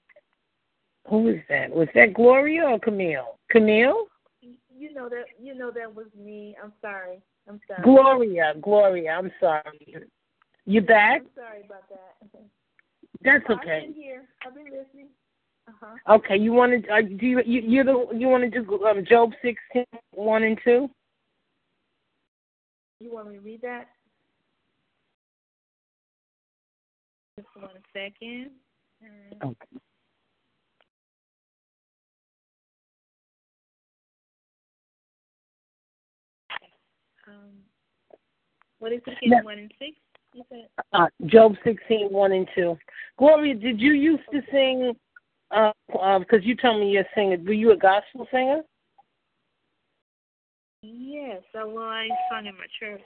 Who 1.08 1.28
is 1.28 1.40
that? 1.48 1.70
Was 1.70 1.88
that 1.94 2.14
Gloria 2.14 2.64
or 2.64 2.78
Camille? 2.78 3.38
Camille? 3.50 4.06
You 4.76 4.92
know 4.92 5.08
that 5.08 5.24
you 5.40 5.54
know 5.54 5.70
that 5.70 5.94
was 5.94 6.06
me. 6.18 6.56
I'm 6.62 6.72
sorry. 6.80 7.20
I'm 7.48 7.60
sorry. 7.68 7.82
Gloria, 7.82 8.54
Gloria, 8.60 9.12
I'm 9.12 9.30
sorry. 9.40 9.96
You 10.66 10.80
back? 10.80 11.20
I'm 11.20 11.28
sorry 11.34 11.62
about 11.64 11.88
that. 11.90 12.40
That's 13.22 13.44
okay. 13.50 13.76
I've 13.76 13.82
been 13.84 13.94
here. 13.94 14.24
I've 14.46 14.54
been 14.54 14.64
listening. 14.64 15.08
Uh-huh. 15.68 16.14
Okay, 16.16 16.36
you 16.36 16.52
want 16.52 16.84
to 16.84 16.92
uh, 16.92 17.00
do 17.00 17.26
you 17.26 17.42
you 17.46 17.62
you 17.62 17.84
the 17.84 18.06
you 18.14 18.28
want 18.28 18.44
to 18.44 18.50
do 18.50 18.84
um, 18.84 19.04
Job 19.04 19.32
sixteen 19.42 19.86
one 20.12 20.42
and 20.42 20.58
two? 20.62 20.90
You 23.00 23.12
want 23.12 23.28
me 23.28 23.36
to 23.36 23.40
read 23.40 23.62
that? 23.62 23.88
Just 27.36 27.48
one 27.56 27.70
second. 27.92 28.50
Uh, 29.02 29.46
Okay. 29.46 29.80
Um, 37.26 37.52
what 38.78 38.92
is 38.92 39.00
it 39.06 39.16
again? 39.24 39.44
One 39.44 39.58
and 39.58 39.72
six? 39.78 39.96
Uh, 40.92 41.06
Job 41.26 41.54
sixteen 41.64 42.12
one 42.12 42.32
and 42.32 42.46
two. 42.54 42.76
Gloria, 43.18 43.54
did 43.54 43.80
you 43.80 43.92
used 43.92 44.24
to 44.32 44.42
sing? 44.52 44.92
Uh, 45.50 45.72
because 46.18 46.44
you 46.44 46.54
told 46.56 46.80
me 46.80 46.90
you're 46.90 47.02
a 47.02 47.08
singer. 47.14 47.38
Were 47.44 47.52
you 47.52 47.72
a 47.72 47.76
gospel 47.76 48.26
singer? 48.30 48.62
Yes. 50.82 51.42
Well, 51.54 51.78
I 51.78 52.08
sung 52.30 52.46
in 52.46 52.54
my 52.56 52.66
church. 52.78 53.00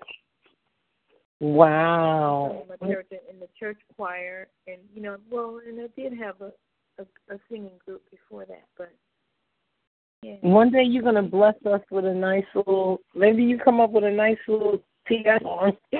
Wow. 1.40 2.62
In 2.62 2.68
my 2.68 2.94
church, 2.94 3.06
in 3.30 3.38
the 3.38 3.48
church 3.58 3.78
choir, 3.96 4.48
and 4.66 4.78
you 4.92 5.00
know, 5.00 5.16
well, 5.30 5.60
and 5.66 5.80
I 5.80 5.86
did 6.00 6.12
have 6.18 6.40
a 6.40 6.52
a, 6.98 7.34
a 7.34 7.38
singing 7.50 7.78
group 7.84 8.02
before 8.10 8.44
that, 8.46 8.64
but 8.76 8.92
yeah. 10.22 10.36
One 10.40 10.70
day 10.70 10.82
you're 10.82 11.04
gonna 11.04 11.22
bless 11.22 11.54
us 11.64 11.80
with 11.90 12.04
a 12.04 12.14
nice 12.14 12.44
little. 12.54 13.00
Maybe 13.14 13.44
you 13.44 13.58
come 13.58 13.80
up 13.80 13.90
with 13.90 14.04
a 14.04 14.10
nice 14.10 14.38
little 14.48 14.82
TS 15.06 15.42
song. 15.42 15.76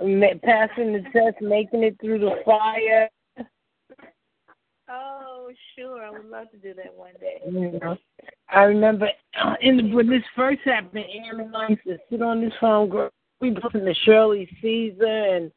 Passing 0.00 0.92
the 0.92 1.02
test, 1.12 1.42
making 1.42 1.82
it 1.82 1.96
through 2.00 2.20
the 2.20 2.36
fire. 2.46 3.10
Oh, 4.90 5.50
sure. 5.76 6.02
I 6.02 6.10
would 6.10 6.30
love 6.30 6.50
to 6.52 6.56
do 6.56 6.72
that 6.74 6.94
one 6.94 7.12
day. 7.20 7.40
Know, 7.46 7.98
I 8.48 8.62
remember 8.62 9.10
uh, 9.38 9.54
in 9.60 9.76
the, 9.76 9.94
when 9.94 10.08
this 10.08 10.22
first 10.34 10.60
happened, 10.64 11.04
Aaron 11.12 11.40
and 11.40 11.56
I 11.56 11.68
used 11.68 11.84
to 11.84 11.98
sit 12.08 12.22
on 12.22 12.40
this 12.40 12.54
phone. 12.60 12.88
Girl, 12.88 13.10
we 13.40 13.50
listened 13.50 13.86
to 13.86 13.94
Shirley 14.04 14.48
Caesar, 14.60 15.06
and 15.06 15.52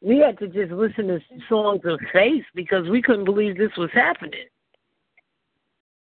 we 0.00 0.18
had 0.18 0.38
to 0.38 0.48
just 0.48 0.72
listen 0.72 1.08
to 1.08 1.20
songs 1.48 1.82
of 1.84 2.00
faith 2.12 2.44
because 2.54 2.88
we 2.88 3.02
couldn't 3.02 3.24
believe 3.24 3.56
this 3.56 3.70
was 3.76 3.90
happening. 3.92 4.46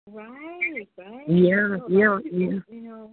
Right, 0.07 0.87
right. 0.97 1.29
Yeah, 1.29 1.77
yeah, 1.87 2.19
yeah. 2.25 2.59
You 2.69 2.81
know, 2.81 3.11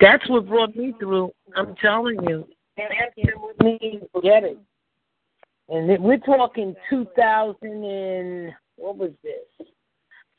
That's 0.00 0.28
what 0.28 0.48
brought 0.48 0.74
me 0.74 0.94
through. 0.98 1.32
I'm 1.56 1.74
telling 1.76 2.18
you. 2.28 2.48
And 2.76 2.88
after 3.06 3.38
with 3.38 3.60
me, 3.60 4.00
forget 4.12 4.44
it. 4.44 4.58
And 5.68 5.90
it, 5.90 6.00
we're 6.00 6.18
talking 6.18 6.74
2000 6.88 7.56
and 7.62 8.52
what 8.76 8.96
was 8.96 9.10
this? 9.22 9.66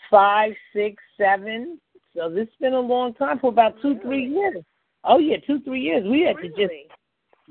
Five, 0.09 0.53
six, 0.73 1.01
seven. 1.17 1.79
So 2.15 2.29
this 2.29 2.47
has 2.47 2.59
been 2.59 2.73
a 2.73 2.79
long 2.79 3.13
time 3.13 3.37
for 3.39 3.49
about 3.49 3.75
two, 3.81 3.99
three 4.01 4.25
years. 4.25 4.63
Oh 5.03 5.17
yeah, 5.17 5.37
two, 5.45 5.59
three 5.61 5.81
years. 5.81 6.03
We 6.05 6.21
had 6.21 6.37
to 6.37 6.49
just 6.49 6.73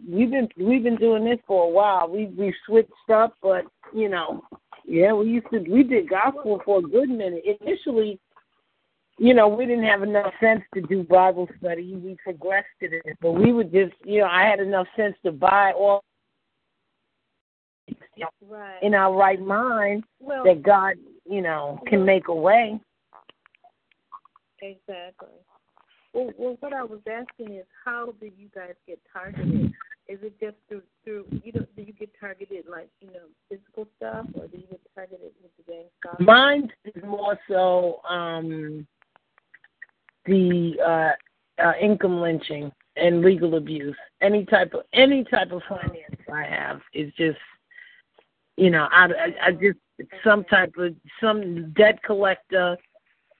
we've 0.08 0.30
been 0.30 0.48
we've 0.56 0.82
been 0.82 0.96
doing 0.96 1.24
this 1.24 1.38
for 1.46 1.64
a 1.64 1.70
while. 1.70 2.08
We 2.08 2.26
we 2.26 2.54
switched 2.66 3.10
up, 3.12 3.34
but 3.42 3.64
you 3.94 4.08
know, 4.08 4.42
yeah, 4.84 5.12
we 5.12 5.26
used 5.26 5.46
to 5.52 5.60
we 5.60 5.82
did 5.82 6.08
gospel 6.08 6.60
for 6.64 6.78
a 6.78 6.82
good 6.82 7.08
minute. 7.08 7.42
Initially, 7.60 8.18
you 9.18 9.34
know, 9.34 9.48
we 9.48 9.66
didn't 9.66 9.84
have 9.84 10.02
enough 10.02 10.32
sense 10.40 10.62
to 10.74 10.80
do 10.82 11.02
Bible 11.02 11.48
study. 11.58 11.94
We 11.94 12.16
progressed 12.22 12.66
in 12.80 12.94
it, 12.94 13.18
but 13.20 13.32
we 13.32 13.52
would 13.52 13.72
just, 13.72 13.92
you 14.04 14.20
know, 14.20 14.28
I 14.28 14.44
had 14.44 14.60
enough 14.60 14.86
sense 14.96 15.16
to 15.24 15.32
buy 15.32 15.72
all 15.72 16.04
right. 18.48 18.82
in 18.82 18.94
our 18.94 19.12
right 19.14 19.40
mind 19.40 20.04
Well- 20.20 20.44
that 20.44 20.62
God, 20.62 20.96
you 21.28 21.42
know, 21.42 21.80
can 21.88 22.04
make 22.04 22.28
a 22.28 22.34
way. 22.34 22.80
Exactly. 24.60 25.28
Well, 26.12 26.32
well, 26.36 26.56
what 26.60 26.72
I 26.72 26.82
was 26.82 27.00
asking 27.06 27.54
is, 27.54 27.66
how 27.84 28.14
do 28.20 28.26
you 28.26 28.48
guys 28.54 28.74
get 28.86 29.00
targeted? 29.12 29.72
Is 30.08 30.18
it 30.22 30.40
just 30.40 30.56
through 30.68 30.82
through 31.04 31.26
you 31.44 31.52
know? 31.52 31.66
Do 31.76 31.82
you 31.82 31.92
get 31.92 32.10
targeted 32.18 32.64
like 32.70 32.88
you 33.00 33.08
know 33.08 33.26
physical 33.48 33.86
stuff, 33.98 34.24
or 34.34 34.46
do 34.46 34.56
you 34.56 34.66
get 34.70 34.80
targeted 34.94 35.32
with 35.42 35.50
the 35.58 35.70
gang 35.70 35.84
stuff? 36.00 36.18
Mine 36.20 36.72
is 36.86 37.02
more 37.04 37.38
so 37.46 38.00
um 38.08 38.86
the 40.24 40.76
uh, 40.82 41.62
uh 41.62 41.72
income 41.78 42.22
lynching 42.22 42.72
and 42.96 43.22
legal 43.22 43.56
abuse. 43.56 43.96
Any 44.22 44.46
type 44.46 44.72
of 44.72 44.84
any 44.94 45.24
type 45.24 45.52
of 45.52 45.60
finance 45.68 46.16
I 46.32 46.44
have 46.44 46.80
is 46.94 47.12
just 47.18 47.38
you 48.56 48.70
know, 48.70 48.88
I 48.90 49.04
I, 49.04 49.46
I 49.48 49.52
just 49.52 49.78
some 50.24 50.44
type 50.44 50.72
of 50.78 50.94
some 51.20 51.72
debt 51.72 52.02
collector 52.02 52.76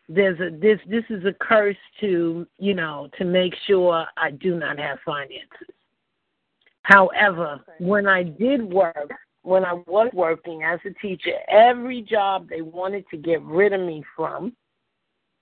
there's 0.08 0.40
a 0.40 0.50
this 0.56 0.78
this 0.88 1.04
is 1.10 1.24
a 1.24 1.32
curse 1.32 1.76
to 2.00 2.46
you 2.58 2.74
know 2.74 3.08
to 3.18 3.24
make 3.24 3.54
sure 3.66 4.06
I 4.16 4.30
do 4.30 4.56
not 4.56 4.78
have 4.78 4.98
finances. 5.04 5.68
However, 6.82 7.60
when 7.80 8.06
I 8.06 8.22
did 8.22 8.62
work, 8.62 9.12
when 9.42 9.64
I 9.64 9.74
was 9.86 10.08
working 10.14 10.62
as 10.62 10.80
a 10.86 10.90
teacher, 11.00 11.32
every 11.48 12.00
job 12.00 12.48
they 12.48 12.62
wanted 12.62 13.04
to 13.10 13.18
get 13.18 13.42
rid 13.42 13.74
of 13.74 13.82
me 13.82 14.02
from, 14.16 14.54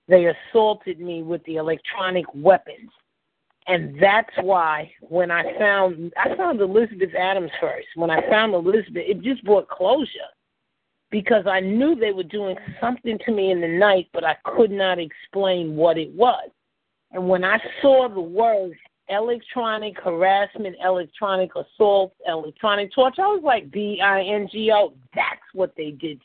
they 0.09 0.25
assaulted 0.25 0.99
me 0.99 1.23
with 1.23 1.41
the 1.45 1.55
electronic 1.55 2.25
weapons. 2.33 2.89
And 3.67 3.97
that's 4.01 4.31
why 4.41 4.91
when 5.01 5.31
I 5.31 5.57
found 5.57 6.11
I 6.17 6.35
found 6.35 6.59
Elizabeth 6.59 7.15
Adams 7.17 7.51
first. 7.61 7.87
When 7.95 8.09
I 8.09 8.27
found 8.29 8.53
Elizabeth, 8.53 9.03
it 9.07 9.21
just 9.21 9.43
brought 9.45 9.69
closure 9.69 10.31
because 11.09 11.45
I 11.47 11.59
knew 11.59 11.95
they 11.95 12.11
were 12.11 12.23
doing 12.23 12.55
something 12.81 13.17
to 13.25 13.31
me 13.31 13.51
in 13.51 13.61
the 13.61 13.67
night, 13.67 14.07
but 14.13 14.23
I 14.23 14.35
could 14.43 14.71
not 14.71 14.99
explain 14.99 15.75
what 15.75 15.97
it 15.97 16.11
was. 16.13 16.49
And 17.11 17.29
when 17.29 17.43
I 17.43 17.59
saw 17.81 18.09
the 18.09 18.19
words 18.19 18.75
electronic 19.09 19.97
harassment, 19.99 20.75
electronic 20.83 21.51
assault, 21.55 22.13
electronic 22.27 22.93
torture, 22.93 23.21
I 23.21 23.27
was 23.27 23.43
like, 23.43 23.71
B 23.71 24.01
I 24.03 24.21
N 24.21 24.49
G 24.51 24.71
O, 24.73 24.93
that's 25.15 25.41
what 25.53 25.73
they 25.77 25.91
did. 25.91 26.21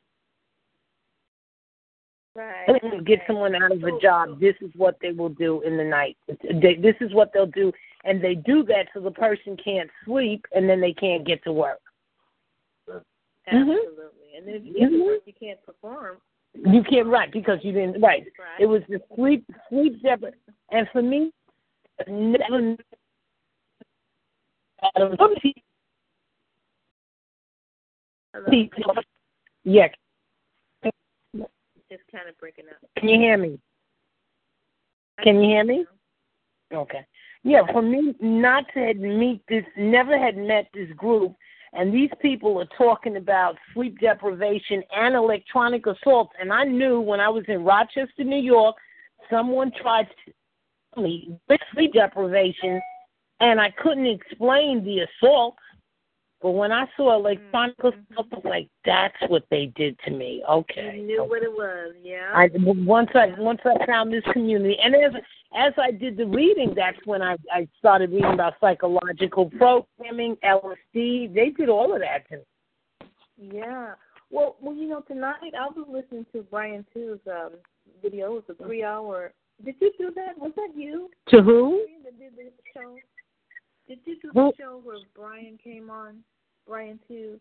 Right. 2.34 2.66
To 2.90 3.02
get 3.02 3.20
someone 3.26 3.54
out 3.54 3.72
of 3.72 3.84
a 3.84 4.00
job, 4.00 4.40
this 4.40 4.54
is 4.62 4.70
what 4.74 4.96
they 5.02 5.12
will 5.12 5.28
do 5.28 5.60
in 5.62 5.76
the 5.76 5.84
night. 5.84 6.16
This 6.28 6.96
is 7.00 7.12
what 7.12 7.30
they'll 7.32 7.46
do. 7.46 7.70
And 8.04 8.24
they 8.24 8.34
do 8.34 8.64
that 8.64 8.86
so 8.94 9.00
the 9.00 9.10
person 9.10 9.56
can't 9.62 9.90
sleep 10.06 10.46
and 10.52 10.68
then 10.68 10.80
they 10.80 10.94
can't 10.94 11.26
get 11.26 11.44
to 11.44 11.52
work. 11.52 11.80
Mm-hmm. 12.88 13.56
Absolutely. 13.70 14.21
And 14.34 14.48
if 14.48 14.64
you, 14.64 14.72
Mhm. 14.88 15.26
you 15.26 15.32
can't 15.32 15.62
perform, 15.62 16.20
You 16.54 16.82
can't 16.84 17.06
right 17.08 17.30
because 17.32 17.64
you 17.64 17.72
didn't 17.72 18.02
right. 18.02 18.26
It 18.60 18.66
was 18.66 18.82
the 18.88 19.00
sleep 19.14 19.44
sleep 19.70 20.02
depri- 20.02 20.34
and 20.70 20.86
for 20.90 21.00
me, 21.00 21.32
never. 22.06 22.76
Yeah. 29.64 29.88
It's 31.90 32.02
kind 32.10 32.28
of 32.28 32.38
breaking 32.38 32.66
up. 32.68 32.76
Can 32.96 33.08
you 33.08 33.18
hear 33.18 33.36
me? 33.36 33.58
Can 35.22 35.42
you 35.42 35.48
hear 35.48 35.64
me? 35.64 35.86
Okay. 36.72 37.06
Yeah, 37.44 37.62
for 37.72 37.82
me 37.82 38.14
not 38.20 38.64
to 38.74 38.80
had 38.80 39.00
meet 39.00 39.42
this, 39.48 39.64
never 39.76 40.18
had 40.18 40.36
met 40.36 40.68
this 40.72 40.90
group, 40.92 41.34
and 41.74 41.92
these 41.92 42.10
people 42.20 42.60
are 42.60 42.68
talking 42.76 43.16
about 43.16 43.56
sleep 43.72 43.98
deprivation 43.98 44.82
and 44.94 45.14
electronic 45.14 45.86
assault. 45.86 46.30
And 46.38 46.52
I 46.52 46.64
knew 46.64 47.00
when 47.00 47.18
I 47.20 47.28
was 47.28 47.44
in 47.48 47.64
Rochester, 47.64 48.24
New 48.24 48.42
York, 48.42 48.76
someone 49.30 49.72
tried 49.80 50.08
to 50.26 50.32
tell 50.94 51.04
me 51.04 51.38
with 51.48 51.60
sleep 51.72 51.94
deprivation, 51.94 52.80
and 53.40 53.58
I 53.60 53.70
couldn't 53.70 54.06
explain 54.06 54.84
the 54.84 55.06
assault. 55.06 55.56
But 56.42 56.50
when 56.50 56.72
I 56.72 56.86
saw 56.96 57.14
electronic 57.14 57.78
assault, 57.78 57.94
I 58.18 58.22
was 58.34 58.44
like, 58.44 58.68
"That's 58.84 59.16
what 59.28 59.44
they 59.48 59.66
did 59.66 59.96
to 60.00 60.10
me." 60.10 60.42
Okay. 60.48 60.96
You 60.96 61.06
knew 61.06 61.24
what 61.24 61.44
it 61.44 61.52
was, 61.52 61.94
yeah. 62.02 62.32
I 62.34 62.50
once 62.54 63.10
I 63.14 63.28
once 63.38 63.60
I 63.64 63.86
found 63.86 64.12
this 64.12 64.24
community, 64.32 64.76
and 64.82 64.94
as 64.96 65.12
as 65.54 65.72
I 65.78 65.92
did 65.92 66.16
the 66.16 66.26
reading, 66.26 66.74
that's 66.74 66.98
when 67.04 67.22
I 67.22 67.36
I 67.52 67.68
started 67.78 68.10
reading 68.10 68.32
about 68.32 68.54
psychological 68.60 69.50
programming, 69.50 70.36
LSD. 70.44 71.32
They 71.32 71.50
did 71.56 71.68
all 71.68 71.94
of 71.94 72.00
that 72.00 72.28
to 72.30 72.38
me. 72.38 73.52
Yeah. 73.54 73.94
Well, 74.30 74.56
well, 74.60 74.74
you 74.74 74.88
know, 74.88 75.02
tonight 75.02 75.54
I 75.56 75.66
was 75.68 75.86
listening 75.88 76.26
to 76.32 76.42
Brian 76.50 76.84
Two's 76.92 77.20
um 77.30 77.52
video. 78.02 78.36
It 78.36 78.46
was 78.48 78.56
a 78.58 78.64
three 78.64 78.82
hour. 78.82 79.32
Did 79.64 79.76
you 79.80 79.92
do 79.96 80.10
that? 80.16 80.36
Was 80.38 80.52
that 80.56 80.70
you? 80.74 81.08
To 81.28 81.40
who? 81.40 81.86
That 82.02 82.18
did 82.18 82.32
the 82.36 82.50
show. 82.74 82.96
Did 83.86 84.00
you 84.04 84.16
do 84.20 84.32
the 84.32 84.52
show 84.58 84.80
where 84.82 84.98
Brian 85.14 85.58
came 85.62 85.88
on? 85.88 86.24
Brian 86.66 86.98
too? 87.08 87.38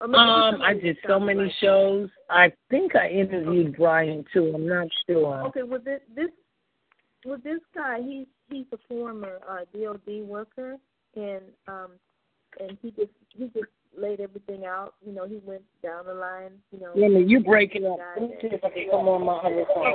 Um, 0.00 0.14
I 0.14 0.74
did 0.74 0.98
so 1.06 1.18
many 1.18 1.52
shows. 1.60 2.10
I 2.28 2.52
think 2.70 2.94
I 2.94 3.08
interviewed 3.08 3.76
Brian 3.76 4.24
too. 4.32 4.52
I'm 4.54 4.68
not 4.68 4.88
sure. 5.08 5.42
Okay, 5.46 5.62
well 5.62 5.80
this 5.82 6.00
this 6.14 6.28
well 7.24 7.38
this 7.42 7.60
guy 7.74 8.00
he's 8.02 8.26
he's 8.50 8.66
a 8.72 8.78
former 8.88 9.38
uh 9.48 9.64
DOD 9.72 10.26
worker 10.26 10.76
and 11.14 11.42
um 11.66 11.92
and 12.60 12.76
he 12.82 12.90
just 12.90 13.10
he 13.30 13.46
just 13.54 13.70
laid 13.96 14.20
everything 14.20 14.66
out. 14.66 14.94
You 15.04 15.12
know, 15.12 15.26
he 15.26 15.40
went 15.44 15.62
down 15.82 16.04
the 16.06 16.14
line, 16.14 16.52
you 16.70 16.80
know. 16.80 16.92
Yeah, 16.94 17.08
you 17.18 17.40
breaking 17.40 17.86
up. 17.86 17.98
Let 18.18 18.28
me 18.28 18.36
see 18.40 18.48
if 18.48 18.62
I 18.62 18.70
can 18.70 18.90
come 18.90 19.08
on 19.08 19.24
my 19.24 19.36
other 19.36 19.64
phone. 19.74 19.94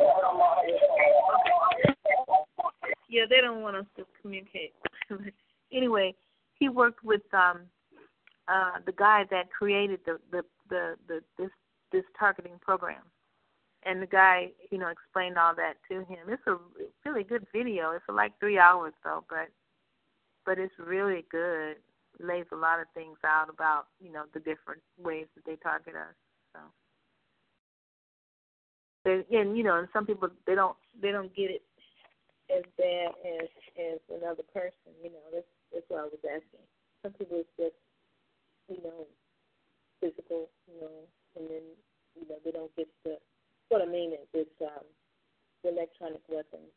Yeah, 3.08 3.24
they 3.30 3.42
don't 3.42 3.62
want 3.62 3.76
us 3.76 3.86
to 3.98 4.06
communicate. 4.22 4.74
anyway, 5.74 6.16
he 6.62 6.70
worked 6.70 7.04
with 7.04 7.24
um 7.34 7.62
uh 8.48 8.78
the 8.86 8.94
guy 8.94 9.26
that 9.30 9.52
created 9.52 10.00
the 10.06 10.18
the 10.32 10.44
the, 10.70 10.96
the 11.08 11.20
this 11.38 11.50
this 11.92 12.06
targeting 12.18 12.58
program. 12.62 13.04
And 13.84 14.00
the 14.00 14.08
guy, 14.08 14.52
you 14.70 14.78
know, 14.78 14.90
explained 14.90 15.40
all 15.40 15.56
that 15.56 15.74
to 15.90 16.06
him. 16.06 16.30
It's 16.30 16.46
a 16.46 16.58
really 17.04 17.24
good 17.24 17.48
video. 17.52 17.92
It's 17.92 18.06
like 18.08 18.32
three 18.40 18.60
hours 18.60 18.94
though, 19.04 19.24
but 19.28 19.50
but 20.46 20.60
it's 20.60 20.74
really 20.78 21.26
good. 21.32 21.78
Lays 22.20 22.46
a 22.52 22.56
lot 22.56 22.80
of 22.80 22.86
things 22.94 23.18
out 23.26 23.50
about, 23.50 23.88
you 24.00 24.12
know, 24.12 24.26
the 24.34 24.40
different 24.40 24.82
ways 25.00 25.26
that 25.36 25.46
they 25.46 25.56
target 25.56 25.96
us. 25.96 26.16
So 26.54 26.60
they, 29.04 29.26
and 29.36 29.58
you 29.58 29.64
know, 29.64 29.78
and 29.78 29.88
some 29.92 30.06
people 30.06 30.30
they 30.46 30.54
don't 30.54 30.78
they 31.02 31.12
don't 31.12 31.36
get 31.36 31.50
it 31.50 31.64
as 32.56 32.64
bad 32.78 33.14
as 33.26 33.50
as 33.80 34.00
another 34.22 34.44
person. 34.54 34.94
You 35.04 35.10
know, 35.10 35.26
that's 35.34 35.48
that's 35.74 35.86
what 35.90 36.00
I 36.00 36.04
was 36.04 36.24
asking. 36.24 36.66
Some 37.04 37.14
people 37.14 37.42
it's 37.42 37.56
just 37.58 37.76
you 38.70 38.78
know 38.84 39.08
physical, 40.00 40.50
you 40.68 40.82
know, 40.82 40.98
and 41.38 41.50
then 41.50 41.66
you 42.16 42.28
know 42.28 42.36
they 42.44 42.52
don't 42.52 42.76
get 42.76 42.88
the. 43.04 43.18
What 43.70 43.82
I 43.82 43.86
mean 43.86 44.12
is 44.12 44.28
it's 44.34 44.62
um, 44.62 44.84
the 45.64 45.70
electronic 45.70 46.22
weapons, 46.28 46.72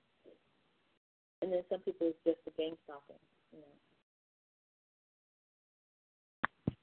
and 1.42 1.52
then 1.52 1.62
some 1.70 1.80
people 1.80 2.08
it's 2.08 2.18
just 2.24 2.38
the 2.44 2.52
game 2.56 2.76
stopping. 2.84 3.20
You 3.52 3.58
know. 3.58 3.74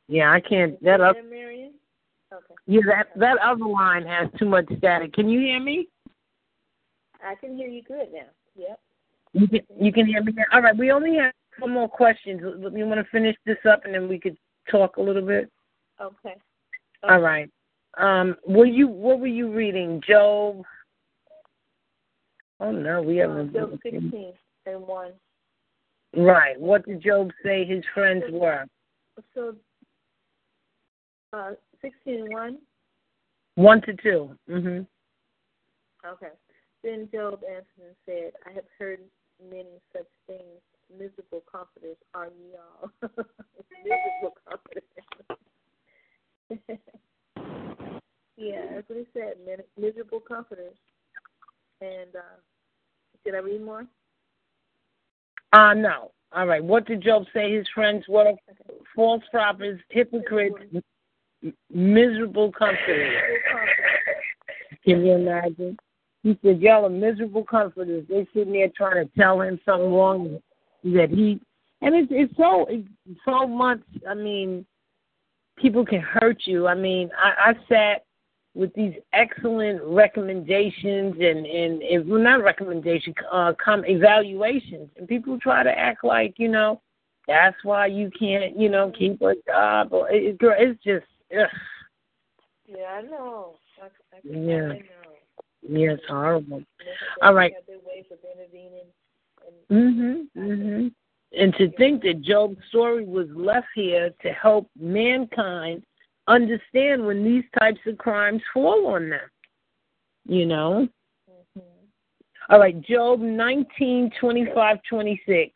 Yeah, 0.07 0.31
I 0.31 0.41
can't. 0.41 0.81
That 0.83 0.99
up. 1.01 1.15
Marion? 1.29 1.73
Okay. 2.33 2.55
Yeah, 2.65 2.81
that 2.87 3.07
that 3.17 3.37
other 3.43 3.65
line 3.65 4.05
has 4.05 4.29
too 4.37 4.45
much 4.45 4.65
static. 4.77 5.13
Can 5.13 5.29
you 5.29 5.39
hear 5.39 5.59
me? 5.59 5.87
I 7.23 7.35
can 7.35 7.55
hear 7.55 7.67
you 7.67 7.83
good 7.83 8.07
now. 8.13 8.27
Yep. 8.55 8.79
You 9.33 9.47
can 9.47 9.61
you 9.79 9.93
can 9.93 10.05
hear 10.05 10.23
me 10.23 10.33
now. 10.35 10.43
All 10.53 10.61
right, 10.61 10.77
we 10.77 10.91
only 10.91 11.15
have 11.17 11.31
one 11.59 11.71
more 11.73 11.89
questions. 11.89 12.41
You 12.41 12.85
want 12.85 13.03
to 13.03 13.11
finish 13.11 13.35
this 13.45 13.57
up 13.69 13.85
and 13.85 13.93
then 13.93 14.07
we 14.07 14.19
could 14.19 14.37
talk 14.69 14.97
a 14.97 15.01
little 15.01 15.25
bit. 15.25 15.49
Okay. 16.01 16.35
All 17.03 17.19
right. 17.19 17.49
Um, 17.97 18.35
were 18.47 18.65
you 18.65 18.87
what 18.87 19.19
were 19.19 19.27
you 19.27 19.51
reading, 19.51 20.01
Job? 20.07 20.63
Oh 22.59 22.71
no, 22.71 23.01
we 23.01 23.21
Uh, 23.21 23.27
haven't. 23.27 23.53
Job 23.53 23.71
sixteen 23.83 24.33
and 24.65 24.81
one. 24.81 25.11
Right. 26.15 26.59
What 26.59 26.85
did 26.85 27.01
Job 27.01 27.31
say 27.43 27.65
his 27.65 27.83
friends 27.93 28.23
were? 28.29 28.65
So 29.33 29.55
uh 31.33 31.51
sixteen 31.81 32.21
and 32.21 32.33
one. 32.33 32.57
One 33.55 33.81
to 33.81 33.93
2 33.93 34.37
Mm-hmm. 34.49 34.81
Okay. 36.07 36.33
Then 36.83 37.09
Job 37.13 37.41
answered 37.47 37.65
and 37.85 37.95
said, 38.05 38.30
Uh 55.71 55.73
no. 55.73 56.11
All 56.33 56.47
right. 56.47 56.63
What 56.63 56.85
did 56.85 57.01
Job 57.01 57.25
say 57.33 57.53
his 57.53 57.67
friends 57.73 58.03
were? 58.07 58.33
False 58.95 59.23
prophets, 59.31 59.81
hypocrites, 59.89 60.55
miserable 61.73 62.51
comforters. 62.51 63.21
Can 64.83 65.05
you 65.05 65.13
imagine? 65.13 65.77
He 66.23 66.37
said, 66.43 66.61
Y'all 66.61 66.85
are 66.85 66.89
miserable 66.89 67.43
comforters. 67.43 68.05
They 68.09 68.27
sitting 68.33 68.53
there 68.53 68.69
trying 68.75 69.05
to 69.05 69.11
tell 69.17 69.41
him 69.41 69.59
something 69.65 69.93
wrong 69.93 70.39
that 70.83 71.09
he 71.09 71.39
and 71.81 71.95
it's 71.95 72.11
it's 72.11 72.35
so 72.35 72.65
it's 72.69 72.87
so 73.23 73.47
much 73.47 73.79
I 74.09 74.13
mean, 74.13 74.65
people 75.57 75.85
can 75.85 76.01
hurt 76.01 76.41
you. 76.45 76.67
I 76.67 76.75
mean, 76.75 77.09
I, 77.17 77.51
I 77.51 77.53
sat 77.69 78.05
with 78.53 78.73
these 78.73 78.93
excellent 79.13 79.81
recommendations 79.83 81.15
and 81.19 81.45
and 81.45 81.81
if 81.83 82.05
well, 82.05 82.19
not 82.19 82.43
recommendation 82.43 83.13
uh 83.31 83.53
come 83.63 83.83
evaluations 83.85 84.89
and 84.97 85.07
people 85.07 85.39
try 85.39 85.63
to 85.63 85.69
act 85.77 86.03
like 86.03 86.33
you 86.37 86.47
know 86.49 86.81
that's 87.27 87.55
why 87.63 87.85
you 87.85 88.09
can't 88.17 88.57
you 88.59 88.67
know 88.69 88.91
keep 88.97 89.21
a 89.21 89.33
job 89.47 89.93
or 89.93 90.09
it, 90.11 90.37
girl 90.37 90.55
it's 90.57 90.81
just 90.83 91.05
ugh. 91.37 91.47
Yeah, 92.67 92.85
I 92.99 93.01
know. 93.01 93.55
I, 93.81 93.85
I, 93.85 94.19
Yeah. 94.23 94.55
I 94.69 94.79
know. 94.79 95.11
yeah 95.69 95.91
it's 95.91 96.03
horrible 96.09 96.53
all 96.55 96.59
right 96.59 96.65
they- 96.79 97.25
all 97.27 97.31
they 97.33 97.37
right 97.37 97.53
have 97.53 97.65
their 97.67 97.79
ways 97.87 98.05
of 98.11 98.19
intervening. 98.33 98.87
mhm 99.71 100.27
mhm 100.37 100.91
and 101.33 101.53
to 101.55 101.71
think 101.77 102.01
that 102.03 102.21
Job's 102.21 102.57
story 102.67 103.05
was 103.05 103.27
left 103.33 103.67
here 103.73 104.09
to 104.21 104.29
help 104.33 104.69
mankind 104.77 105.83
understand 106.35 107.05
when 107.05 107.23
these 107.23 107.43
types 107.59 107.79
of 107.87 107.97
crimes 107.97 108.41
fall 108.53 108.87
on 108.87 109.09
them 109.09 109.29
you 110.25 110.45
know 110.45 110.87
All 112.49 112.59
right, 112.59 112.79
Job 112.81 113.21
nineteen 113.21 114.11
twenty 114.19 114.45
five 114.53 114.79
twenty 114.89 115.21
six. 115.25 115.53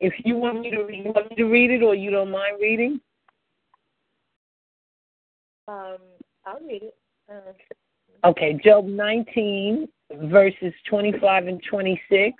If 0.00 0.14
you 0.24 0.36
want 0.36 0.60
me 0.60 0.70
to 0.70 0.82
read, 0.82 1.04
you 1.04 1.12
want 1.12 1.28
me 1.30 1.36
to 1.36 1.44
read 1.44 1.70
it, 1.70 1.82
or 1.82 1.94
you 1.94 2.10
don't 2.10 2.30
mind 2.30 2.56
reading? 2.60 3.00
Um, 5.66 5.98
I'll 6.46 6.60
read 6.66 6.84
it. 6.84 6.96
Uh, 7.30 7.52
Okay, 8.24 8.58
Job 8.64 8.86
nineteen 8.86 9.88
verses 10.22 10.72
twenty 10.88 11.12
five 11.20 11.48
and 11.48 11.62
twenty 11.68 12.00
six, 12.08 12.34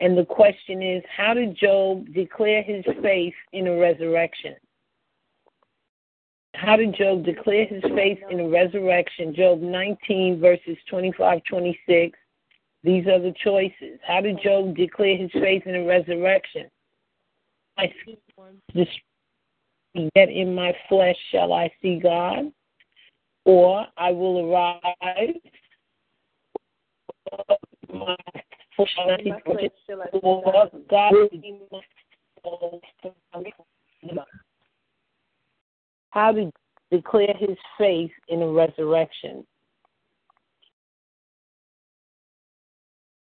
and 0.00 0.18
the 0.18 0.24
question 0.24 0.82
is, 0.82 1.02
how 1.16 1.32
did 1.32 1.56
Job 1.56 2.12
declare 2.12 2.62
his 2.62 2.84
faith 3.00 3.34
in 3.52 3.68
a 3.68 3.76
resurrection? 3.76 4.56
How 6.54 6.76
did 6.76 6.94
Job 6.94 7.24
declare 7.24 7.66
his 7.66 7.82
faith 7.94 8.18
in 8.30 8.38
the 8.38 8.48
resurrection? 8.48 9.34
Job 9.34 9.60
nineteen 9.60 10.40
verses 10.40 10.76
twenty 10.88 11.12
five 11.16 11.40
twenty 11.48 11.78
six. 11.86 12.18
These 12.82 13.06
are 13.06 13.18
the 13.18 13.34
choices. 13.44 13.98
How 14.06 14.20
did 14.20 14.40
Job 14.42 14.76
declare 14.76 15.16
his 15.16 15.30
faith 15.32 15.62
in 15.66 15.72
the 15.72 15.84
resurrection? 15.84 16.70
I 17.78 17.92
yet 19.94 20.28
in 20.28 20.54
my 20.54 20.74
flesh 20.88 21.16
shall 21.30 21.52
I 21.52 21.70
see 21.80 21.98
God, 21.98 22.52
or 23.44 23.86
I 23.96 24.10
will 24.10 24.52
arise 24.52 25.34
my 27.92 28.16
flesh 28.76 28.96
In 29.18 29.28
my 29.30 29.40
flesh 29.44 29.70
shall 29.86 30.02
I 30.02 30.06
see 30.06 30.20
God. 30.20 30.70
God 30.90 31.12
redeem 31.32 31.60
my 31.70 31.80
soul 32.42 32.80
from 33.00 33.12
my 33.34 34.24
How 36.10 36.32
to 36.32 36.50
declare 36.90 37.34
his 37.38 37.56
faith 37.78 38.10
in 38.28 38.40
the 38.40 38.46
resurrection. 38.46 39.46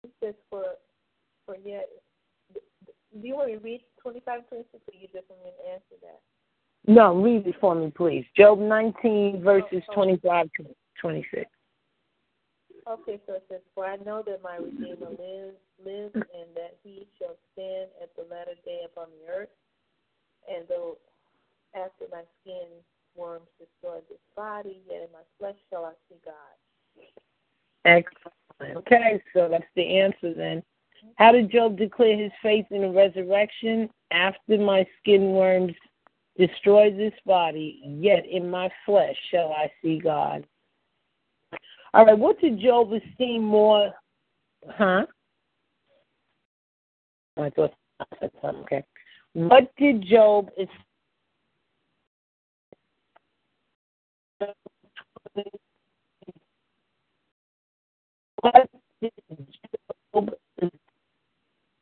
It 0.04 0.12
says 0.24 0.34
for 0.50 0.64
for 1.46 1.56
yet. 1.64 1.88
Do 2.54 3.28
you 3.28 3.36
want 3.36 3.48
me 3.48 3.58
to 3.58 3.64
read 3.64 3.82
25, 4.02 4.48
26, 4.50 4.84
or 4.88 4.94
you 4.94 5.08
just 5.12 5.30
want 5.30 5.44
me 5.44 5.50
to 5.50 5.72
answer 5.74 5.96
that? 6.02 6.20
No, 6.88 7.16
read 7.16 7.48
it 7.48 7.56
for 7.60 7.76
me, 7.76 7.92
please. 7.96 8.26
Job 8.38 8.60
19, 8.60 9.42
verses 9.44 9.82
25 9.94 10.50
to 10.58 10.66
26. 11.02 11.46
Okay, 12.88 13.20
so 13.28 13.34
it 13.34 13.44
says, 13.50 13.62
For 13.76 13.86
I 13.86 13.98
know 13.98 14.24
that 14.26 14.42
my 14.44 14.58
Redeemer 14.58 15.10
lives, 15.10 15.58
lives, 15.84 16.14
and 16.14 16.50
that 16.56 16.78
he 16.84 17.08
shall 17.18 17.36
stand 17.54 17.90
at 18.02 18.10
the 18.16 18.24
latter 18.34 18.56
day 18.66 18.82
upon 18.86 19.08
the 19.10 19.32
earth. 19.32 19.50
And 20.50 20.66
though 20.68 20.98
after 21.76 22.06
my 22.12 22.24
skin 22.42 22.68
worms 23.16 23.48
destroy 23.60 24.00
this 24.10 24.20
body, 24.36 24.82
yet 24.90 25.02
in 25.02 25.12
my 25.14 25.24
flesh 25.38 25.56
shall 25.70 25.86
I 25.86 25.94
see 26.08 26.20
God. 26.26 26.36
Excellent. 27.86 28.78
Okay, 28.78 29.22
so 29.34 29.48
that's 29.50 29.64
the 29.76 30.00
answer 30.00 30.34
then. 30.34 30.62
How 31.16 31.32
did 31.32 31.52
Job 31.52 31.78
declare 31.78 32.18
his 32.18 32.32
faith 32.42 32.66
in 32.72 32.82
the 32.82 32.90
resurrection? 32.90 33.90
After 34.12 34.58
my 34.58 34.86
skin 35.00 35.32
worms 35.32 35.74
destroy 36.38 36.92
this 36.92 37.14
body, 37.26 37.82
yet 37.84 38.26
in 38.26 38.50
my 38.50 38.70
flesh 38.86 39.16
shall 39.32 39.52
I 39.52 39.72
see 39.82 40.00
God. 40.00 40.46
All 41.94 42.06
right, 42.06 42.18
what 42.18 42.40
did 42.40 42.60
Job 42.60 42.92
esteem 42.92 43.44
more? 43.44 43.94
Huh? 44.68 45.06
Oh, 47.38 47.50
thought 47.56 47.74
I 48.00 48.06
something. 48.42 48.62
Okay. 48.64 48.84
What 49.34 49.72
did 49.78 50.04
Job 50.04 50.50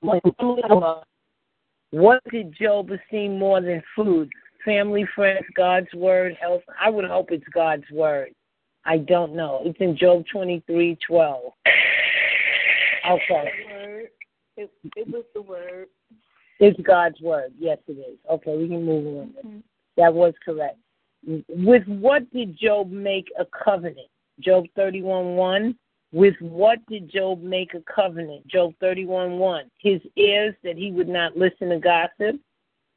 what 0.01 0.23
did 0.23 0.35
Job 0.39 1.03
what 1.91 2.21
did 2.31 2.53
Job 2.59 2.91
esteem 2.91 3.39
more 3.39 3.61
than 3.61 3.81
food? 3.95 4.29
Family, 4.65 5.07
friends, 5.15 5.45
God's 5.55 5.88
word, 5.93 6.35
health. 6.39 6.63
I 6.79 6.89
would 6.89 7.05
hope 7.05 7.31
it's 7.31 7.47
God's 7.53 7.89
word. 7.91 8.31
I 8.85 8.97
don't 8.97 9.35
know. 9.35 9.61
It's 9.63 9.79
in 9.79 9.97
Job 9.97 10.25
twenty 10.31 10.61
three 10.67 10.97
twelve. 11.07 11.53
Okay. 13.09 14.09
It, 14.57 14.71
it 14.95 15.07
was 15.07 15.23
the 15.34 15.41
word. 15.41 15.88
It's 16.59 16.79
God's 16.81 17.21
word. 17.21 17.53
Yes, 17.57 17.77
it 17.88 17.93
is. 17.93 18.17
Okay, 18.29 18.57
we 18.57 18.67
can 18.67 18.84
move 18.84 19.19
on. 19.19 19.34
Mhm. 19.45 19.63
That 19.95 20.13
was 20.13 20.34
correct. 20.43 20.77
With 21.26 21.85
what 21.88 22.31
did 22.31 22.57
Job 22.57 22.91
make 22.91 23.27
a 23.39 23.45
covenant? 23.45 24.07
Job 24.39 24.65
31 24.76 25.35
1. 25.35 25.76
With 26.14 26.35
what 26.39 26.80
did 26.88 27.11
Job 27.11 27.41
make 27.41 27.73
a 27.73 27.81
covenant? 27.81 28.48
Job 28.48 28.73
31 28.80 29.38
1. 29.38 29.72
His 29.80 30.02
ears 30.15 30.56
that 30.64 30.77
he 30.77 30.91
would 30.91 31.10
not 31.10 31.35
listen 31.35 31.69
to 31.69 31.80
gossip, 31.80 32.39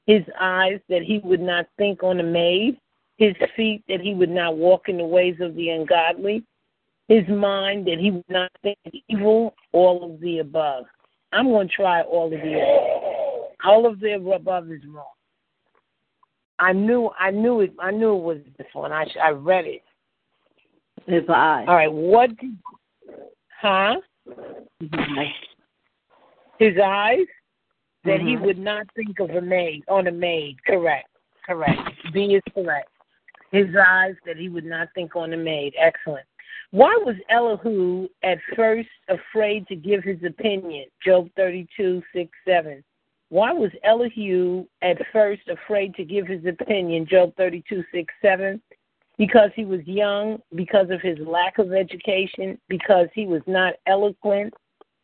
his 0.06 0.22
eyes 0.40 0.80
that 0.88 1.02
he 1.02 1.18
would 1.24 1.40
not 1.40 1.66
think 1.76 2.02
on 2.02 2.20
a 2.20 2.24
maid, 2.24 2.78
his 3.16 3.34
feet 3.56 3.82
that 3.88 4.00
he 4.00 4.14
would 4.14 4.30
not 4.30 4.56
walk 4.56 4.88
in 4.88 4.96
the 4.96 5.04
ways 5.04 5.36
of 5.40 5.54
the 5.54 5.70
ungodly, 5.70 6.44
his 7.08 7.26
mind 7.28 7.86
that 7.86 7.98
he 7.98 8.12
would 8.12 8.28
not 8.28 8.50
think 8.62 8.78
evil, 9.08 9.54
all 9.72 10.04
of 10.04 10.20
the 10.20 10.38
above. 10.38 10.84
I'm 11.32 11.48
going 11.48 11.68
to 11.68 11.74
try 11.74 12.02
all 12.02 12.26
of 12.26 12.40
the 12.40 12.54
above. 12.54 13.52
All 13.64 13.86
of 13.86 14.00
the 14.00 14.14
above 14.14 14.70
is 14.70 14.80
wrong. 14.86 15.04
I 16.60 16.72
knew, 16.72 17.10
I 17.18 17.30
knew 17.30 17.60
it. 17.60 17.72
I 17.78 17.90
knew 17.90 18.14
it 18.16 18.22
was 18.22 18.38
this 18.58 18.66
one. 18.74 18.92
I 18.92 19.06
I 19.22 19.30
read 19.30 19.64
it. 19.64 19.82
His 21.06 21.24
eyes. 21.28 21.64
All 21.66 21.74
right. 21.74 21.92
What? 21.92 22.36
Did, 22.36 22.56
huh? 23.60 23.96
His 26.58 26.76
eyes 26.78 27.26
that 28.04 28.20
he 28.20 28.36
Mhm. 28.36 28.42
would 28.42 28.58
not 28.58 28.86
think 28.94 29.18
of 29.18 29.30
a 29.30 29.40
maid 29.40 29.82
on 29.88 30.06
a 30.06 30.12
maid. 30.12 30.62
Correct. 30.64 31.08
Correct. 31.46 31.80
B 32.12 32.34
is 32.34 32.42
correct. 32.54 32.90
His 33.50 33.74
eyes 33.74 34.14
that 34.26 34.36
he 34.36 34.48
would 34.48 34.64
not 34.64 34.92
think 34.94 35.16
on 35.16 35.32
a 35.32 35.36
maid. 35.36 35.74
Excellent. 35.78 36.26
Why 36.70 36.94
was 37.04 37.16
Elihu 37.30 38.08
at 38.22 38.38
first 38.54 38.88
afraid 39.08 39.66
to 39.68 39.74
give 39.74 40.04
his 40.04 40.22
opinion? 40.22 40.88
Job 41.04 41.28
thirty-two 41.34 42.02
six 42.12 42.30
seven. 42.44 42.84
Why 43.30 43.52
was 43.52 43.70
Elihu 43.84 44.66
at 44.82 44.98
first 45.12 45.42
afraid 45.48 45.94
to 45.94 46.04
give 46.04 46.26
his 46.26 46.44
opinion? 46.44 47.06
Job 47.06 47.34
thirty-two 47.36 47.84
six 47.92 48.12
seven. 48.20 48.60
Because 49.18 49.50
he 49.54 49.64
was 49.64 49.80
young, 49.84 50.40
because 50.54 50.88
of 50.90 51.00
his 51.02 51.18
lack 51.18 51.58
of 51.58 51.72
education, 51.72 52.58
because 52.68 53.08
he 53.14 53.26
was 53.26 53.42
not 53.46 53.74
eloquent, 53.86 54.54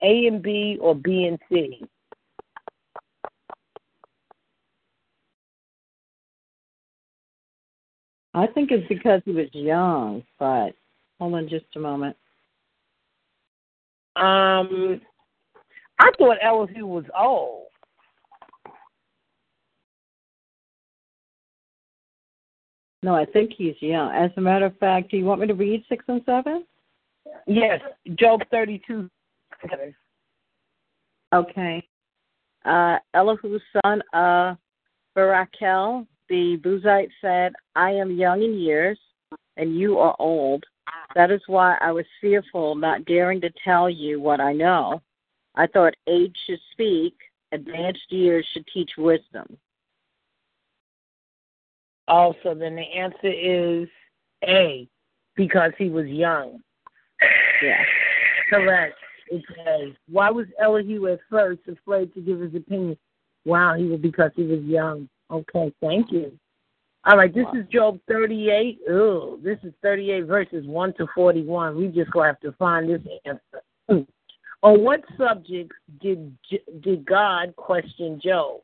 A 0.02 0.26
and 0.26 0.42
B 0.42 0.78
or 0.80 0.94
B 0.94 1.26
and 1.26 1.38
C. 1.52 1.84
I 8.32 8.46
think 8.46 8.70
it's 8.70 8.88
because 8.88 9.20
he 9.24 9.32
was 9.32 9.48
young, 9.52 10.22
but 10.38 10.70
hold 11.18 11.34
on 11.34 11.48
just 11.48 11.66
a 11.76 11.78
moment. 11.78 12.16
Um, 14.16 15.00
I 15.98 16.10
thought 16.18 16.38
Elihu 16.42 16.86
was 16.86 17.04
old. 17.18 17.66
No, 23.06 23.14
I 23.14 23.24
think 23.24 23.52
he's 23.56 23.80
young. 23.80 24.12
As 24.12 24.32
a 24.36 24.40
matter 24.40 24.66
of 24.66 24.76
fact, 24.78 25.12
do 25.12 25.16
you 25.16 25.24
want 25.24 25.40
me 25.40 25.46
to 25.46 25.54
read 25.54 25.84
six 25.88 26.04
and 26.08 26.20
seven? 26.26 26.66
Yes, 27.46 27.80
Job 28.16 28.40
thirty-two. 28.50 29.08
seven. 29.70 29.94
Okay. 31.32 31.86
Uh, 32.64 32.98
Elihu, 33.14 33.60
son 33.72 34.02
of 34.12 34.56
Barakel, 35.16 36.04
the 36.28 36.58
Buzite, 36.64 37.10
said, 37.20 37.52
I 37.76 37.92
am 37.92 38.10
young 38.10 38.42
in 38.42 38.58
years, 38.58 38.98
and 39.56 39.78
you 39.78 39.98
are 39.98 40.16
old. 40.18 40.64
That 41.14 41.30
is 41.30 41.40
why 41.46 41.78
I 41.80 41.92
was 41.92 42.06
fearful, 42.20 42.74
not 42.74 43.04
daring 43.04 43.40
to 43.42 43.50
tell 43.62 43.88
you 43.88 44.20
what 44.20 44.40
I 44.40 44.52
know. 44.52 45.00
I 45.54 45.68
thought 45.68 45.94
age 46.08 46.36
should 46.44 46.58
speak, 46.72 47.14
advanced 47.52 48.10
years 48.10 48.44
should 48.52 48.66
teach 48.74 48.90
wisdom. 48.98 49.56
Also, 52.08 52.54
then 52.54 52.76
the 52.76 52.82
answer 52.82 53.16
is 53.24 53.88
A, 54.44 54.88
because 55.36 55.72
he 55.78 55.88
was 55.88 56.06
young. 56.06 56.60
Yeah. 57.62 57.82
Correct. 58.50 58.94
It's 59.28 59.44
A. 59.66 59.96
Why 60.08 60.30
was 60.30 60.46
Elihu 60.60 61.08
at 61.08 61.20
first 61.28 61.60
afraid 61.68 62.14
to 62.14 62.20
give 62.20 62.40
his 62.40 62.54
opinion? 62.54 62.96
Wow, 63.44 63.74
he 63.74 63.84
was 63.84 64.00
because 64.00 64.30
he 64.36 64.44
was 64.44 64.62
young. 64.62 65.08
Okay, 65.30 65.72
thank 65.80 66.12
you. 66.12 66.38
All 67.04 67.16
right, 67.16 67.32
this 67.32 67.46
is 67.54 67.64
Job 67.72 68.00
38. 68.08 68.80
Ugh, 68.90 69.40
this 69.42 69.58
is 69.62 69.72
38 69.82 70.22
verses 70.22 70.66
1 70.66 70.94
to 70.94 71.06
41. 71.14 71.76
We 71.76 71.88
just 71.88 72.10
have 72.14 72.40
to 72.40 72.52
find 72.52 72.88
this 72.88 73.00
answer. 73.24 73.62
On 74.62 74.82
what 74.82 75.02
subjects 75.16 75.76
did 76.00 76.36
did 76.82 77.04
God 77.04 77.54
question 77.54 78.20
Job? 78.22 78.60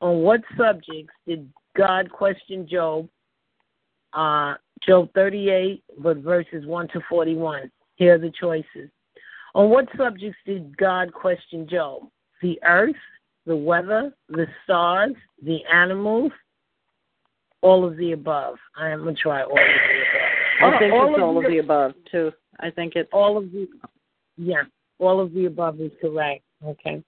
On 0.00 0.22
what 0.22 0.40
subjects 0.56 1.14
did 1.26 1.48
God 1.76 2.10
questioned 2.10 2.68
Job? 2.68 3.08
Uh, 4.12 4.54
Job 4.86 5.08
38, 5.14 5.82
but 5.98 6.18
verses 6.18 6.66
1 6.66 6.88
to 6.88 7.00
41. 7.08 7.70
Here 7.96 8.14
are 8.14 8.18
the 8.18 8.32
choices. 8.40 8.90
On 9.54 9.70
what 9.70 9.86
subjects 9.96 10.38
did 10.46 10.76
God 10.76 11.12
question 11.12 11.68
Job? 11.68 12.02
The 12.42 12.58
earth, 12.64 12.94
the 13.46 13.56
weather, 13.56 14.12
the 14.28 14.46
stars, 14.64 15.14
the 15.42 15.58
animals, 15.72 16.32
all 17.60 17.84
of 17.84 17.96
the 17.96 18.12
above. 18.12 18.56
I 18.76 18.90
am 18.90 19.02
going 19.02 19.16
to 19.16 19.20
try 19.20 19.42
all 19.42 19.50
of 19.50 19.56
the 19.56 20.70
above. 20.70 20.74
I 20.74 20.78
think 20.78 20.92
all 20.94 21.08
it's 21.08 21.16
of 21.16 21.22
all 21.22 21.38
of 21.38 21.44
the- 21.44 21.50
the 21.50 21.58
above, 21.58 21.94
too. 22.10 22.32
I 22.60 22.70
think 22.70 22.94
it's 22.94 23.10
all 23.12 23.36
of 23.36 23.50
the 23.50 23.68
yeah, 24.36 24.64
all 24.98 25.20
of 25.20 25.32
the 25.32 25.46
above 25.46 25.80
is 25.80 25.92
correct. 26.00 26.42
Okay. 26.64 27.02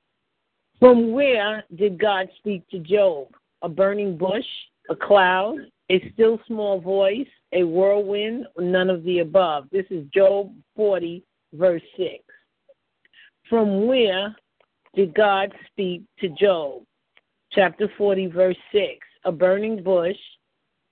From 0.78 1.12
where 1.12 1.64
did 1.74 1.98
God 1.98 2.28
speak 2.38 2.68
to 2.70 2.78
Job? 2.78 3.28
A 3.66 3.68
burning 3.68 4.16
bush, 4.16 4.46
a 4.90 4.94
cloud, 4.94 5.58
a 5.90 6.12
still 6.14 6.38
small 6.46 6.80
voice, 6.80 7.26
a 7.52 7.64
whirlwind, 7.64 8.46
none 8.56 8.88
of 8.88 9.02
the 9.02 9.18
above. 9.18 9.64
This 9.72 9.86
is 9.90 10.06
Job 10.14 10.54
40, 10.76 11.24
verse 11.52 11.82
6. 11.96 12.22
From 13.50 13.88
where 13.88 14.36
did 14.94 15.12
God 15.14 15.52
speak 15.66 16.04
to 16.20 16.28
Job? 16.28 16.84
Chapter 17.50 17.90
40, 17.98 18.28
verse 18.28 18.56
6. 18.70 18.84
A 19.24 19.32
burning 19.32 19.82
bush, 19.82 20.14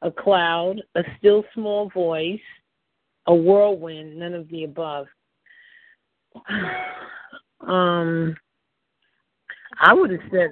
a 0.02 0.10
cloud, 0.10 0.82
a 0.96 1.02
still 1.20 1.44
small 1.54 1.88
voice, 1.90 2.40
a 3.26 3.34
whirlwind, 3.34 4.18
none 4.18 4.34
of 4.34 4.48
the 4.48 4.64
above. 4.64 5.06
Um, 7.60 8.36
I 9.80 9.94
would 9.94 10.10
have 10.10 10.20
said. 10.30 10.50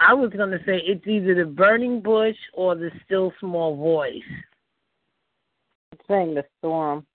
I 0.00 0.14
was 0.14 0.30
going 0.30 0.50
to 0.50 0.58
say 0.64 0.80
it's 0.82 1.06
either 1.06 1.34
the 1.34 1.44
burning 1.44 2.00
bush 2.00 2.36
or 2.54 2.74
the 2.74 2.90
still 3.04 3.32
small 3.38 3.76
voice. 3.76 4.22
It's 5.92 6.02
saying 6.08 6.34
the 6.34 6.44
storm. 6.58 7.06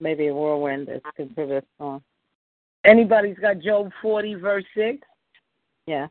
Maybe 0.00 0.26
a 0.26 0.34
whirlwind 0.34 0.88
is 0.88 1.00
considered 1.16 1.62
a 1.62 1.66
storm. 1.76 2.02
Anybody's 2.84 3.38
got 3.38 3.60
Job 3.60 3.90
40, 4.02 4.34
verse 4.34 4.64
6? 4.76 4.98
Yeah. 5.86 6.08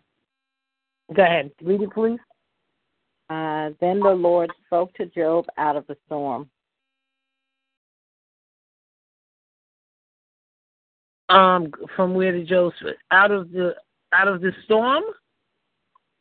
Go 1.14 1.24
ahead. 1.24 1.52
Read 1.62 1.82
it, 1.82 1.92
please. 1.92 2.20
Uh, 3.30 3.72
then 3.82 4.00
the 4.00 4.10
Lord 4.10 4.50
spoke 4.66 4.94
to 4.94 5.06
Job 5.08 5.46
out 5.58 5.76
of 5.76 5.86
the 5.88 5.98
storm. 6.06 6.50
Um, 11.30 11.72
from 11.96 12.14
where 12.14 12.32
did 12.32 12.48
Job 12.48 12.72
out 13.12 13.32
of 13.32 13.52
the 13.52 13.76
out 14.14 14.30
of 14.30 14.40
the 14.40 14.52
storm? 14.64 15.04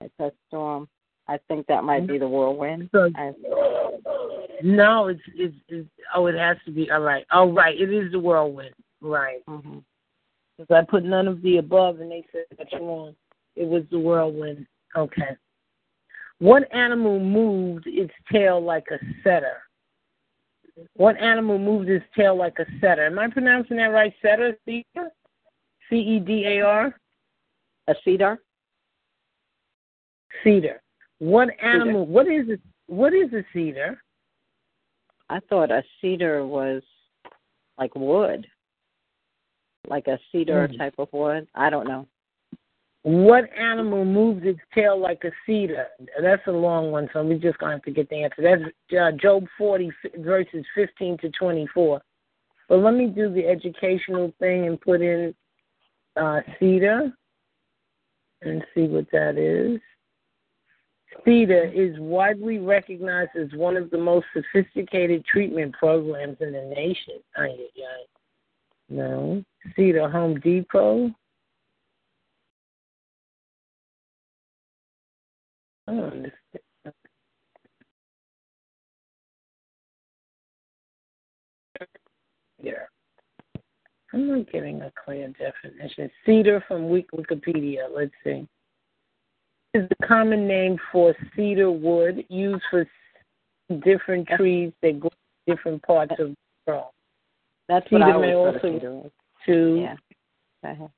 It's 0.01 0.15
a 0.21 0.31
storm. 0.49 0.89
I 1.29 1.39
think 1.49 1.67
that 1.67 1.85
might 1.85 2.07
be 2.07 2.19
the 2.19 2.29
whirlwind. 2.29 2.89
So, 2.93 3.11
I, 3.17 3.33
no, 4.63 5.09
it's, 5.09 5.21
it's 5.35 5.57
it's 5.69 5.89
oh, 6.15 6.27
it 6.27 6.37
has 6.37 6.57
to 6.67 6.71
be 6.71 6.91
all 6.91 7.01
right. 7.01 7.27
Oh, 7.33 7.53
right, 7.53 7.79
it 7.79 7.93
is 7.93 8.13
the 8.13 8.19
whirlwind. 8.19 8.75
Right. 9.01 9.45
mm-hmm. 9.49 9.79
Because 10.59 10.75
I 10.75 10.91
put 10.91 11.05
none 11.05 11.29
of 11.29 11.43
the 11.43 11.59
above, 11.59 12.01
and 12.01 12.11
they 12.11 12.25
said 12.33 12.45
that's 12.57 12.73
wrong. 12.73 13.15
It 13.57 13.67
was 13.67 13.83
the 13.91 13.99
whirlwind. 13.99 14.67
Okay. 14.97 15.37
What 16.39 16.73
animal 16.75 17.19
moved 17.19 17.87
its 17.87 18.13
tail 18.31 18.63
like 18.63 18.87
a 18.91 18.99
setter? 19.25 19.63
What 20.95 21.17
animal 21.17 21.59
moved 21.59 21.89
its 21.89 22.05
tail 22.17 22.37
like 22.37 22.59
a 22.59 22.67
setter? 22.81 23.07
Am 23.07 23.19
I 23.19 23.29
pronouncing 23.29 23.79
that 23.79 23.87
right? 23.87 24.13
Setter? 24.23 24.57
Cedar? 24.65 25.11
C 25.89 25.97
E 25.97 26.21
D 26.21 26.45
A 26.47 26.61
R? 26.61 26.95
A 27.89 27.95
cedar? 28.05 28.39
Cedar. 30.45 30.83
What 31.19 31.49
animal? 31.63 32.05
Cedar. 32.05 32.13
What 32.13 32.29
is 32.29 32.49
it? 32.49 32.61
What 32.87 33.13
is 33.15 33.33
a 33.33 33.45
cedar? 33.53 34.01
I 35.29 35.41
thought 35.49 35.71
a 35.71 35.83
cedar 36.01 36.47
was 36.47 36.83
like 37.79 37.95
wood, 37.95 38.47
like 39.89 40.07
a 40.07 40.19
cedar 40.31 40.69
Mm. 40.69 40.79
type 40.79 40.95
of 40.99 41.13
wood. 41.13 41.49
I 41.55 41.71
don't 41.71 41.89
know. 41.89 42.07
What 43.03 43.53
animal 43.57 44.05
moves 44.05 44.45
its 44.45 44.61
tail 44.75 44.99
like 44.99 45.23
a 45.25 45.31
cedar? 45.45 45.87
That's 46.21 46.45
a 46.49 46.53
long 46.53 46.91
one, 46.91 47.09
so 47.13 47.25
we're 47.25 47.39
just 47.39 47.59
going 47.59 47.71
to 47.71 47.77
have 47.77 47.85
to 47.85 47.93
get 47.93 48.09
the 48.09 48.25
answer. 48.25 48.43
That's 48.43 48.99
uh, 48.99 49.13
Job 49.13 49.47
40, 49.57 49.93
verses 50.19 50.65
15 50.75 51.19
to 51.19 51.31
24. 51.31 52.03
But 52.69 52.79
let 52.79 52.95
me 52.95 53.07
do 53.07 53.33
the 53.33 53.47
educational 53.47 54.33
thing 54.41 54.67
and 54.67 54.81
put 54.81 55.03
in 55.03 55.35
uh, 56.17 56.41
cedar 56.59 57.13
and 58.43 58.65
see 58.75 58.89
what 58.89 59.07
that 59.13 59.39
is. 59.39 59.81
CEDA 61.27 61.73
is 61.73 61.99
widely 61.99 62.59
recognized 62.59 63.31
as 63.37 63.49
one 63.55 63.77
of 63.77 63.91
the 63.91 63.99
most 63.99 64.27
sophisticated 64.35 65.25
treatment 65.25 65.75
programs 65.75 66.37
in 66.41 66.53
the 66.53 66.75
nation. 66.75 67.15
Ay, 67.37 67.57
ay. 67.59 68.05
No. 68.89 69.45
CEDA 69.77 70.11
Home 70.11 70.39
Depot. 70.41 71.11
I 75.89 75.93
don't 75.93 76.05
understand. 76.05 76.33
Yeah. 82.63 82.73
I'm 84.13 84.29
not 84.29 84.51
getting 84.51 84.83
a 84.83 84.93
clear 85.05 85.29
definition. 85.29 86.11
Cedar 86.25 86.65
from 86.67 86.89
Wikipedia. 86.89 87.87
Let's 87.95 88.13
see. 88.25 88.49
Is 89.77 89.87
the 89.91 90.07
common 90.07 90.49
name 90.49 90.79
for 90.91 91.15
cedar 91.35 91.71
wood 91.71 92.25
used 92.31 92.63
for 92.71 92.89
different 93.85 94.27
trees 94.27 94.73
that 94.81 94.99
grow 94.99 95.11
in 95.47 95.55
different 95.55 95.83
parts 95.83 96.13
of 96.13 96.29
the 96.29 96.37
world. 96.67 96.93
That's 97.69 97.85
cedar 97.91 97.99
what 97.99 98.15
I 98.15 98.17
may 98.17 98.35
also 98.35 98.59
cedar 98.63 99.03
to 99.45 99.81
Yeah. 99.83 99.97
Uh-huh. 100.65 100.89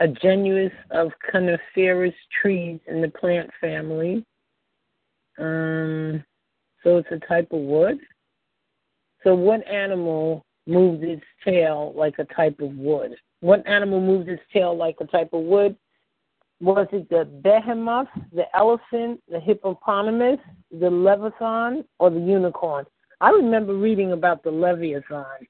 a 0.00 0.08
genus 0.08 0.72
of 0.90 1.12
coniferous 1.30 2.14
trees 2.40 2.80
in 2.88 3.00
the 3.00 3.08
plant 3.08 3.48
family. 3.60 4.24
Um, 5.38 6.24
so 6.82 6.96
it's 6.96 7.12
a 7.12 7.20
type 7.28 7.52
of 7.52 7.60
wood. 7.60 8.00
So 9.22 9.36
what 9.36 9.64
animal 9.68 10.44
moves 10.66 11.04
its 11.04 11.22
tail 11.44 11.92
like 11.94 12.18
a 12.18 12.24
type 12.24 12.58
of 12.58 12.74
wood? 12.76 13.14
What 13.38 13.64
animal 13.68 14.00
moves 14.00 14.28
its 14.28 14.42
tail 14.52 14.76
like 14.76 14.96
a 15.00 15.06
type 15.06 15.32
of 15.32 15.42
wood? 15.42 15.76
Was 16.62 16.86
it 16.92 17.08
the 17.10 17.24
behemoth, 17.42 18.06
the 18.32 18.44
elephant, 18.56 19.20
the 19.28 19.40
hippopotamus, 19.40 20.38
the 20.70 20.88
leviathan, 20.88 21.84
or 21.98 22.08
the 22.08 22.20
unicorn? 22.20 22.86
I 23.20 23.30
remember 23.30 23.74
reading 23.74 24.12
about 24.12 24.44
the 24.44 24.52
leviathan. 24.52 25.48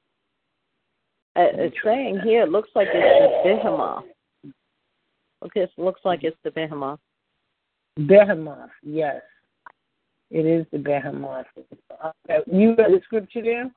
Uh, 1.37 1.53
It's 1.53 1.77
saying 1.85 2.21
here, 2.25 2.45
it 2.45 2.49
looks 2.49 2.71
like 2.75 2.89
it's 2.91 3.45
the 3.45 3.57
behemoth. 3.57 4.05
Okay, 5.45 5.61
it 5.61 5.71
looks 5.77 6.01
like 6.03 6.25
it's 6.25 6.37
the 6.45 6.51
behemoth. 6.51 7.01
Behemoth, 8.07 8.71
yes. 8.83 9.21
It 10.31 10.47
is 10.47 10.65
the 10.73 10.79
behemoth. 10.79 11.45
Okay. 11.59 12.39
You 12.51 12.75
got 12.75 12.89
the 12.89 13.03
scripture 13.05 13.43
there? 13.43 13.71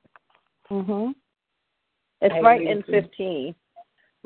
Mm-hmm. 0.70 1.10
It's 2.22 2.34
I 2.34 2.40
right 2.40 2.62
in 2.62 2.78
with 2.78 2.86
you. 2.88 3.02
15. 3.02 3.54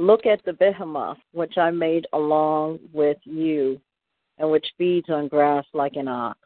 Look 0.01 0.25
at 0.25 0.43
the 0.47 0.55
behemoth, 0.55 1.19
which 1.33 1.59
I 1.59 1.71
made 1.71 2.07
along 2.15 2.79
with 2.91 3.19
you, 3.25 3.79
and 4.39 4.51
which 4.51 4.67
feeds 4.79 5.11
on 5.11 5.29
grass 5.29 5.67
like 5.75 5.97
an 5.97 6.09
ox. 6.09 6.39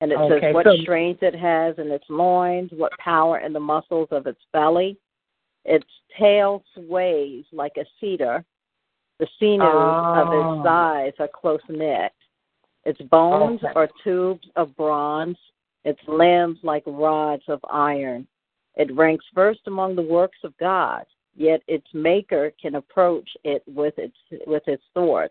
And 0.00 0.10
it 0.10 0.18
Okay, 0.18 0.40
says 0.48 0.54
what 0.54 0.66
so- 0.66 0.76
strength 0.78 1.22
it 1.22 1.36
has 1.36 1.78
in 1.78 1.92
its 1.92 2.04
loins, 2.10 2.72
what 2.72 2.90
power 2.98 3.38
in 3.38 3.52
the 3.52 3.60
muscles 3.60 4.08
of 4.10 4.26
its 4.26 4.40
belly. 4.52 4.98
Its 5.64 5.86
tail 6.18 6.64
sways 6.74 7.44
like 7.52 7.76
a 7.76 7.86
cedar. 8.00 8.44
The 9.18 9.28
sinews 9.38 9.62
of 9.62 10.28
Oh. 10.30 10.40
its 10.40 10.60
ah. 10.60 10.62
thighs 10.64 11.12
are 11.20 11.28
close 11.28 11.62
knit. 11.68 12.12
Its 12.84 13.00
bones 13.02 13.62
Okay. 13.62 13.72
are 13.74 13.88
tubes 14.02 14.48
of 14.56 14.74
bronze, 14.74 15.38
its 15.84 16.00
limbs 16.08 16.58
like 16.64 16.82
rods 16.86 17.48
of 17.48 17.64
iron. 17.70 18.26
It 18.78 18.94
ranks 18.94 19.24
first 19.34 19.60
among 19.66 19.96
the 19.96 20.02
works 20.02 20.38
of 20.44 20.56
God, 20.58 21.04
yet 21.36 21.60
its 21.66 21.86
maker 21.92 22.52
can 22.62 22.76
approach 22.76 23.28
it 23.44 23.62
with 23.66 23.94
its 23.98 24.16
with 24.46 24.66
its 24.68 24.82
sword. 24.94 25.30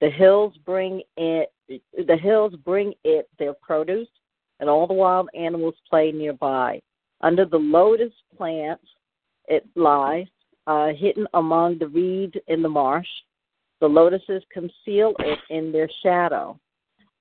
The 0.00 0.10
hills 0.10 0.54
bring 0.64 1.02
it 1.18 1.52
the 1.68 2.16
hills 2.16 2.54
bring 2.64 2.94
it 3.04 3.28
their 3.38 3.52
produce, 3.52 4.08
and 4.58 4.70
all 4.70 4.86
the 4.86 4.94
wild 4.94 5.28
animals 5.34 5.74
play 5.88 6.12
nearby. 6.12 6.80
Under 7.20 7.44
the 7.44 7.58
lotus 7.58 8.12
plants 8.36 8.84
it 9.48 9.66
lies, 9.74 10.26
uh, 10.66 10.88
hidden 10.98 11.26
among 11.34 11.78
the 11.78 11.88
reeds 11.88 12.36
in 12.46 12.62
the 12.62 12.68
marsh. 12.68 13.08
The 13.80 13.86
lotuses 13.86 14.42
conceal 14.50 15.12
it 15.18 15.38
in 15.50 15.72
their 15.72 15.90
shadow. 16.02 16.58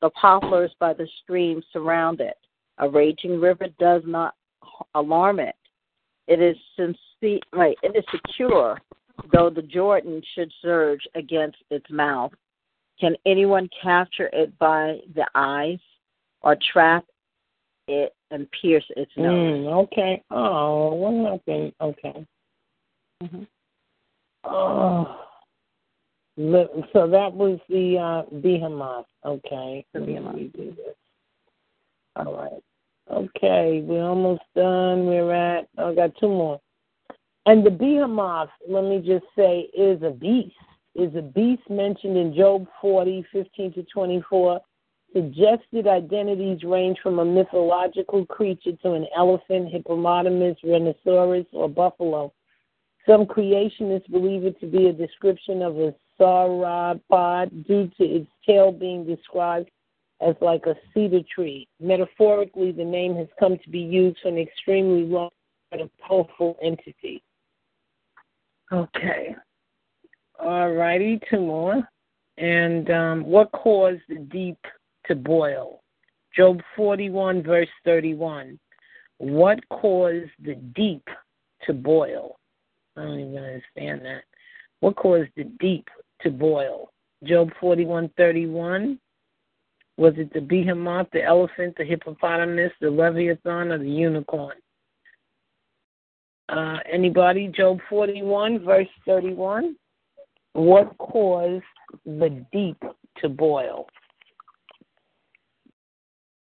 The 0.02 0.10
poplars 0.12 0.72
by 0.80 0.94
the 0.94 1.08
stream 1.24 1.62
surround 1.74 2.22
it. 2.22 2.38
A 2.78 2.90
raging 2.90 3.40
river 3.40 3.68
does 3.80 4.04
not 4.06 4.34
alarm 4.96 5.40
it. 5.40 5.56
It 6.28 6.42
is 6.42 6.58
sincere, 6.76 7.40
right, 7.54 7.78
it 7.84 7.96
is 7.96 8.04
secure, 8.12 8.80
though 9.32 9.50
the 9.50 9.62
Jordan 9.62 10.22
should 10.36 10.52
surge 10.62 11.02
against 11.16 11.58
its 11.70 11.90
mouth. 11.90 12.32
Can 13.00 13.16
anyone 13.26 13.70
capture 13.82 14.30
it 14.34 14.58
by 14.60 15.00
the 15.16 15.26
eyes 15.36 15.80
or 16.42 16.58
trap 16.74 17.06
it 17.88 18.14
and 18.32 18.48
pierce 18.60 18.86
its 18.96 19.12
nose? 19.16 19.32
Mm, 19.32 19.84
okay. 19.84 20.24
Oh, 20.32 20.94
what 20.94 21.32
happened? 21.32 21.74
Okay. 21.80 22.28
Mm-hmm. 23.24 23.44
Oh. 24.44 25.24
So 26.94 27.08
that 27.08 27.34
was 27.34 27.60
the 27.70 27.98
uh, 27.98 28.36
behemoth. 28.42 29.06
Okay. 29.26 29.86
The 29.94 30.00
Let 30.00 30.36
me 30.36 30.52
behemoth. 30.54 30.76
All 32.16 32.36
right. 32.36 32.64
Okay, 33.12 33.82
we're 33.86 34.04
almost 34.04 34.42
done. 34.56 35.06
We're 35.08 35.34
at. 35.34 35.68
Oh, 35.78 35.92
I 35.92 35.96
got 35.96 36.12
two 36.20 36.28
more. 36.28 36.60
And 37.46 37.66
the 37.66 37.72
behemoth, 37.72 38.50
let 38.68 38.84
me 38.84 38.98
just 39.00 39.26
say, 39.36 39.70
is 39.78 40.02
a 40.04 40.12
beast. 40.12 40.56
Is 40.96 41.16
a 41.16 41.22
beast 41.22 41.70
mentioned 41.70 42.18
in 42.18 42.36
Job 42.36 42.68
40, 42.82 43.26
15 43.32 43.74
to 43.74 43.84
24. 43.84 44.60
Suggested 45.14 45.88
identities 45.88 46.64
range 46.64 46.98
from 47.02 47.20
a 47.20 47.26
mythological 47.26 48.26
creature 48.26 48.74
to 48.84 48.94
an 48.94 49.08
elephant, 49.16 49.72
hippopotamus, 49.72 50.58
rhinoceros, 50.64 51.46
or 51.54 51.70
buffalo. 51.70 52.34
Some 53.08 53.26
creationists 53.26 54.12
believe 54.12 54.44
it 54.44 54.60
to 54.60 54.68
be 54.68 54.88
a 54.88 54.94
description 54.94 55.62
of 55.62 55.78
a 55.78 55.96
sauropod 56.20 57.66
due 57.66 57.90
to 57.98 58.04
its 58.04 58.28
tail 58.46 58.72
being 58.74 59.06
described 59.06 59.70
as 60.22 60.36
like 60.42 60.66
a 60.66 60.76
cedar 60.94 61.22
tree. 61.34 61.68
Metaphorically, 61.80 62.72
the 62.72 62.84
name 62.84 63.16
has 63.16 63.28
come 63.40 63.58
to 63.58 63.70
be 63.70 63.80
used 63.80 64.18
for 64.22 64.30
an 64.30 64.38
extremely 64.38 65.04
long 65.04 65.30
but 65.72 65.82
a 65.82 65.90
powerful 66.08 66.58
entity. 66.62 67.22
Okay. 68.72 69.36
All 70.40 70.72
righty, 70.72 71.20
two 71.30 71.40
more. 71.40 71.88
And 72.38 72.90
um, 72.92 73.26
what 73.26 73.52
caused 73.52 74.02
the 74.08 74.20
deep 74.20 74.60
to 75.08 75.16
boil? 75.16 75.82
Job 76.36 76.62
41, 76.76 77.44
verse 77.44 77.70
31. 77.84 78.60
What 79.18 79.60
caused 79.70 80.30
the 80.44 80.56
deep 80.76 81.08
to 81.66 81.74
boil? 81.74 82.38
I 82.96 83.02
don't 83.02 83.20
even 83.20 83.38
understand 83.38 84.02
that. 84.06 84.24
What 84.80 84.96
caused 84.96 85.30
the 85.36 85.46
deep 85.60 85.88
to 86.22 86.30
boil? 86.30 86.92
Job 87.24 87.50
41, 87.60 88.12
31. 88.18 89.00
Was 89.98 90.14
it 90.18 90.32
the 90.32 90.42
behemoth, 90.42 91.08
the 91.12 91.24
elephant, 91.24 91.76
the 91.78 91.84
hippopotamus, 91.84 92.72
the 92.80 92.90
leviathan, 92.90 93.72
or 93.72 93.80
the 93.80 93.90
unicorn? 93.90 94.58
Uh, 96.50 96.78
anybody? 96.92 97.48
Job 97.48 97.80
41, 97.90 98.64
verse 98.64 98.88
31. 99.06 99.76
What 100.54 100.98
caused 100.98 101.64
the 102.06 102.46
deep 102.52 102.82
to 103.18 103.30
boil? 103.30 103.88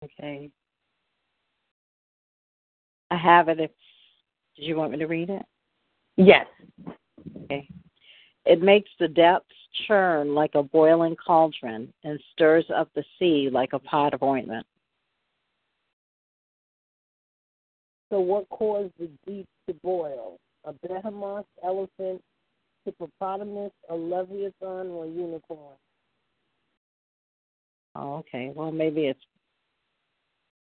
Okay. 0.05 0.51
I 3.11 3.17
have 3.17 3.49
it. 3.49 3.61
If 3.61 3.71
did 4.57 4.65
you 4.65 4.77
want 4.77 4.93
me 4.93 4.99
to 4.99 5.07
read 5.07 5.31
it? 5.31 5.43
Yes. 6.17 6.47
Okay. 7.45 7.67
It 8.45 8.63
makes 8.63 8.91
the 8.99 9.09
depths 9.09 9.47
churn 9.87 10.35
like 10.35 10.55
a 10.55 10.63
boiling 10.63 11.17
cauldron 11.17 11.93
and 12.05 12.21
stirs 12.33 12.67
up 12.75 12.89
the 12.95 13.05
sea 13.19 13.49
like 13.53 13.73
a 13.73 13.79
pot 13.79 14.15
of 14.15 14.23
ointment. 14.23 14.67
So, 18.11 18.19
what 18.21 18.49
caused 18.49 18.93
the 18.99 19.09
deep 19.27 19.47
to 19.69 19.75
boil? 19.83 20.39
A 20.65 20.73
behemoth, 20.87 21.47
elephant, 21.65 22.21
hippopotamus, 22.85 23.73
a 23.89 23.95
leviathan, 23.95 24.89
or 24.89 25.05
a 25.05 25.09
unicorn? 25.09 25.77
Oh, 27.95 28.17
okay. 28.17 28.53
Well, 28.55 28.73
maybe 28.73 29.07
it's 29.07 29.21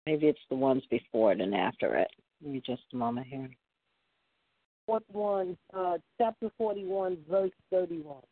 maybe 0.07 0.27
it's 0.27 0.39
the 0.49 0.57
ones 0.57 0.83
before 0.91 1.33
it 1.33 1.41
and 1.41 1.55
after 1.55 1.97
it. 1.97 2.09
Give 2.43 2.53
me 2.53 2.63
just 2.65 2.83
a 2.93 2.97
moment 2.97 3.27
here. 3.27 3.51
What 4.87 5.03
one? 5.11 5.57
Uh, 5.73 5.99
chapter 6.19 6.51
forty-one, 6.57 7.19
verse 7.29 7.51
thirty-one. 7.71 8.23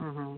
Mm-hmm. 0.00 0.36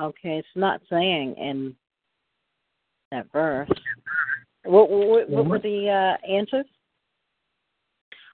Okay, 0.00 0.38
it's 0.38 0.48
not 0.54 0.80
saying 0.88 1.34
in 1.36 1.74
that 3.10 3.26
verse. 3.32 3.68
What 4.64 4.90
what, 4.90 5.28
what 5.28 5.46
were 5.46 5.58
the 5.58 5.88
uh, 5.88 6.26
answers? 6.26 6.66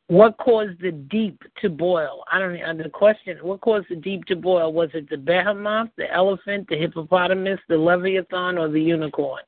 What 0.08 0.36
caused 0.36 0.78
the 0.82 0.92
deep 0.92 1.40
to 1.62 1.70
boil? 1.70 2.24
I 2.30 2.38
don't 2.38 2.58
know. 2.58 2.82
The 2.82 2.90
question: 2.90 3.38
What 3.40 3.62
caused 3.62 3.86
the 3.88 3.96
deep 3.96 4.26
to 4.26 4.36
boil? 4.36 4.74
Was 4.74 4.90
it 4.92 5.08
the 5.08 5.16
behemoth, 5.16 5.88
the 5.96 6.12
elephant, 6.12 6.66
the 6.68 6.76
hippopotamus, 6.76 7.60
the 7.68 7.78
leviathan, 7.78 8.58
or 8.58 8.68
the 8.68 8.82
unicorn? 8.82 9.42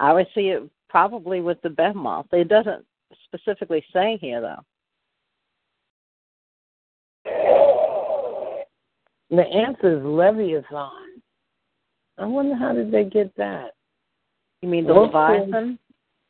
I 0.00 0.14
would 0.14 0.26
see 0.34 0.48
it 0.48 0.62
probably 0.88 1.40
with 1.42 1.60
the 1.62 1.68
behemoth. 1.68 2.26
It 2.32 2.48
doesn't 2.48 2.84
specifically 3.24 3.84
say 3.92 4.18
here, 4.20 4.40
though. 4.40 4.64
The 9.30 9.42
answer 9.42 9.98
is 9.98 10.04
Leviathan. 10.04 11.22
I 12.18 12.24
wonder 12.24 12.56
how 12.56 12.72
did 12.72 12.90
they 12.90 13.04
get 13.04 13.34
that? 13.36 13.74
You 14.62 14.68
mean 14.68 14.86
the 14.86 14.94
Leviathan? 14.94 15.78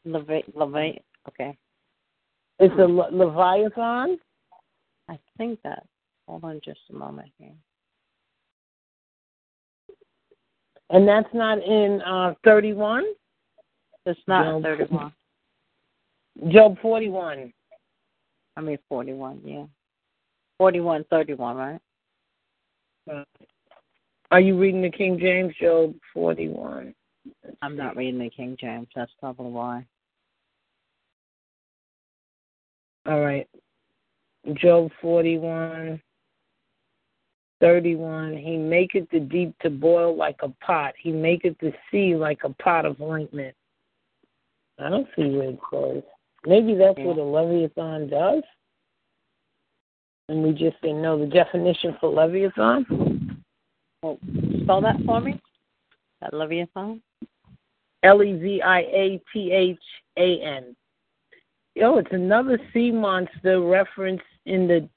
Levi- 0.04 0.42
Levi- 0.54 0.98
okay. 1.28 1.56
It's 2.58 2.74
a 2.78 2.86
Le- 2.86 3.10
Leviathan. 3.12 4.18
I 5.08 5.18
think 5.38 5.60
that. 5.62 5.86
Hold 6.26 6.44
on 6.44 6.60
just 6.64 6.80
a 6.90 6.92
moment 6.92 7.30
here. 7.38 7.54
And 10.90 11.06
that's 11.06 11.32
not 11.32 11.58
in 11.62 12.02
uh, 12.02 12.34
31? 12.44 13.04
It's 14.06 14.20
not 14.26 14.44
Job. 14.44 14.62
31. 14.62 15.12
Job 16.48 16.76
41. 16.80 17.52
I 18.56 18.60
mean 18.60 18.78
41, 18.88 19.40
yeah. 19.44 19.64
41, 20.58 21.04
31, 21.10 21.56
right? 21.56 21.80
Uh, 23.10 23.24
Are 24.30 24.40
you 24.40 24.58
reading 24.58 24.82
the 24.82 24.90
King 24.90 25.18
James 25.18 25.54
Job 25.60 25.94
41? 26.12 26.94
I'm 27.62 27.76
not 27.76 27.96
reading 27.96 28.20
the 28.20 28.30
King 28.30 28.56
James. 28.60 28.88
That's 28.94 29.12
probably 29.20 29.50
why. 29.50 29.86
All 33.06 33.20
right. 33.20 33.48
Job 34.54 34.90
41, 35.00 36.00
31. 37.60 38.36
He 38.36 38.56
maketh 38.56 39.08
the 39.10 39.20
deep 39.20 39.54
to 39.60 39.70
boil 39.70 40.16
like 40.16 40.36
a 40.42 40.48
pot. 40.64 40.94
He 41.00 41.12
maketh 41.12 41.58
the 41.60 41.72
sea 41.90 42.14
like 42.14 42.40
a 42.44 42.50
pot 42.62 42.86
of 42.86 43.00
ointment. 43.00 43.54
I 44.80 44.88
don't 44.88 45.06
see 45.16 45.30
where 45.30 45.50
it 45.50 45.58
says. 45.72 46.02
Maybe 46.46 46.74
that's 46.74 46.98
what 46.98 47.18
a 47.18 47.22
Leviathan 47.22 48.08
does. 48.08 48.42
And 50.28 50.42
we 50.42 50.52
just 50.52 50.80
didn't 50.80 51.02
know 51.02 51.18
the 51.18 51.26
definition 51.26 51.96
for 52.00 52.10
Leviathan. 52.10 53.42
Well, 54.02 54.18
spell 54.62 54.80
that 54.80 54.96
for 55.04 55.20
me. 55.20 55.40
That 56.20 56.32
Leviathan. 56.32 57.02
L 58.02 58.22
E 58.22 58.32
V 58.32 58.62
I 58.62 58.80
A 58.80 59.22
T 59.32 59.52
H 59.52 59.78
A 60.16 60.40
N. 60.40 60.74
Yo, 61.74 61.98
it's 61.98 62.12
another 62.12 62.58
sea 62.72 62.90
monster 62.90 63.60
reference 63.60 64.22
in 64.46 64.66
the 64.66 64.88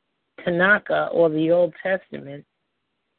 Tanakh 0.45 0.89
or 1.13 1.29
the 1.29 1.51
Old 1.51 1.73
Testament. 1.83 2.45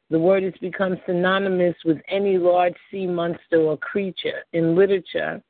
The 0.09 0.19
word 0.19 0.43
has 0.43 0.53
become 0.61 0.97
synonymous 1.05 1.75
with 1.83 1.97
any 2.07 2.37
large 2.37 2.75
sea 2.91 3.07
monster 3.07 3.57
or 3.57 3.77
creature. 3.77 4.43
In 4.53 4.75
literature, 4.75 5.41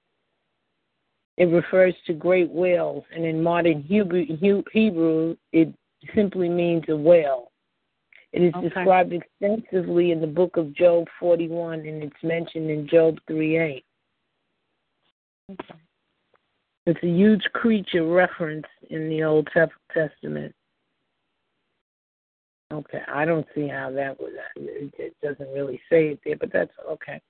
it 1.37 1.45
refers 1.45 1.93
to 2.07 2.13
great 2.13 2.49
whales, 2.49 3.03
and 3.13 3.25
in 3.25 3.43
modern 3.43 3.81
Hebrew, 3.81 5.35
it 5.51 5.73
simply 6.13 6.49
means 6.49 6.83
a 6.87 6.95
whale. 6.95 7.51
It 8.31 8.41
is 8.41 8.53
Okay. 8.55 8.69
described 8.69 9.13
extensively 9.13 10.11
in 10.11 10.19
the 10.21 10.27
book 10.27 10.57
of 10.57 10.73
Job 10.73 11.07
41, 11.19 11.85
and 11.85 12.03
it's 12.03 12.23
mentioned 12.23 12.69
in 12.69 12.87
Job 12.87 13.19
3:8. 13.27 13.85
It's 16.85 17.01
a 17.01 17.07
huge 17.07 17.43
creature 17.53 18.03
reference 18.03 18.67
in 18.89 19.09
the 19.09 19.23
Old 19.23 19.49
Testament. 19.91 20.55
Okay, 22.71 23.03
I 23.07 23.25
don't 23.25 23.47
see 23.55 23.67
how 23.67 23.91
that 23.91 24.19
would. 24.19 24.33
It 24.55 25.15
doesn't 25.21 25.53
really 25.53 25.81
say 25.89 26.09
it 26.09 26.19
there, 26.23 26.35
but 26.35 26.51
that's 26.51 26.77
okay. 26.79 27.21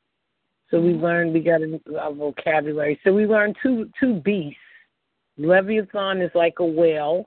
So 0.72 0.82
we 0.82 0.94
learned 0.94 1.34
we 1.34 1.42
got 1.42 1.62
a, 1.62 1.80
a 2.02 2.14
vocabulary. 2.14 3.00
So 3.04 3.14
we 3.14 3.26
learned 3.26 3.56
two 3.62 3.90
two 4.00 4.16
beasts. 4.22 4.60
Leviathan 5.38 6.22
is 6.22 6.32
like 6.34 6.56
a 6.60 6.66
whale, 6.66 7.26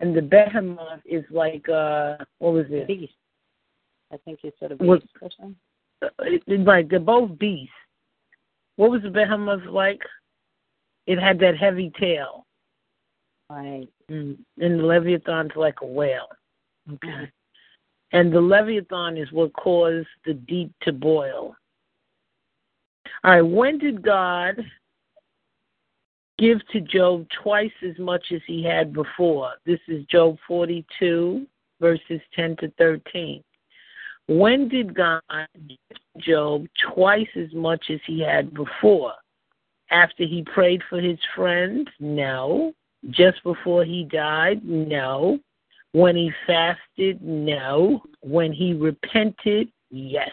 and 0.00 0.14
the 0.16 0.22
behemoth 0.22 1.00
is 1.04 1.24
like 1.30 1.68
uh 1.68 2.16
what 2.38 2.52
was 2.52 2.66
it? 2.70 2.86
Beast. 2.86 3.12
I 4.12 4.16
think 4.24 4.40
you 4.42 4.52
said 4.60 4.72
a 4.72 4.76
Was- 4.76 5.00
beast 5.00 5.12
or 5.20 5.30
something. 5.38 5.56
Uh, 6.02 6.08
it, 6.20 6.42
it- 6.46 6.64
like 6.64 6.88
they're 6.88 7.00
both 7.00 7.38
beasts. 7.38 7.72
What 8.76 8.90
was 8.90 9.02
the 9.02 9.10
behemoth 9.10 9.64
like? 9.64 10.00
It 11.06 11.18
had 11.18 11.38
that 11.40 11.56
heavy 11.56 11.90
tail. 11.98 12.46
Right. 13.50 13.88
Mm. 14.10 14.36
And 14.60 14.78
the 14.78 14.84
Leviathan's 14.84 15.52
like 15.56 15.80
a 15.82 15.86
whale. 15.86 16.28
Okay. 16.92 17.30
And 18.12 18.32
the 18.32 18.40
Leviathan 18.40 19.16
is 19.16 19.30
what 19.32 19.52
caused 19.54 20.06
the 20.24 20.34
deep 20.34 20.70
to 20.82 20.92
boil. 20.92 21.56
All 23.24 23.32
right, 23.32 23.42
when 23.42 23.78
did 23.78 24.02
God 24.02 24.64
give 26.38 26.58
to 26.68 26.80
Job 26.80 27.26
twice 27.42 27.72
as 27.82 27.98
much 27.98 28.26
as 28.32 28.40
he 28.46 28.62
had 28.62 28.92
before? 28.92 29.52
This 29.66 29.80
is 29.88 30.04
Job 30.06 30.36
42, 30.46 31.46
verses 31.80 32.20
10 32.34 32.56
to 32.56 32.70
13. 32.78 33.42
When 34.28 34.68
did 34.68 34.94
God 34.94 35.22
give 35.68 35.78
Job 36.18 36.66
twice 36.92 37.28
as 37.34 37.52
much 37.52 37.86
as 37.90 38.00
he 38.06 38.20
had 38.20 38.54
before? 38.54 39.14
After 39.90 40.24
he 40.24 40.42
prayed 40.42 40.82
for 40.88 41.00
his 41.00 41.18
friends? 41.34 41.88
No. 41.98 42.72
Just 43.10 43.42
before 43.42 43.84
he 43.84 44.04
died? 44.04 44.64
No. 44.64 45.38
When 45.92 46.14
he 46.14 46.30
fasted? 46.46 47.22
No. 47.22 48.02
When 48.20 48.52
he 48.52 48.74
repented? 48.74 49.70
Yes. 49.90 50.30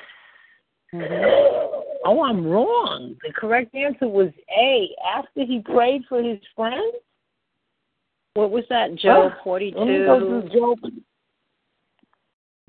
Mm-hmm. 0.93 1.74
Oh, 2.05 2.23
I'm 2.23 2.45
wrong. 2.45 3.15
The 3.25 3.33
correct 3.33 3.73
answer 3.73 4.07
was 4.07 4.29
A. 4.55 4.89
After 5.15 5.43
he 5.43 5.59
prayed 5.59 6.03
for 6.07 6.21
his 6.21 6.39
friends? 6.55 6.93
What 8.35 8.51
was 8.51 8.63
that? 8.69 8.95
Job 8.95 9.33
Oh, 9.35 9.43
42. 9.43 9.77
Let 9.77 9.87
me 9.87 9.97
go 10.05 10.41
to 10.41 10.49
Job. 10.49 10.77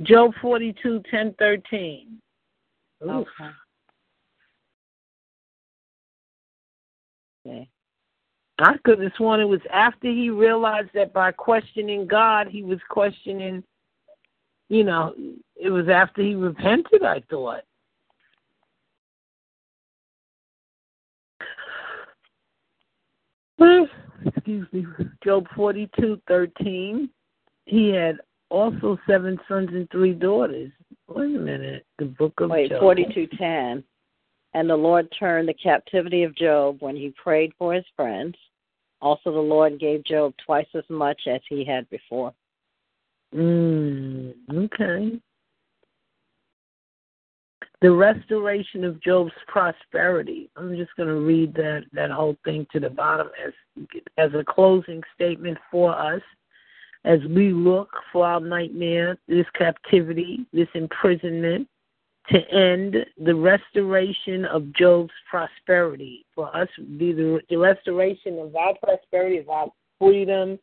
Job 0.03 0.33
42, 0.41 1.03
10, 1.11 1.35
13. 1.39 2.19
Oof. 3.05 3.11
Okay. 3.11 3.51
Okay. 7.47 7.69
I 8.59 8.77
could 8.85 9.03
have 9.03 9.13
sworn 9.17 9.41
it 9.41 9.45
was 9.45 9.61
after 9.71 10.09
he 10.09 10.31
realized 10.31 10.89
that 10.95 11.13
by 11.13 11.31
questioning 11.31 12.07
God, 12.07 12.49
he 12.49 12.63
was 12.63 12.79
questioning, 12.89 13.63
you 14.71 14.83
know, 14.83 15.15
it 15.57 15.69
was 15.69 15.89
after 15.89 16.23
he 16.23 16.35
repented, 16.35 17.03
I 17.03 17.23
thought. 17.29 17.65
Excuse 24.25 24.67
me. 24.73 24.87
Job 25.25 25.47
42, 25.55 26.21
13. 26.29 27.09
He 27.67 27.89
had 27.89 28.19
also 28.51 28.99
seven 29.09 29.39
sons 29.49 29.71
and 29.73 29.91
three 29.91 30.13
daughters. 30.13 30.71
Wait 31.09 31.37
a 31.37 31.39
minute. 31.39 31.85
The 31.99 32.07
book 32.07 32.35
of 32.41 32.51
Wait, 32.51 32.71
Job. 32.71 32.81
forty-two 32.81 33.29
ten. 33.39 33.83
And 34.55 34.71
the 34.71 34.77
Lord 34.77 35.09
turned 35.19 35.49
the 35.49 35.55
captivity 35.55 36.23
of 36.23 36.35
Job 36.35 36.77
when 36.81 36.97
he 36.97 37.13
prayed 37.23 37.53
for 37.59 37.75
his 37.75 37.85
friends. 37.95 38.35
Also, 39.03 39.33
the 39.33 39.39
Lord 39.39 39.79
gave 39.79 40.05
Job 40.05 40.33
twice 40.45 40.67
as 40.75 40.85
much 40.89 41.23
as 41.27 41.41
he 41.49 41.65
had 41.65 41.89
before. 41.91 42.33
Mm, 43.35 44.33
okay. 44.55 45.21
The 47.83 47.91
restoration 47.91 48.85
of 48.85 49.03
Job's 49.03 49.33
prosperity. 49.49 50.49
I'm 50.57 50.77
just 50.77 50.97
going 50.97 51.09
to 51.11 51.21
read 51.21 51.55
that 51.55 51.85
that 51.93 52.11
whole 52.11 52.37
thing 52.45 52.67
to 52.73 52.81
the 52.81 52.89
bottom 52.89 53.29
as 53.45 53.53
as 54.17 54.31
a 54.35 54.45
closing 54.45 55.03
statement 55.15 55.59
for 55.71 55.95
us 55.95 56.23
as 57.07 57.21
we 57.31 57.53
look 57.53 57.91
for 58.13 58.27
our 58.27 58.41
nightmare, 58.41 59.17
this 59.29 59.47
captivity, 59.55 60.45
this 60.53 60.69
imprisonment, 60.75 61.69
to 62.29 62.39
end 62.51 62.97
the 63.25 63.35
restoration 63.35 64.45
of 64.47 64.73
Job's 64.73 65.13
prosperity. 65.31 66.27
For 66.35 66.55
us, 66.55 66.69
be 66.99 67.13
the, 67.13 67.41
the 67.49 67.57
restoration 67.57 68.41
of 68.41 68.55
our 68.57 68.75
prosperity, 68.83 69.39
of 69.39 69.49
our 69.49 69.69
freedom 70.01 70.59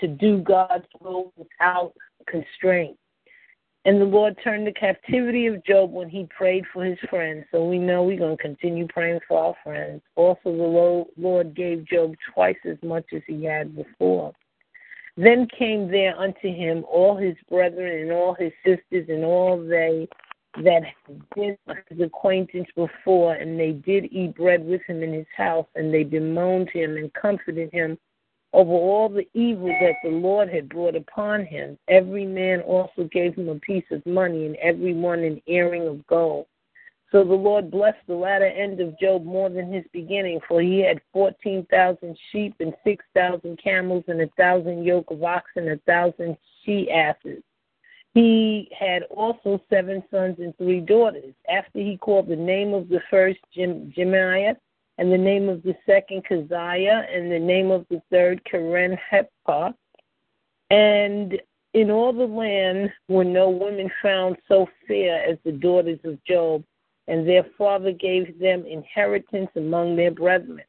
to 0.00 0.08
do 0.08 0.38
God's 0.38 0.86
will 1.00 1.32
without 1.36 1.92
constraint. 2.26 2.96
And 3.88 3.98
the 3.98 4.04
Lord 4.04 4.36
turned 4.44 4.66
the 4.66 4.72
captivity 4.72 5.46
of 5.46 5.64
Job 5.64 5.90
when 5.92 6.10
he 6.10 6.28
prayed 6.36 6.66
for 6.74 6.84
his 6.84 6.98
friends. 7.08 7.46
So 7.50 7.64
we 7.64 7.78
know 7.78 8.02
we're 8.02 8.18
going 8.18 8.36
to 8.36 8.42
continue 8.42 8.86
praying 8.86 9.20
for 9.26 9.42
our 9.42 9.54
friends. 9.64 10.02
Also, 10.14 10.40
the 10.44 11.08
Lord 11.16 11.54
gave 11.56 11.86
Job 11.86 12.14
twice 12.34 12.58
as 12.66 12.76
much 12.82 13.06
as 13.14 13.22
he 13.26 13.44
had 13.44 13.74
before. 13.74 14.34
Then 15.16 15.48
came 15.58 15.90
there 15.90 16.14
unto 16.18 16.54
him 16.54 16.84
all 16.86 17.16
his 17.16 17.34
brethren 17.48 18.02
and 18.02 18.12
all 18.12 18.34
his 18.34 18.52
sisters 18.62 19.08
and 19.08 19.24
all 19.24 19.56
they 19.58 20.06
that 20.62 20.82
had 20.84 21.22
been 21.34 21.56
his 21.88 22.00
acquaintance 22.02 22.68
before, 22.76 23.36
and 23.36 23.58
they 23.58 23.72
did 23.72 24.12
eat 24.12 24.34
bread 24.34 24.66
with 24.66 24.82
him 24.86 25.02
in 25.02 25.14
his 25.14 25.26
house, 25.34 25.66
and 25.76 25.94
they 25.94 26.04
bemoaned 26.04 26.68
him 26.68 26.98
and 26.98 27.10
comforted 27.14 27.72
him 27.72 27.96
over 28.52 28.72
all 28.72 29.08
the 29.08 29.28
evil 29.34 29.68
that 29.80 29.96
the 30.02 30.10
Lord 30.10 30.48
had 30.48 30.68
brought 30.68 30.96
upon 30.96 31.44
him. 31.44 31.78
Every 31.88 32.26
man 32.26 32.60
also 32.60 33.04
gave 33.12 33.34
him 33.34 33.48
a 33.48 33.56
piece 33.56 33.84
of 33.90 34.04
money, 34.06 34.46
and 34.46 34.56
every 34.56 34.94
one 34.94 35.20
an 35.20 35.40
earring 35.46 35.86
of 35.86 36.06
gold. 36.06 36.46
So 37.10 37.24
the 37.24 37.34
Lord 37.34 37.70
blessed 37.70 38.06
the 38.06 38.14
latter 38.14 38.46
end 38.46 38.80
of 38.80 38.98
Job 38.98 39.24
more 39.24 39.48
than 39.48 39.72
his 39.72 39.84
beginning, 39.92 40.40
for 40.46 40.60
he 40.60 40.80
had 40.80 41.00
fourteen 41.12 41.66
thousand 41.70 42.18
sheep 42.30 42.54
and 42.60 42.74
six 42.84 43.04
thousand 43.14 43.58
camels 43.62 44.04
and 44.08 44.20
a 44.20 44.28
thousand 44.36 44.84
yoke 44.84 45.10
of 45.10 45.22
oxen, 45.22 45.68
and 45.68 45.80
a 45.80 45.82
thousand 45.84 46.36
she 46.64 46.90
asses. 46.90 47.42
He 48.14 48.70
had 48.78 49.04
also 49.04 49.60
seven 49.70 50.02
sons 50.10 50.36
and 50.38 50.56
three 50.56 50.80
daughters. 50.80 51.34
After 51.48 51.78
he 51.78 51.96
called 51.96 52.28
the 52.28 52.36
name 52.36 52.74
of 52.74 52.88
the 52.88 53.00
first 53.10 53.38
Jemima, 53.54 54.56
and 54.98 55.12
the 55.12 55.18
name 55.18 55.48
of 55.48 55.62
the 55.62 55.74
second 55.86 56.24
Keziah, 56.24 57.06
and 57.12 57.30
the 57.30 57.38
name 57.38 57.70
of 57.70 57.86
the 57.88 58.02
third 58.10 58.44
Keren 58.44 58.98
Hepah. 59.10 59.72
And 60.70 61.40
in 61.72 61.90
all 61.90 62.12
the 62.12 62.26
land 62.26 62.92
were 63.08 63.24
no 63.24 63.48
women 63.48 63.90
found 64.02 64.36
so 64.48 64.68
fair 64.86 65.24
as 65.24 65.38
the 65.44 65.52
daughters 65.52 66.00
of 66.04 66.22
Job, 66.24 66.64
and 67.06 67.26
their 67.26 67.46
father 67.56 67.92
gave 67.92 68.38
them 68.38 68.66
inheritance 68.66 69.50
among 69.56 69.96
their 69.96 70.10
brethren. 70.10 70.62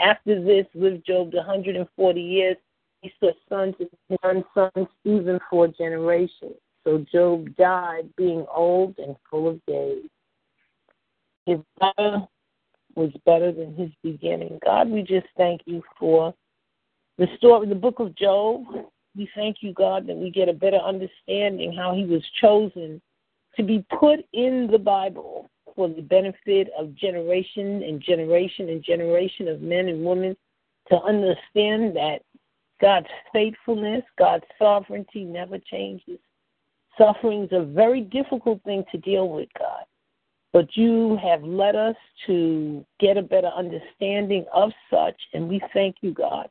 After 0.00 0.42
this 0.42 0.66
lived 0.74 1.06
Job 1.06 1.32
a 1.34 1.42
hundred 1.42 1.76
and 1.76 1.86
forty 1.96 2.22
years. 2.22 2.56
He 3.02 3.10
saw 3.18 3.30
sons 3.48 3.76
and 4.22 4.44
sons 4.52 4.88
even 5.04 5.40
for 5.48 5.68
generations. 5.68 6.56
So 6.84 6.98
Job 7.10 7.56
died 7.56 8.10
being 8.16 8.44
old 8.54 8.98
and 8.98 9.16
full 9.30 9.48
of 9.48 9.64
days. 9.64 10.04
His 11.46 11.60
was 12.94 13.10
better 13.24 13.52
than 13.52 13.74
his 13.74 13.90
beginning. 14.02 14.58
God, 14.64 14.88
we 14.88 15.02
just 15.02 15.26
thank 15.36 15.62
you 15.64 15.82
for 15.98 16.34
the 17.18 17.26
story, 17.36 17.68
the 17.68 17.74
book 17.74 18.00
of 18.00 18.14
Job. 18.16 18.64
We 19.16 19.28
thank 19.34 19.58
you, 19.60 19.72
God, 19.72 20.06
that 20.06 20.16
we 20.16 20.30
get 20.30 20.48
a 20.48 20.52
better 20.52 20.78
understanding 20.78 21.72
how 21.72 21.94
he 21.94 22.04
was 22.04 22.22
chosen 22.40 23.00
to 23.56 23.62
be 23.62 23.84
put 23.98 24.20
in 24.32 24.68
the 24.70 24.78
Bible 24.78 25.50
for 25.74 25.88
the 25.88 26.02
benefit 26.02 26.68
of 26.78 26.94
generation 26.94 27.82
and 27.82 28.00
generation 28.00 28.68
and 28.68 28.82
generation 28.82 29.48
of 29.48 29.60
men 29.60 29.88
and 29.88 30.04
women 30.04 30.36
to 30.88 31.00
understand 31.02 31.96
that 31.96 32.20
God's 32.80 33.06
faithfulness, 33.32 34.02
God's 34.18 34.44
sovereignty 34.58 35.24
never 35.24 35.58
changes. 35.58 36.18
Suffering 36.96 37.44
is 37.44 37.52
a 37.52 37.62
very 37.62 38.00
difficult 38.00 38.62
thing 38.64 38.84
to 38.90 38.98
deal 38.98 39.28
with, 39.28 39.48
God. 39.58 39.84
But 40.52 40.76
you 40.76 41.16
have 41.22 41.44
led 41.44 41.76
us 41.76 41.96
to 42.26 42.84
get 42.98 43.16
a 43.16 43.22
better 43.22 43.48
understanding 43.48 44.44
of 44.52 44.72
such, 44.90 45.16
and 45.32 45.48
we 45.48 45.60
thank 45.72 45.96
you, 46.00 46.12
God. 46.12 46.48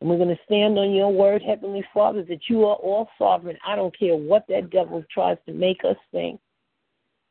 And 0.00 0.10
we're 0.10 0.18
going 0.18 0.36
to 0.36 0.42
stand 0.44 0.78
on 0.78 0.92
your 0.92 1.12
word, 1.12 1.42
Heavenly 1.42 1.84
Father, 1.94 2.22
that 2.24 2.50
you 2.50 2.66
are 2.66 2.76
all 2.76 3.08
sovereign. 3.18 3.56
I 3.66 3.76
don't 3.76 3.96
care 3.96 4.16
what 4.16 4.44
that 4.48 4.70
devil 4.70 5.02
tries 5.10 5.38
to 5.46 5.52
make 5.52 5.84
us 5.84 5.96
think. 6.10 6.40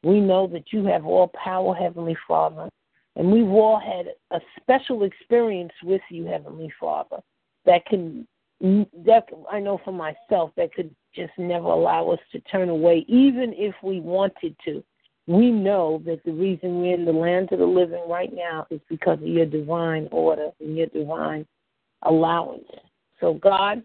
We 0.03 0.19
know 0.19 0.47
that 0.47 0.71
you 0.73 0.85
have 0.85 1.05
all 1.05 1.27
power, 1.27 1.75
Heavenly 1.75 2.17
Father. 2.27 2.69
And 3.15 3.31
we've 3.31 3.49
all 3.49 3.79
had 3.79 4.07
a 4.31 4.41
special 4.59 5.03
experience 5.03 5.73
with 5.83 6.01
you, 6.09 6.25
Heavenly 6.25 6.73
Father, 6.79 7.17
that 7.65 7.85
can 7.85 8.27
that 8.61 9.25
I 9.51 9.59
know 9.59 9.81
for 9.83 9.91
myself 9.91 10.51
that 10.55 10.73
could 10.73 10.95
just 11.15 11.33
never 11.37 11.65
allow 11.65 12.09
us 12.09 12.19
to 12.31 12.39
turn 12.41 12.69
away, 12.69 13.05
even 13.07 13.53
if 13.57 13.73
we 13.83 13.99
wanted 13.99 14.55
to. 14.65 14.83
We 15.27 15.51
know 15.51 16.01
that 16.05 16.23
the 16.25 16.31
reason 16.31 16.81
we're 16.81 16.95
in 16.95 17.05
the 17.05 17.11
land 17.11 17.51
of 17.51 17.59
the 17.59 17.65
living 17.65 18.03
right 18.07 18.31
now 18.33 18.67
is 18.69 18.81
because 18.89 19.19
of 19.19 19.27
your 19.27 19.45
divine 19.45 20.09
order 20.11 20.49
and 20.59 20.77
your 20.77 20.87
divine 20.87 21.45
allowance. 22.03 22.65
So, 23.19 23.35
God, 23.35 23.83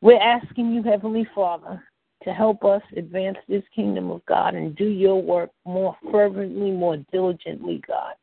we're 0.00 0.20
asking 0.20 0.72
you, 0.72 0.82
Heavenly 0.82 1.28
Father, 1.34 1.82
to 2.24 2.32
help 2.32 2.64
us 2.64 2.82
advance 2.96 3.36
this 3.48 3.62
kingdom 3.74 4.10
of 4.10 4.24
God 4.26 4.54
and 4.54 4.74
do 4.74 4.86
your 4.86 5.22
work 5.22 5.50
more 5.64 5.96
fervently, 6.10 6.70
more 6.70 6.96
diligently, 7.12 7.82
God 7.86 8.14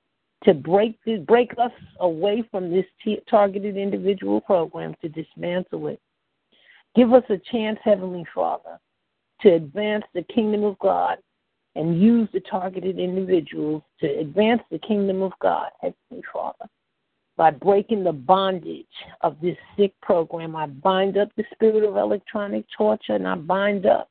to 0.43 0.53
break 0.53 0.97
this, 1.05 1.19
break 1.21 1.51
us 1.57 1.71
away 1.99 2.43
from 2.51 2.69
this 2.69 2.85
t- 3.03 3.21
targeted 3.29 3.77
individual 3.77 4.41
program 4.41 4.95
to 5.01 5.09
dismantle 5.09 5.87
it. 5.87 6.01
Give 6.95 7.13
us 7.13 7.23
a 7.29 7.37
chance, 7.51 7.79
Heavenly 7.83 8.25
Father, 8.35 8.79
to 9.41 9.53
advance 9.53 10.03
the 10.13 10.23
kingdom 10.23 10.63
of 10.63 10.77
God 10.79 11.17
and 11.75 12.01
use 12.01 12.29
the 12.33 12.39
targeted 12.41 12.99
individuals 12.99 13.81
to 13.99 14.07
advance 14.19 14.61
the 14.69 14.79
kingdom 14.79 15.21
of 15.21 15.31
God, 15.41 15.69
Heavenly 15.81 16.23
Father. 16.31 16.69
By 17.35 17.49
breaking 17.49 18.03
the 18.03 18.13
bondage 18.13 18.85
of 19.21 19.37
this 19.41 19.57
sick 19.75 19.93
program, 20.01 20.55
I 20.55 20.67
bind 20.67 21.17
up 21.17 21.29
the 21.35 21.45
spirit 21.51 21.83
of 21.83 21.97
electronic 21.97 22.65
torture 22.77 23.15
and 23.15 23.27
I 23.27 23.35
bind 23.35 23.87
up 23.87 24.09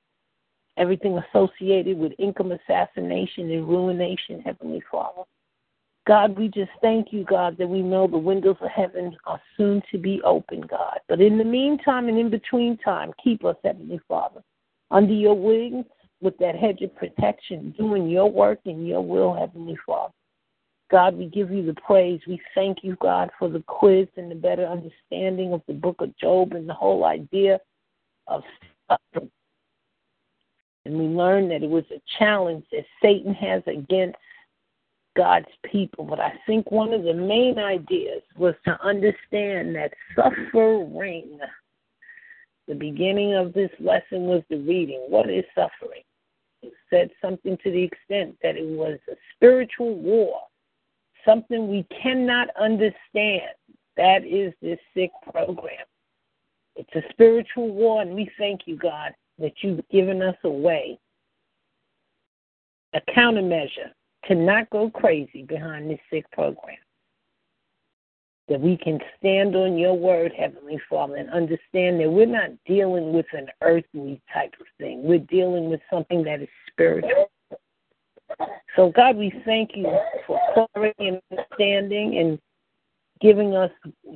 everything 0.76 1.18
associated 1.18 1.98
with 1.98 2.12
income 2.18 2.52
assassination 2.52 3.50
and 3.50 3.68
ruination, 3.68 4.40
Heavenly 4.40 4.82
Father. 4.90 5.22
God, 6.04 6.36
we 6.36 6.48
just 6.48 6.70
thank 6.80 7.12
you, 7.12 7.22
God, 7.24 7.56
that 7.58 7.68
we 7.68 7.80
know 7.80 8.08
the 8.08 8.18
windows 8.18 8.56
of 8.60 8.70
heaven 8.70 9.16
are 9.24 9.40
soon 9.56 9.80
to 9.92 9.98
be 9.98 10.20
open, 10.22 10.62
God. 10.62 10.98
But 11.08 11.20
in 11.20 11.38
the 11.38 11.44
meantime 11.44 12.08
and 12.08 12.18
in 12.18 12.28
between 12.28 12.76
time, 12.78 13.12
keep 13.22 13.44
us, 13.44 13.54
Heavenly 13.62 14.00
Father, 14.08 14.42
under 14.90 15.12
your 15.12 15.34
wings 15.34 15.86
with 16.22 16.38
that 16.38 16.56
hedge 16.56 16.80
of 16.80 16.94
protection, 16.96 17.74
doing 17.76 18.08
your 18.08 18.30
work 18.30 18.60
in 18.64 18.86
your 18.86 19.02
will, 19.02 19.34
Heavenly 19.34 19.76
Father. 19.84 20.14
God, 20.90 21.16
we 21.16 21.26
give 21.26 21.50
you 21.50 21.64
the 21.64 21.80
praise. 21.80 22.20
We 22.26 22.40
thank 22.54 22.78
you, 22.82 22.96
God, 23.00 23.30
for 23.38 23.48
the 23.48 23.62
quiz 23.66 24.08
and 24.16 24.30
the 24.30 24.34
better 24.34 24.66
understanding 24.66 25.52
of 25.52 25.62
the 25.66 25.72
book 25.72 26.00
of 26.00 26.16
Job 26.18 26.52
and 26.52 26.68
the 26.68 26.74
whole 26.74 27.04
idea 27.04 27.58
of 28.26 28.42
suffering. 28.88 29.30
And 30.84 30.98
we 30.98 31.04
learned 31.04 31.50
that 31.50 31.62
it 31.62 31.70
was 31.70 31.84
a 31.90 32.02
challenge 32.18 32.64
that 32.72 32.84
Satan 33.00 33.32
has 33.34 33.62
against 33.66 34.18
God's 35.16 35.46
people. 35.70 36.04
But 36.04 36.20
I 36.20 36.32
think 36.46 36.70
one 36.70 36.92
of 36.92 37.04
the 37.04 37.14
main 37.14 37.58
ideas 37.58 38.22
was 38.36 38.54
to 38.66 38.78
understand 38.84 39.74
that 39.76 39.94
suffering, 40.14 41.38
The 42.68 42.74
beginning 42.74 43.34
of 43.34 43.52
this 43.52 43.70
lesson 43.80 44.22
was 44.22 44.42
the 44.50 44.56
reading. 44.56 45.06
What 45.08 45.30
is 45.30 45.44
suffering? 45.54 46.02
Said 46.90 47.10
something 47.20 47.56
to 47.64 47.70
the 47.70 47.82
extent 47.82 48.36
that 48.42 48.56
it 48.56 48.66
was 48.66 48.98
a 49.10 49.14
spiritual 49.34 49.94
war, 49.94 50.40
something 51.24 51.68
we 51.68 51.86
cannot 52.02 52.48
understand. 52.60 53.50
That 53.96 54.24
is 54.24 54.52
this 54.62 54.78
sick 54.94 55.10
program. 55.32 55.84
It's 56.76 56.94
a 56.94 57.02
spiritual 57.10 57.70
war, 57.70 58.02
and 58.02 58.14
we 58.14 58.30
thank 58.38 58.62
you, 58.66 58.76
God, 58.76 59.12
that 59.38 59.52
you've 59.62 59.86
given 59.90 60.22
us 60.22 60.36
a 60.44 60.50
way, 60.50 60.98
a 62.94 63.00
countermeasure 63.10 63.90
to 64.26 64.34
not 64.34 64.70
go 64.70 64.88
crazy 64.90 65.42
behind 65.42 65.90
this 65.90 66.00
sick 66.10 66.30
program. 66.30 66.76
That 68.48 68.60
we 68.60 68.76
can 68.76 68.98
stand 69.18 69.54
on 69.54 69.78
your 69.78 69.94
word, 69.94 70.32
Heavenly 70.36 70.80
Father, 70.90 71.16
and 71.16 71.30
understand 71.30 72.00
that 72.00 72.10
we're 72.10 72.26
not 72.26 72.50
dealing 72.66 73.12
with 73.12 73.26
an 73.32 73.46
earthly 73.62 74.20
type 74.34 74.52
of 74.60 74.66
thing. 74.78 75.04
We're 75.04 75.20
dealing 75.20 75.70
with 75.70 75.80
something 75.90 76.24
that 76.24 76.42
is 76.42 76.48
spiritual. 76.70 77.30
So, 78.76 78.90
God, 78.90 79.16
we 79.16 79.32
thank 79.44 79.70
you 79.74 79.86
for 80.26 80.40
clarity 80.54 81.08
and 81.08 81.20
understanding 81.30 82.18
and 82.18 82.38
giving 83.20 83.54
us 83.54 83.70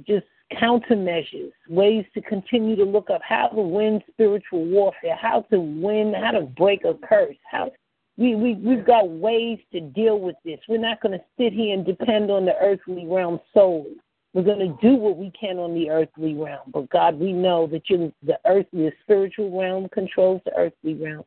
just 0.07 0.27
countermeasures, 0.53 1.53
ways 1.69 2.05
to 2.15 2.23
continue 2.23 2.77
to 2.77 2.85
look 2.85 3.11
up 3.11 3.21
how 3.23 3.49
to 3.49 3.61
win 3.61 4.03
spiritual 4.11 4.65
warfare, 4.65 5.17
how 5.17 5.43
to 5.51 5.59
win, 5.59 6.15
how 6.15 6.31
to 6.33 6.43
break 6.43 6.85
a 6.85 6.95
curse, 7.07 7.37
how 7.51 7.71
we, 8.17 8.35
we 8.35 8.55
we've 8.55 8.87
got 8.87 9.09
ways 9.09 9.59
to 9.73 9.81
deal 9.81 10.19
with 10.21 10.37
this. 10.45 10.59
We're 10.69 10.79
not 10.79 11.01
going 11.03 11.19
to 11.19 11.25
sit 11.39 11.53
here 11.53 11.75
and 11.75 11.85
depend 11.85 12.31
on 12.31 12.45
the 12.45 12.57
earthly 12.61 13.07
realm 13.07 13.41
solely. 13.53 13.97
We're 14.37 14.43
going 14.43 14.59
to 14.59 14.79
do 14.87 14.97
what 14.97 15.17
we 15.17 15.31
can 15.31 15.59
on 15.59 15.73
the 15.73 15.89
earthly 15.89 16.35
realm. 16.35 16.71
But 16.71 16.91
God, 16.91 17.19
we 17.19 17.33
know 17.33 17.67
that 17.69 17.89
you 17.89 18.13
the 18.23 18.39
earthly, 18.45 18.83
the 18.83 18.93
spiritual 19.03 19.59
realm 19.59 19.89
controls 19.89 20.43
the 20.45 20.55
earthly 20.55 20.93
realm. 20.93 21.25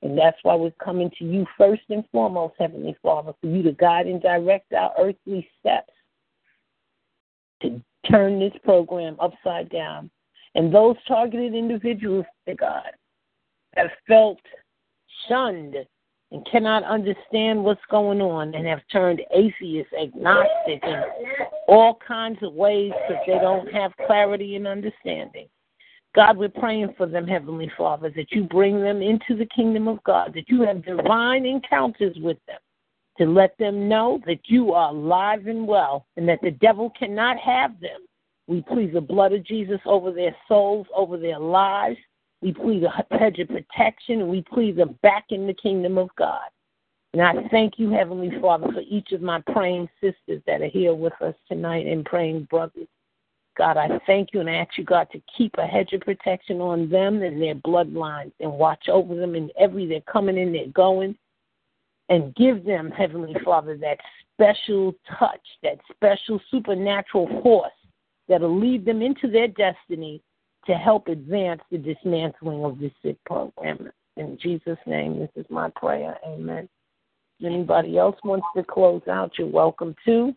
And 0.00 0.16
that's 0.16 0.38
why 0.42 0.54
we're 0.54 0.70
coming 0.82 1.10
to 1.18 1.24
you 1.26 1.44
first 1.58 1.82
and 1.90 2.02
foremost, 2.10 2.54
Heavenly 2.58 2.96
Father, 3.02 3.34
for 3.42 3.46
you 3.46 3.62
to 3.62 3.72
guide 3.72 4.06
and 4.06 4.22
direct 4.22 4.72
our 4.72 4.90
earthly 4.98 5.46
steps 5.60 5.92
to 7.60 7.78
turn 8.10 8.40
this 8.40 8.54
program 8.64 9.16
upside 9.20 9.68
down. 9.68 10.10
And 10.54 10.72
those 10.72 10.96
targeted 11.06 11.54
individuals, 11.54 12.24
God, 12.58 12.90
have 13.74 13.90
felt 14.08 14.40
shunned 15.28 15.76
and 16.32 16.46
cannot 16.50 16.82
understand 16.84 17.62
what's 17.62 17.80
going 17.90 18.20
on 18.20 18.54
and 18.54 18.66
have 18.66 18.80
turned 18.90 19.22
atheist, 19.32 19.90
agnostic, 20.00 20.82
in 20.82 21.02
all 21.68 21.98
kinds 22.06 22.38
of 22.42 22.52
ways 22.52 22.92
because 23.08 23.22
they 23.26 23.38
don't 23.38 23.72
have 23.72 23.92
clarity 24.06 24.56
and 24.56 24.66
understanding. 24.66 25.48
God, 26.14 26.38
we're 26.38 26.48
praying 26.48 26.94
for 26.96 27.06
them, 27.06 27.26
Heavenly 27.26 27.70
Father, 27.76 28.10
that 28.16 28.32
you 28.32 28.44
bring 28.44 28.80
them 28.80 29.02
into 29.02 29.36
the 29.36 29.46
kingdom 29.54 29.86
of 29.86 30.02
God, 30.02 30.32
that 30.34 30.48
you 30.48 30.62
have 30.62 30.84
divine 30.84 31.44
encounters 31.44 32.16
with 32.20 32.38
them, 32.46 32.58
to 33.18 33.26
let 33.26 33.56
them 33.58 33.88
know 33.88 34.20
that 34.26 34.40
you 34.44 34.72
are 34.72 34.90
alive 34.90 35.46
and 35.46 35.66
well 35.66 36.06
and 36.16 36.28
that 36.28 36.40
the 36.42 36.52
devil 36.52 36.90
cannot 36.98 37.38
have 37.38 37.78
them. 37.80 38.00
We 38.46 38.62
plead 38.62 38.94
the 38.94 39.00
blood 39.00 39.32
of 39.32 39.44
Jesus 39.44 39.80
over 39.84 40.10
their 40.10 40.34
souls, 40.48 40.86
over 40.94 41.18
their 41.18 41.38
lives. 41.38 41.98
We 42.46 42.52
plead 42.52 42.84
a 42.84 43.18
hedge 43.18 43.40
of 43.40 43.48
protection 43.48 44.20
and 44.20 44.28
we 44.28 44.40
plead 44.40 44.76
them 44.76 44.96
back 45.02 45.24
in 45.30 45.48
the 45.48 45.54
kingdom 45.54 45.98
of 45.98 46.10
God. 46.16 46.46
And 47.12 47.20
I 47.20 47.48
thank 47.48 47.76
you, 47.76 47.90
Heavenly 47.90 48.30
Father, 48.40 48.68
for 48.72 48.82
each 48.88 49.10
of 49.10 49.20
my 49.20 49.42
praying 49.52 49.88
sisters 50.00 50.40
that 50.46 50.62
are 50.62 50.68
here 50.68 50.94
with 50.94 51.20
us 51.20 51.34
tonight 51.48 51.88
and 51.88 52.04
praying 52.04 52.44
brothers. 52.44 52.86
God, 53.58 53.76
I 53.76 53.98
thank 54.06 54.28
you 54.32 54.38
and 54.38 54.48
I 54.48 54.54
ask 54.54 54.78
you, 54.78 54.84
God, 54.84 55.08
to 55.10 55.20
keep 55.36 55.56
a 55.58 55.66
hedge 55.66 55.92
of 55.92 56.02
protection 56.02 56.60
on 56.60 56.88
them 56.88 57.20
and 57.22 57.42
their 57.42 57.56
bloodlines 57.56 58.30
and 58.38 58.52
watch 58.52 58.88
over 58.88 59.16
them 59.16 59.34
in 59.34 59.50
every 59.58 59.88
they're 59.88 60.00
coming 60.02 60.38
in, 60.38 60.52
they're 60.52 60.68
going 60.68 61.16
and 62.10 62.32
give 62.36 62.64
them, 62.64 62.92
Heavenly 62.92 63.34
Father, 63.44 63.76
that 63.78 63.98
special 64.34 64.94
touch, 65.18 65.42
that 65.64 65.78
special 65.92 66.40
supernatural 66.52 67.42
force 67.42 67.72
that'll 68.28 68.56
lead 68.56 68.84
them 68.84 69.02
into 69.02 69.28
their 69.28 69.48
destiny 69.48 70.22
to 70.66 70.74
help 70.74 71.08
advance 71.08 71.60
the 71.70 71.78
dismantling 71.78 72.64
of 72.64 72.78
this 72.78 72.92
sick 73.02 73.16
program. 73.24 73.90
In 74.16 74.38
Jesus' 74.40 74.78
name, 74.86 75.18
this 75.18 75.30
is 75.36 75.46
my 75.50 75.70
prayer. 75.76 76.16
Amen. 76.26 76.68
Anybody 77.44 77.98
else 77.98 78.16
wants 78.24 78.46
to 78.56 78.64
close 78.64 79.02
out, 79.10 79.32
you're 79.38 79.46
welcome 79.46 79.94
to. 80.06 80.34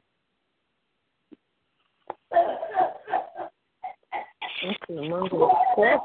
Okay, 4.61 4.76
I 4.89 5.97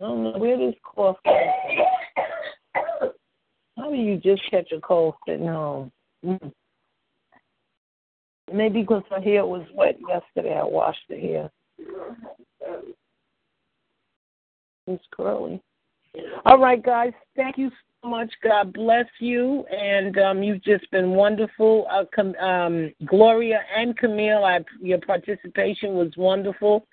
don't 0.00 0.24
know 0.24 0.38
where 0.38 0.56
this 0.56 0.74
cough 0.82 1.16
how 3.80 3.88
do 3.90 3.96
you 3.96 4.18
just 4.18 4.42
catch 4.50 4.70
a 4.72 4.80
cold 4.80 5.14
sitting 5.26 5.46
home? 5.46 5.90
Maybe 8.52 8.82
because 8.82 9.02
my 9.10 9.20
hair 9.20 9.46
was 9.46 9.66
wet 9.74 9.96
yesterday, 10.06 10.58
I 10.58 10.64
washed 10.64 11.00
the 11.08 11.18
hair. 11.18 11.50
It's 14.86 15.04
curly. 15.12 15.62
All 16.44 16.58
right, 16.58 16.82
guys. 16.82 17.12
Thank 17.36 17.58
you 17.58 17.70
so 18.02 18.08
much. 18.08 18.30
God 18.42 18.72
bless 18.72 19.06
you, 19.20 19.64
and 19.66 20.18
um, 20.18 20.42
you've 20.42 20.64
just 20.64 20.90
been 20.90 21.10
wonderful. 21.10 21.86
Uh, 21.90 22.04
com- 22.14 22.34
um, 22.36 22.92
Gloria 23.04 23.60
and 23.76 23.96
Camille, 23.96 24.44
I, 24.44 24.60
your 24.80 24.98
participation 24.98 25.94
was 25.94 26.10
wonderful. 26.16 26.86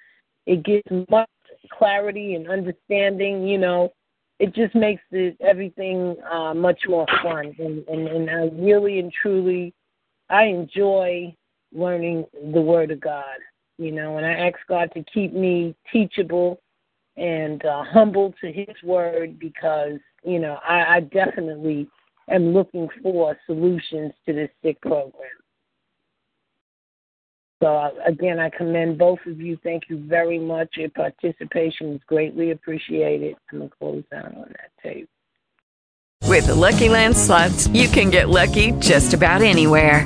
It 0.46 0.64
gives 0.64 1.08
much 1.10 1.30
clarity 1.78 2.36
and 2.36 2.50
understanding. 2.50 3.48
You 3.48 3.58
know, 3.58 3.94
it 4.40 4.54
just 4.54 4.76
makes 4.76 5.02
it 5.12 5.36
everything 5.40 6.16
uh, 6.32 6.54
much 6.54 6.82
more 6.88 7.08
fun, 7.24 7.56
and, 7.58 7.88
and 7.88 8.08
and 8.08 8.30
I 8.30 8.56
really 8.56 9.00
and 9.00 9.12
truly, 9.12 9.74
I 10.30 10.44
enjoy 10.44 11.36
learning 11.74 12.26
the 12.54 12.62
Word 12.62 12.92
of 12.92 13.00
God. 13.00 13.38
You 13.80 13.92
know, 13.92 14.18
and 14.18 14.26
I 14.26 14.34
ask 14.34 14.58
God 14.68 14.92
to 14.94 15.04
keep 15.12 15.34
me 15.34 15.76
teachable 15.92 16.60
and 17.18 17.66
uh, 17.66 17.84
humble 17.84 18.34
to 18.42 18.52
His 18.52 18.76
Word 18.84 19.40
because 19.40 20.00
you 20.24 20.40
know 20.40 20.60
I, 20.68 20.96
I 20.96 21.00
definitely 21.02 21.88
am 22.30 22.54
looking 22.54 22.88
for 23.02 23.38
solutions 23.46 24.14
to 24.26 24.34
this 24.34 24.50
sick 24.64 24.80
program. 24.82 25.30
So 27.62 27.76
uh, 27.76 27.90
again, 28.06 28.40
I 28.40 28.50
commend 28.50 28.98
both 28.98 29.20
of 29.26 29.42
you. 29.42 29.58
Thank 29.64 29.84
you 29.90 30.06
very 30.08 30.38
much. 30.38 30.78
Your 30.78 30.90
participation 30.90 31.96
is 31.96 32.02
greatly 32.06 32.52
appreciated. 32.52 33.36
I'm 33.52 33.60
gonna 33.60 33.72
close 33.80 34.04
down 34.12 34.36
on 34.36 34.50
that 34.50 34.72
tape. 34.82 35.10
With 36.24 36.48
the 36.48 36.56
Lucky 36.56 36.90
Land 36.90 37.16
slots, 37.18 37.68
you 37.70 37.88
can 37.88 38.10
get 38.10 38.30
lucky 38.30 38.74
just 38.74 39.14
about 39.14 39.42
anywhere. 39.42 40.06